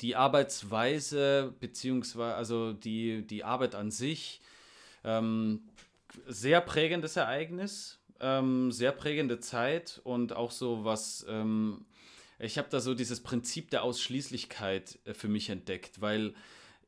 die 0.00 0.16
Arbeitsweise, 0.16 1.54
beziehungsweise 1.60 2.34
also 2.34 2.72
die, 2.72 3.24
die 3.26 3.44
Arbeit 3.44 3.74
an 3.74 3.90
sich, 3.90 4.40
ähm, 5.04 5.62
sehr 6.26 6.60
prägendes 6.60 7.16
Ereignis, 7.16 7.98
ähm, 8.20 8.72
sehr 8.72 8.92
prägende 8.92 9.40
Zeit 9.40 10.00
und 10.04 10.32
auch 10.32 10.50
so 10.50 10.84
was 10.84 11.24
ähm, 11.28 11.84
ich 12.42 12.58
habe 12.58 12.68
da 12.68 12.80
so 12.80 12.94
dieses 12.94 13.22
Prinzip 13.22 13.70
der 13.70 13.84
Ausschließlichkeit 13.84 14.98
äh, 15.04 15.14
für 15.14 15.28
mich 15.28 15.48
entdeckt, 15.48 16.00
weil 16.00 16.34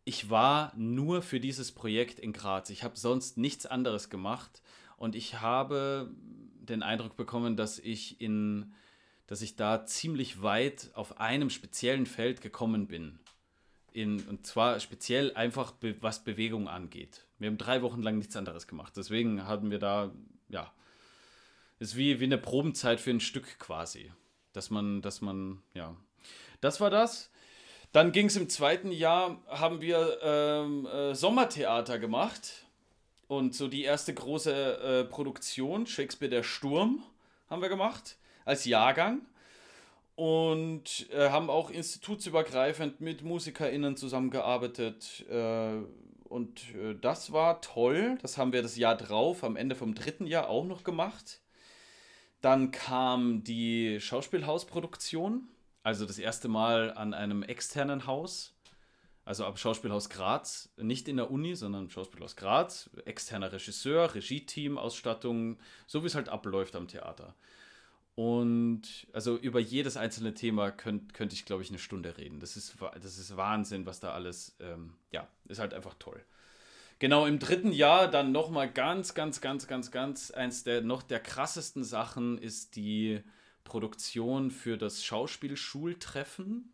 ich 0.04 0.28
war 0.28 0.72
nur 0.76 1.22
für 1.22 1.40
dieses 1.40 1.72
Projekt 1.72 2.18
in 2.18 2.32
Graz. 2.32 2.68
Ich 2.70 2.82
habe 2.82 2.98
sonst 2.98 3.38
nichts 3.38 3.64
anderes 3.64 4.10
gemacht 4.10 4.62
und 4.98 5.14
ich 5.14 5.40
habe 5.40 6.10
den 6.60 6.82
Eindruck 6.82 7.16
bekommen, 7.16 7.56
dass 7.56 7.78
ich 7.78 8.20
in 8.20 8.74
dass 9.26 9.40
ich 9.40 9.56
da 9.56 9.86
ziemlich 9.86 10.42
weit 10.42 10.90
auf 10.92 11.18
einem 11.18 11.48
speziellen 11.48 12.04
Feld 12.04 12.42
gekommen 12.42 12.86
bin. 12.86 13.18
In, 13.90 14.22
und 14.24 14.46
zwar 14.46 14.78
speziell 14.80 15.32
einfach, 15.34 15.72
be, 15.72 15.96
was 16.02 16.24
Bewegung 16.24 16.68
angeht. 16.68 17.24
Wir 17.38 17.48
haben 17.48 17.56
drei 17.56 17.80
Wochen 17.80 18.02
lang 18.02 18.18
nichts 18.18 18.36
anderes 18.36 18.66
gemacht. 18.66 18.94
Deswegen 18.98 19.46
hatten 19.46 19.70
wir 19.70 19.78
da, 19.78 20.12
ja, 20.50 20.70
ist 21.78 21.96
wie, 21.96 22.20
wie 22.20 22.24
eine 22.24 22.36
Probenzeit 22.36 23.00
für 23.00 23.12
ein 23.12 23.20
Stück 23.20 23.58
quasi 23.58 24.12
dass 24.54 24.70
man, 24.70 25.02
dass 25.02 25.20
man, 25.20 25.62
ja. 25.74 25.94
Das 26.62 26.80
war 26.80 26.88
das. 26.88 27.30
Dann 27.92 28.10
ging 28.10 28.26
es 28.26 28.36
im 28.36 28.48
zweiten 28.48 28.90
Jahr, 28.90 29.38
haben 29.48 29.82
wir 29.82 30.18
ähm, 30.22 30.86
äh, 30.86 31.14
Sommertheater 31.14 31.98
gemacht. 31.98 32.64
Und 33.28 33.54
so 33.54 33.68
die 33.68 33.84
erste 33.84 34.14
große 34.14 34.52
äh, 34.52 35.04
Produktion, 35.04 35.86
Shakespeare 35.86 36.30
der 36.30 36.42
Sturm, 36.42 37.02
haben 37.50 37.62
wir 37.62 37.68
gemacht, 37.68 38.16
als 38.46 38.64
Jahrgang. 38.64 39.22
und 40.16 41.10
äh, 41.12 41.30
haben 41.30 41.50
auch 41.50 41.70
institutsübergreifend 41.70 43.00
mit 43.00 43.22
MusikerInnen 43.22 43.96
zusammengearbeitet. 43.96 45.24
Äh, 45.28 45.78
und 46.28 46.74
äh, 46.74 46.94
das 47.00 47.32
war 47.32 47.60
toll. 47.60 48.18
Das 48.22 48.38
haben 48.38 48.52
wir 48.52 48.62
das 48.62 48.76
Jahr 48.76 48.96
drauf, 48.96 49.44
am 49.44 49.56
Ende 49.56 49.74
vom 49.74 49.94
dritten 49.94 50.26
Jahr 50.26 50.48
auch 50.48 50.64
noch 50.64 50.84
gemacht. 50.84 51.40
Dann 52.44 52.72
kam 52.72 53.42
die 53.42 53.98
Schauspielhausproduktion, 54.02 55.48
also 55.82 56.04
das 56.04 56.18
erste 56.18 56.48
Mal 56.48 56.92
an 56.92 57.14
einem 57.14 57.42
externen 57.42 58.06
Haus, 58.06 58.54
also 59.24 59.46
am 59.46 59.56
Schauspielhaus 59.56 60.10
Graz, 60.10 60.68
nicht 60.76 61.08
in 61.08 61.16
der 61.16 61.30
Uni, 61.30 61.54
sondern 61.54 61.84
im 61.84 61.90
Schauspielhaus 61.90 62.36
Graz, 62.36 62.90
externer 63.06 63.50
Regisseur, 63.50 64.14
Regie-Team, 64.14 64.76
Ausstattung, 64.76 65.56
so 65.86 66.02
wie 66.02 66.06
es 66.06 66.14
halt 66.14 66.28
abläuft 66.28 66.76
am 66.76 66.86
Theater. 66.86 67.34
Und 68.14 69.06
also 69.14 69.38
über 69.38 69.58
jedes 69.58 69.96
einzelne 69.96 70.34
Thema 70.34 70.70
könnte 70.70 71.14
könnt 71.14 71.32
ich, 71.32 71.46
glaube 71.46 71.62
ich, 71.62 71.70
eine 71.70 71.78
Stunde 71.78 72.18
reden. 72.18 72.40
Das 72.40 72.58
ist, 72.58 72.76
das 73.00 73.16
ist 73.16 73.38
Wahnsinn, 73.38 73.86
was 73.86 74.00
da 74.00 74.12
alles, 74.12 74.54
ähm, 74.60 74.92
ja, 75.12 75.26
ist 75.48 75.60
halt 75.60 75.72
einfach 75.72 75.94
toll. 75.98 76.22
Genau, 77.04 77.26
im 77.26 77.38
dritten 77.38 77.70
Jahr 77.70 78.08
dann 78.08 78.32
nochmal 78.32 78.66
ganz, 78.66 79.12
ganz, 79.12 79.42
ganz, 79.42 79.66
ganz, 79.66 79.90
ganz, 79.90 80.30
eins 80.30 80.64
der 80.64 80.80
noch 80.80 81.02
der 81.02 81.20
krassesten 81.20 81.84
Sachen 81.84 82.38
ist 82.38 82.76
die 82.76 83.22
Produktion 83.62 84.50
für 84.50 84.78
das 84.78 85.04
Schauspielschultreffen. 85.04 86.72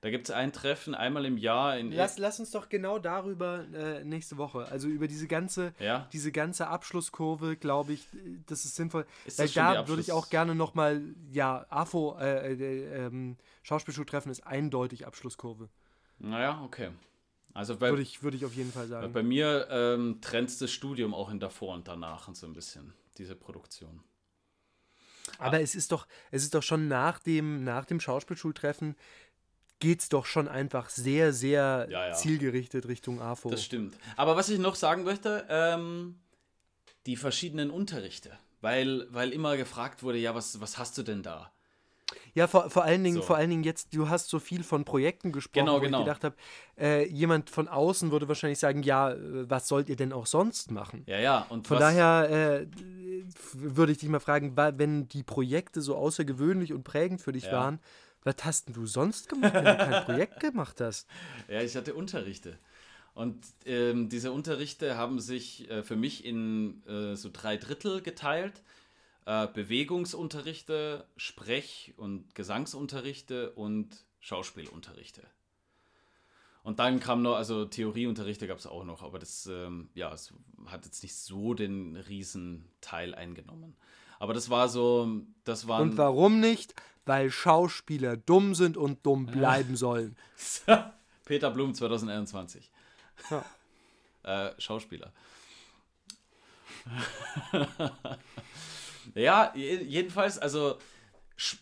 Da 0.00 0.10
gibt 0.10 0.28
es 0.28 0.30
ein 0.32 0.52
Treffen 0.52 0.94
einmal 0.94 1.24
im 1.24 1.36
Jahr. 1.36 1.76
In 1.76 1.90
lass, 1.90 2.18
lass 2.18 2.38
uns 2.38 2.52
doch 2.52 2.68
genau 2.68 3.00
darüber 3.00 3.64
äh, 3.74 4.04
nächste 4.04 4.36
Woche, 4.36 4.68
also 4.70 4.86
über 4.86 5.08
diese 5.08 5.26
ganze, 5.26 5.72
ja? 5.80 6.08
diese 6.12 6.30
ganze 6.30 6.68
Abschlusskurve, 6.68 7.56
glaube 7.56 7.94
ich, 7.94 8.06
das 8.46 8.64
ist 8.64 8.76
sinnvoll. 8.76 9.06
Ist 9.24 9.40
Weil 9.40 9.48
da 9.48 9.88
würde 9.88 10.02
ich 10.02 10.12
auch 10.12 10.30
gerne 10.30 10.54
nochmal, 10.54 11.02
ja, 11.32 11.66
AFO, 11.68 12.16
äh, 12.20 12.52
äh, 12.52 13.06
ähm, 13.06 13.38
Schauspielschultreffen 13.64 14.30
ist 14.30 14.46
eindeutig 14.46 15.04
Abschlusskurve. 15.04 15.68
Naja, 16.20 16.62
okay. 16.64 16.90
Also 17.54 17.76
bei, 17.76 17.90
würde, 17.90 18.02
ich, 18.02 18.22
würde 18.22 18.36
ich 18.36 18.44
auf 18.44 18.54
jeden 18.54 18.72
Fall 18.72 18.88
sagen. 18.88 19.12
Bei 19.12 19.22
mir 19.22 19.68
ähm, 19.70 20.18
trennt 20.20 20.60
das 20.60 20.70
Studium 20.70 21.14
auch 21.14 21.30
in 21.30 21.38
davor 21.38 21.74
und 21.74 21.86
danach 21.86 22.26
und 22.26 22.36
so 22.36 22.46
ein 22.46 22.52
bisschen, 22.52 22.92
diese 23.16 23.36
Produktion. 23.36 24.02
Aber 25.38 25.56
ah. 25.56 25.60
es 25.60 25.74
ist 25.74 25.92
doch, 25.92 26.06
es 26.32 26.42
ist 26.42 26.54
doch 26.54 26.62
schon 26.62 26.88
nach 26.88 27.20
dem, 27.20 27.64
nach 27.64 27.84
dem 27.84 28.00
Schauspielschultreffen 28.00 28.96
geht 29.78 30.00
es 30.00 30.08
doch 30.08 30.26
schon 30.26 30.48
einfach 30.48 30.88
sehr, 30.88 31.32
sehr 31.32 31.86
ja, 31.90 32.08
ja. 32.08 32.14
zielgerichtet 32.14 32.88
Richtung 32.88 33.20
AFO. 33.20 33.50
Das 33.50 33.64
stimmt. 33.64 33.96
Aber 34.16 34.36
was 34.36 34.48
ich 34.48 34.58
noch 34.58 34.76
sagen 34.76 35.04
möchte, 35.04 35.46
ähm, 35.48 36.18
die 37.06 37.16
verschiedenen 37.16 37.70
Unterrichte. 37.70 38.38
Weil, 38.60 39.06
weil 39.10 39.30
immer 39.30 39.58
gefragt 39.58 40.02
wurde, 40.02 40.18
ja, 40.18 40.34
was, 40.34 40.58
was 40.60 40.78
hast 40.78 40.96
du 40.96 41.02
denn 41.02 41.22
da? 41.22 41.52
Ja, 42.34 42.46
vor, 42.46 42.68
vor, 42.70 42.84
allen 42.84 43.02
Dingen, 43.04 43.16
so. 43.16 43.22
vor 43.22 43.36
allen 43.36 43.50
Dingen 43.50 43.62
jetzt, 43.62 43.94
du 43.94 44.08
hast 44.08 44.28
so 44.28 44.38
viel 44.38 44.62
von 44.62 44.84
Projekten 44.84 45.32
gesprochen, 45.32 45.66
genau, 45.66 45.76
wo 45.76 45.80
genau. 45.80 46.00
ich 46.00 46.04
gedacht 46.04 46.24
habe, 46.24 46.36
äh, 46.78 47.08
jemand 47.08 47.50
von 47.50 47.68
außen 47.68 48.10
würde 48.10 48.28
wahrscheinlich 48.28 48.58
sagen, 48.58 48.82
ja, 48.82 49.12
äh, 49.12 49.48
was 49.48 49.68
sollt 49.68 49.88
ihr 49.88 49.96
denn 49.96 50.12
auch 50.12 50.26
sonst 50.26 50.70
machen? 50.70 51.04
Ja, 51.06 51.18
ja. 51.18 51.46
Und 51.48 51.66
von 51.66 51.78
daher 51.78 52.28
äh, 52.30 52.66
würde 53.54 53.92
ich 53.92 53.98
dich 53.98 54.08
mal 54.08 54.20
fragen, 54.20 54.56
wenn 54.56 55.08
die 55.08 55.22
Projekte 55.22 55.80
so 55.80 55.96
außergewöhnlich 55.96 56.72
und 56.72 56.84
prägend 56.84 57.20
für 57.20 57.32
dich 57.32 57.44
ja. 57.44 57.52
waren, 57.52 57.80
was 58.22 58.36
hast 58.42 58.68
denn 58.68 58.74
du 58.74 58.86
sonst 58.86 59.28
gemacht, 59.28 59.54
wenn 59.54 59.64
du 59.64 59.76
kein 59.76 60.04
Projekt 60.04 60.40
gemacht 60.40 60.80
hast? 60.80 61.08
Ja, 61.48 61.62
ich 61.62 61.76
hatte 61.76 61.94
Unterrichte. 61.94 62.58
Und 63.14 63.44
ähm, 63.64 64.08
diese 64.08 64.32
Unterrichte 64.32 64.96
haben 64.96 65.20
sich 65.20 65.70
äh, 65.70 65.84
für 65.84 65.94
mich 65.94 66.24
in 66.24 66.84
äh, 66.86 67.14
so 67.14 67.30
drei 67.32 67.56
Drittel 67.56 68.02
geteilt 68.02 68.62
äh, 69.26 69.46
Bewegungsunterrichte, 69.48 71.06
Sprech- 71.16 71.94
und 71.96 72.34
Gesangsunterrichte 72.34 73.52
und 73.52 74.04
Schauspielunterrichte. 74.20 75.22
Und 76.62 76.78
dann 76.78 76.98
kam 76.98 77.22
noch, 77.22 77.36
also 77.36 77.66
Theorieunterrichte 77.66 78.46
gab 78.46 78.58
es 78.58 78.66
auch 78.66 78.84
noch, 78.84 79.02
aber 79.02 79.18
das, 79.18 79.46
ähm, 79.46 79.90
ja, 79.94 80.12
es 80.12 80.32
hat 80.66 80.86
jetzt 80.86 81.02
nicht 81.02 81.14
so 81.14 81.52
den 81.52 81.96
riesen 81.96 82.70
Teil 82.80 83.14
eingenommen. 83.14 83.76
Aber 84.18 84.32
das 84.32 84.48
war 84.48 84.68
so, 84.70 85.22
das 85.44 85.68
war. 85.68 85.82
Und 85.82 85.98
warum 85.98 86.40
nicht? 86.40 86.74
Weil 87.04 87.30
Schauspieler 87.30 88.16
dumm 88.16 88.54
sind 88.54 88.78
und 88.78 89.04
dumm 89.04 89.26
bleiben 89.26 89.76
sollen. 89.76 90.16
Peter 91.26 91.50
Blum 91.50 91.74
2021. 91.74 92.70
Ja. 93.30 93.44
äh, 94.22 94.58
Schauspieler. 94.58 95.12
Ja, 99.14 99.52
jedenfalls, 99.54 100.38
also 100.38 100.78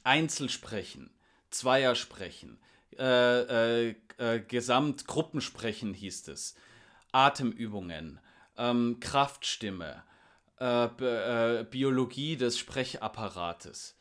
Einzelsprechen, 0.04 1.10
Zweiersprechen, 1.50 2.58
äh, 2.98 3.88
äh, 3.90 3.94
äh, 4.18 4.40
Gesamtgruppensprechen 4.40 5.94
hieß 5.94 6.28
es, 6.28 6.54
Atemübungen, 7.12 8.20
ähm, 8.56 8.98
Kraftstimme, 9.00 10.02
äh, 10.60 10.84
äh, 10.84 11.64
Biologie 11.64 12.36
des 12.36 12.58
Sprechapparates. 12.58 13.96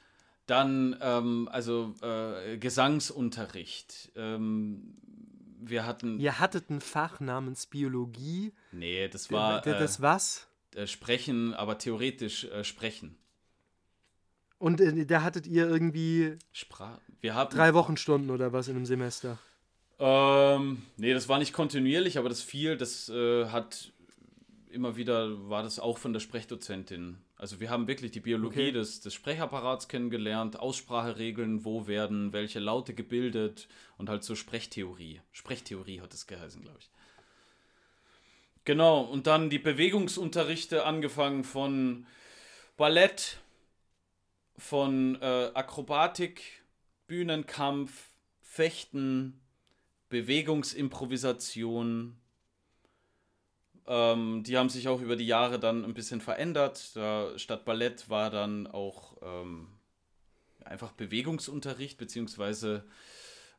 Dann, 0.48 0.98
ähm, 1.02 1.48
also 1.50 1.96
Gesangsunterricht. 2.60 4.12
Ähm, 4.16 4.98
wir 5.62 5.86
hatten. 5.86 6.20
Ihr 6.20 6.40
hattet 6.40 6.70
ein 6.70 6.82
Fach 6.82 7.22
namens 7.22 7.68
Biologie. 7.68 8.52
Nee, 8.74 9.08
das 9.08 9.32
war. 9.32 9.62
das 9.62 10.02
was? 10.02 10.48
Sprechen, 10.86 11.54
aber 11.54 11.78
theoretisch 11.78 12.48
sprechen. 12.64 13.18
Und 14.62 14.80
äh, 14.80 15.06
da 15.08 15.24
hattet 15.24 15.48
ihr 15.48 15.68
irgendwie 15.68 16.38
Sprach 16.52 17.00
wir 17.20 17.34
haben 17.34 17.56
drei 17.56 17.74
Wochenstunden 17.74 18.30
oder 18.30 18.54
was 18.54 18.68
in 18.68 18.76
einem 18.76 18.86
Semester? 18.86 19.40
Ähm, 20.00 20.84
nee, 20.98 21.14
das 21.14 21.30
war 21.30 21.40
nicht 21.40 21.52
kontinuierlich, 21.52 22.18
aber 22.20 22.30
das 22.30 22.42
viel, 22.42 22.78
das 22.78 23.10
äh, 23.10 23.46
hat 23.48 23.92
immer 24.72 24.96
wieder, 24.96 25.50
war 25.50 25.64
das 25.64 25.80
auch 25.80 25.98
von 25.98 26.14
der 26.14 26.20
Sprechdozentin. 26.20 27.18
Also 27.38 27.60
wir 27.60 27.72
haben 27.72 27.88
wirklich 27.88 28.12
die 28.12 28.20
Biologie 28.20 28.70
okay. 28.70 28.72
des, 28.72 29.02
des 29.02 29.16
Sprechapparats 29.16 29.88
kennengelernt, 29.88 30.60
Ausspracheregeln, 30.60 31.66
wo 31.66 31.88
werden 31.88 32.34
welche 32.34 32.60
Laute 32.60 32.94
gebildet 32.94 33.68
und 33.98 34.10
halt 34.10 34.24
so 34.24 34.36
Sprechtheorie. 34.36 35.22
Sprechtheorie 35.32 36.02
hat 36.02 36.14
es 36.14 36.28
geheißen, 36.28 36.62
glaube 36.62 36.78
ich. 36.80 36.90
Genau, 38.64 39.02
und 39.02 39.26
dann 39.26 39.50
die 39.50 39.60
Bewegungsunterrichte 39.60 40.86
angefangen 40.86 41.44
von 41.44 42.06
Ballett, 42.78 43.40
von 44.62 45.20
äh, 45.22 45.52
Akrobatik, 45.54 46.64
Bühnenkampf, 47.08 48.12
Fechten, 48.42 49.42
Bewegungsimprovisation. 50.10 52.16
Ähm, 53.88 54.44
die 54.44 54.58
haben 54.58 54.70
sich 54.70 54.88
auch 54.88 55.02
über 55.02 55.16
die 55.16 55.26
Jahre 55.26 55.60
dann 55.60 55.84
ein 55.84 55.96
bisschen 55.96 56.22
verändert. 56.22 56.96
Da, 56.96 57.32
statt 57.38 57.66
Ballett 57.66 58.08
war 58.10 58.30
dann 58.30 58.68
auch 58.68 59.18
ähm, 59.24 59.68
einfach 60.64 60.92
Bewegungsunterricht, 60.92 61.98
beziehungsweise 61.98 62.86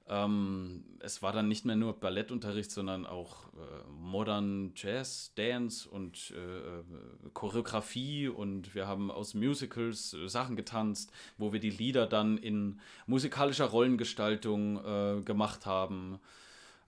ähm, 0.08 0.84
es 1.00 1.22
war 1.22 1.32
dann 1.32 1.48
nicht 1.48 1.64
mehr 1.64 1.76
nur 1.76 1.98
Ballettunterricht, 1.98 2.70
sondern 2.70 3.06
auch 3.06 3.46
äh, 3.54 3.90
Modern 3.90 4.72
Jazz, 4.74 5.32
Dance 5.36 5.88
und 5.88 6.32
äh, 6.32 7.28
Choreografie 7.34 8.28
und 8.28 8.74
wir 8.74 8.86
haben 8.86 9.10
aus 9.10 9.34
Musicals 9.34 10.14
äh, 10.14 10.28
Sachen 10.28 10.56
getanzt, 10.56 11.12
wo 11.38 11.52
wir 11.52 11.60
die 11.60 11.70
Lieder 11.70 12.06
dann 12.06 12.36
in 12.36 12.80
musikalischer 13.06 13.66
Rollengestaltung 13.66 14.84
äh, 14.84 15.22
gemacht 15.22 15.66
haben, 15.66 16.18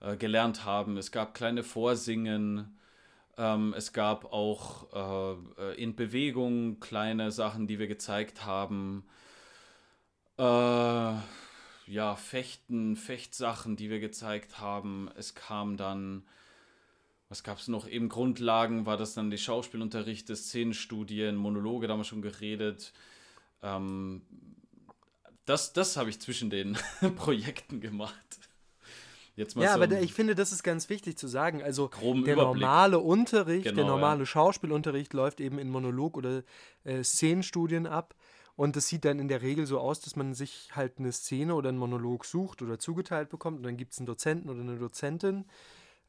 äh, 0.01 0.17
gelernt 0.17 0.65
haben. 0.65 0.97
Es 0.97 1.11
gab 1.11 1.33
kleine 1.33 1.63
Vorsingen. 1.63 2.77
Ähm, 3.37 3.73
es 3.77 3.93
gab 3.93 4.31
auch 4.33 5.37
äh, 5.57 5.81
in 5.81 5.95
Bewegung 5.95 6.79
kleine 6.79 7.31
Sachen, 7.31 7.67
die 7.67 7.79
wir 7.79 7.87
gezeigt 7.87 8.45
haben. 8.45 9.05
Äh, 10.37 11.13
ja, 11.87 12.15
Fechten, 12.15 12.95
Fechtsachen, 12.95 13.75
die 13.75 13.89
wir 13.89 13.99
gezeigt 13.99 14.59
haben. 14.59 15.09
Es 15.15 15.35
kam 15.35 15.77
dann, 15.77 16.23
was 17.29 17.43
gab 17.43 17.59
es 17.59 17.67
noch? 17.67 17.87
Eben 17.87 18.09
Grundlagen 18.09 18.85
war 18.85 18.97
das 18.97 19.13
dann 19.13 19.29
die 19.29 19.37
Schauspielunterrichte, 19.37 20.35
Szenenstudien, 20.35 21.35
Monologe, 21.35 21.87
da 21.87 21.93
haben 21.93 21.99
wir 21.99 22.05
schon 22.05 22.21
geredet. 22.21 22.93
Ähm, 23.61 24.21
das 25.45 25.73
das 25.73 25.95
habe 25.97 26.09
ich 26.09 26.19
zwischen 26.19 26.49
den 26.49 26.77
Projekten 27.15 27.81
gemacht. 27.81 28.15
Jetzt 29.35 29.55
mal 29.55 29.63
ja, 29.63 29.73
so 29.73 29.81
aber 29.81 29.99
ich 29.99 30.13
finde, 30.13 30.33
das 30.33 30.53
ist 30.53 30.63
ganz 30.63 30.89
wichtig 30.89 31.17
zu 31.17 31.27
sagen. 31.27 31.61
Also 31.61 31.89
der 32.25 32.37
normale 32.37 32.99
Unterricht, 32.99 33.65
genau, 33.65 33.75
der 33.75 33.85
normale 33.85 34.19
ja. 34.19 34.25
Schauspielunterricht 34.25 35.13
läuft 35.13 35.41
eben 35.41 35.59
in 35.59 35.69
Monolog- 35.69 36.15
oder 36.15 36.43
äh, 36.85 37.03
Szenenstudien 37.03 37.85
ab. 37.85 38.15
Und 38.55 38.77
es 38.77 38.87
sieht 38.87 39.03
dann 39.03 39.19
in 39.19 39.27
der 39.27 39.41
Regel 39.41 39.65
so 39.65 39.79
aus, 39.79 39.99
dass 39.99 40.15
man 40.15 40.33
sich 40.33 40.69
halt 40.73 40.97
eine 40.97 41.11
Szene 41.11 41.55
oder 41.55 41.69
einen 41.69 41.77
Monolog 41.77 42.25
sucht 42.25 42.61
oder 42.61 42.79
zugeteilt 42.79 43.29
bekommt. 43.29 43.57
Und 43.57 43.63
dann 43.63 43.77
gibt 43.77 43.93
es 43.93 43.99
einen 43.99 44.05
Dozenten 44.05 44.49
oder 44.49 44.61
eine 44.61 44.77
Dozentin, 44.77 45.45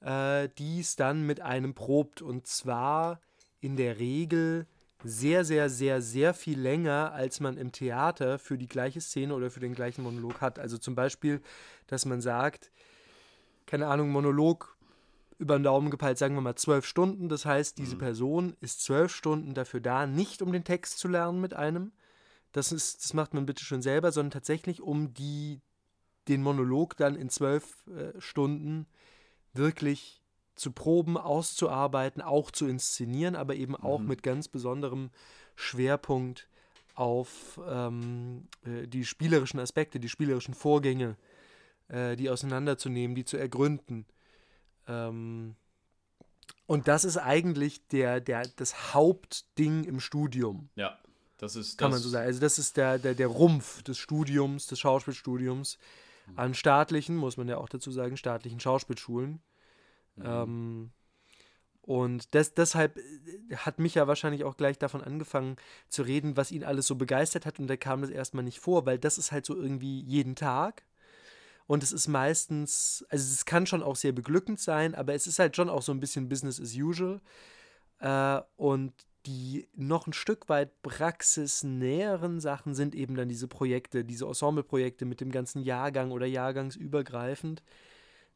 äh, 0.01 0.49
die 0.59 0.81
es 0.81 0.95
dann 0.95 1.27
mit 1.27 1.41
einem 1.41 1.75
probt. 1.75 2.23
Und 2.23 2.47
zwar 2.47 3.21
in 3.61 3.77
der 3.77 3.99
Regel 3.99 4.67
sehr, 5.03 5.45
sehr, 5.45 5.69
sehr, 5.69 6.01
sehr 6.01 6.35
viel 6.35 6.59
länger, 6.59 7.13
als 7.13 7.41
man 7.41 7.57
im 7.57 7.73
Theater 7.73 8.39
für 8.39 8.59
die 8.59 8.69
gleiche 8.69 9.01
Szene 9.01 9.35
oder 9.35 9.51
für 9.51 9.61
den 9.61 9.75
gleichen 9.75 10.03
Monolog 10.03 10.41
hat. 10.41 10.59
Also 10.59 10.79
zum 10.79 10.95
Beispiel, 10.95 11.43
dass 11.87 12.07
man 12.07 12.21
sagt, 12.21 12.71
keine 13.67 13.89
Ahnung, 13.89 14.11
Monolog 14.11 14.77
über 15.39 15.59
den 15.59 15.65
Daumen 15.65 15.91
gepeilt, 15.91 16.19
sagen 16.19 16.35
wir 16.35 16.41
mal 16.41 16.57
zwölf 16.57 16.87
Stunden. 16.87 17.29
Das 17.29 17.45
heißt, 17.45 17.77
diese 17.79 17.97
mhm. 17.97 18.01
Person 18.01 18.57
ist 18.61 18.83
zwölf 18.83 19.15
Stunden 19.15 19.55
dafür 19.55 19.81
da, 19.81 20.07
nicht 20.07 20.43
um 20.43 20.53
den 20.53 20.65
Text 20.65 20.99
zu 20.99 21.09
lernen 21.09 21.41
mit 21.41 21.55
einem. 21.55 21.93
Das, 22.57 22.73
ist, 22.73 23.05
das 23.05 23.13
macht 23.13 23.35
man 23.35 23.45
bitte 23.45 23.63
schon 23.63 23.83
selber, 23.83 24.13
sondern 24.13 24.31
tatsächlich, 24.31 24.81
um 24.81 25.13
die, 25.13 25.61
den 26.27 26.43
Monolog 26.43 26.97
dann 26.97 27.15
in 27.15 27.29
zwölf 27.29 27.87
äh, 27.87 28.19
Stunden 28.19 28.87
wirklich 29.53 30.23
zu 30.55 30.73
proben, 30.73 31.19
auszuarbeiten, 31.19 32.23
auch 32.23 32.51
zu 32.51 32.67
inszenieren, 32.67 33.37
aber 33.37 33.57
eben 33.57 33.77
auch 33.77 33.99
mhm. 33.99 34.07
mit 34.07 34.23
ganz 34.23 34.49
besonderem 34.49 35.11
Schwerpunkt 35.55 36.49
auf 36.95 37.61
ähm, 37.69 38.49
äh, 38.65 38.87
die 38.89 39.05
spielerischen 39.05 39.61
Aspekte, 39.61 40.01
die 40.01 40.09
spielerischen 40.09 40.55
Vorgänge, 40.55 41.19
äh, 41.89 42.17
die 42.17 42.31
auseinanderzunehmen, 42.31 43.15
die 43.15 43.27
zu 43.27 43.37
ergründen. 43.37 44.07
Ähm, 44.89 45.57
und 46.65 46.89
das 46.89 47.05
ist 47.05 47.19
eigentlich 47.19 47.87
der, 47.89 48.23
der, 48.23 48.49
das 48.57 48.95
Hauptding 48.95 49.85
im 49.85 50.01
Studium. 50.01 50.71
Ja, 50.75 50.99
das 51.39 51.57
ist. 51.57 51.79
Kann 51.79 51.91
man 51.91 52.01
so 52.01 52.09
sagen. 52.09 52.27
Also, 52.27 52.41
das 52.41 52.59
ist 52.59 52.77
der, 52.77 52.99
der, 52.99 53.15
der 53.15 53.27
Rumpf 53.27 53.83
des 53.83 53.99
Studiums, 53.99 54.67
des 54.67 54.81
Schauspielstudiums. 54.81 55.79
Mhm. 56.27 56.39
An 56.39 56.55
staatlichen, 56.55 57.17
muss 57.17 57.37
man 57.37 57.49
ja 57.49 57.59
auch 57.59 57.69
dazu 57.69 57.91
sagen, 57.91 58.17
staatlichen 58.17 58.61
Schauspielschulen. 58.61 59.41
Mhm. 60.17 60.25
Ähm, 60.25 60.91
und 61.83 62.35
das, 62.35 62.53
deshalb 62.55 62.97
äh, 62.97 63.57
hat 63.57 63.79
mich 63.79 63.95
ja 63.95 64.09
wahrscheinlich 64.09 64.45
auch 64.45 64.57
gleich 64.57 64.79
davon 64.79 65.03
angefangen 65.03 65.57
zu 65.89 66.03
reden, 66.03 66.37
was 66.37 66.51
ihn 66.51 66.65
alles 66.65 66.87
so 66.87 66.97
begeistert 66.97 67.47
hat. 67.47 67.61
Und 67.61 67.69
da 67.69 67.77
kam 67.77 68.03
das 68.03 68.11
erstmal 68.11 68.45
nicht 68.45 68.59
vor, 68.59 68.87
weil 68.87 68.99
das 68.99 69.19
ist 69.19 69.31
halt 69.31 69.47
so 69.47 69.55
irgendwie 69.55 70.01
jeden 70.01 70.35
Tag. 70.35 70.85
Und 71.69 71.83
es 71.83 71.93
ist 71.93 72.09
meistens, 72.09 73.05
also 73.09 73.25
es 73.25 73.45
kann 73.45 73.67
schon 73.67 73.83
auch 73.83 73.97
sehr 73.97 74.13
beglückend 74.13 74.61
sein, 74.61 74.95
aber 74.95 75.15
es 75.15 75.27
ist 75.27 75.39
halt 75.39 75.57
schon 75.57 75.69
auch 75.69 75.83
so 75.83 75.93
ein 75.93 76.01
bisschen 76.01 76.29
Business 76.29 76.61
as 76.61 76.75
usual. 76.75 77.21
Äh, 77.99 78.41
und 78.57 78.93
die 79.27 79.69
noch 79.75 80.07
ein 80.07 80.13
Stück 80.13 80.49
weit 80.49 80.83
praxisnäheren 80.83 82.41
Sachen 82.41 82.75
sind 82.75 82.95
eben 82.95 83.17
dann 83.17 83.29
diese 83.29 83.49
Projekte, 83.49 84.05
diese 84.05 84.27
Ensembleprojekte 84.27 85.05
mit 85.05 85.21
dem 85.21 85.31
ganzen 85.31 85.63
Jahrgang 85.63 86.13
oder 86.13 86.27
jahrgangsübergreifend 86.27 87.63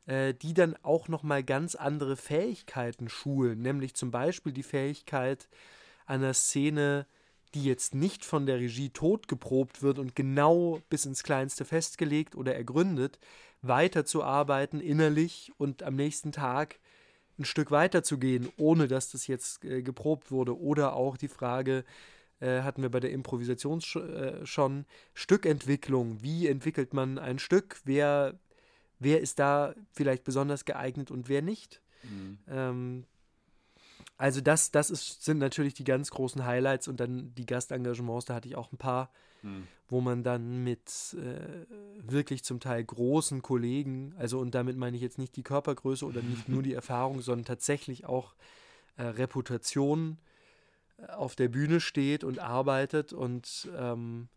äh, 0.07 0.35
die 0.35 0.55
dann 0.55 0.77
auch 0.83 1.09
nochmal 1.09 1.45
ganz 1.45 1.75
andere 1.75 2.17
Fähigkeiten 2.17 3.09
schulen, 3.09 3.63
nämlich 3.63 3.95
zum 3.95 4.11
Beispiel 4.11 4.53
die 4.53 4.63
Fähigkeit 4.63 5.49
einer 6.07 6.35
Szene, 6.35 7.07
die 7.55 7.65
jetzt 7.65 7.95
nicht 7.95 8.25
von 8.25 8.47
der 8.47 8.59
Regie 8.59 8.91
totgeprobt 8.91 9.83
wird 9.83 9.99
und 9.99 10.17
genau 10.17 10.81
bis 10.89 11.05
ins 11.05 11.23
Kleinste 11.23 11.65
festgelegt 11.65 12.35
oder 12.35 12.55
ergründet, 12.55 13.19
weiterzuarbeiten 13.63 14.81
innerlich 14.81 15.53
und 15.59 15.83
am 15.83 15.97
nächsten 15.97 16.33
Tag 16.33 16.81
ein 17.41 17.45
Stück 17.45 17.71
weiterzugehen, 17.71 18.49
ohne 18.57 18.87
dass 18.87 19.11
das 19.11 19.27
jetzt 19.27 19.65
äh, 19.65 19.83
geprobt 19.83 20.31
wurde. 20.31 20.59
Oder 20.59 20.95
auch 20.95 21.17
die 21.17 21.29
Frage, 21.29 21.85
äh, 22.39 22.63
hatten 22.63 22.83
wir 22.83 22.91
bei 22.91 23.01
der 23.01 23.11
Improvisation 23.11 23.81
sch 23.81 23.97
äh, 23.97 24.47
schon, 24.47 24.85
Stückentwicklung. 25.15 26.23
Wie 26.23 26.47
entwickelt 26.47 26.95
man 26.95 27.19
ein 27.19 27.39
Stück? 27.39 27.81
Wer 27.85 28.39
wer 29.01 29.21
ist 29.21 29.41
da 29.41 29.75
vielleicht 29.91 30.23
besonders 30.23 30.65
geeignet 30.65 31.11
und 31.11 31.29
wer 31.29 31.43
nicht. 31.43 31.81
Mhm. 32.05 32.39
Ähm, 32.49 33.05
also 34.17 34.41
das, 34.41 34.71
das 34.71 34.91
ist, 34.91 35.25
sind 35.25 35.39
natürlich 35.39 35.75
die 35.75 35.85
ganz 35.85 36.11
großen 36.11 36.45
Highlights 36.45 36.87
und 36.87 37.01
dann 37.01 37.35
die 37.35 37.47
Gastengagements, 37.47 38.27
da 38.27 38.35
hatte 38.35 38.49
ich 38.49 38.55
auch 38.55 38.71
ein 38.71 38.77
paar, 38.77 39.11
mhm. 39.43 39.67
wo 39.89 40.01
man 40.01 40.23
dann 40.23 40.63
mit 40.65 41.17
äh, 41.19 41.67
wirklich 42.03 42.45
zum 42.45 42.61
Teil 42.61 42.85
großen 42.85 43.43
Kollegen, 43.43 44.15
also 44.19 44.39
und 44.39 44.55
damit 44.55 44.77
meine 44.77 44.97
ich 44.97 45.03
jetzt 45.03 45.19
nicht 45.19 45.37
die 45.37 45.43
Körpergröße 45.43 46.05
oder 46.05 46.23
nicht 46.23 46.49
nur 46.49 46.63
die 46.63 46.75
Erfahrung, 46.81 47.21
sondern 47.21 47.45
tatsächlich 47.45 48.07
auch 48.07 48.35
äh, 48.97 49.03
Reputation 49.03 50.19
äh, 50.99 51.13
auf 51.13 51.37
der 51.37 51.49
Bühne 51.49 51.81
steht 51.81 52.25
und 52.25 52.39
arbeitet 52.39 53.13
und 53.13 53.69
ähm, 53.77 54.29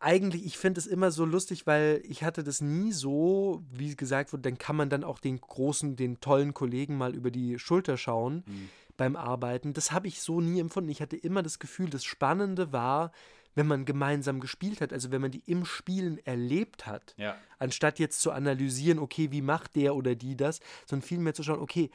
eigentlich, 0.00 0.44
ich 0.44 0.58
finde 0.58 0.80
es 0.80 0.88
immer 0.88 1.12
so 1.12 1.24
lustig, 1.24 1.64
weil 1.66 2.02
ich 2.04 2.24
hatte 2.24 2.42
das 2.42 2.60
nie 2.60 2.90
so, 2.90 3.62
wie 3.70 3.94
gesagt 3.94 4.32
wurde, 4.32 4.42
dann 4.42 4.58
kann 4.58 4.74
man 4.74 4.90
dann 4.90 5.04
auch 5.04 5.20
den 5.20 5.40
großen, 5.40 5.94
den 5.94 6.18
tollen 6.18 6.54
Kollegen 6.54 6.98
mal 6.98 7.14
über 7.14 7.30
die 7.30 7.60
Schulter 7.60 7.96
schauen 7.96 8.42
mhm. 8.46 8.68
Beim 8.96 9.16
Arbeiten. 9.16 9.72
Das 9.72 9.92
habe 9.92 10.08
ich 10.08 10.20
so 10.20 10.40
nie 10.40 10.60
empfunden. 10.60 10.90
Ich 10.90 11.00
hatte 11.00 11.16
immer 11.16 11.42
das 11.42 11.58
Gefühl, 11.58 11.90
das 11.90 12.04
Spannende 12.04 12.72
war, 12.72 13.12
wenn 13.56 13.66
man 13.66 13.86
gemeinsam 13.86 14.38
gespielt 14.38 14.80
hat, 14.80 14.92
also 14.92 15.10
wenn 15.10 15.22
man 15.22 15.30
die 15.30 15.42
im 15.46 15.64
Spielen 15.64 16.18
erlebt 16.26 16.86
hat, 16.86 17.14
ja. 17.16 17.36
anstatt 17.58 17.98
jetzt 17.98 18.20
zu 18.20 18.30
analysieren, 18.30 18.98
okay, 18.98 19.32
wie 19.32 19.40
macht 19.40 19.76
der 19.76 19.96
oder 19.96 20.14
die 20.14 20.36
das, 20.36 20.60
sondern 20.84 21.08
vielmehr 21.08 21.34
zu 21.34 21.42
schauen, 21.42 21.60
okay, 21.60 21.90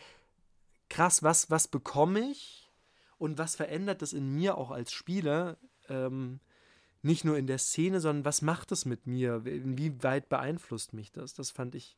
krass, 0.89 1.21
was, 1.21 1.51
was 1.51 1.67
bekomme 1.67 2.19
ich 2.31 2.71
und 3.19 3.37
was 3.37 3.55
verändert 3.55 4.01
das 4.01 4.11
in 4.11 4.33
mir 4.33 4.57
auch 4.57 4.71
als 4.71 4.91
Spieler? 4.91 5.57
Ähm, 5.87 6.39
nicht 7.03 7.25
nur 7.25 7.37
in 7.37 7.47
der 7.47 7.59
Szene, 7.59 7.99
sondern 7.99 8.25
was 8.25 8.41
macht 8.41 8.71
es 8.71 8.85
mit 8.85 9.07
mir? 9.07 9.45
Inwieweit 9.45 10.29
beeinflusst 10.29 10.93
mich 10.93 11.11
das? 11.11 11.33
Das 11.33 11.51
fand 11.51 11.75
ich, 11.75 11.97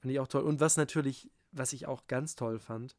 fand 0.00 0.12
ich 0.12 0.20
auch 0.20 0.28
toll. 0.28 0.42
Und 0.42 0.60
was 0.60 0.76
natürlich, 0.76 1.30
was 1.52 1.72
ich 1.72 1.86
auch 1.86 2.06
ganz 2.06 2.36
toll 2.36 2.58
fand, 2.58 2.96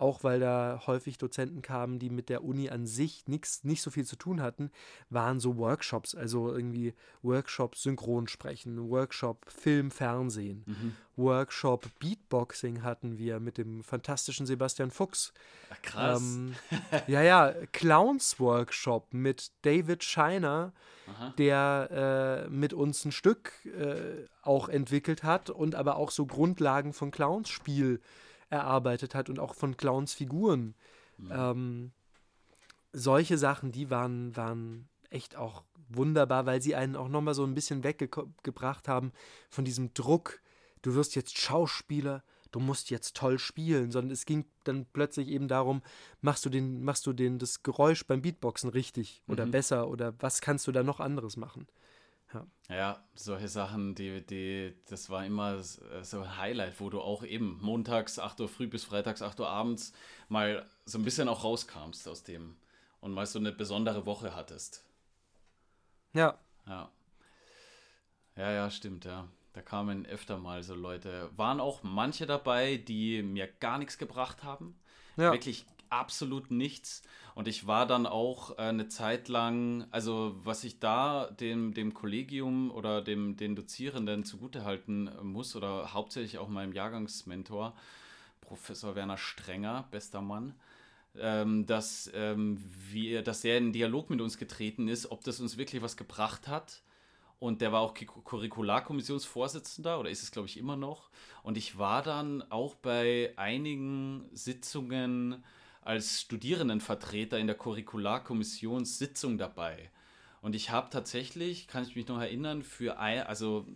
auch 0.00 0.24
weil 0.24 0.40
da 0.40 0.82
häufig 0.86 1.18
Dozenten 1.18 1.62
kamen, 1.62 1.98
die 1.98 2.10
mit 2.10 2.28
der 2.28 2.44
Uni 2.44 2.70
an 2.70 2.86
sich 2.86 3.24
nix, 3.26 3.64
nicht 3.64 3.82
so 3.82 3.90
viel 3.90 4.04
zu 4.04 4.16
tun 4.16 4.40
hatten, 4.40 4.70
waren 5.10 5.40
so 5.40 5.56
Workshops, 5.56 6.14
also 6.14 6.52
irgendwie 6.52 6.94
Workshop 7.22 7.76
Synchronsprechen, 7.76 8.88
Workshop 8.88 9.46
Film, 9.48 9.90
Fernsehen, 9.90 10.64
mhm. 10.66 10.94
Workshop 11.16 11.86
Beatboxing 11.98 12.82
hatten 12.82 13.18
wir 13.18 13.40
mit 13.40 13.58
dem 13.58 13.82
fantastischen 13.82 14.46
Sebastian 14.46 14.90
Fuchs. 14.90 15.32
Ach, 15.70 15.82
krass. 15.82 16.22
Ähm, 16.22 16.54
ja, 17.06 17.22
ja, 17.22 17.54
Clowns 17.72 18.40
Workshop 18.40 19.12
mit 19.12 19.52
David 19.62 20.02
Scheiner, 20.02 20.72
Aha. 21.06 21.34
der 21.36 22.46
äh, 22.46 22.50
mit 22.50 22.72
uns 22.72 23.04
ein 23.04 23.12
Stück 23.12 23.52
äh, 23.66 24.26
auch 24.42 24.68
entwickelt 24.68 25.22
hat 25.22 25.50
und 25.50 25.74
aber 25.74 25.96
auch 25.96 26.10
so 26.10 26.24
Grundlagen 26.24 26.92
von 26.92 27.10
Clownsspiel 27.10 28.00
erarbeitet 28.50 29.14
hat 29.14 29.30
und 29.30 29.38
auch 29.38 29.54
von 29.54 29.76
Clowns 29.76 30.12
Figuren. 30.12 30.74
Mhm. 31.16 31.32
Ähm, 31.32 31.92
solche 32.92 33.38
Sachen, 33.38 33.72
die 33.72 33.90
waren, 33.90 34.36
waren 34.36 34.88
echt 35.08 35.36
auch 35.36 35.62
wunderbar, 35.88 36.46
weil 36.46 36.60
sie 36.60 36.74
einen 36.74 36.96
auch 36.96 37.08
nochmal 37.08 37.34
so 37.34 37.44
ein 37.44 37.54
bisschen 37.54 37.82
weggebracht 37.84 38.88
haben 38.88 39.12
von 39.48 39.64
diesem 39.64 39.94
Druck, 39.94 40.40
du 40.82 40.94
wirst 40.94 41.14
jetzt 41.16 41.38
Schauspieler, 41.38 42.22
du 42.52 42.60
musst 42.60 42.90
jetzt 42.90 43.16
toll 43.16 43.38
spielen, 43.38 43.90
sondern 43.90 44.12
es 44.12 44.26
ging 44.26 44.44
dann 44.64 44.86
plötzlich 44.92 45.28
eben 45.28 45.48
darum, 45.48 45.82
machst 46.20 46.44
du 46.44 46.50
den, 46.50 46.82
machst 46.82 47.06
du 47.06 47.12
den 47.12 47.38
das 47.38 47.62
Geräusch 47.62 48.06
beim 48.06 48.22
Beatboxen 48.22 48.70
richtig 48.70 49.22
oder 49.28 49.46
mhm. 49.46 49.50
besser 49.52 49.88
oder 49.88 50.14
was 50.20 50.40
kannst 50.40 50.66
du 50.66 50.72
da 50.72 50.82
noch 50.82 51.00
anderes 51.00 51.36
machen? 51.36 51.66
Ja. 52.32 52.46
ja, 52.68 53.04
solche 53.14 53.48
Sachen, 53.48 53.94
die, 53.94 54.24
die, 54.24 54.74
das 54.88 55.10
war 55.10 55.24
immer 55.24 55.62
so 55.62 56.20
ein 56.20 56.36
Highlight, 56.36 56.80
wo 56.80 56.88
du 56.88 57.00
auch 57.00 57.24
eben 57.24 57.58
montags 57.60 58.18
8 58.18 58.40
Uhr 58.40 58.48
früh 58.48 58.68
bis 58.68 58.84
freitags 58.84 59.22
8 59.22 59.40
Uhr 59.40 59.48
abends 59.48 59.92
mal 60.28 60.68
so 60.84 60.98
ein 60.98 61.04
bisschen 61.04 61.28
auch 61.28 61.42
rauskamst 61.42 62.06
aus 62.06 62.22
dem 62.22 62.56
und 63.00 63.12
mal 63.12 63.26
so 63.26 63.38
eine 63.38 63.52
besondere 63.52 64.06
Woche 64.06 64.34
hattest. 64.36 64.84
Ja. 66.12 66.38
Ja. 66.66 66.90
Ja, 68.36 68.52
ja, 68.52 68.70
stimmt, 68.70 69.04
ja. 69.04 69.26
Da 69.52 69.62
kamen 69.62 70.06
öfter 70.06 70.38
mal 70.38 70.62
so 70.62 70.74
Leute. 70.74 71.28
Waren 71.36 71.60
auch 71.60 71.82
manche 71.82 72.26
dabei, 72.26 72.76
die 72.76 73.22
mir 73.22 73.48
gar 73.48 73.78
nichts 73.78 73.98
gebracht 73.98 74.44
haben. 74.44 74.78
Ja. 75.16 75.32
Wirklich 75.32 75.66
absolut 75.90 76.50
nichts. 76.50 77.02
Und 77.34 77.48
ich 77.48 77.66
war 77.66 77.86
dann 77.86 78.06
auch 78.06 78.58
äh, 78.58 78.62
eine 78.62 78.88
Zeit 78.88 79.28
lang, 79.28 79.86
also 79.90 80.36
was 80.42 80.64
ich 80.64 80.78
da 80.78 81.30
dem, 81.30 81.74
dem 81.74 81.94
Kollegium 81.94 82.70
oder 82.70 83.02
dem, 83.02 83.36
den 83.36 83.56
Dozierenden 83.56 84.24
zugutehalten 84.24 85.10
muss 85.22 85.56
oder 85.56 85.92
hauptsächlich 85.92 86.38
auch 86.38 86.48
meinem 86.48 86.72
Jahrgangsmentor, 86.72 87.74
Professor 88.40 88.96
Werner 88.96 89.16
Strenger, 89.16 89.86
bester 89.90 90.22
Mann, 90.22 90.54
ähm, 91.16 91.66
dass, 91.66 92.10
ähm, 92.14 92.62
wir, 92.90 93.22
dass 93.22 93.44
er 93.44 93.58
in 93.58 93.72
Dialog 93.72 94.10
mit 94.10 94.20
uns 94.20 94.38
getreten 94.38 94.88
ist, 94.88 95.10
ob 95.10 95.24
das 95.24 95.40
uns 95.40 95.56
wirklich 95.56 95.82
was 95.82 95.96
gebracht 95.96 96.48
hat. 96.48 96.82
Und 97.38 97.62
der 97.62 97.72
war 97.72 97.80
auch 97.80 97.94
Curricularkommissionsvorsitzender 97.94 99.98
oder 99.98 100.10
ist 100.10 100.22
es, 100.22 100.30
glaube 100.30 100.46
ich, 100.46 100.58
immer 100.58 100.76
noch. 100.76 101.08
Und 101.42 101.56
ich 101.56 101.78
war 101.78 102.02
dann 102.02 102.42
auch 102.50 102.74
bei 102.74 103.32
einigen 103.36 104.28
Sitzungen 104.32 105.42
als 105.80 106.20
Studierendenvertreter 106.20 107.38
in 107.38 107.46
der 107.46 107.56
Curricularkommissionssitzung 107.56 109.38
dabei. 109.38 109.90
Und 110.42 110.54
ich 110.54 110.70
habe 110.70 110.88
tatsächlich, 110.90 111.68
kann 111.68 111.82
ich 111.82 111.96
mich 111.96 112.08
noch 112.08 112.20
erinnern, 112.20 112.62
für 112.62 112.98
ein, 112.98 113.22
also 113.22 113.66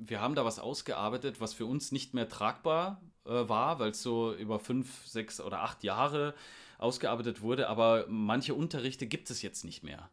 wir 0.00 0.20
haben 0.20 0.34
da 0.34 0.44
was 0.44 0.58
ausgearbeitet, 0.58 1.40
was 1.40 1.52
für 1.52 1.66
uns 1.66 1.92
nicht 1.92 2.14
mehr 2.14 2.28
tragbar 2.28 3.00
äh, 3.26 3.48
war, 3.48 3.78
weil 3.78 3.90
es 3.90 4.02
so 4.02 4.34
über 4.34 4.58
fünf, 4.58 5.06
sechs 5.06 5.40
oder 5.40 5.60
acht 5.60 5.84
Jahre 5.84 6.34
ausgearbeitet 6.78 7.40
wurde, 7.40 7.68
aber 7.68 8.06
manche 8.08 8.54
Unterrichte 8.54 9.06
gibt 9.06 9.30
es 9.30 9.42
jetzt 9.42 9.64
nicht 9.64 9.82
mehr, 9.82 10.10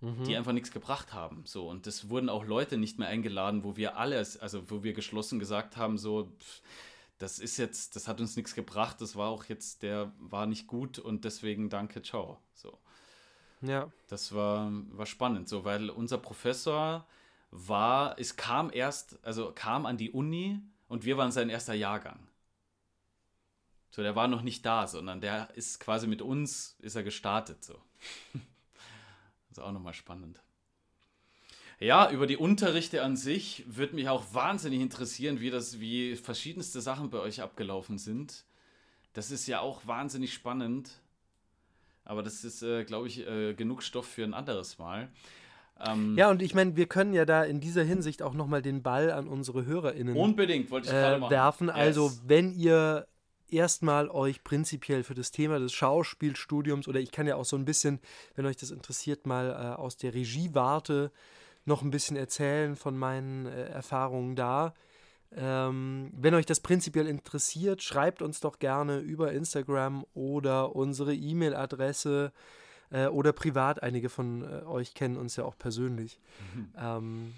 mhm. 0.00 0.24
die 0.24 0.36
einfach 0.36 0.52
nichts 0.52 0.70
gebracht 0.70 1.12
haben. 1.12 1.42
So 1.44 1.68
und 1.68 1.86
es 1.86 2.10
wurden 2.10 2.28
auch 2.28 2.44
Leute 2.44 2.76
nicht 2.76 2.98
mehr 2.98 3.08
eingeladen, 3.08 3.64
wo 3.64 3.76
wir 3.76 3.96
alles, 3.96 4.36
also 4.36 4.70
wo 4.70 4.82
wir 4.82 4.92
geschlossen 4.92 5.38
gesagt 5.38 5.76
haben, 5.76 5.98
so 5.98 6.32
pff, 6.38 6.62
das 7.18 7.38
ist 7.38 7.56
jetzt, 7.56 7.96
das 7.96 8.06
hat 8.08 8.20
uns 8.20 8.36
nichts 8.36 8.54
gebracht, 8.54 9.00
das 9.00 9.16
war 9.16 9.28
auch 9.28 9.44
jetzt, 9.44 9.82
der 9.82 10.12
war 10.18 10.46
nicht 10.46 10.66
gut 10.66 10.98
und 10.98 11.24
deswegen 11.24 11.68
danke, 11.68 12.02
ciao. 12.02 12.38
So. 12.54 12.78
Ja. 13.60 13.90
Das 14.06 14.34
war, 14.34 14.70
war 14.90 15.06
spannend, 15.06 15.48
so, 15.48 15.64
weil 15.64 15.90
unser 15.90 16.18
Professor 16.18 17.06
war, 17.50 18.18
es 18.18 18.36
kam 18.36 18.70
erst, 18.72 19.18
also 19.24 19.52
kam 19.52 19.84
an 19.84 19.96
die 19.96 20.12
Uni 20.12 20.60
und 20.86 21.04
wir 21.04 21.16
waren 21.16 21.32
sein 21.32 21.48
erster 21.48 21.74
Jahrgang. 21.74 22.20
So, 23.90 24.02
der 24.02 24.14
war 24.14 24.28
noch 24.28 24.42
nicht 24.42 24.64
da, 24.64 24.86
sondern 24.86 25.20
der 25.20 25.50
ist 25.56 25.80
quasi 25.80 26.06
mit 26.06 26.22
uns, 26.22 26.76
ist 26.78 26.94
er 26.94 27.02
gestartet, 27.02 27.64
so. 27.64 27.74
das 28.32 28.42
ist 29.52 29.60
auch 29.60 29.72
nochmal 29.72 29.94
spannend. 29.94 30.40
Ja, 31.80 32.10
über 32.10 32.26
die 32.26 32.36
Unterrichte 32.36 33.02
an 33.02 33.16
sich 33.16 33.64
würde 33.68 33.94
mich 33.94 34.08
auch 34.08 34.24
wahnsinnig 34.32 34.80
interessieren, 34.80 35.40
wie 35.40 35.50
das, 35.50 35.78
wie 35.78 36.16
verschiedenste 36.16 36.80
Sachen 36.80 37.10
bei 37.10 37.18
euch 37.18 37.40
abgelaufen 37.40 37.98
sind. 37.98 38.44
Das 39.12 39.30
ist 39.30 39.46
ja 39.46 39.60
auch 39.60 39.86
wahnsinnig 39.86 40.34
spannend. 40.34 40.90
Aber 42.04 42.22
das 42.22 42.42
ist, 42.42 42.62
äh, 42.62 42.84
glaube 42.84 43.06
ich, 43.06 43.26
äh, 43.26 43.54
genug 43.54 43.82
Stoff 43.82 44.06
für 44.06 44.24
ein 44.24 44.34
anderes 44.34 44.78
Mal. 44.78 45.08
Ähm, 45.78 46.16
ja, 46.16 46.30
und 46.30 46.42
ich 46.42 46.54
meine, 46.54 46.74
wir 46.74 46.86
können 46.86 47.12
ja 47.12 47.24
da 47.24 47.44
in 47.44 47.60
dieser 47.60 47.84
Hinsicht 47.84 48.22
auch 48.22 48.34
nochmal 48.34 48.62
den 48.62 48.82
Ball 48.82 49.12
an 49.12 49.28
unsere 49.28 49.64
HörerInnen 49.64 50.16
unbedingt, 50.16 50.70
wollte 50.70 50.88
ich 50.88 50.94
äh, 50.94 51.18
machen. 51.18 51.30
werfen. 51.30 51.70
Also, 51.70 52.04
yes. 52.04 52.12
Also, 52.12 52.28
wenn 52.28 52.52
ihr 52.54 53.06
erstmal 53.48 54.08
euch 54.08 54.42
prinzipiell 54.42 55.04
für 55.04 55.14
das 55.14 55.30
Thema 55.30 55.58
des 55.58 55.72
Schauspielstudiums 55.72 56.88
oder 56.88 56.98
ich 56.98 57.12
kann 57.12 57.26
ja 57.26 57.36
auch 57.36 57.44
so 57.44 57.56
ein 57.56 57.64
bisschen, 57.64 58.00
wenn 58.34 58.46
euch 58.46 58.56
das 58.56 58.70
interessiert, 58.70 59.26
mal 59.26 59.50
äh, 59.50 59.80
aus 59.80 59.96
der 59.96 60.14
Regiewarte 60.14 61.12
noch 61.68 61.82
ein 61.82 61.90
bisschen 61.90 62.16
erzählen 62.16 62.74
von 62.74 62.98
meinen 62.98 63.46
äh, 63.46 63.66
Erfahrungen 63.68 64.34
da. 64.34 64.74
Ähm, 65.36 66.10
wenn 66.14 66.34
euch 66.34 66.46
das 66.46 66.60
prinzipiell 66.60 67.06
interessiert, 67.06 67.82
schreibt 67.82 68.22
uns 68.22 68.40
doch 68.40 68.58
gerne 68.58 68.98
über 68.98 69.32
Instagram 69.32 70.04
oder 70.14 70.74
unsere 70.74 71.14
E-Mail-Adresse 71.14 72.32
äh, 72.90 73.06
oder 73.06 73.32
privat. 73.32 73.82
Einige 73.82 74.08
von 74.08 74.42
äh, 74.42 74.64
euch 74.64 74.94
kennen 74.94 75.16
uns 75.16 75.36
ja 75.36 75.44
auch 75.44 75.56
persönlich. 75.58 76.18
Mhm. 76.54 76.72
Ähm, 76.76 77.34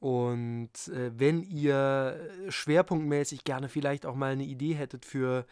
und 0.00 0.88
äh, 0.88 1.12
wenn 1.18 1.42
ihr 1.42 2.18
schwerpunktmäßig 2.48 3.44
gerne 3.44 3.68
vielleicht 3.68 4.06
auch 4.06 4.14
mal 4.14 4.32
eine 4.32 4.44
Idee 4.44 4.74
hättet 4.74 5.04
für 5.04 5.46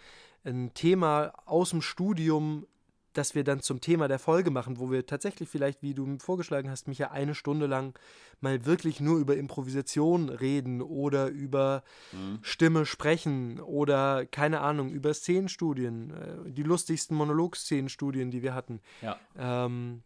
ein 0.44 0.74
Thema 0.74 1.32
aus 1.46 1.70
dem 1.70 1.82
Studium, 1.82 2.66
dass 3.12 3.34
wir 3.34 3.44
dann 3.44 3.60
zum 3.60 3.80
Thema 3.80 4.08
der 4.08 4.18
Folge 4.18 4.50
machen, 4.50 4.78
wo 4.78 4.90
wir 4.90 5.06
tatsächlich 5.06 5.48
vielleicht, 5.48 5.82
wie 5.82 5.94
du 5.94 6.18
vorgeschlagen 6.18 6.70
hast, 6.70 6.88
mich 6.88 6.98
ja 6.98 7.10
eine 7.10 7.34
Stunde 7.34 7.66
lang 7.66 7.98
mal 8.40 8.64
wirklich 8.66 9.00
nur 9.00 9.18
über 9.18 9.36
Improvisation 9.36 10.28
reden 10.28 10.82
oder 10.82 11.28
über 11.28 11.82
mhm. 12.12 12.38
Stimme 12.42 12.86
sprechen 12.86 13.60
oder 13.60 14.26
keine 14.26 14.60
Ahnung, 14.60 14.90
über 14.90 15.14
Szenenstudien, 15.14 16.10
äh, 16.10 16.50
die 16.50 16.62
lustigsten 16.62 17.16
Monologszenenstudien, 17.16 18.30
die 18.30 18.42
wir 18.42 18.54
hatten. 18.54 18.80
Ja. 19.00 19.18
Ähm, 19.38 20.02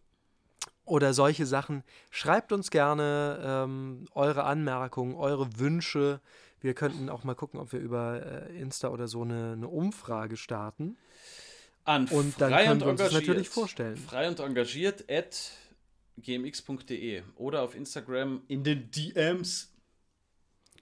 oder 0.84 1.12
solche 1.12 1.46
Sachen. 1.46 1.82
Schreibt 2.10 2.52
uns 2.52 2.70
gerne 2.70 3.40
ähm, 3.42 4.06
eure 4.14 4.44
Anmerkungen, 4.44 5.14
eure 5.16 5.58
Wünsche. 5.58 6.20
Wir 6.60 6.74
könnten 6.74 7.10
auch 7.10 7.24
mal 7.24 7.34
gucken, 7.34 7.60
ob 7.60 7.72
wir 7.72 7.80
über 7.80 8.24
äh, 8.24 8.56
Insta 8.58 8.88
oder 8.88 9.08
so 9.08 9.22
eine, 9.22 9.52
eine 9.52 9.68
Umfrage 9.68 10.36
starten. 10.36 10.96
An 11.86 12.06
und 12.08 12.40
dann 12.40 12.52
können 12.52 12.80
wir 12.80 12.86
uns 12.88 13.00
das 13.00 13.12
natürlich 13.12 13.48
vorstellen. 13.48 13.96
Frei 13.96 14.28
und 14.28 14.40
engagiert 14.40 15.04
at 15.10 15.52
gmx.de 16.18 17.22
oder 17.36 17.62
auf 17.62 17.74
Instagram 17.74 18.42
in 18.48 18.64
den 18.64 18.90
DMs. 18.90 19.72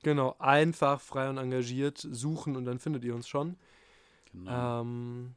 Genau, 0.03 0.37
einfach 0.39 1.01
frei 1.01 1.29
und 1.29 1.39
engagiert 1.39 1.99
suchen 1.99 2.57
und 2.57 2.65
dann 2.65 2.79
findet 2.79 3.05
ihr 3.05 3.15
uns 3.15 3.29
schon. 3.29 3.57
Genau. 4.33 4.81
Ähm, 4.81 5.35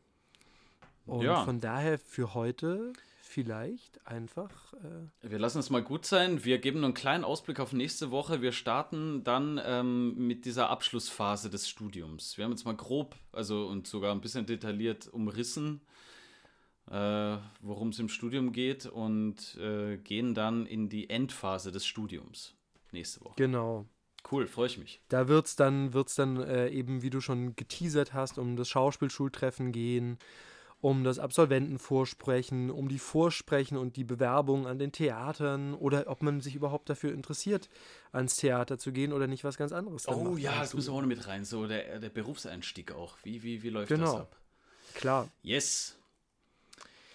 und 1.05 1.21
ja. 1.21 1.43
von 1.45 1.59
daher 1.59 1.97
für 1.97 2.33
heute 2.33 2.93
vielleicht 3.37 4.03
einfach. 4.07 4.73
Äh 4.73 5.29
wir 5.29 5.37
lassen 5.37 5.59
es 5.59 5.69
mal 5.69 5.83
gut 5.83 6.07
sein. 6.07 6.43
Wir 6.43 6.57
geben 6.57 6.83
einen 6.83 6.95
kleinen 6.95 7.23
Ausblick 7.23 7.59
auf 7.59 7.71
nächste 7.71 8.09
Woche. 8.09 8.41
Wir 8.41 8.51
starten 8.51 9.23
dann 9.23 9.61
ähm, 9.63 10.15
mit 10.17 10.45
dieser 10.45 10.71
Abschlussphase 10.71 11.51
des 11.51 11.69
Studiums. 11.69 12.35
Wir 12.35 12.45
haben 12.45 12.51
jetzt 12.51 12.65
mal 12.65 12.75
grob, 12.75 13.15
also 13.31 13.67
und 13.67 13.85
sogar 13.85 14.11
ein 14.11 14.21
bisschen 14.21 14.47
detailliert 14.47 15.07
umrissen, 15.13 15.81
äh, 16.89 17.37
worum 17.61 17.89
es 17.89 17.99
im 17.99 18.09
Studium 18.09 18.53
geht 18.53 18.87
und 18.87 19.55
äh, 19.57 19.97
gehen 19.97 20.33
dann 20.33 20.65
in 20.65 20.89
die 20.89 21.11
Endphase 21.11 21.71
des 21.71 21.85
Studiums 21.85 22.55
nächste 22.91 23.23
Woche. 23.23 23.35
Genau. 23.37 23.85
Cool, 24.31 24.47
freue 24.47 24.65
ich 24.65 24.79
mich. 24.79 24.99
Da 25.09 25.27
wird 25.27 25.45
es 25.45 25.55
dann, 25.55 25.93
wird's 25.93 26.15
dann 26.15 26.37
äh, 26.37 26.69
eben, 26.69 27.03
wie 27.03 27.11
du 27.11 27.21
schon 27.21 27.55
geteasert 27.55 28.15
hast, 28.15 28.39
um 28.39 28.55
das 28.55 28.67
Schauspielschultreffen 28.67 29.71
gehen 29.71 30.17
um 30.79 31.03
das 31.03 31.17
Absolventenvorsprechen, 31.17 32.69
um 32.69 32.87
die 32.87 32.99
Vorsprechen 32.99 33.77
und 33.77 33.95
die 33.95 34.03
Bewerbung 34.03 34.67
an 34.67 34.77
den 34.77 34.91
Theatern 34.91 35.73
oder 35.73 36.05
ob 36.07 36.21
man 36.21 36.41
sich 36.41 36.55
überhaupt 36.55 36.89
dafür 36.89 37.13
interessiert, 37.13 37.69
ans 38.11 38.37
Theater 38.37 38.77
zu 38.77 38.91
gehen 38.91 39.11
oder 39.11 39.27
nicht 39.27 39.43
was 39.43 39.57
ganz 39.57 39.71
anderes. 39.71 40.07
Oh 40.07 40.37
ja, 40.37 40.59
das 40.59 40.73
müssen 40.73 40.89
wir 40.89 40.97
auch 40.97 41.01
noch 41.01 41.07
mit 41.07 41.27
rein, 41.27 41.45
so 41.45 41.67
der, 41.67 41.99
der 41.99 42.09
Berufseinstieg 42.09 42.91
auch. 42.91 43.17
Wie, 43.23 43.41
wie, 43.41 43.63
wie 43.63 43.69
läuft 43.69 43.89
genau. 43.89 44.05
das 44.05 44.21
ab? 44.21 44.37
Klar. 44.93 45.29
Yes. 45.41 45.97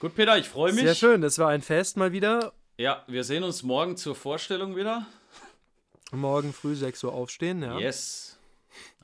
Gut, 0.00 0.16
Peter, 0.16 0.36
ich 0.36 0.48
freue 0.48 0.72
mich. 0.72 0.82
Sehr 0.82 0.96
schön, 0.96 1.20
das 1.20 1.38
war 1.38 1.48
ein 1.48 1.62
Fest 1.62 1.96
mal 1.96 2.12
wieder. 2.12 2.52
Ja, 2.78 3.04
wir 3.06 3.22
sehen 3.22 3.44
uns 3.44 3.62
morgen 3.62 3.96
zur 3.96 4.16
Vorstellung 4.16 4.74
wieder. 4.74 5.06
Morgen 6.10 6.52
früh 6.52 6.74
6 6.74 7.04
Uhr 7.04 7.12
aufstehen, 7.12 7.62
ja. 7.62 7.78
Yes. 7.78 8.38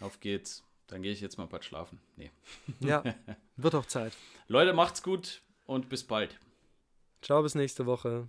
Auf 0.00 0.18
geht's. 0.20 0.64
Dann 0.88 1.02
gehe 1.02 1.12
ich 1.12 1.20
jetzt 1.20 1.38
mal 1.38 1.46
bald 1.46 1.64
schlafen. 1.64 2.00
Nee. 2.16 2.30
Ja, 2.80 3.04
wird 3.56 3.74
auch 3.74 3.86
Zeit. 3.86 4.14
Leute, 4.50 4.72
macht's 4.72 5.02
gut 5.02 5.42
und 5.66 5.90
bis 5.90 6.06
bald. 6.06 6.38
Ciao, 7.20 7.42
bis 7.42 7.54
nächste 7.54 7.84
Woche. 7.84 8.28